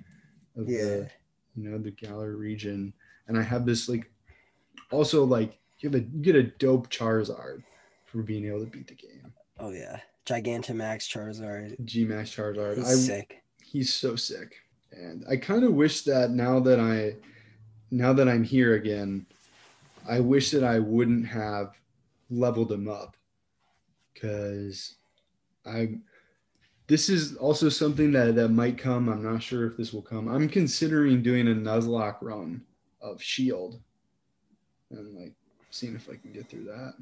of 0.57 0.69
Yeah. 0.69 0.83
the, 0.85 1.11
you 1.57 1.69
know, 1.69 1.79
the 1.79 1.91
Galar 1.91 2.37
region, 2.37 2.93
and 3.27 3.37
I 3.37 3.43
have 3.43 3.67
this 3.67 3.89
like, 3.89 4.09
also 4.93 5.25
like 5.25 5.59
you 5.81 5.91
have 5.91 6.01
a 6.01 6.05
you 6.05 6.21
get 6.23 6.37
a 6.37 6.45
dope 6.45 6.89
Charizard 6.89 7.65
for 8.07 8.23
being 8.23 8.47
able 8.47 8.61
to 8.61 8.67
beat 8.71 8.87
the 8.87 8.95
game. 8.95 9.33
Oh 9.59 9.73
yeah. 9.73 9.99
Gigantamax 10.27 11.09
Charizard. 11.13 11.85
G 11.85 12.05
Max 12.05 12.31
Charizard. 12.31 12.77
He's 12.77 12.87
I, 12.87 12.95
sick. 12.95 13.43
he's 13.65 13.93
so 13.93 14.15
sick, 14.15 14.55
and 14.93 15.25
I 15.29 15.37
kind 15.37 15.65
of 15.65 15.73
wish 15.75 16.03
that 16.03 16.31
now 16.31 16.61
that 16.61 16.79
I, 16.79 17.17
now 17.91 18.13
that 18.13 18.29
I'm 18.29 18.45
here 18.45 18.75
again, 18.77 19.27
I 20.09 20.21
wish 20.21 20.53
that 20.53 20.63
I 20.63 20.79
wouldn't 20.79 21.27
have 21.27 21.80
leveled 22.31 22.73
him 22.73 22.89
up, 22.89 23.17
because 24.15 24.97
I. 25.67 25.99
This 26.87 27.09
is 27.09 27.37
also 27.37 27.69
something 27.69 28.11
that 28.13 28.35
that 28.35 28.49
might 28.49 28.77
come. 28.77 29.09
I'm 29.09 29.23
not 29.23 29.43
sure 29.43 29.67
if 29.67 29.77
this 29.77 29.93
will 29.93 30.03
come. 30.03 30.27
I'm 30.29 30.49
considering 30.49 31.23
doing 31.23 31.47
a 31.47 31.53
Nuzlocke 31.55 32.17
run 32.21 32.63
of 33.01 33.23
Shield, 33.23 33.81
and 34.91 35.17
like 35.17 35.35
seeing 35.71 35.95
if 35.95 36.09
I 36.11 36.17
can 36.17 36.33
get 36.33 36.49
through 36.49 36.65
that. 36.65 36.95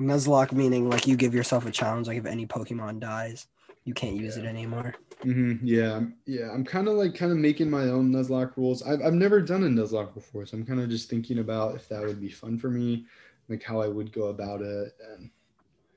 Nuzlocke 0.00 0.52
meaning 0.52 0.88
like 0.88 1.06
you 1.06 1.16
give 1.16 1.34
yourself 1.34 1.66
a 1.66 1.70
challenge, 1.70 2.06
like 2.06 2.16
if 2.18 2.24
any 2.26 2.46
Pokemon 2.46 2.98
dies, 3.00 3.46
you 3.84 3.92
can't 3.92 4.16
use 4.16 4.36
it 4.38 4.44
Yeah. 4.44 4.50
anymore. 4.50 4.94
hmm 5.22 5.54
Yeah, 5.62 6.02
yeah. 6.24 6.50
I'm 6.50 6.64
kind 6.64 6.88
of 6.88 6.94
like 6.94 7.14
kind 7.14 7.30
of 7.32 7.36
making 7.38 7.68
my 7.68 7.84
own 7.88 8.10
Nuzlocke 8.10 8.56
rules. 8.56 8.82
I've 8.82 9.02
I've 9.02 9.14
never 9.14 9.42
done 9.42 9.64
a 9.64 9.68
Nuzlocke 9.68 10.14
before, 10.14 10.46
so 10.46 10.56
I'm 10.56 10.64
kind 10.64 10.80
of 10.80 10.88
just 10.88 11.10
thinking 11.10 11.40
about 11.40 11.74
if 11.74 11.88
that 11.90 12.02
would 12.02 12.20
be 12.22 12.30
fun 12.30 12.58
for 12.58 12.70
me, 12.70 13.04
like 13.48 13.62
how 13.62 13.80
I 13.80 13.88
would 13.88 14.12
go 14.12 14.26
about 14.26 14.62
it. 14.62 14.92
And 15.12 15.30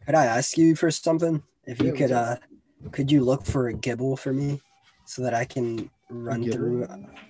Could 0.05 0.15
I 0.15 0.26
ask 0.26 0.57
you 0.57 0.76
for 0.76 0.91
something? 0.91 1.43
If 1.65 1.80
you 1.81 1.88
Yeah, 1.88 1.97
could, 1.97 2.11
uh, 2.11 2.38
could 2.91 3.11
you 3.11 3.23
look 3.23 3.45
for 3.45 3.67
a 3.69 3.73
Gible 3.73 4.17
for 4.17 4.34
me, 4.34 4.61
so 5.05 5.21
that 5.23 5.34
I 5.34 5.45
can 5.45 5.89
run 6.09 6.43
Gible? 6.45 6.53
through 6.53 6.84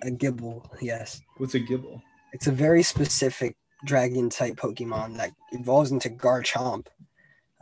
a 0.03 0.11
Gible? 0.11 0.65
Yes, 0.81 1.21
what's 1.37 1.55
a 1.55 1.59
Gible? 1.59 2.01
it's 2.33 2.47
a 2.47 2.51
very 2.51 2.83
specific 2.83 3.55
dragon 3.85 4.29
type 4.29 4.55
Pokemon 4.55 5.17
that 5.17 5.31
evolves 5.51 5.91
into 5.91 6.09
Garchomp, 6.09 6.87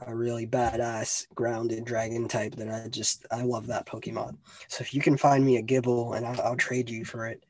a 0.06 0.14
really 0.14 0.46
badass 0.46 1.26
grounded 1.34 1.86
dragon 1.86 2.28
type 2.28 2.56
that 2.56 2.70
I 2.70 2.88
just 2.90 3.26
I 3.32 3.44
love 3.44 3.68
that 3.68 3.86
Pokemon. 3.88 4.38
So 4.68 4.82
if 4.82 4.94
you 4.94 5.02
can 5.02 5.18
find 5.18 5.46
me 5.46 5.58
a 5.58 5.64
Gible 5.64 6.16
and 6.18 6.26
I'll, 6.26 6.42
I'll 6.42 6.56
trade 6.58 6.90
you 6.90 7.06
for 7.06 7.28
it, 7.28 7.44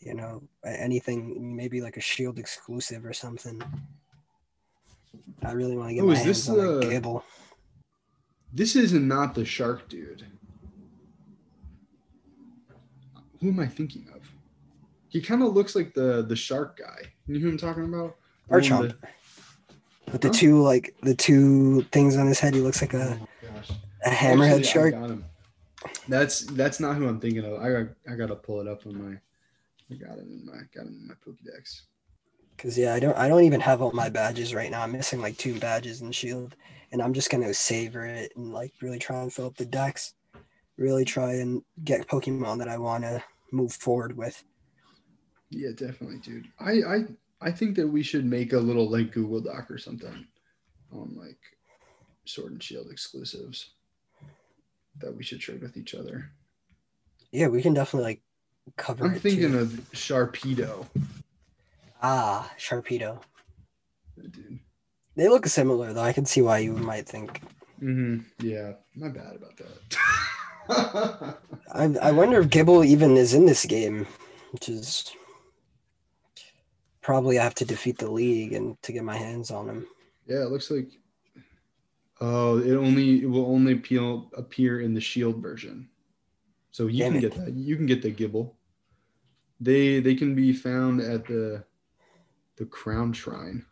you 0.00 0.14
know, 0.14 0.42
anything 0.64 1.56
maybe 1.56 1.80
like 1.80 1.96
a 1.96 2.00
Shield 2.00 2.38
exclusive 2.38 3.04
or 3.06 3.12
something. 3.12 3.62
I 5.44 5.52
really 5.52 5.76
want 5.76 5.90
to 5.90 5.94
get 5.94 6.02
Oh, 6.02 6.06
my 6.06 6.12
is 6.14 6.18
hands 6.22 6.46
this, 6.46 6.48
on 6.48 6.58
a 6.60 7.08
uh, 7.16 7.20
This 8.52 8.76
is 8.76 8.92
not 8.92 9.34
the 9.34 9.44
shark 9.44 9.88
dude. 9.88 10.24
Who 13.40 13.48
am 13.48 13.60
I 13.60 13.66
thinking 13.66 14.06
of? 14.14 14.22
He 15.08 15.20
kind 15.20 15.42
of 15.42 15.54
looks 15.54 15.74
like 15.74 15.94
the 15.94 16.22
the 16.22 16.36
shark 16.36 16.78
guy. 16.78 17.12
You 17.26 17.34
know 17.34 17.40
who 17.40 17.48
I'm 17.50 17.58
talking 17.58 17.84
about? 17.84 18.16
The 18.48 18.54
one 18.54 18.62
Garchomp. 18.62 18.94
with 20.12 20.20
the 20.20 20.28
Huh? 20.28 20.34
two 20.34 20.62
like 20.62 20.94
the 21.02 21.14
two 21.14 21.82
things 21.92 22.16
on 22.16 22.26
his 22.26 22.40
head, 22.40 22.54
he 22.54 22.60
looks 22.60 22.80
like 22.80 22.94
a, 22.94 23.18
oh 23.20 23.28
a 24.04 24.10
hammerhead 24.10 24.60
Actually, 24.60 24.90
shark. 24.92 25.18
That's 26.08 26.40
that's 26.40 26.80
not 26.80 26.96
who 26.96 27.06
I'm 27.06 27.20
thinking 27.20 27.44
of. 27.44 27.60
I 27.60 27.70
got 27.70 27.86
I 28.10 28.16
gotta 28.16 28.34
pull 28.36 28.60
it 28.60 28.66
up 28.66 28.86
on 28.86 28.96
my. 28.98 29.18
I 29.90 29.94
got 29.94 30.18
it 30.18 30.26
in 30.26 30.44
my 30.44 30.58
got 30.74 30.84
it 30.86 30.88
in 30.88 31.06
my 31.08 31.14
Pokédex. 31.26 31.82
Cause 32.58 32.76
yeah, 32.76 32.92
I 32.92 32.98
don't 32.98 33.16
I 33.16 33.28
don't 33.28 33.44
even 33.44 33.60
have 33.60 33.80
all 33.80 33.92
my 33.92 34.08
badges 34.08 34.52
right 34.52 34.70
now. 34.70 34.82
I'm 34.82 34.90
missing 34.90 35.20
like 35.20 35.36
two 35.38 35.58
badges 35.60 36.00
in 36.02 36.10
Shield, 36.10 36.56
and 36.90 37.00
I'm 37.00 37.14
just 37.14 37.30
gonna 37.30 37.54
savor 37.54 38.04
it 38.04 38.32
and 38.34 38.52
like 38.52 38.72
really 38.82 38.98
try 38.98 39.22
and 39.22 39.32
fill 39.32 39.46
up 39.46 39.56
the 39.56 39.64
decks. 39.64 40.14
Really 40.76 41.04
try 41.04 41.34
and 41.34 41.62
get 41.84 42.08
Pokemon 42.08 42.58
that 42.58 42.68
I 42.68 42.76
want 42.76 43.04
to 43.04 43.22
move 43.52 43.72
forward 43.72 44.16
with. 44.16 44.42
Yeah, 45.50 45.70
definitely, 45.70 46.18
dude. 46.18 46.48
I 46.58 46.72
I 46.82 47.04
I 47.40 47.50
think 47.52 47.76
that 47.76 47.86
we 47.86 48.02
should 48.02 48.24
make 48.24 48.52
a 48.52 48.58
little 48.58 48.90
like 48.90 49.12
Google 49.12 49.40
Doc 49.40 49.70
or 49.70 49.78
something 49.78 50.26
on 50.92 51.14
like 51.16 51.38
Sword 52.24 52.52
and 52.52 52.62
Shield 52.62 52.90
exclusives 52.90 53.70
that 54.98 55.14
we 55.14 55.22
should 55.22 55.40
trade 55.40 55.62
with 55.62 55.76
each 55.76 55.94
other. 55.94 56.30
Yeah, 57.30 57.46
we 57.48 57.62
can 57.62 57.74
definitely 57.74 58.04
like 58.10 58.22
cover. 58.76 59.04
I'm 59.04 59.20
thinking 59.20 59.52
too. 59.52 59.60
of 59.60 59.68
Sharpedo. 59.92 60.86
Ah 62.02 62.50
Sharpedo. 62.58 63.20
Dude. 64.30 64.58
They 65.16 65.28
look 65.28 65.46
similar 65.46 65.92
though. 65.92 66.02
I 66.02 66.12
can 66.12 66.24
see 66.26 66.42
why 66.42 66.58
you 66.58 66.72
might 66.72 67.06
think. 67.06 67.40
hmm 67.80 68.18
Yeah, 68.40 68.72
my 68.96 69.08
bad 69.08 69.36
about 69.36 69.56
that. 69.56 71.36
I 71.72 71.84
I 72.02 72.12
wonder 72.12 72.40
if 72.40 72.48
Gible 72.48 72.84
even 72.84 73.16
is 73.16 73.34
in 73.34 73.46
this 73.46 73.64
game, 73.64 74.06
which 74.52 74.68
is 74.68 75.10
probably 77.00 77.38
I 77.38 77.44
have 77.44 77.54
to 77.56 77.64
defeat 77.64 77.98
the 77.98 78.10
league 78.10 78.52
and 78.52 78.80
to 78.82 78.92
get 78.92 79.02
my 79.04 79.16
hands 79.16 79.50
on 79.50 79.68
him. 79.68 79.86
yeah, 80.26 80.42
it 80.42 80.50
looks 80.50 80.70
like. 80.70 80.88
Oh, 82.20 82.58
it 82.58 82.74
only 82.74 83.22
it 83.22 83.26
will 83.30 83.46
only 83.46 83.72
appeal, 83.74 84.28
appear 84.36 84.80
in 84.80 84.92
the 84.92 85.00
Shield 85.00 85.40
version, 85.40 85.88
so 86.72 86.88
you 86.88 86.98
Damn 87.04 87.12
can 87.12 87.18
it. 87.18 87.20
get 87.32 87.34
that. 87.44 87.54
You 87.54 87.76
can 87.76 87.86
get 87.86 88.02
the 88.02 88.10
Gible. 88.12 88.54
They 89.60 90.00
they 90.00 90.14
can 90.16 90.34
be 90.34 90.52
found 90.52 91.00
at 91.00 91.26
the 91.26 91.64
the 92.58 92.66
Crown 92.66 93.12
Shrine. 93.12 93.64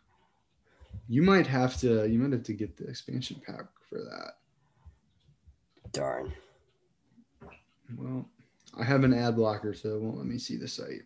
You 1.07 1.21
might 1.21 1.47
have 1.47 1.77
to 1.81 2.07
you 2.07 2.19
might 2.19 2.31
have 2.31 2.43
to 2.43 2.53
get 2.53 2.77
the 2.77 2.87
expansion 2.87 3.41
pack 3.45 3.65
for 3.89 3.99
that. 3.99 4.37
Darn. 5.91 6.33
Well, 7.97 8.27
I 8.77 8.83
have 8.83 9.03
an 9.03 9.13
ad 9.13 9.35
blocker, 9.35 9.73
so 9.73 9.95
it 9.95 10.01
won't 10.01 10.17
let 10.17 10.25
me 10.25 10.37
see 10.37 10.57
the 10.57 10.67
site. 10.67 11.03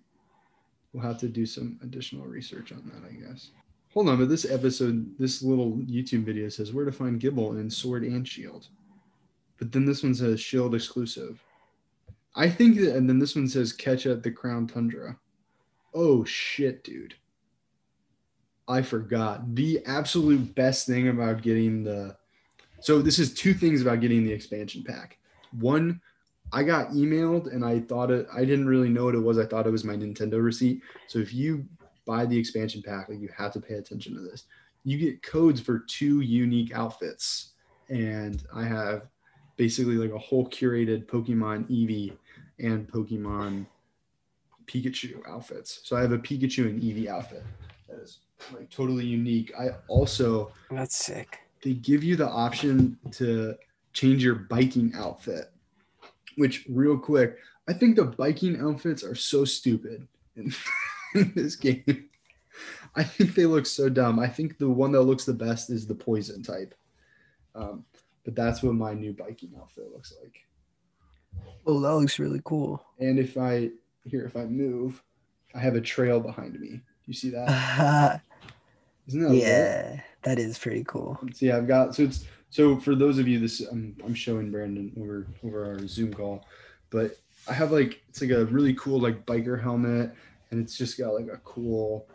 We'll 0.93 1.03
have 1.03 1.19
to 1.19 1.27
do 1.27 1.45
some 1.45 1.79
additional 1.83 2.25
research 2.25 2.71
on 2.71 2.83
that, 2.93 3.07
I 3.07 3.13
guess. 3.13 3.51
Hold 3.93 4.09
on, 4.09 4.17
but 4.17 4.29
this 4.29 4.49
episode, 4.49 5.17
this 5.19 5.41
little 5.41 5.73
YouTube 5.73 6.23
video 6.23 6.49
says 6.49 6.73
where 6.73 6.85
to 6.85 6.91
find 6.91 7.19
Gible 7.19 7.59
in 7.59 7.69
Sword 7.69 8.03
and 8.03 8.27
Shield. 8.27 8.67
But 9.57 9.71
then 9.71 9.85
this 9.85 10.01
one 10.01 10.15
says 10.15 10.39
Shield 10.39 10.73
exclusive. 10.73 11.43
I 12.35 12.49
think 12.49 12.77
that, 12.77 12.95
and 12.95 13.07
then 13.07 13.19
this 13.19 13.35
one 13.35 13.47
says 13.47 13.73
catch 13.73 14.05
at 14.05 14.23
the 14.23 14.31
Crown 14.31 14.65
Tundra. 14.65 15.17
Oh 15.93 16.23
shit, 16.23 16.83
dude. 16.83 17.15
I 18.67 18.81
forgot. 18.81 19.55
The 19.55 19.81
absolute 19.85 20.55
best 20.55 20.87
thing 20.87 21.09
about 21.09 21.41
getting 21.41 21.83
the. 21.83 22.15
So, 22.79 23.01
this 23.01 23.19
is 23.19 23.33
two 23.33 23.53
things 23.53 23.81
about 23.81 24.01
getting 24.01 24.23
the 24.23 24.31
expansion 24.31 24.83
pack. 24.83 25.17
One, 25.51 26.01
I 26.53 26.63
got 26.63 26.91
emailed 26.91 27.53
and 27.53 27.63
I 27.63 27.79
thought 27.79 28.11
it, 28.11 28.27
I 28.33 28.41
didn't 28.41 28.67
really 28.67 28.89
know 28.89 29.05
what 29.05 29.15
it 29.15 29.19
was. 29.19 29.37
I 29.37 29.45
thought 29.45 29.67
it 29.67 29.71
was 29.71 29.83
my 29.83 29.95
Nintendo 29.95 30.43
receipt. 30.43 30.81
So 31.07 31.19
if 31.19 31.33
you 31.33 31.65
buy 32.05 32.25
the 32.25 32.37
expansion 32.37 32.81
pack, 32.81 33.09
like 33.09 33.19
you 33.19 33.29
have 33.35 33.53
to 33.53 33.61
pay 33.61 33.75
attention 33.75 34.15
to 34.15 34.21
this. 34.21 34.45
You 34.83 34.97
get 34.97 35.23
codes 35.23 35.61
for 35.61 35.79
two 35.79 36.21
unique 36.21 36.73
outfits. 36.73 37.51
And 37.89 38.43
I 38.53 38.63
have 38.63 39.07
basically 39.55 39.95
like 39.95 40.11
a 40.11 40.19
whole 40.19 40.49
curated 40.49 41.05
Pokemon 41.05 41.69
Eevee 41.69 42.13
and 42.59 42.87
Pokemon 42.87 43.65
Pikachu 44.65 45.21
outfits. 45.27 45.81
So 45.83 45.95
I 45.95 46.01
have 46.01 46.11
a 46.11 46.17
Pikachu 46.17 46.65
and 46.65 46.81
Eevee 46.81 47.07
outfit 47.07 47.43
that 47.87 47.99
is 47.99 48.19
like 48.53 48.69
totally 48.69 49.05
unique. 49.05 49.51
I 49.59 49.69
also 49.87 50.51
That's 50.69 50.95
sick. 50.95 51.39
they 51.63 51.73
give 51.73 52.03
you 52.03 52.15
the 52.15 52.27
option 52.27 52.97
to 53.11 53.55
change 53.93 54.23
your 54.23 54.35
biking 54.35 54.93
outfit 54.95 55.51
which 56.37 56.65
real 56.69 56.97
quick 56.97 57.35
i 57.67 57.73
think 57.73 57.97
the 57.97 58.05
biking 58.05 58.57
outfits 58.61 59.03
are 59.03 59.13
so 59.15 59.43
stupid 59.43 60.07
in, 60.37 60.53
in 61.15 61.33
this 61.35 61.57
game 61.57 61.83
i 62.95 63.03
think 63.03 63.35
they 63.35 63.45
look 63.45 63.65
so 63.65 63.89
dumb 63.89 64.17
i 64.17 64.27
think 64.27 64.57
the 64.57 64.69
one 64.69 64.93
that 64.93 65.01
looks 65.01 65.25
the 65.25 65.33
best 65.33 65.69
is 65.69 65.85
the 65.85 65.93
poison 65.93 66.41
type 66.41 66.73
um, 67.53 67.83
but 68.23 68.33
that's 68.33 68.63
what 68.63 68.73
my 68.75 68.93
new 68.93 69.11
biking 69.11 69.51
outfit 69.59 69.91
looks 69.93 70.13
like 70.23 70.35
Oh, 71.67 71.79
that 71.81 71.93
looks 71.93 72.17
really 72.17 72.41
cool. 72.45 72.81
and 72.99 73.19
if 73.19 73.37
i 73.37 73.69
here 74.05 74.23
if 74.25 74.37
i 74.37 74.45
move 74.45 75.03
i 75.53 75.59
have 75.59 75.75
a 75.75 75.81
trail 75.81 76.21
behind 76.21 76.57
me 76.59 76.79
you 77.05 77.13
see 77.13 77.29
that 77.31 78.21
isn't 79.11 79.29
that 79.29 79.35
yeah, 79.35 79.99
that 80.23 80.39
is 80.39 80.57
pretty 80.57 80.83
cool. 80.85 81.19
So 81.33 81.45
yeah, 81.45 81.57
I've 81.57 81.67
got 81.67 81.95
so 81.95 82.03
it's 82.03 82.25
so 82.49 82.77
for 82.77 82.95
those 82.95 83.17
of 83.17 83.27
you 83.27 83.39
this 83.39 83.59
I'm 83.61 83.95
I'm 84.03 84.13
showing 84.13 84.51
Brandon 84.51 84.91
over 84.99 85.27
over 85.43 85.65
our 85.65 85.87
Zoom 85.87 86.13
call, 86.13 86.45
but 86.89 87.17
I 87.47 87.53
have 87.53 87.71
like 87.71 88.01
it's 88.07 88.21
like 88.21 88.31
a 88.31 88.45
really 88.45 88.73
cool 88.75 88.99
like 88.99 89.25
biker 89.25 89.61
helmet 89.61 90.11
and 90.51 90.61
it's 90.61 90.77
just 90.77 90.97
got 90.97 91.13
like 91.13 91.27
a 91.27 91.37
cool 91.43 92.07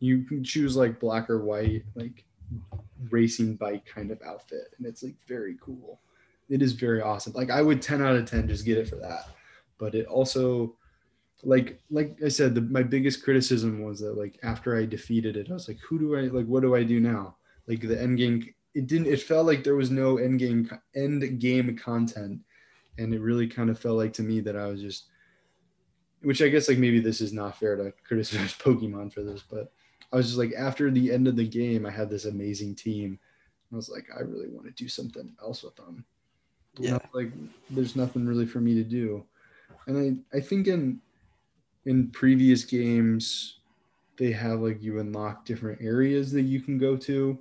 you 0.00 0.24
can 0.24 0.42
choose 0.42 0.76
like 0.76 0.98
black 0.98 1.30
or 1.30 1.44
white 1.44 1.84
like 1.94 2.24
racing 3.10 3.54
bike 3.54 3.84
kind 3.86 4.10
of 4.10 4.20
outfit 4.22 4.74
and 4.78 4.86
it's 4.86 5.02
like 5.02 5.14
very 5.28 5.56
cool. 5.60 6.00
It 6.48 6.60
is 6.60 6.72
very 6.72 7.00
awesome. 7.00 7.32
Like 7.34 7.50
I 7.50 7.62
would 7.62 7.80
10 7.80 8.02
out 8.02 8.16
of 8.16 8.28
10 8.28 8.48
just 8.48 8.64
get 8.64 8.78
it 8.78 8.88
for 8.88 8.96
that. 8.96 9.28
But 9.78 9.94
it 9.94 10.06
also 10.06 10.74
like 11.44 11.80
like 11.90 12.16
I 12.24 12.28
said, 12.28 12.54
the, 12.54 12.60
my 12.60 12.82
biggest 12.82 13.22
criticism 13.22 13.82
was 13.82 14.00
that 14.00 14.16
like 14.16 14.38
after 14.42 14.76
I 14.76 14.86
defeated 14.86 15.36
it, 15.36 15.50
I 15.50 15.54
was 15.54 15.68
like, 15.68 15.78
who 15.80 15.98
do 15.98 16.16
I 16.16 16.22
like? 16.22 16.46
What 16.46 16.62
do 16.62 16.74
I 16.74 16.84
do 16.84 17.00
now? 17.00 17.36
Like 17.66 17.80
the 17.80 18.00
end 18.00 18.18
game, 18.18 18.54
it 18.74 18.86
didn't. 18.86 19.08
It 19.08 19.22
felt 19.22 19.46
like 19.46 19.64
there 19.64 19.74
was 19.74 19.90
no 19.90 20.18
end 20.18 20.38
game 20.38 20.70
end 20.94 21.40
game 21.40 21.76
content, 21.76 22.40
and 22.98 23.12
it 23.12 23.20
really 23.20 23.48
kind 23.48 23.70
of 23.70 23.78
felt 23.78 23.98
like 23.98 24.12
to 24.14 24.22
me 24.22 24.40
that 24.40 24.56
I 24.56 24.66
was 24.66 24.80
just, 24.80 25.06
which 26.22 26.42
I 26.42 26.48
guess 26.48 26.68
like 26.68 26.78
maybe 26.78 27.00
this 27.00 27.20
is 27.20 27.32
not 27.32 27.58
fair 27.58 27.76
to 27.76 27.92
criticize 28.04 28.54
Pokemon 28.58 29.12
for 29.12 29.22
this, 29.22 29.42
but 29.48 29.72
I 30.12 30.16
was 30.16 30.26
just 30.26 30.38
like 30.38 30.52
after 30.56 30.90
the 30.90 31.12
end 31.12 31.26
of 31.26 31.36
the 31.36 31.46
game, 31.46 31.86
I 31.86 31.90
had 31.90 32.08
this 32.08 32.24
amazing 32.24 32.76
team. 32.76 33.18
I 33.72 33.76
was 33.76 33.88
like, 33.88 34.06
I 34.16 34.20
really 34.20 34.48
want 34.48 34.66
to 34.66 34.72
do 34.72 34.88
something 34.88 35.32
else 35.42 35.62
with 35.62 35.74
them. 35.76 36.04
Yeah. 36.78 36.98
like 37.12 37.30
there's 37.68 37.96
nothing 37.96 38.26
really 38.26 38.46
for 38.46 38.58
me 38.58 38.72
to 38.74 38.82
do 38.82 39.22
and 39.86 40.24
i 40.32 40.36
i 40.36 40.40
think 40.40 40.68
in 40.68 41.02
in 41.86 42.10
previous 42.10 42.64
games 42.64 43.58
they 44.18 44.30
have 44.30 44.60
like 44.60 44.82
you 44.82 45.00
unlock 45.00 45.44
different 45.44 45.80
areas 45.82 46.30
that 46.32 46.42
you 46.42 46.60
can 46.60 46.78
go 46.78 46.96
to. 46.96 47.38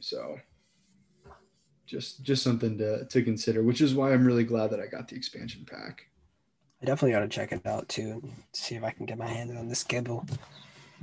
So 0.00 0.38
just 1.86 2.22
just 2.22 2.42
something 2.42 2.76
to 2.76 3.06
to 3.06 3.22
consider 3.22 3.62
which 3.62 3.80
is 3.80 3.94
why 3.94 4.12
i'm 4.12 4.26
really 4.26 4.44
glad 4.44 4.68
that 4.70 4.78
i 4.78 4.86
got 4.86 5.08
the 5.08 5.16
expansion 5.16 5.66
pack. 5.68 6.04
I 6.82 6.86
definitely 6.86 7.12
got 7.12 7.20
to 7.20 7.28
check 7.28 7.50
it 7.50 7.66
out 7.66 7.88
too 7.88 8.20
and 8.22 8.32
see 8.52 8.76
if 8.76 8.84
I 8.84 8.92
can 8.92 9.04
get 9.04 9.18
my 9.18 9.26
hands 9.26 9.56
on 9.56 9.66
this 9.66 9.82
Gible. 9.82 10.28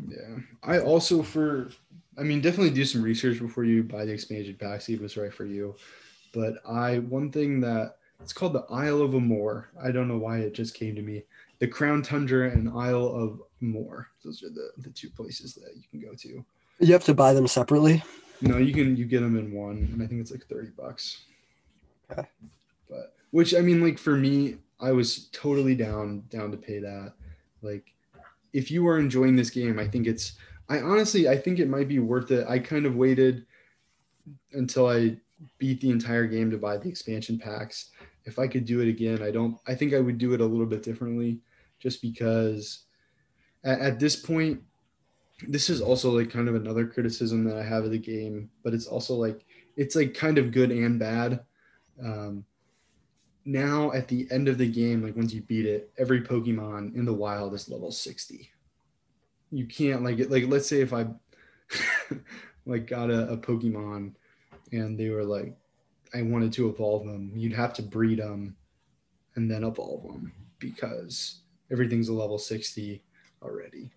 yeah. 0.07 0.37
I 0.63 0.79
also 0.79 1.21
for 1.21 1.69
i 2.17 2.23
mean 2.23 2.39
definitely 2.39 2.69
do 2.69 2.85
some 2.85 3.01
research 3.01 3.39
before 3.39 3.65
you 3.65 3.83
buy 3.83 4.05
the 4.05 4.13
expansion 4.13 4.55
pack 4.57 4.81
see 4.81 4.93
if 4.93 5.01
it's 5.01 5.17
right 5.17 5.33
for 5.33 5.45
you. 5.45 5.75
But 6.33 6.55
i 6.67 6.99
one 6.99 7.31
thing 7.31 7.59
that 7.61 7.97
it's 8.21 8.31
called 8.31 8.53
the 8.53 8.65
isle 8.71 9.01
of 9.01 9.13
Armor. 9.13 9.69
I 9.83 9.91
don't 9.91 10.07
know 10.07 10.17
why 10.17 10.37
it 10.37 10.53
just 10.53 10.75
came 10.75 10.95
to 10.95 11.01
me 11.01 11.23
the 11.59 11.67
crown 11.67 12.01
tundra 12.01 12.49
and 12.49 12.69
isle 12.69 13.07
of 13.07 13.41
Armor 13.61 14.07
those 14.23 14.43
are 14.43 14.49
the 14.49 14.71
the 14.77 14.89
two 14.89 15.09
places 15.09 15.53
that 15.55 15.71
you 15.75 15.83
can 15.89 15.99
go 15.99 16.15
to. 16.15 16.45
You 16.79 16.93
have 16.93 17.05
to 17.05 17.13
buy 17.13 17.33
them 17.33 17.47
separately. 17.47 18.03
no 18.41 18.57
you 18.57 18.73
can 18.73 18.97
you 18.97 19.05
get 19.05 19.21
them 19.21 19.37
in 19.37 19.53
one 19.53 19.89
and 19.93 20.01
i 20.01 20.07
think 20.07 20.19
it's 20.21 20.31
like 20.31 20.45
30 20.47 20.69
bucks. 20.77 21.23
Okay. 22.11 22.27
but 22.89 23.13
which 23.31 23.55
i 23.55 23.59
mean 23.61 23.81
like 23.81 23.97
for 23.97 24.15
me 24.15 24.57
i 24.79 24.91
was 24.91 25.27
totally 25.27 25.75
down 25.75 26.23
down 26.29 26.51
to 26.51 26.57
pay 26.57 26.79
that. 26.79 27.13
Like 27.61 27.93
if 28.53 28.69
you 28.69 28.87
are 28.87 28.99
enjoying 28.99 29.35
this 29.35 29.49
game 29.49 29.79
i 29.79 29.87
think 29.87 30.07
it's 30.07 30.33
i 30.69 30.79
honestly 30.79 31.27
i 31.29 31.37
think 31.37 31.59
it 31.59 31.69
might 31.69 31.87
be 31.87 31.99
worth 31.99 32.31
it. 32.31 32.45
I 32.47 32.59
kind 32.59 32.85
of 32.85 32.95
waited 32.95 33.45
until 34.53 34.89
i 34.89 35.17
beat 35.57 35.81
the 35.81 35.91
entire 35.91 36.25
game 36.25 36.49
to 36.51 36.57
buy 36.57 36.77
the 36.77 36.89
expansion 36.89 37.37
packs. 37.37 37.91
If 38.25 38.39
i 38.39 38.47
could 38.47 38.65
do 38.65 38.81
it 38.81 38.87
again 38.89 39.21
i 39.21 39.29
don't 39.31 39.57
i 39.67 39.75
think 39.75 39.93
i 39.93 39.99
would 39.99 40.17
do 40.17 40.33
it 40.33 40.41
a 40.41 40.45
little 40.45 40.65
bit 40.65 40.81
differently 40.83 41.39
just 41.85 42.01
because 42.01 42.85
at, 43.63 43.79
at 43.79 43.99
this 43.99 44.15
point 44.15 44.59
this 45.47 45.69
is 45.69 45.81
also 45.81 46.09
like 46.09 46.31
kind 46.31 46.49
of 46.49 46.55
another 46.55 46.87
criticism 46.87 47.43
that 47.43 47.57
i 47.57 47.63
have 47.63 47.83
of 47.83 47.91
the 47.91 47.99
game 47.99 48.49
but 48.63 48.73
it's 48.73 48.87
also 48.87 49.13
like 49.13 49.45
it's 49.77 49.95
like 49.95 50.13
kind 50.13 50.37
of 50.37 50.53
good 50.53 50.71
and 50.71 50.97
bad. 50.97 51.41
Um, 52.01 52.45
now 53.43 53.91
at 53.91 54.07
the 54.07 54.27
end 54.31 54.47
of 54.47 54.57
the 54.57 54.67
game 54.67 55.03
like 55.03 55.15
once 55.15 55.31
you 55.31 55.41
beat 55.41 55.67
it 55.67 55.91
every 55.99 56.19
pokemon 56.21 56.95
in 56.95 57.05
the 57.05 57.13
wild 57.13 57.53
is 57.53 57.69
level 57.69 57.91
60 57.91 58.49
you 59.51 59.65
can't 59.67 60.03
like 60.03 60.17
like 60.29 60.45
let's 60.47 60.67
say 60.67 60.81
if 60.81 60.91
i 60.91 61.05
like 62.65 62.87
got 62.87 63.11
a, 63.11 63.31
a 63.31 63.37
pokemon 63.37 64.13
and 64.71 64.99
they 64.99 65.09
were 65.09 65.23
like 65.23 65.55
i 66.15 66.23
wanted 66.23 66.51
to 66.51 66.67
evolve 66.67 67.05
them 67.05 67.31
you'd 67.35 67.53
have 67.53 67.71
to 67.71 67.83
breed 67.83 68.17
them 68.17 68.55
and 69.35 69.49
then 69.49 69.63
evolve 69.63 70.01
them 70.01 70.33
because 70.57 71.41
everything's 71.71 72.09
a 72.09 72.13
level 72.13 72.37
60 72.37 73.01
already 73.41 73.91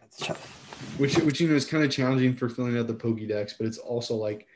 That's 0.00 0.18
tough. 0.18 0.94
which 0.98 1.16
which 1.18 1.40
you 1.40 1.48
know 1.48 1.54
is 1.54 1.64
kind 1.66 1.84
of 1.84 1.90
challenging 1.90 2.34
for 2.36 2.48
filling 2.48 2.78
out 2.78 2.86
the 2.86 2.94
Pokédex, 2.94 3.54
but 3.58 3.66
it's 3.66 3.78
also 3.78 4.14
like 4.14 4.46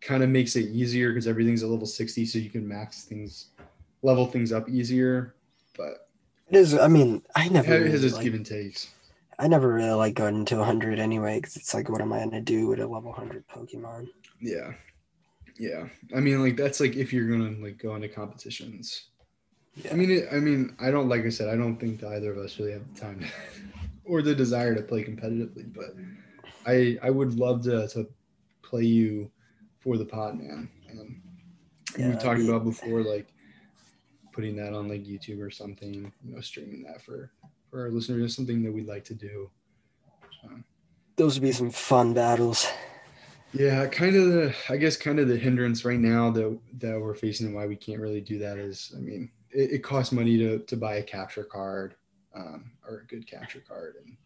kind 0.00 0.22
of 0.22 0.28
makes 0.28 0.54
it 0.56 0.66
easier 0.66 1.08
because 1.10 1.26
everything's 1.26 1.62
a 1.62 1.66
level 1.66 1.86
60, 1.86 2.24
so 2.26 2.38
you 2.38 2.50
can 2.50 2.66
max 2.68 3.04
things, 3.04 3.46
level 4.02 4.26
things 4.26 4.52
up 4.52 4.68
easier. 4.68 5.34
But 5.76 6.08
It 6.50 6.56
is. 6.56 6.74
I 6.74 6.86
mean, 6.86 7.22
I 7.34 7.46
it 7.46 7.52
never. 7.52 7.86
has 7.88 8.04
its 8.04 8.14
like- 8.14 8.24
give 8.24 8.34
and 8.34 8.46
takes. 8.46 8.88
I 9.40 9.46
never 9.48 9.72
really 9.72 9.90
like 9.90 10.14
going 10.14 10.34
into 10.36 10.56
100 10.56 10.98
anyway, 10.98 11.38
because 11.38 11.56
it's 11.56 11.72
like, 11.74 11.88
what 11.88 12.00
am 12.00 12.12
I 12.12 12.18
gonna 12.20 12.40
do 12.40 12.66
with 12.68 12.78
a 12.80 12.86
level 12.86 13.10
100 13.10 13.46
Pokemon? 13.48 14.08
Yeah. 14.40 14.72
Yeah. 15.58 15.88
I 16.14 16.20
mean, 16.20 16.42
like 16.42 16.56
that's 16.56 16.78
like 16.80 16.94
if 16.96 17.12
you're 17.12 17.28
gonna 17.28 17.56
like 17.60 17.78
go 17.78 17.94
into 17.96 18.08
competitions. 18.08 19.06
Yeah. 19.84 19.92
I 19.92 19.94
mean, 19.94 20.10
it, 20.10 20.28
I 20.32 20.36
mean, 20.36 20.74
I 20.80 20.90
don't 20.90 21.08
like 21.08 21.24
I 21.24 21.28
said, 21.28 21.48
I 21.48 21.56
don't 21.56 21.76
think 21.76 22.02
either 22.02 22.32
of 22.32 22.38
us 22.38 22.58
really 22.58 22.72
have 22.72 22.82
the 22.94 23.00
time 23.00 23.24
or 24.04 24.22
the 24.22 24.34
desire 24.34 24.74
to 24.74 24.82
play 24.82 25.04
competitively, 25.04 25.72
but 25.72 25.94
I 26.66 26.98
I 27.02 27.10
would 27.10 27.34
love 27.34 27.62
to 27.64 27.86
to 27.88 28.08
play 28.62 28.82
you 28.84 29.30
for 29.80 29.96
the 29.96 30.04
pod, 30.04 30.38
man. 30.38 30.68
Um, 30.90 31.22
and 31.94 32.04
Yeah, 32.04 32.10
we 32.10 32.16
talked 32.16 32.40
be- 32.40 32.48
about 32.48 32.64
before, 32.64 33.02
like 33.02 33.32
putting 34.32 34.56
that 34.56 34.72
on 34.74 34.88
like 34.88 35.04
YouTube 35.04 35.40
or 35.40 35.50
something, 35.50 36.12
you 36.24 36.34
know, 36.34 36.40
streaming 36.40 36.82
that 36.84 37.02
for 37.02 37.30
for 37.70 37.82
our 37.82 37.90
listeners 37.90 38.22
is 38.30 38.34
something 38.36 38.62
that 38.62 38.72
we'd 38.72 38.86
like 38.86 39.04
to 39.04 39.14
do. 39.14 39.50
Those 41.16 41.34
would 41.34 41.42
be 41.42 41.52
some 41.52 41.70
fun 41.70 42.14
battles. 42.14 42.66
Yeah, 43.52 43.86
kind 43.86 44.14
of 44.14 44.26
the 44.32 44.54
I 44.68 44.76
guess 44.76 44.96
kind 44.96 45.18
of 45.18 45.28
the 45.28 45.36
hindrance 45.36 45.84
right 45.84 45.98
now 45.98 46.30
that 46.30 46.58
that 46.78 47.00
we're 47.00 47.14
facing 47.14 47.46
and 47.46 47.56
why 47.56 47.66
we 47.66 47.76
can't 47.76 48.00
really 48.00 48.20
do 48.20 48.38
that 48.38 48.58
is 48.58 48.92
I 48.96 49.00
mean 49.00 49.30
it, 49.50 49.72
it 49.72 49.78
costs 49.82 50.12
money 50.12 50.36
to 50.38 50.58
to 50.60 50.76
buy 50.76 50.96
a 50.96 51.02
capture 51.02 51.44
card 51.44 51.94
um, 52.34 52.70
or 52.86 53.00
a 53.00 53.06
good 53.06 53.26
capture 53.26 53.62
card 53.66 53.96
and 54.04 54.16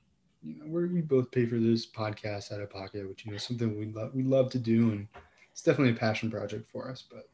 you 0.43 0.57
know 0.59 0.71
we 0.71 0.87
we 0.87 1.01
both 1.01 1.31
pay 1.31 1.47
for 1.47 1.57
this 1.57 1.87
podcast 1.87 2.53
out 2.53 2.61
of 2.61 2.71
pocket 2.71 3.09
which 3.09 3.25
you 3.25 3.33
know 3.33 3.39
something 3.39 3.79
we 3.79 3.87
love 3.87 4.15
we 4.15 4.23
love 4.23 4.51
to 4.51 4.59
do 4.59 4.91
and 4.91 5.09
it's 5.51 5.63
definitely 5.63 5.93
a 5.93 5.97
passion 5.97 6.31
project 6.31 6.71
for 6.71 6.91
us 6.91 7.05
but 7.11 7.29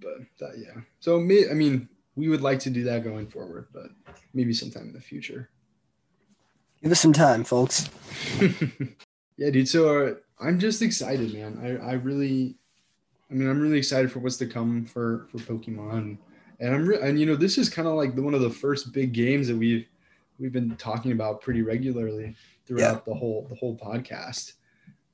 but 0.00 0.18
that 0.38 0.58
yeah 0.58 0.80
so 1.00 1.18
me 1.18 1.48
I 1.50 1.54
mean 1.54 1.88
we 2.16 2.28
would 2.28 2.42
like 2.42 2.58
to 2.60 2.70
do 2.70 2.84
that 2.84 3.04
going 3.04 3.26
forward 3.26 3.68
but 3.72 3.90
maybe 4.34 4.52
sometime 4.52 4.88
in 4.88 4.92
the 4.92 5.00
future 5.00 5.50
Give 6.82 6.92
us 6.92 7.00
some 7.00 7.12
time, 7.12 7.44
folks. 7.44 7.90
yeah, 9.36 9.50
dude. 9.50 9.68
So 9.68 10.06
uh, 10.06 10.14
I'm 10.40 10.58
just 10.58 10.80
excited, 10.80 11.34
man. 11.34 11.58
I, 11.62 11.90
I 11.90 11.92
really, 11.94 12.56
I 13.30 13.34
mean, 13.34 13.50
I'm 13.50 13.60
really 13.60 13.76
excited 13.76 14.10
for 14.10 14.20
what's 14.20 14.38
to 14.38 14.46
come 14.46 14.86
for 14.86 15.28
for 15.30 15.38
Pokemon, 15.38 16.16
and 16.60 16.74
I'm 16.74 16.86
re- 16.86 17.00
and 17.00 17.18
you 17.18 17.26
know 17.26 17.36
this 17.36 17.58
is 17.58 17.68
kind 17.68 17.88
of 17.88 17.94
like 17.94 18.14
the, 18.14 18.22
one 18.22 18.34
of 18.34 18.40
the 18.40 18.50
first 18.50 18.92
big 18.92 19.12
games 19.12 19.48
that 19.48 19.56
we've 19.56 19.86
we've 20.38 20.52
been 20.52 20.76
talking 20.76 21.12
about 21.12 21.40
pretty 21.40 21.62
regularly 21.62 22.36
throughout 22.66 23.04
the 23.04 23.14
whole 23.14 23.46
the 23.48 23.56
whole 23.56 23.76
podcast. 23.76 24.52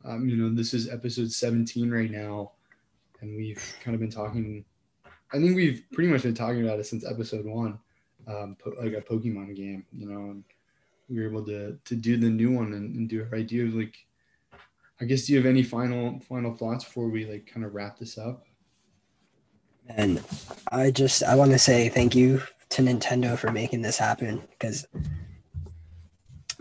Um, 0.05 0.29
you 0.29 0.37
know, 0.37 0.55
this 0.55 0.73
is 0.73 0.89
episode 0.89 1.33
17 1.33 1.91
right 1.91 2.11
now, 2.11 2.53
and 3.21 3.37
we've 3.37 3.75
kind 3.83 3.95
of 3.95 4.01
been 4.01 4.11
talking. 4.11 4.65
I 5.33 5.39
think 5.39 5.57
we've 5.57 5.83
pretty 5.93 6.11
much 6.11 6.23
been 6.23 6.35
talking 6.35 6.63
about 6.65 6.79
it 6.79 6.87
since 6.87 7.05
episode 7.05 7.45
one, 7.45 7.79
um, 8.29 8.57
po- 8.63 8.75
like 8.81 8.93
a 8.93 9.01
Pokemon 9.01 9.57
game, 9.57 9.85
you 9.93 10.09
know. 10.09 10.31
And, 10.31 10.45
we 11.09 11.21
were 11.21 11.29
able 11.29 11.45
to 11.45 11.79
to 11.85 11.95
do 11.95 12.17
the 12.17 12.29
new 12.29 12.51
one 12.51 12.73
and, 12.73 12.97
and 12.97 13.09
do 13.09 13.23
it 13.23 13.31
right. 13.31 13.47
Do 13.47 13.55
you 13.55 13.67
have 13.67 13.75
like 13.75 13.97
I 15.01 15.05
guess 15.05 15.27
do 15.27 15.33
you 15.33 15.39
have 15.39 15.47
any 15.47 15.63
final 15.63 16.21
final 16.21 16.55
thoughts 16.55 16.85
before 16.85 17.09
we 17.09 17.27
like 17.27 17.47
kind 17.47 17.65
of 17.65 17.75
wrap 17.75 17.99
this 17.99 18.19
up? 18.19 18.45
And 19.89 20.23
I 20.73 20.91
just 20.91 21.23
I 21.23 21.35
want 21.35 21.53
to 21.53 21.59
say 21.59 21.89
thank 21.89 22.15
you 22.15 22.43
to 22.71 22.83
Nintendo 22.83 23.39
for 23.39 23.51
making 23.53 23.83
this 23.83 23.97
happen 23.99 24.43
because 24.51 24.87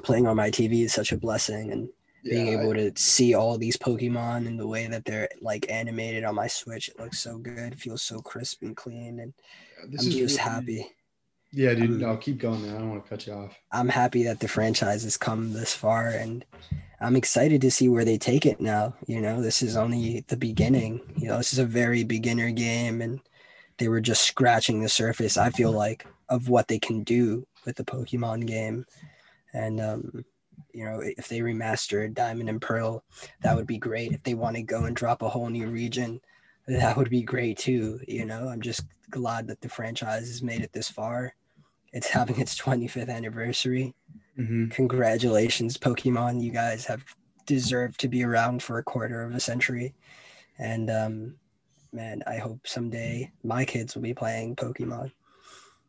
playing 0.03 0.27
on 0.27 0.35
my 0.35 0.49
TV 0.51 0.83
is 0.83 0.93
such 0.93 1.11
a 1.11 1.17
blessing 1.17 1.71
and 1.71 1.89
being 2.23 2.47
Yeah, 2.47 2.61
able 2.61 2.73
to 2.73 2.91
see 2.95 3.33
all 3.33 3.57
these 3.57 3.77
Pokemon 3.77 4.47
and 4.47 4.59
the 4.59 4.67
way 4.67 4.87
that 4.87 5.05
they're 5.05 5.29
like 5.41 5.69
animated 5.69 6.23
on 6.23 6.35
my 6.35 6.47
Switch, 6.47 6.89
it 6.89 6.99
looks 6.99 7.19
so 7.19 7.37
good. 7.37 7.79
Feels 7.79 8.01
so 8.01 8.19
crisp 8.19 8.61
and 8.63 8.75
clean, 8.75 9.19
and 9.19 9.33
I- 9.79 9.83
I'm 9.85 9.91
just 9.91 10.09
really- 10.15 10.35
happy. 10.37 10.87
Yeah, 11.51 11.73
dude. 11.73 12.03
I'll 12.03 12.13
No, 12.13 12.17
keep 12.17 12.39
going, 12.39 12.63
man. 12.63 12.75
I 12.75 12.79
don't 12.79 12.89
want 12.89 13.03
to 13.05 13.09
cut 13.09 13.27
you 13.27 13.33
off. 13.33 13.55
I'm 13.71 13.87
happy 13.87 14.23
that 14.23 14.39
the 14.41 14.47
franchise 14.47 15.03
has 15.03 15.15
come 15.17 15.53
this 15.53 15.73
far, 15.73 16.07
and 16.09 16.43
I'm 17.05 17.15
excited 17.15 17.61
to 17.61 17.69
see 17.69 17.87
where 17.87 18.03
they 18.03 18.17
take 18.17 18.47
it 18.47 18.59
now. 18.59 18.95
You 19.05 19.21
know, 19.21 19.39
this 19.39 19.61
is 19.61 19.77
only 19.77 20.25
the 20.27 20.35
beginning. 20.35 21.01
You 21.15 21.27
know, 21.27 21.37
this 21.37 21.53
is 21.53 21.59
a 21.59 21.65
very 21.65 22.03
beginner 22.03 22.49
game, 22.49 22.99
and 22.99 23.19
they 23.77 23.89
were 23.89 24.01
just 24.01 24.23
scratching 24.23 24.81
the 24.81 24.89
surface. 24.89 25.37
I 25.37 25.51
feel 25.51 25.71
like 25.71 26.07
of 26.29 26.49
what 26.49 26.67
they 26.67 26.79
can 26.79 27.03
do 27.03 27.45
with 27.63 27.75
the 27.75 27.83
Pokemon 27.83 28.47
game, 28.47 28.87
and 29.53 29.79
um, 29.79 30.25
you 30.73 30.83
know, 30.83 30.99
if 30.99 31.27
they 31.27 31.41
remastered 31.41 32.15
Diamond 32.15 32.49
and 32.49 32.59
Pearl, 32.59 33.03
that 33.43 33.55
would 33.55 33.67
be 33.67 33.77
great. 33.77 34.11
If 34.11 34.23
they 34.23 34.33
want 34.33 34.55
to 34.55 34.63
go 34.63 34.85
and 34.85 34.95
drop 34.95 35.21
a 35.21 35.29
whole 35.29 35.49
new 35.49 35.67
region, 35.67 36.19
that 36.67 36.97
would 36.97 37.11
be 37.11 37.21
great 37.21 37.59
too. 37.59 37.99
You 38.07 38.25
know, 38.25 38.47
I'm 38.49 38.61
just 38.61 38.83
glad 39.11 39.45
that 39.49 39.61
the 39.61 39.69
franchise 39.69 40.27
has 40.27 40.41
made 40.41 40.61
it 40.61 40.73
this 40.73 40.89
far. 40.89 41.35
It's 41.93 42.09
having 42.09 42.39
its 42.39 42.59
25th 42.59 43.09
anniversary. 43.09 43.93
Mhm. 44.37 44.71
Congratulations, 44.71 45.77
Pokemon. 45.77 46.41
You 46.41 46.51
guys 46.51 46.85
have 46.85 47.03
deserved 47.45 47.99
to 48.01 48.07
be 48.07 48.23
around 48.23 48.61
for 48.61 48.79
a 48.79 48.83
quarter 48.83 49.23
of 49.23 49.33
a 49.33 49.39
century. 49.39 49.93
And 50.57 50.89
um, 50.89 51.35
man, 51.93 52.23
I 52.27 52.37
hope 52.37 52.67
someday 52.67 53.31
my 53.43 53.65
kids 53.65 53.95
will 53.95 54.01
be 54.01 54.13
playing 54.13 54.55
Pokemon. 54.55 55.11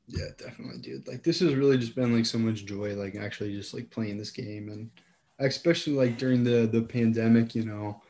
Yeah, 0.08 0.28
definitely, 0.38 0.80
dude. 0.80 1.08
Like 1.08 1.22
this 1.24 1.40
has 1.40 1.54
really 1.54 1.78
just 1.78 1.96
been 1.96 2.14
like 2.14 2.26
so 2.26 2.38
much 2.38 2.64
joy, 2.64 2.94
like 2.94 3.16
actually 3.16 3.54
just 3.54 3.74
like 3.74 3.90
playing 3.90 4.18
this 4.18 4.30
game, 4.30 4.68
and 4.68 4.90
especially 5.40 5.94
like 5.94 6.16
during 6.16 6.44
the 6.44 6.66
the 6.66 6.82
pandemic, 6.82 7.54
you 7.54 7.64
know, 7.64 8.00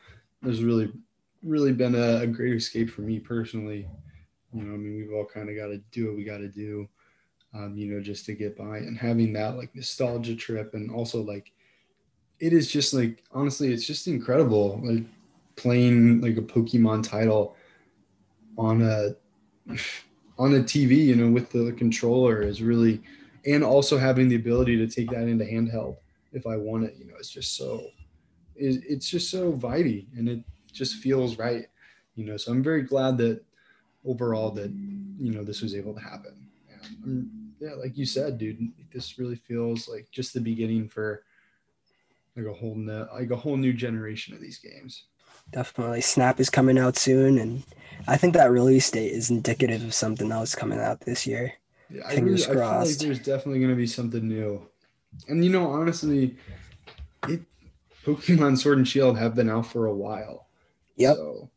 there's 0.41 0.63
really 0.63 0.91
really 1.43 1.71
been 1.71 1.95
a, 1.95 2.21
a 2.21 2.27
great 2.27 2.53
escape 2.53 2.89
for 2.89 3.01
me 3.01 3.19
personally. 3.19 3.87
You 4.53 4.63
know, 4.63 4.73
I 4.73 4.77
mean, 4.77 4.95
we've 4.95 5.13
all 5.13 5.25
kind 5.25 5.49
of 5.49 5.55
got 5.55 5.67
to 5.67 5.79
do 5.91 6.07
what 6.07 6.15
we 6.15 6.23
got 6.23 6.37
to 6.37 6.47
do, 6.47 6.87
um, 7.53 7.75
you 7.75 7.93
know, 7.93 8.01
just 8.01 8.25
to 8.25 8.33
get 8.33 8.57
by, 8.57 8.77
and 8.77 8.97
having 8.97 9.33
that 9.33 9.57
like 9.57 9.75
nostalgia 9.75 10.35
trip, 10.35 10.73
and 10.73 10.91
also 10.91 11.21
like 11.21 11.51
it 12.39 12.53
is 12.53 12.69
just 12.71 12.93
like 12.93 13.23
honestly, 13.31 13.73
it's 13.73 13.85
just 13.85 14.07
incredible, 14.07 14.79
like 14.83 15.03
playing 15.55 16.21
like 16.21 16.37
a 16.37 16.41
Pokemon 16.41 17.07
title 17.07 17.55
on 18.57 18.81
a 18.81 19.15
on 20.39 20.53
a 20.55 20.59
TV, 20.59 20.97
you 20.97 21.15
know, 21.15 21.31
with 21.31 21.49
the 21.49 21.71
controller 21.73 22.41
is 22.41 22.61
really, 22.61 23.01
and 23.45 23.63
also 23.63 23.97
having 23.97 24.29
the 24.29 24.35
ability 24.35 24.77
to 24.77 24.87
take 24.87 25.09
that 25.09 25.27
into 25.27 25.43
handheld 25.43 25.97
if 26.31 26.45
I 26.45 26.57
want 26.57 26.83
it, 26.83 26.95
you 26.97 27.05
know, 27.05 27.15
it's 27.17 27.29
just 27.29 27.57
so, 27.57 27.87
it, 28.55 28.83
it's 28.87 29.09
just 29.09 29.31
so 29.31 29.51
vitey 29.53 30.05
and 30.15 30.29
it 30.29 30.43
just 30.71 30.97
feels 30.97 31.37
right, 31.37 31.65
you 32.15 32.25
know. 32.25 32.37
So 32.37 32.51
I'm 32.51 32.61
very 32.61 32.83
glad 32.83 33.17
that 33.17 33.43
overall 34.05 34.51
that 34.51 34.71
you 35.19 35.31
know 35.31 35.43
this 35.43 35.61
was 35.61 35.75
able 35.75 35.93
to 35.93 35.99
happen. 35.99 36.46
I'm, 37.03 37.53
yeah, 37.59 37.73
like 37.73 37.97
you 37.97 38.05
said, 38.05 38.37
dude, 38.37 38.71
this 38.93 39.17
really 39.17 39.35
feels 39.35 39.87
like 39.87 40.07
just 40.11 40.33
the 40.33 40.41
beginning 40.41 40.87
for 40.87 41.23
like 42.35 42.45
a 42.45 42.53
whole 42.53 42.75
new, 42.75 43.05
like 43.13 43.31
a 43.31 43.35
whole 43.35 43.57
new 43.57 43.73
generation 43.73 44.33
of 44.33 44.41
these 44.41 44.59
games. 44.59 45.05
Definitely. 45.51 46.01
Snap 46.01 46.39
is 46.39 46.49
coming 46.49 46.77
out 46.77 46.97
soon. 46.97 47.37
And 47.39 47.63
I 48.07 48.17
think 48.17 48.33
that 48.33 48.51
release 48.51 48.91
date 48.91 49.11
is 49.11 49.29
indicative 49.29 49.83
of 49.83 49.93
something 49.93 50.31
else 50.31 50.53
coming 50.53 50.79
out 50.79 51.01
this 51.01 51.25
year. 51.25 51.53
Yeah, 51.89 52.01
I, 52.05 52.15
Fingers 52.15 52.47
really, 52.47 52.61
I 52.61 52.63
feel 52.63 52.69
like 52.69 52.85
crossed. 52.85 52.99
there's 52.99 53.19
definitely 53.19 53.59
going 53.59 53.71
to 53.71 53.77
be 53.77 53.87
something 53.87 54.27
new. 54.27 54.67
And 55.29 55.43
you 55.43 55.51
know, 55.51 55.67
honestly, 55.67 56.35
it 57.27 57.41
Pokemon 58.07 58.57
Sword 58.57 58.77
and 58.77 58.87
Shield 58.87 59.17
have 59.17 59.35
been 59.35 59.49
out 59.49 59.67
for 59.67 59.87
a 59.87 59.93
while. 59.93 60.47
Yep. 60.95 61.15
So, 61.17 61.49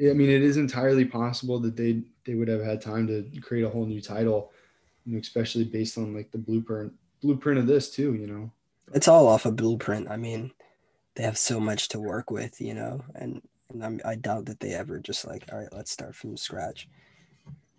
I 0.00 0.12
mean, 0.12 0.28
it 0.28 0.42
is 0.42 0.58
entirely 0.58 1.04
possible 1.04 1.58
that 1.60 1.76
they 1.76 2.02
they 2.24 2.34
would 2.34 2.48
have 2.48 2.62
had 2.62 2.82
time 2.82 3.06
to 3.06 3.40
create 3.40 3.64
a 3.64 3.70
whole 3.70 3.86
new 3.86 4.00
title, 4.00 4.52
you 5.06 5.14
know, 5.14 5.18
especially 5.18 5.64
based 5.64 5.98
on 5.98 6.14
like 6.14 6.30
the 6.30 6.38
blueprint 6.38 6.92
blueprint 7.22 7.58
of 7.58 7.66
this 7.66 7.90
too. 7.90 8.14
You 8.14 8.26
know. 8.26 8.50
It's 8.92 9.08
all 9.08 9.26
off 9.26 9.46
a 9.46 9.52
blueprint. 9.52 10.10
I 10.10 10.16
mean, 10.16 10.52
they 11.14 11.22
have 11.22 11.38
so 11.38 11.60
much 11.60 11.88
to 11.88 12.00
work 12.00 12.30
with, 12.30 12.60
you 12.60 12.74
know, 12.74 13.02
and, 13.14 13.40
and 13.70 13.84
I'm, 13.84 14.00
I 14.04 14.16
doubt 14.16 14.46
that 14.46 14.60
they 14.60 14.74
ever 14.74 14.98
just 14.98 15.26
like, 15.26 15.44
all 15.50 15.58
right, 15.58 15.72
let's 15.72 15.90
start 15.90 16.14
from 16.14 16.36
scratch, 16.36 16.88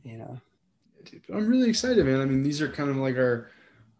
you 0.03 0.17
know. 0.17 0.39
I'm 1.33 1.47
really 1.47 1.69
excited, 1.69 2.03
man. 2.05 2.21
I 2.21 2.25
mean, 2.25 2.41
these 2.41 2.61
are 2.61 2.69
kind 2.69 2.89
of 2.89 2.97
like 2.97 3.15
our 3.15 3.51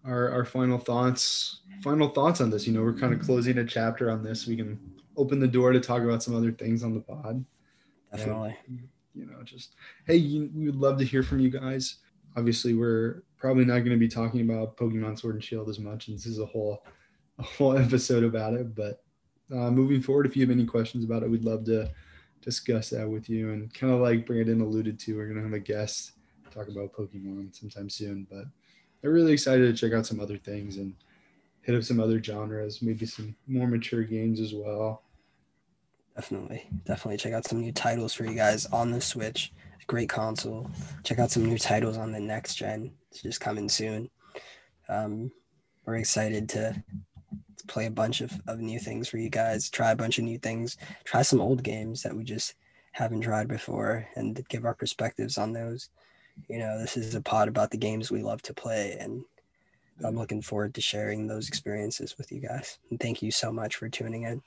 our 0.06 0.30
our 0.30 0.46
final 0.46 0.78
thoughts 0.78 1.62
final 1.84 2.10
thoughts 2.10 2.42
on 2.42 2.50
this. 2.50 2.66
You 2.66 2.74
know, 2.74 2.82
we're 2.82 2.98
kind 2.98 3.14
of 3.14 3.20
closing 3.20 3.60
a 3.60 3.66
chapter 3.66 4.10
on 4.10 4.24
this. 4.24 4.48
We 4.48 4.56
can 4.56 4.80
open 5.16 5.40
the 5.40 5.48
door 5.48 5.72
to 5.72 5.80
talk 5.80 6.02
about 6.02 6.24
some 6.24 6.36
other 6.36 6.52
things 6.52 6.84
on 6.84 6.96
the 6.96 7.00
pod. 7.02 7.46
Definitely. 8.12 8.58
you 9.14 9.26
know, 9.26 9.44
just 9.44 9.76
hey, 10.08 10.16
you, 10.16 10.50
we 10.56 10.66
would 10.66 10.78
love 10.78 10.98
to 10.98 11.06
hear 11.06 11.22
from 11.22 11.40
you 11.40 11.50
guys. 11.50 11.98
Obviously, 12.36 12.74
we're 12.74 13.24
probably 13.38 13.66
not 13.66 13.80
going 13.80 13.92
to 13.92 13.98
be 13.98 14.08
talking 14.08 14.42
about 14.42 14.78
Pokemon 14.78 15.20
Sword 15.20 15.36
and 15.36 15.44
Shield 15.44 15.70
as 15.70 15.80
much, 15.80 16.08
and 16.08 16.18
this 16.18 16.26
is 16.26 16.40
a 16.40 16.46
whole 16.46 16.84
a 17.40 17.44
whole 17.44 17.78
episode 17.78 18.24
about 18.24 18.54
it. 18.54 18.76
But 18.76 19.04
uh, 19.52 19.72
moving 19.72 20.02
forward, 20.02 20.26
if 20.26 20.36
you 20.36 20.42
have 20.42 20.52
any 20.52 20.66
questions 20.66 21.04
about 21.04 21.24
it, 21.24 21.30
we'd 21.30 21.46
love 21.46 21.66
to 21.66 21.92
discuss 22.42 22.90
that 22.92 23.10
with 23.10 23.30
you. 23.30 23.52
And 23.52 23.74
kind 23.74 23.94
of 23.94 24.00
like 24.00 24.26
Brandon 24.26 24.62
alluded 24.62 25.00
to, 25.00 25.16
we're 25.16 25.26
going 25.26 25.38
to 25.38 25.44
have 25.44 25.54
a 25.54 25.60
guest 25.60 26.14
talk 26.52 26.68
about 26.68 26.94
Pokemon 26.94 27.56
sometime 27.56 27.90
soon. 27.90 28.26
But 28.30 28.46
I'm 29.04 29.12
really 29.12 29.34
excited 29.34 29.66
to 29.66 29.80
check 29.80 29.98
out 29.98 30.06
some 30.06 30.20
other 30.20 30.38
things 30.38 30.78
and 30.78 30.94
hit 31.62 31.76
up 31.76 31.84
some 31.84 32.00
other 32.00 32.22
genres, 32.22 32.82
maybe 32.82 33.06
some 33.06 33.36
more 33.48 33.68
mature 33.68 34.04
games 34.04 34.40
as 34.40 34.54
well. 34.54 35.04
Definitely. 36.16 36.70
Definitely 36.86 37.18
check 37.18 37.34
out 37.34 37.46
some 37.46 37.60
new 37.60 37.74
titles 37.74 38.14
for 38.14 38.26
you 38.26 38.36
guys 38.36 38.66
on 38.68 38.92
the 38.92 39.02
Switch. 39.02 39.52
Great 39.88 40.10
console. 40.10 40.70
Check 41.04 41.20
out 41.20 41.32
some 41.32 41.46
new 41.46 41.58
titles 41.58 41.98
on 41.98 42.12
the 42.12 42.20
next 42.20 42.56
gen. 42.56 42.94
It's 43.12 43.22
just 43.22 43.42
coming 43.42 43.70
soon. 43.70 44.10
Um, 44.90 45.32
we're 45.86 45.96
excited 45.96 46.50
to, 46.50 46.84
play 47.68 47.86
a 47.86 47.92
bunch 47.92 48.22
of, 48.22 48.32
of 48.48 48.60
new 48.60 48.80
things 48.80 49.08
for 49.08 49.18
you 49.18 49.30
guys, 49.30 49.70
try 49.70 49.92
a 49.92 49.96
bunch 49.96 50.18
of 50.18 50.24
new 50.24 50.38
things, 50.38 50.78
try 51.04 51.22
some 51.22 51.42
old 51.42 51.64
games 51.64 52.04
that 52.04 52.16
we 52.16 52.24
just 52.24 52.56
haven't 52.92 53.22
tried 53.22 53.48
before, 53.48 54.08
and 54.16 54.46
give 54.50 54.66
our 54.66 54.74
perspectives 54.74 55.38
on 55.38 55.52
those. 55.52 55.90
You 56.50 56.60
know, 56.60 56.80
this 56.80 56.98
is 56.98 57.16
a 57.16 57.22
pod 57.22 57.48
about 57.48 57.72
the 57.72 57.78
games 57.78 58.12
we 58.12 58.24
love 58.24 58.42
to 58.44 58.54
play, 58.54 58.98
and 59.00 59.24
I'm 60.04 60.16
looking 60.16 60.42
forward 60.42 60.74
to 60.76 60.82
sharing 60.82 61.28
those 61.28 61.48
experiences 61.48 62.18
with 62.18 62.32
you 62.32 62.42
guys. 62.42 62.78
And 62.90 63.00
thank 63.00 63.22
you 63.22 63.32
so 63.32 63.52
much 63.52 63.76
for 63.76 63.90
tuning 63.90 64.24
in. 64.24 64.42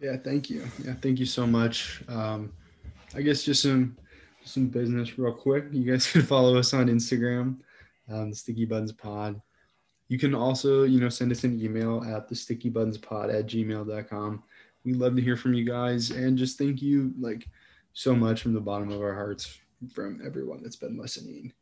Yeah, 0.00 0.16
thank 0.16 0.50
you. 0.50 0.64
Yeah, 0.84 0.94
thank 1.00 1.18
you 1.18 1.26
so 1.26 1.46
much. 1.46 2.02
Um, 2.08 2.52
I 3.14 3.22
guess 3.22 3.42
just 3.42 3.62
some 3.62 3.96
some 4.44 4.68
business 4.68 5.18
real 5.18 5.32
quick. 5.32 5.64
You 5.70 5.90
guys 5.90 6.06
can 6.12 6.22
follow 6.22 6.56
us 6.56 6.74
on 6.74 6.86
Instagram, 6.88 7.56
um, 8.10 8.30
the 8.30 8.36
Sticky 8.36 8.64
Buttons 8.64 8.92
Pod. 8.92 9.40
You 10.08 10.18
can 10.18 10.34
also, 10.34 10.84
you 10.84 11.00
know, 11.00 11.10
send 11.10 11.30
us 11.32 11.44
an 11.44 11.60
email 11.60 12.02
at 12.04 12.28
the 12.28 12.34
sticky 12.34 12.70
buttons 12.70 12.98
pod 12.98 13.30
at 13.30 13.46
gmail.com. 13.46 14.42
We 14.84 14.94
love 14.94 15.14
to 15.16 15.22
hear 15.22 15.36
from 15.36 15.54
you 15.54 15.64
guys 15.64 16.10
and 16.10 16.38
just 16.38 16.56
thank 16.56 16.80
you 16.80 17.12
like 17.20 17.46
so 17.92 18.14
much 18.14 18.42
from 18.42 18.54
the 18.54 18.60
bottom 18.60 18.90
of 18.90 19.02
our 19.02 19.14
hearts 19.14 19.58
from 19.92 20.20
everyone 20.24 20.62
that's 20.62 20.76
been 20.76 20.98
listening. 20.98 21.52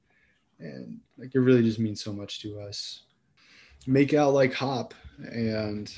And 0.61 1.01
like 1.19 1.35
it 1.35 1.41
really 1.41 1.63
just 1.63 1.81
means 1.81 2.03
so 2.03 2.13
much 2.13 2.41
to 2.43 2.61
us. 2.61 3.03
Make 3.87 4.15
out 4.15 4.33
like 4.33 4.55
Hop 4.55 4.95
and 5.19 5.93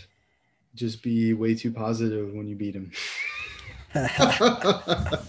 just 0.74 1.02
be 1.02 1.34
way 1.34 1.54
too 1.54 1.70
positive 1.70 2.32
when 2.32 2.48
you 2.48 2.56
beat 2.56 2.74
him. 2.74 2.92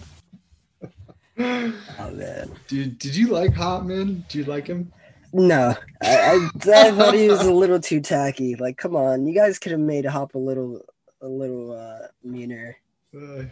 Oh 1.40 2.10
man. 2.12 2.50
Dude, 2.68 2.98
did 2.98 3.16
you 3.16 3.28
like 3.28 3.54
Hop, 3.54 3.84
man? 3.84 4.24
Do 4.28 4.38
you 4.38 4.44
like 4.44 4.66
him? 4.66 4.92
No, 5.32 5.74
I, 6.02 6.16
I, 6.16 6.50
I 6.66 6.90
thought 6.90 7.14
he 7.14 7.28
was 7.28 7.42
a 7.42 7.52
little 7.52 7.78
too 7.80 8.00
tacky. 8.00 8.56
Like, 8.56 8.76
come 8.76 8.96
on, 8.96 9.26
you 9.26 9.34
guys 9.34 9.58
could 9.58 9.72
have 9.72 9.80
made 9.80 10.04
Hop 10.04 10.34
a 10.34 10.38
little, 10.38 10.84
a 11.22 11.28
little 11.28 11.72
uh, 11.72 12.08
meaner. 12.24 12.76
Uh, 13.16 13.44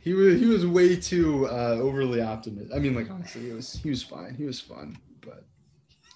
he 0.00 0.14
was 0.14 0.40
he 0.40 0.46
was 0.46 0.66
way 0.66 0.96
too 0.96 1.46
uh, 1.48 1.78
overly 1.80 2.22
optimistic. 2.22 2.74
I 2.74 2.78
mean, 2.78 2.94
like 2.94 3.10
honestly, 3.10 3.42
he 3.42 3.52
was 3.52 3.74
he 3.74 3.90
was 3.90 4.02
fine. 4.02 4.34
He 4.34 4.44
was 4.44 4.60
fun, 4.60 4.96
but 5.20 5.44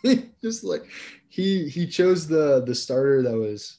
he, 0.02 0.30
just 0.42 0.64
like 0.64 0.84
he 1.28 1.68
he 1.68 1.86
chose 1.86 2.26
the 2.26 2.62
the 2.64 2.74
starter 2.74 3.22
that 3.22 3.36
was 3.36 3.78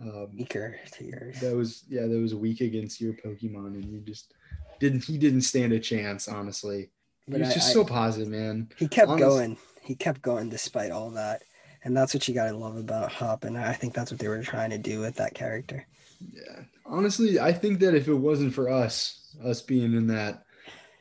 um, 0.00 0.28
Weaker 0.36 0.76
to 0.92 1.04
yours. 1.04 1.40
that 1.40 1.54
was 1.54 1.84
yeah 1.88 2.02
that 2.02 2.18
was 2.18 2.34
weak 2.34 2.60
against 2.60 3.00
your 3.00 3.14
Pokemon, 3.14 3.74
and 3.74 3.84
you 3.84 4.00
just 4.00 4.34
didn't 4.80 5.04
he 5.04 5.18
didn't 5.18 5.42
stand 5.42 5.72
a 5.72 5.80
chance. 5.80 6.28
Honestly, 6.28 6.90
he 7.26 7.32
was 7.38 7.50
I- 7.50 7.54
just 7.54 7.70
I- 7.70 7.72
so 7.72 7.84
positive, 7.84 8.28
man. 8.28 8.68
He 8.76 8.88
kept 8.88 9.08
honest- 9.10 9.26
going. 9.26 9.56
He 9.82 9.94
kept 9.94 10.20
going 10.22 10.48
despite 10.48 10.90
all 10.90 11.10
that, 11.12 11.42
and 11.84 11.96
that's 11.96 12.12
what 12.12 12.26
you 12.26 12.34
gotta 12.34 12.56
love 12.56 12.76
about 12.76 13.12
Hop. 13.12 13.44
And 13.44 13.56
I 13.56 13.72
think 13.72 13.94
that's 13.94 14.10
what 14.10 14.18
they 14.18 14.28
were 14.28 14.42
trying 14.42 14.70
to 14.70 14.78
do 14.78 15.00
with 15.00 15.14
that 15.16 15.34
character. 15.34 15.86
Yeah, 16.32 16.62
honestly, 16.84 17.38
I 17.38 17.52
think 17.52 17.78
that 17.80 17.94
if 17.94 18.08
it 18.08 18.14
wasn't 18.14 18.54
for 18.54 18.68
us, 18.70 19.34
us 19.44 19.60
being 19.62 19.94
in 19.94 20.06
that 20.08 20.44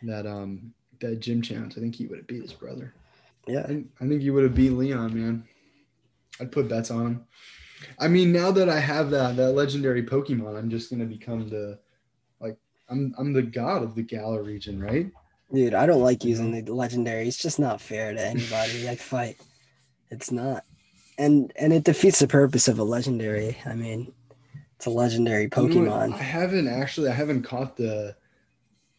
that 0.03 0.27
um 0.27 0.73
that 0.99 1.19
gym 1.19 1.41
challenge, 1.41 1.77
I 1.77 1.81
think 1.81 1.95
he 1.95 2.05
would 2.07 2.19
have 2.19 2.27
beat 2.27 2.41
his 2.43 2.53
brother. 2.53 2.93
I 3.47 3.51
Yeah, 3.51 3.67
think, 3.67 3.87
I 3.99 4.07
think 4.07 4.21
he 4.21 4.29
would 4.29 4.43
have 4.43 4.55
beat 4.55 4.71
Leon, 4.71 5.13
man. 5.19 5.47
I'd 6.39 6.51
put 6.51 6.67
bets 6.69 6.91
on 6.91 7.05
him. 7.07 7.25
I 7.99 8.07
mean, 8.07 8.31
now 8.31 8.51
that 8.51 8.69
I 8.69 8.79
have 8.79 9.09
that 9.11 9.35
that 9.37 9.53
legendary 9.53 10.03
Pokemon, 10.03 10.57
I'm 10.57 10.69
just 10.69 10.89
gonna 10.91 11.05
become 11.05 11.49
the 11.49 11.79
I'm 12.89 13.13
I'm 13.17 13.33
the 13.33 13.41
god 13.41 13.83
of 13.83 13.95
the 13.95 14.03
Galar 14.03 14.43
region, 14.43 14.79
right? 14.81 15.11
dude, 15.53 15.73
I 15.73 15.85
don't 15.85 16.01
like 16.01 16.23
using 16.25 16.51
the 16.65 16.73
legendary. 16.73 17.27
It's 17.27 17.37
just 17.37 17.59
not 17.59 17.79
fair 17.79 18.13
to 18.13 18.21
anybody 18.25 18.89
I 18.89 18.95
fight. 18.95 19.37
It's 20.11 20.31
not, 20.31 20.63
and 21.17 21.51
and 21.55 21.71
it 21.73 21.83
defeats 21.83 22.19
the 22.19 22.27
purpose 22.27 22.67
of 22.67 22.79
a 22.79 22.83
legendary. 22.83 23.57
I 23.65 23.73
mean, 23.75 24.11
it's 24.75 24.85
a 24.85 24.89
legendary 24.89 25.43
You 25.43 25.49
know? 25.49 25.67
Pokemon. 25.67 26.13
I 26.13 26.17
haven't 26.17 26.67
actually 26.67 27.09
I 27.09 27.13
haven't 27.13 27.43
caught 27.43 27.77
the 27.77 28.15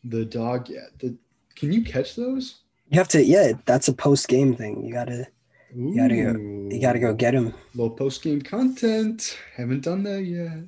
the 0.05 0.25
dog 0.25 0.69
yet. 0.69 0.99
The, 1.01 1.17
can 1.57 1.73
you 1.73 1.83
catch 1.85 2.15
those? 2.17 2.61
You 2.91 2.99
have 2.99 3.09
to, 3.09 3.25
yeah. 3.25 3.53
That's 3.65 3.89
a 3.89 3.93
post 3.93 4.29
game 4.29 4.55
thing. 4.55 4.85
You 4.85 4.93
gotta, 4.93 5.27
You 5.75 5.97
gotta 5.97 6.15
go- 6.15 6.39
you 6.71 6.81
gotta 6.81 7.01
go 7.01 7.13
get 7.13 7.35
him. 7.35 7.53
little 7.75 7.91
post 7.97 8.23
game 8.23 8.41
content. 8.43 9.37
Haven't 9.57 9.81
done 9.83 10.05
that 10.05 10.23
yet. 10.23 10.59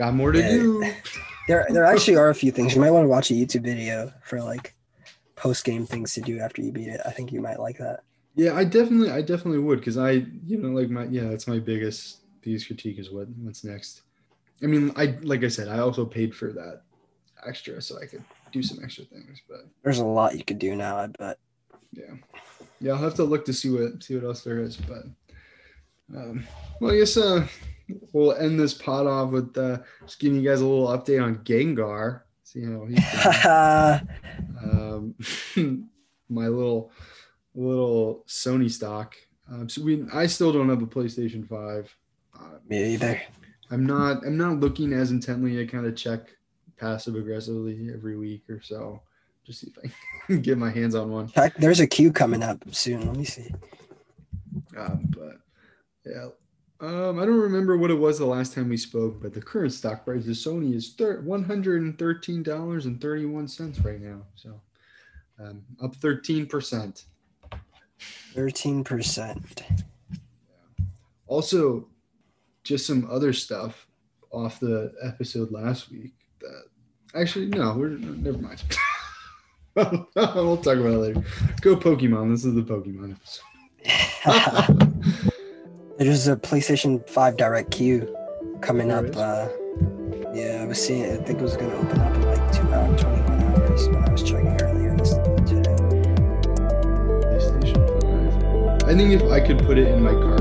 Got 0.00 0.14
more 0.14 0.32
to 0.32 0.38
Yeah. 0.40 0.48
do. 0.48 0.92
There, 1.46 1.66
there 1.68 1.84
actually 1.84 2.16
are 2.16 2.30
a 2.30 2.34
few 2.34 2.52
things. 2.52 2.74
You 2.76 2.80
might 2.80 2.92
want 2.92 3.04
to 3.04 3.08
watch 3.08 3.30
a 3.32 3.34
YouTube 3.34 3.64
video 3.64 4.12
for 4.22 4.40
like 4.40 4.74
post 5.34 5.64
game 5.64 5.84
things 5.84 6.14
to 6.14 6.20
do 6.20 6.38
after 6.38 6.62
you 6.62 6.70
beat 6.70 6.86
it. 6.86 7.00
I 7.04 7.10
think 7.10 7.32
you 7.32 7.40
might 7.40 7.58
like 7.58 7.76
that. 7.78 8.04
Yeah, 8.36 8.54
I 8.54 8.62
definitely, 8.62 9.10
I 9.10 9.20
definitely 9.20 9.58
would, 9.58 9.80
because 9.80 9.98
I, 9.98 10.12
you 10.46 10.58
know, 10.58 10.68
like 10.68 10.90
my, 10.90 11.04
yeah, 11.06 11.24
that's 11.24 11.48
my 11.48 11.58
biggest, 11.58 12.18
biggest 12.40 12.68
critique 12.68 13.00
is 13.00 13.10
what, 13.10 13.26
what's 13.42 13.64
next. 13.64 14.02
I 14.62 14.66
mean, 14.66 14.92
I, 14.94 15.18
like 15.22 15.42
I 15.42 15.48
said, 15.48 15.66
I 15.66 15.80
also 15.80 16.04
paid 16.04 16.36
for 16.36 16.52
that 16.52 16.82
extra 17.44 17.82
so 17.82 18.00
I 18.00 18.06
could 18.06 18.22
do 18.52 18.62
some 18.62 18.78
extra 18.84 19.04
things, 19.06 19.40
but 19.48 19.62
There's 19.82 19.98
a 19.98 20.04
lot 20.06 20.38
you 20.38 20.44
could 20.44 20.60
do 20.60 20.76
now. 20.76 20.98
I 20.98 21.06
bet. 21.08 21.38
yeah, 21.92 22.14
yeah, 22.80 22.92
I'll 22.92 22.98
have 22.98 23.14
to 23.14 23.24
look 23.24 23.44
to 23.46 23.52
see 23.52 23.70
what, 23.70 24.04
see 24.04 24.14
what 24.14 24.24
else 24.24 24.44
there 24.44 24.60
is, 24.60 24.76
but, 24.76 25.02
um, 26.16 26.46
well, 26.80 26.92
I 26.92 26.98
guess, 26.98 27.16
uh, 27.16 27.44
we'll 28.12 28.32
end 28.32 28.58
this 28.58 28.74
pod 28.74 29.06
off 29.06 29.30
with, 29.30 29.56
uh, 29.56 29.78
just 30.02 30.18
giving 30.18 30.40
you 30.40 30.48
guys 30.48 30.60
a 30.60 30.66
little 30.66 30.88
update 30.88 31.22
on 31.22 31.36
Gengar. 31.38 32.22
See 32.44 32.64
how 32.64 32.84
he's 32.86 32.98
um, 34.64 35.14
my 36.28 36.48
little 36.48 36.90
little 37.54 38.24
Sony 38.26 38.70
stock. 38.70 39.14
Um, 39.50 39.68
so 39.68 39.82
we, 39.82 40.04
I 40.12 40.26
still 40.26 40.52
don't 40.52 40.68
have 40.68 40.82
a 40.82 40.86
PlayStation 40.86 41.48
Five. 41.48 41.94
Uh, 42.38 42.58
Me 42.68 42.94
either. 42.94 43.20
I'm 43.70 43.86
not. 43.86 44.24
I'm 44.26 44.36
not 44.36 44.58
looking 44.58 44.92
as 44.92 45.10
intently. 45.12 45.60
I 45.60 45.66
kind 45.66 45.86
of 45.86 45.96
check 45.96 46.28
passive 46.80 47.14
aggressively 47.14 47.90
every 47.92 48.16
week 48.16 48.42
or 48.48 48.60
so, 48.62 49.02
just 49.46 49.60
see 49.60 49.68
if 49.68 49.78
I 49.84 49.92
can 50.26 50.40
get 50.42 50.58
my 50.58 50.70
hands 50.70 50.94
on 50.94 51.10
one. 51.10 51.30
There's 51.58 51.80
a 51.80 51.86
queue 51.86 52.10
coming 52.10 52.42
up 52.42 52.62
soon. 52.72 53.06
Let 53.06 53.16
me 53.16 53.24
see. 53.24 53.52
Um, 54.76 55.12
but 55.16 55.36
yeah, 56.04 56.28
um, 56.80 57.18
I 57.18 57.26
don't 57.26 57.40
remember 57.40 57.76
what 57.76 57.90
it 57.90 57.98
was 57.98 58.18
the 58.18 58.24
last 58.24 58.54
time 58.54 58.70
we 58.70 58.78
spoke, 58.78 59.20
but 59.20 59.34
the 59.34 59.42
current 59.42 59.72
stock 59.72 60.04
price 60.04 60.26
of 60.26 60.32
Sony 60.32 60.74
is 60.74 60.94
thir- 60.94 61.20
one 61.20 61.44
hundred 61.44 61.82
and 61.82 61.98
thirteen 61.98 62.42
dollars 62.42 62.86
and 62.86 62.98
thirty 63.00 63.26
one 63.26 63.48
cents 63.48 63.80
right 63.80 64.00
now. 64.00 64.22
So 64.34 64.60
um, 65.38 65.62
up 65.82 65.94
thirteen 65.96 66.46
percent. 66.46 67.04
Thirteen 68.32 68.82
percent. 68.82 69.62
Also, 71.26 71.86
just 72.64 72.86
some 72.86 73.06
other 73.10 73.34
stuff 73.34 73.86
off 74.30 74.58
the 74.58 74.94
episode 75.04 75.52
last 75.52 75.90
week. 75.90 76.14
That 76.40 76.62
actually, 77.14 77.46
no, 77.46 77.74
we're 77.74 77.88
never 77.88 78.38
mind. 78.38 78.62
we'll 79.74 80.56
talk 80.56 80.78
about 80.78 80.92
it 80.92 80.98
later. 80.98 81.22
Go 81.60 81.76
Pokemon. 81.76 82.30
This 82.30 82.46
is 82.46 82.54
the 82.54 82.62
Pokemon 82.62 83.16
episode. 83.16 83.44
There's 86.00 86.28
a 86.28 86.34
PlayStation 86.34 87.06
5 87.10 87.36
Direct 87.36 87.70
queue 87.70 88.16
coming 88.62 88.88
There 88.88 89.06
up. 89.06 89.14
Uh, 89.14 89.48
yeah, 90.32 90.62
I 90.62 90.64
was 90.64 90.82
seeing. 90.82 91.04
I 91.04 91.16
think 91.16 91.40
it 91.40 91.42
was 91.42 91.58
going 91.58 91.70
to 91.70 91.76
open 91.76 92.00
up 92.00 92.14
in 92.14 92.22
like 92.22 92.52
two 92.52 92.72
hours, 92.72 93.02
21 93.02 93.42
hours. 93.42 93.86
When 93.86 94.04
I 94.08 94.10
was 94.10 94.22
checking 94.22 94.62
earlier 94.62 94.96
this 94.96 95.12
today. 95.46 95.76
PlayStation 97.28 98.80
5. 98.80 98.88
I 98.88 98.94
think 98.96 99.12
if 99.12 99.30
I 99.30 99.46
could 99.46 99.58
put 99.58 99.76
it 99.76 99.88
in 99.88 100.02
my 100.02 100.12
cart 100.12 100.40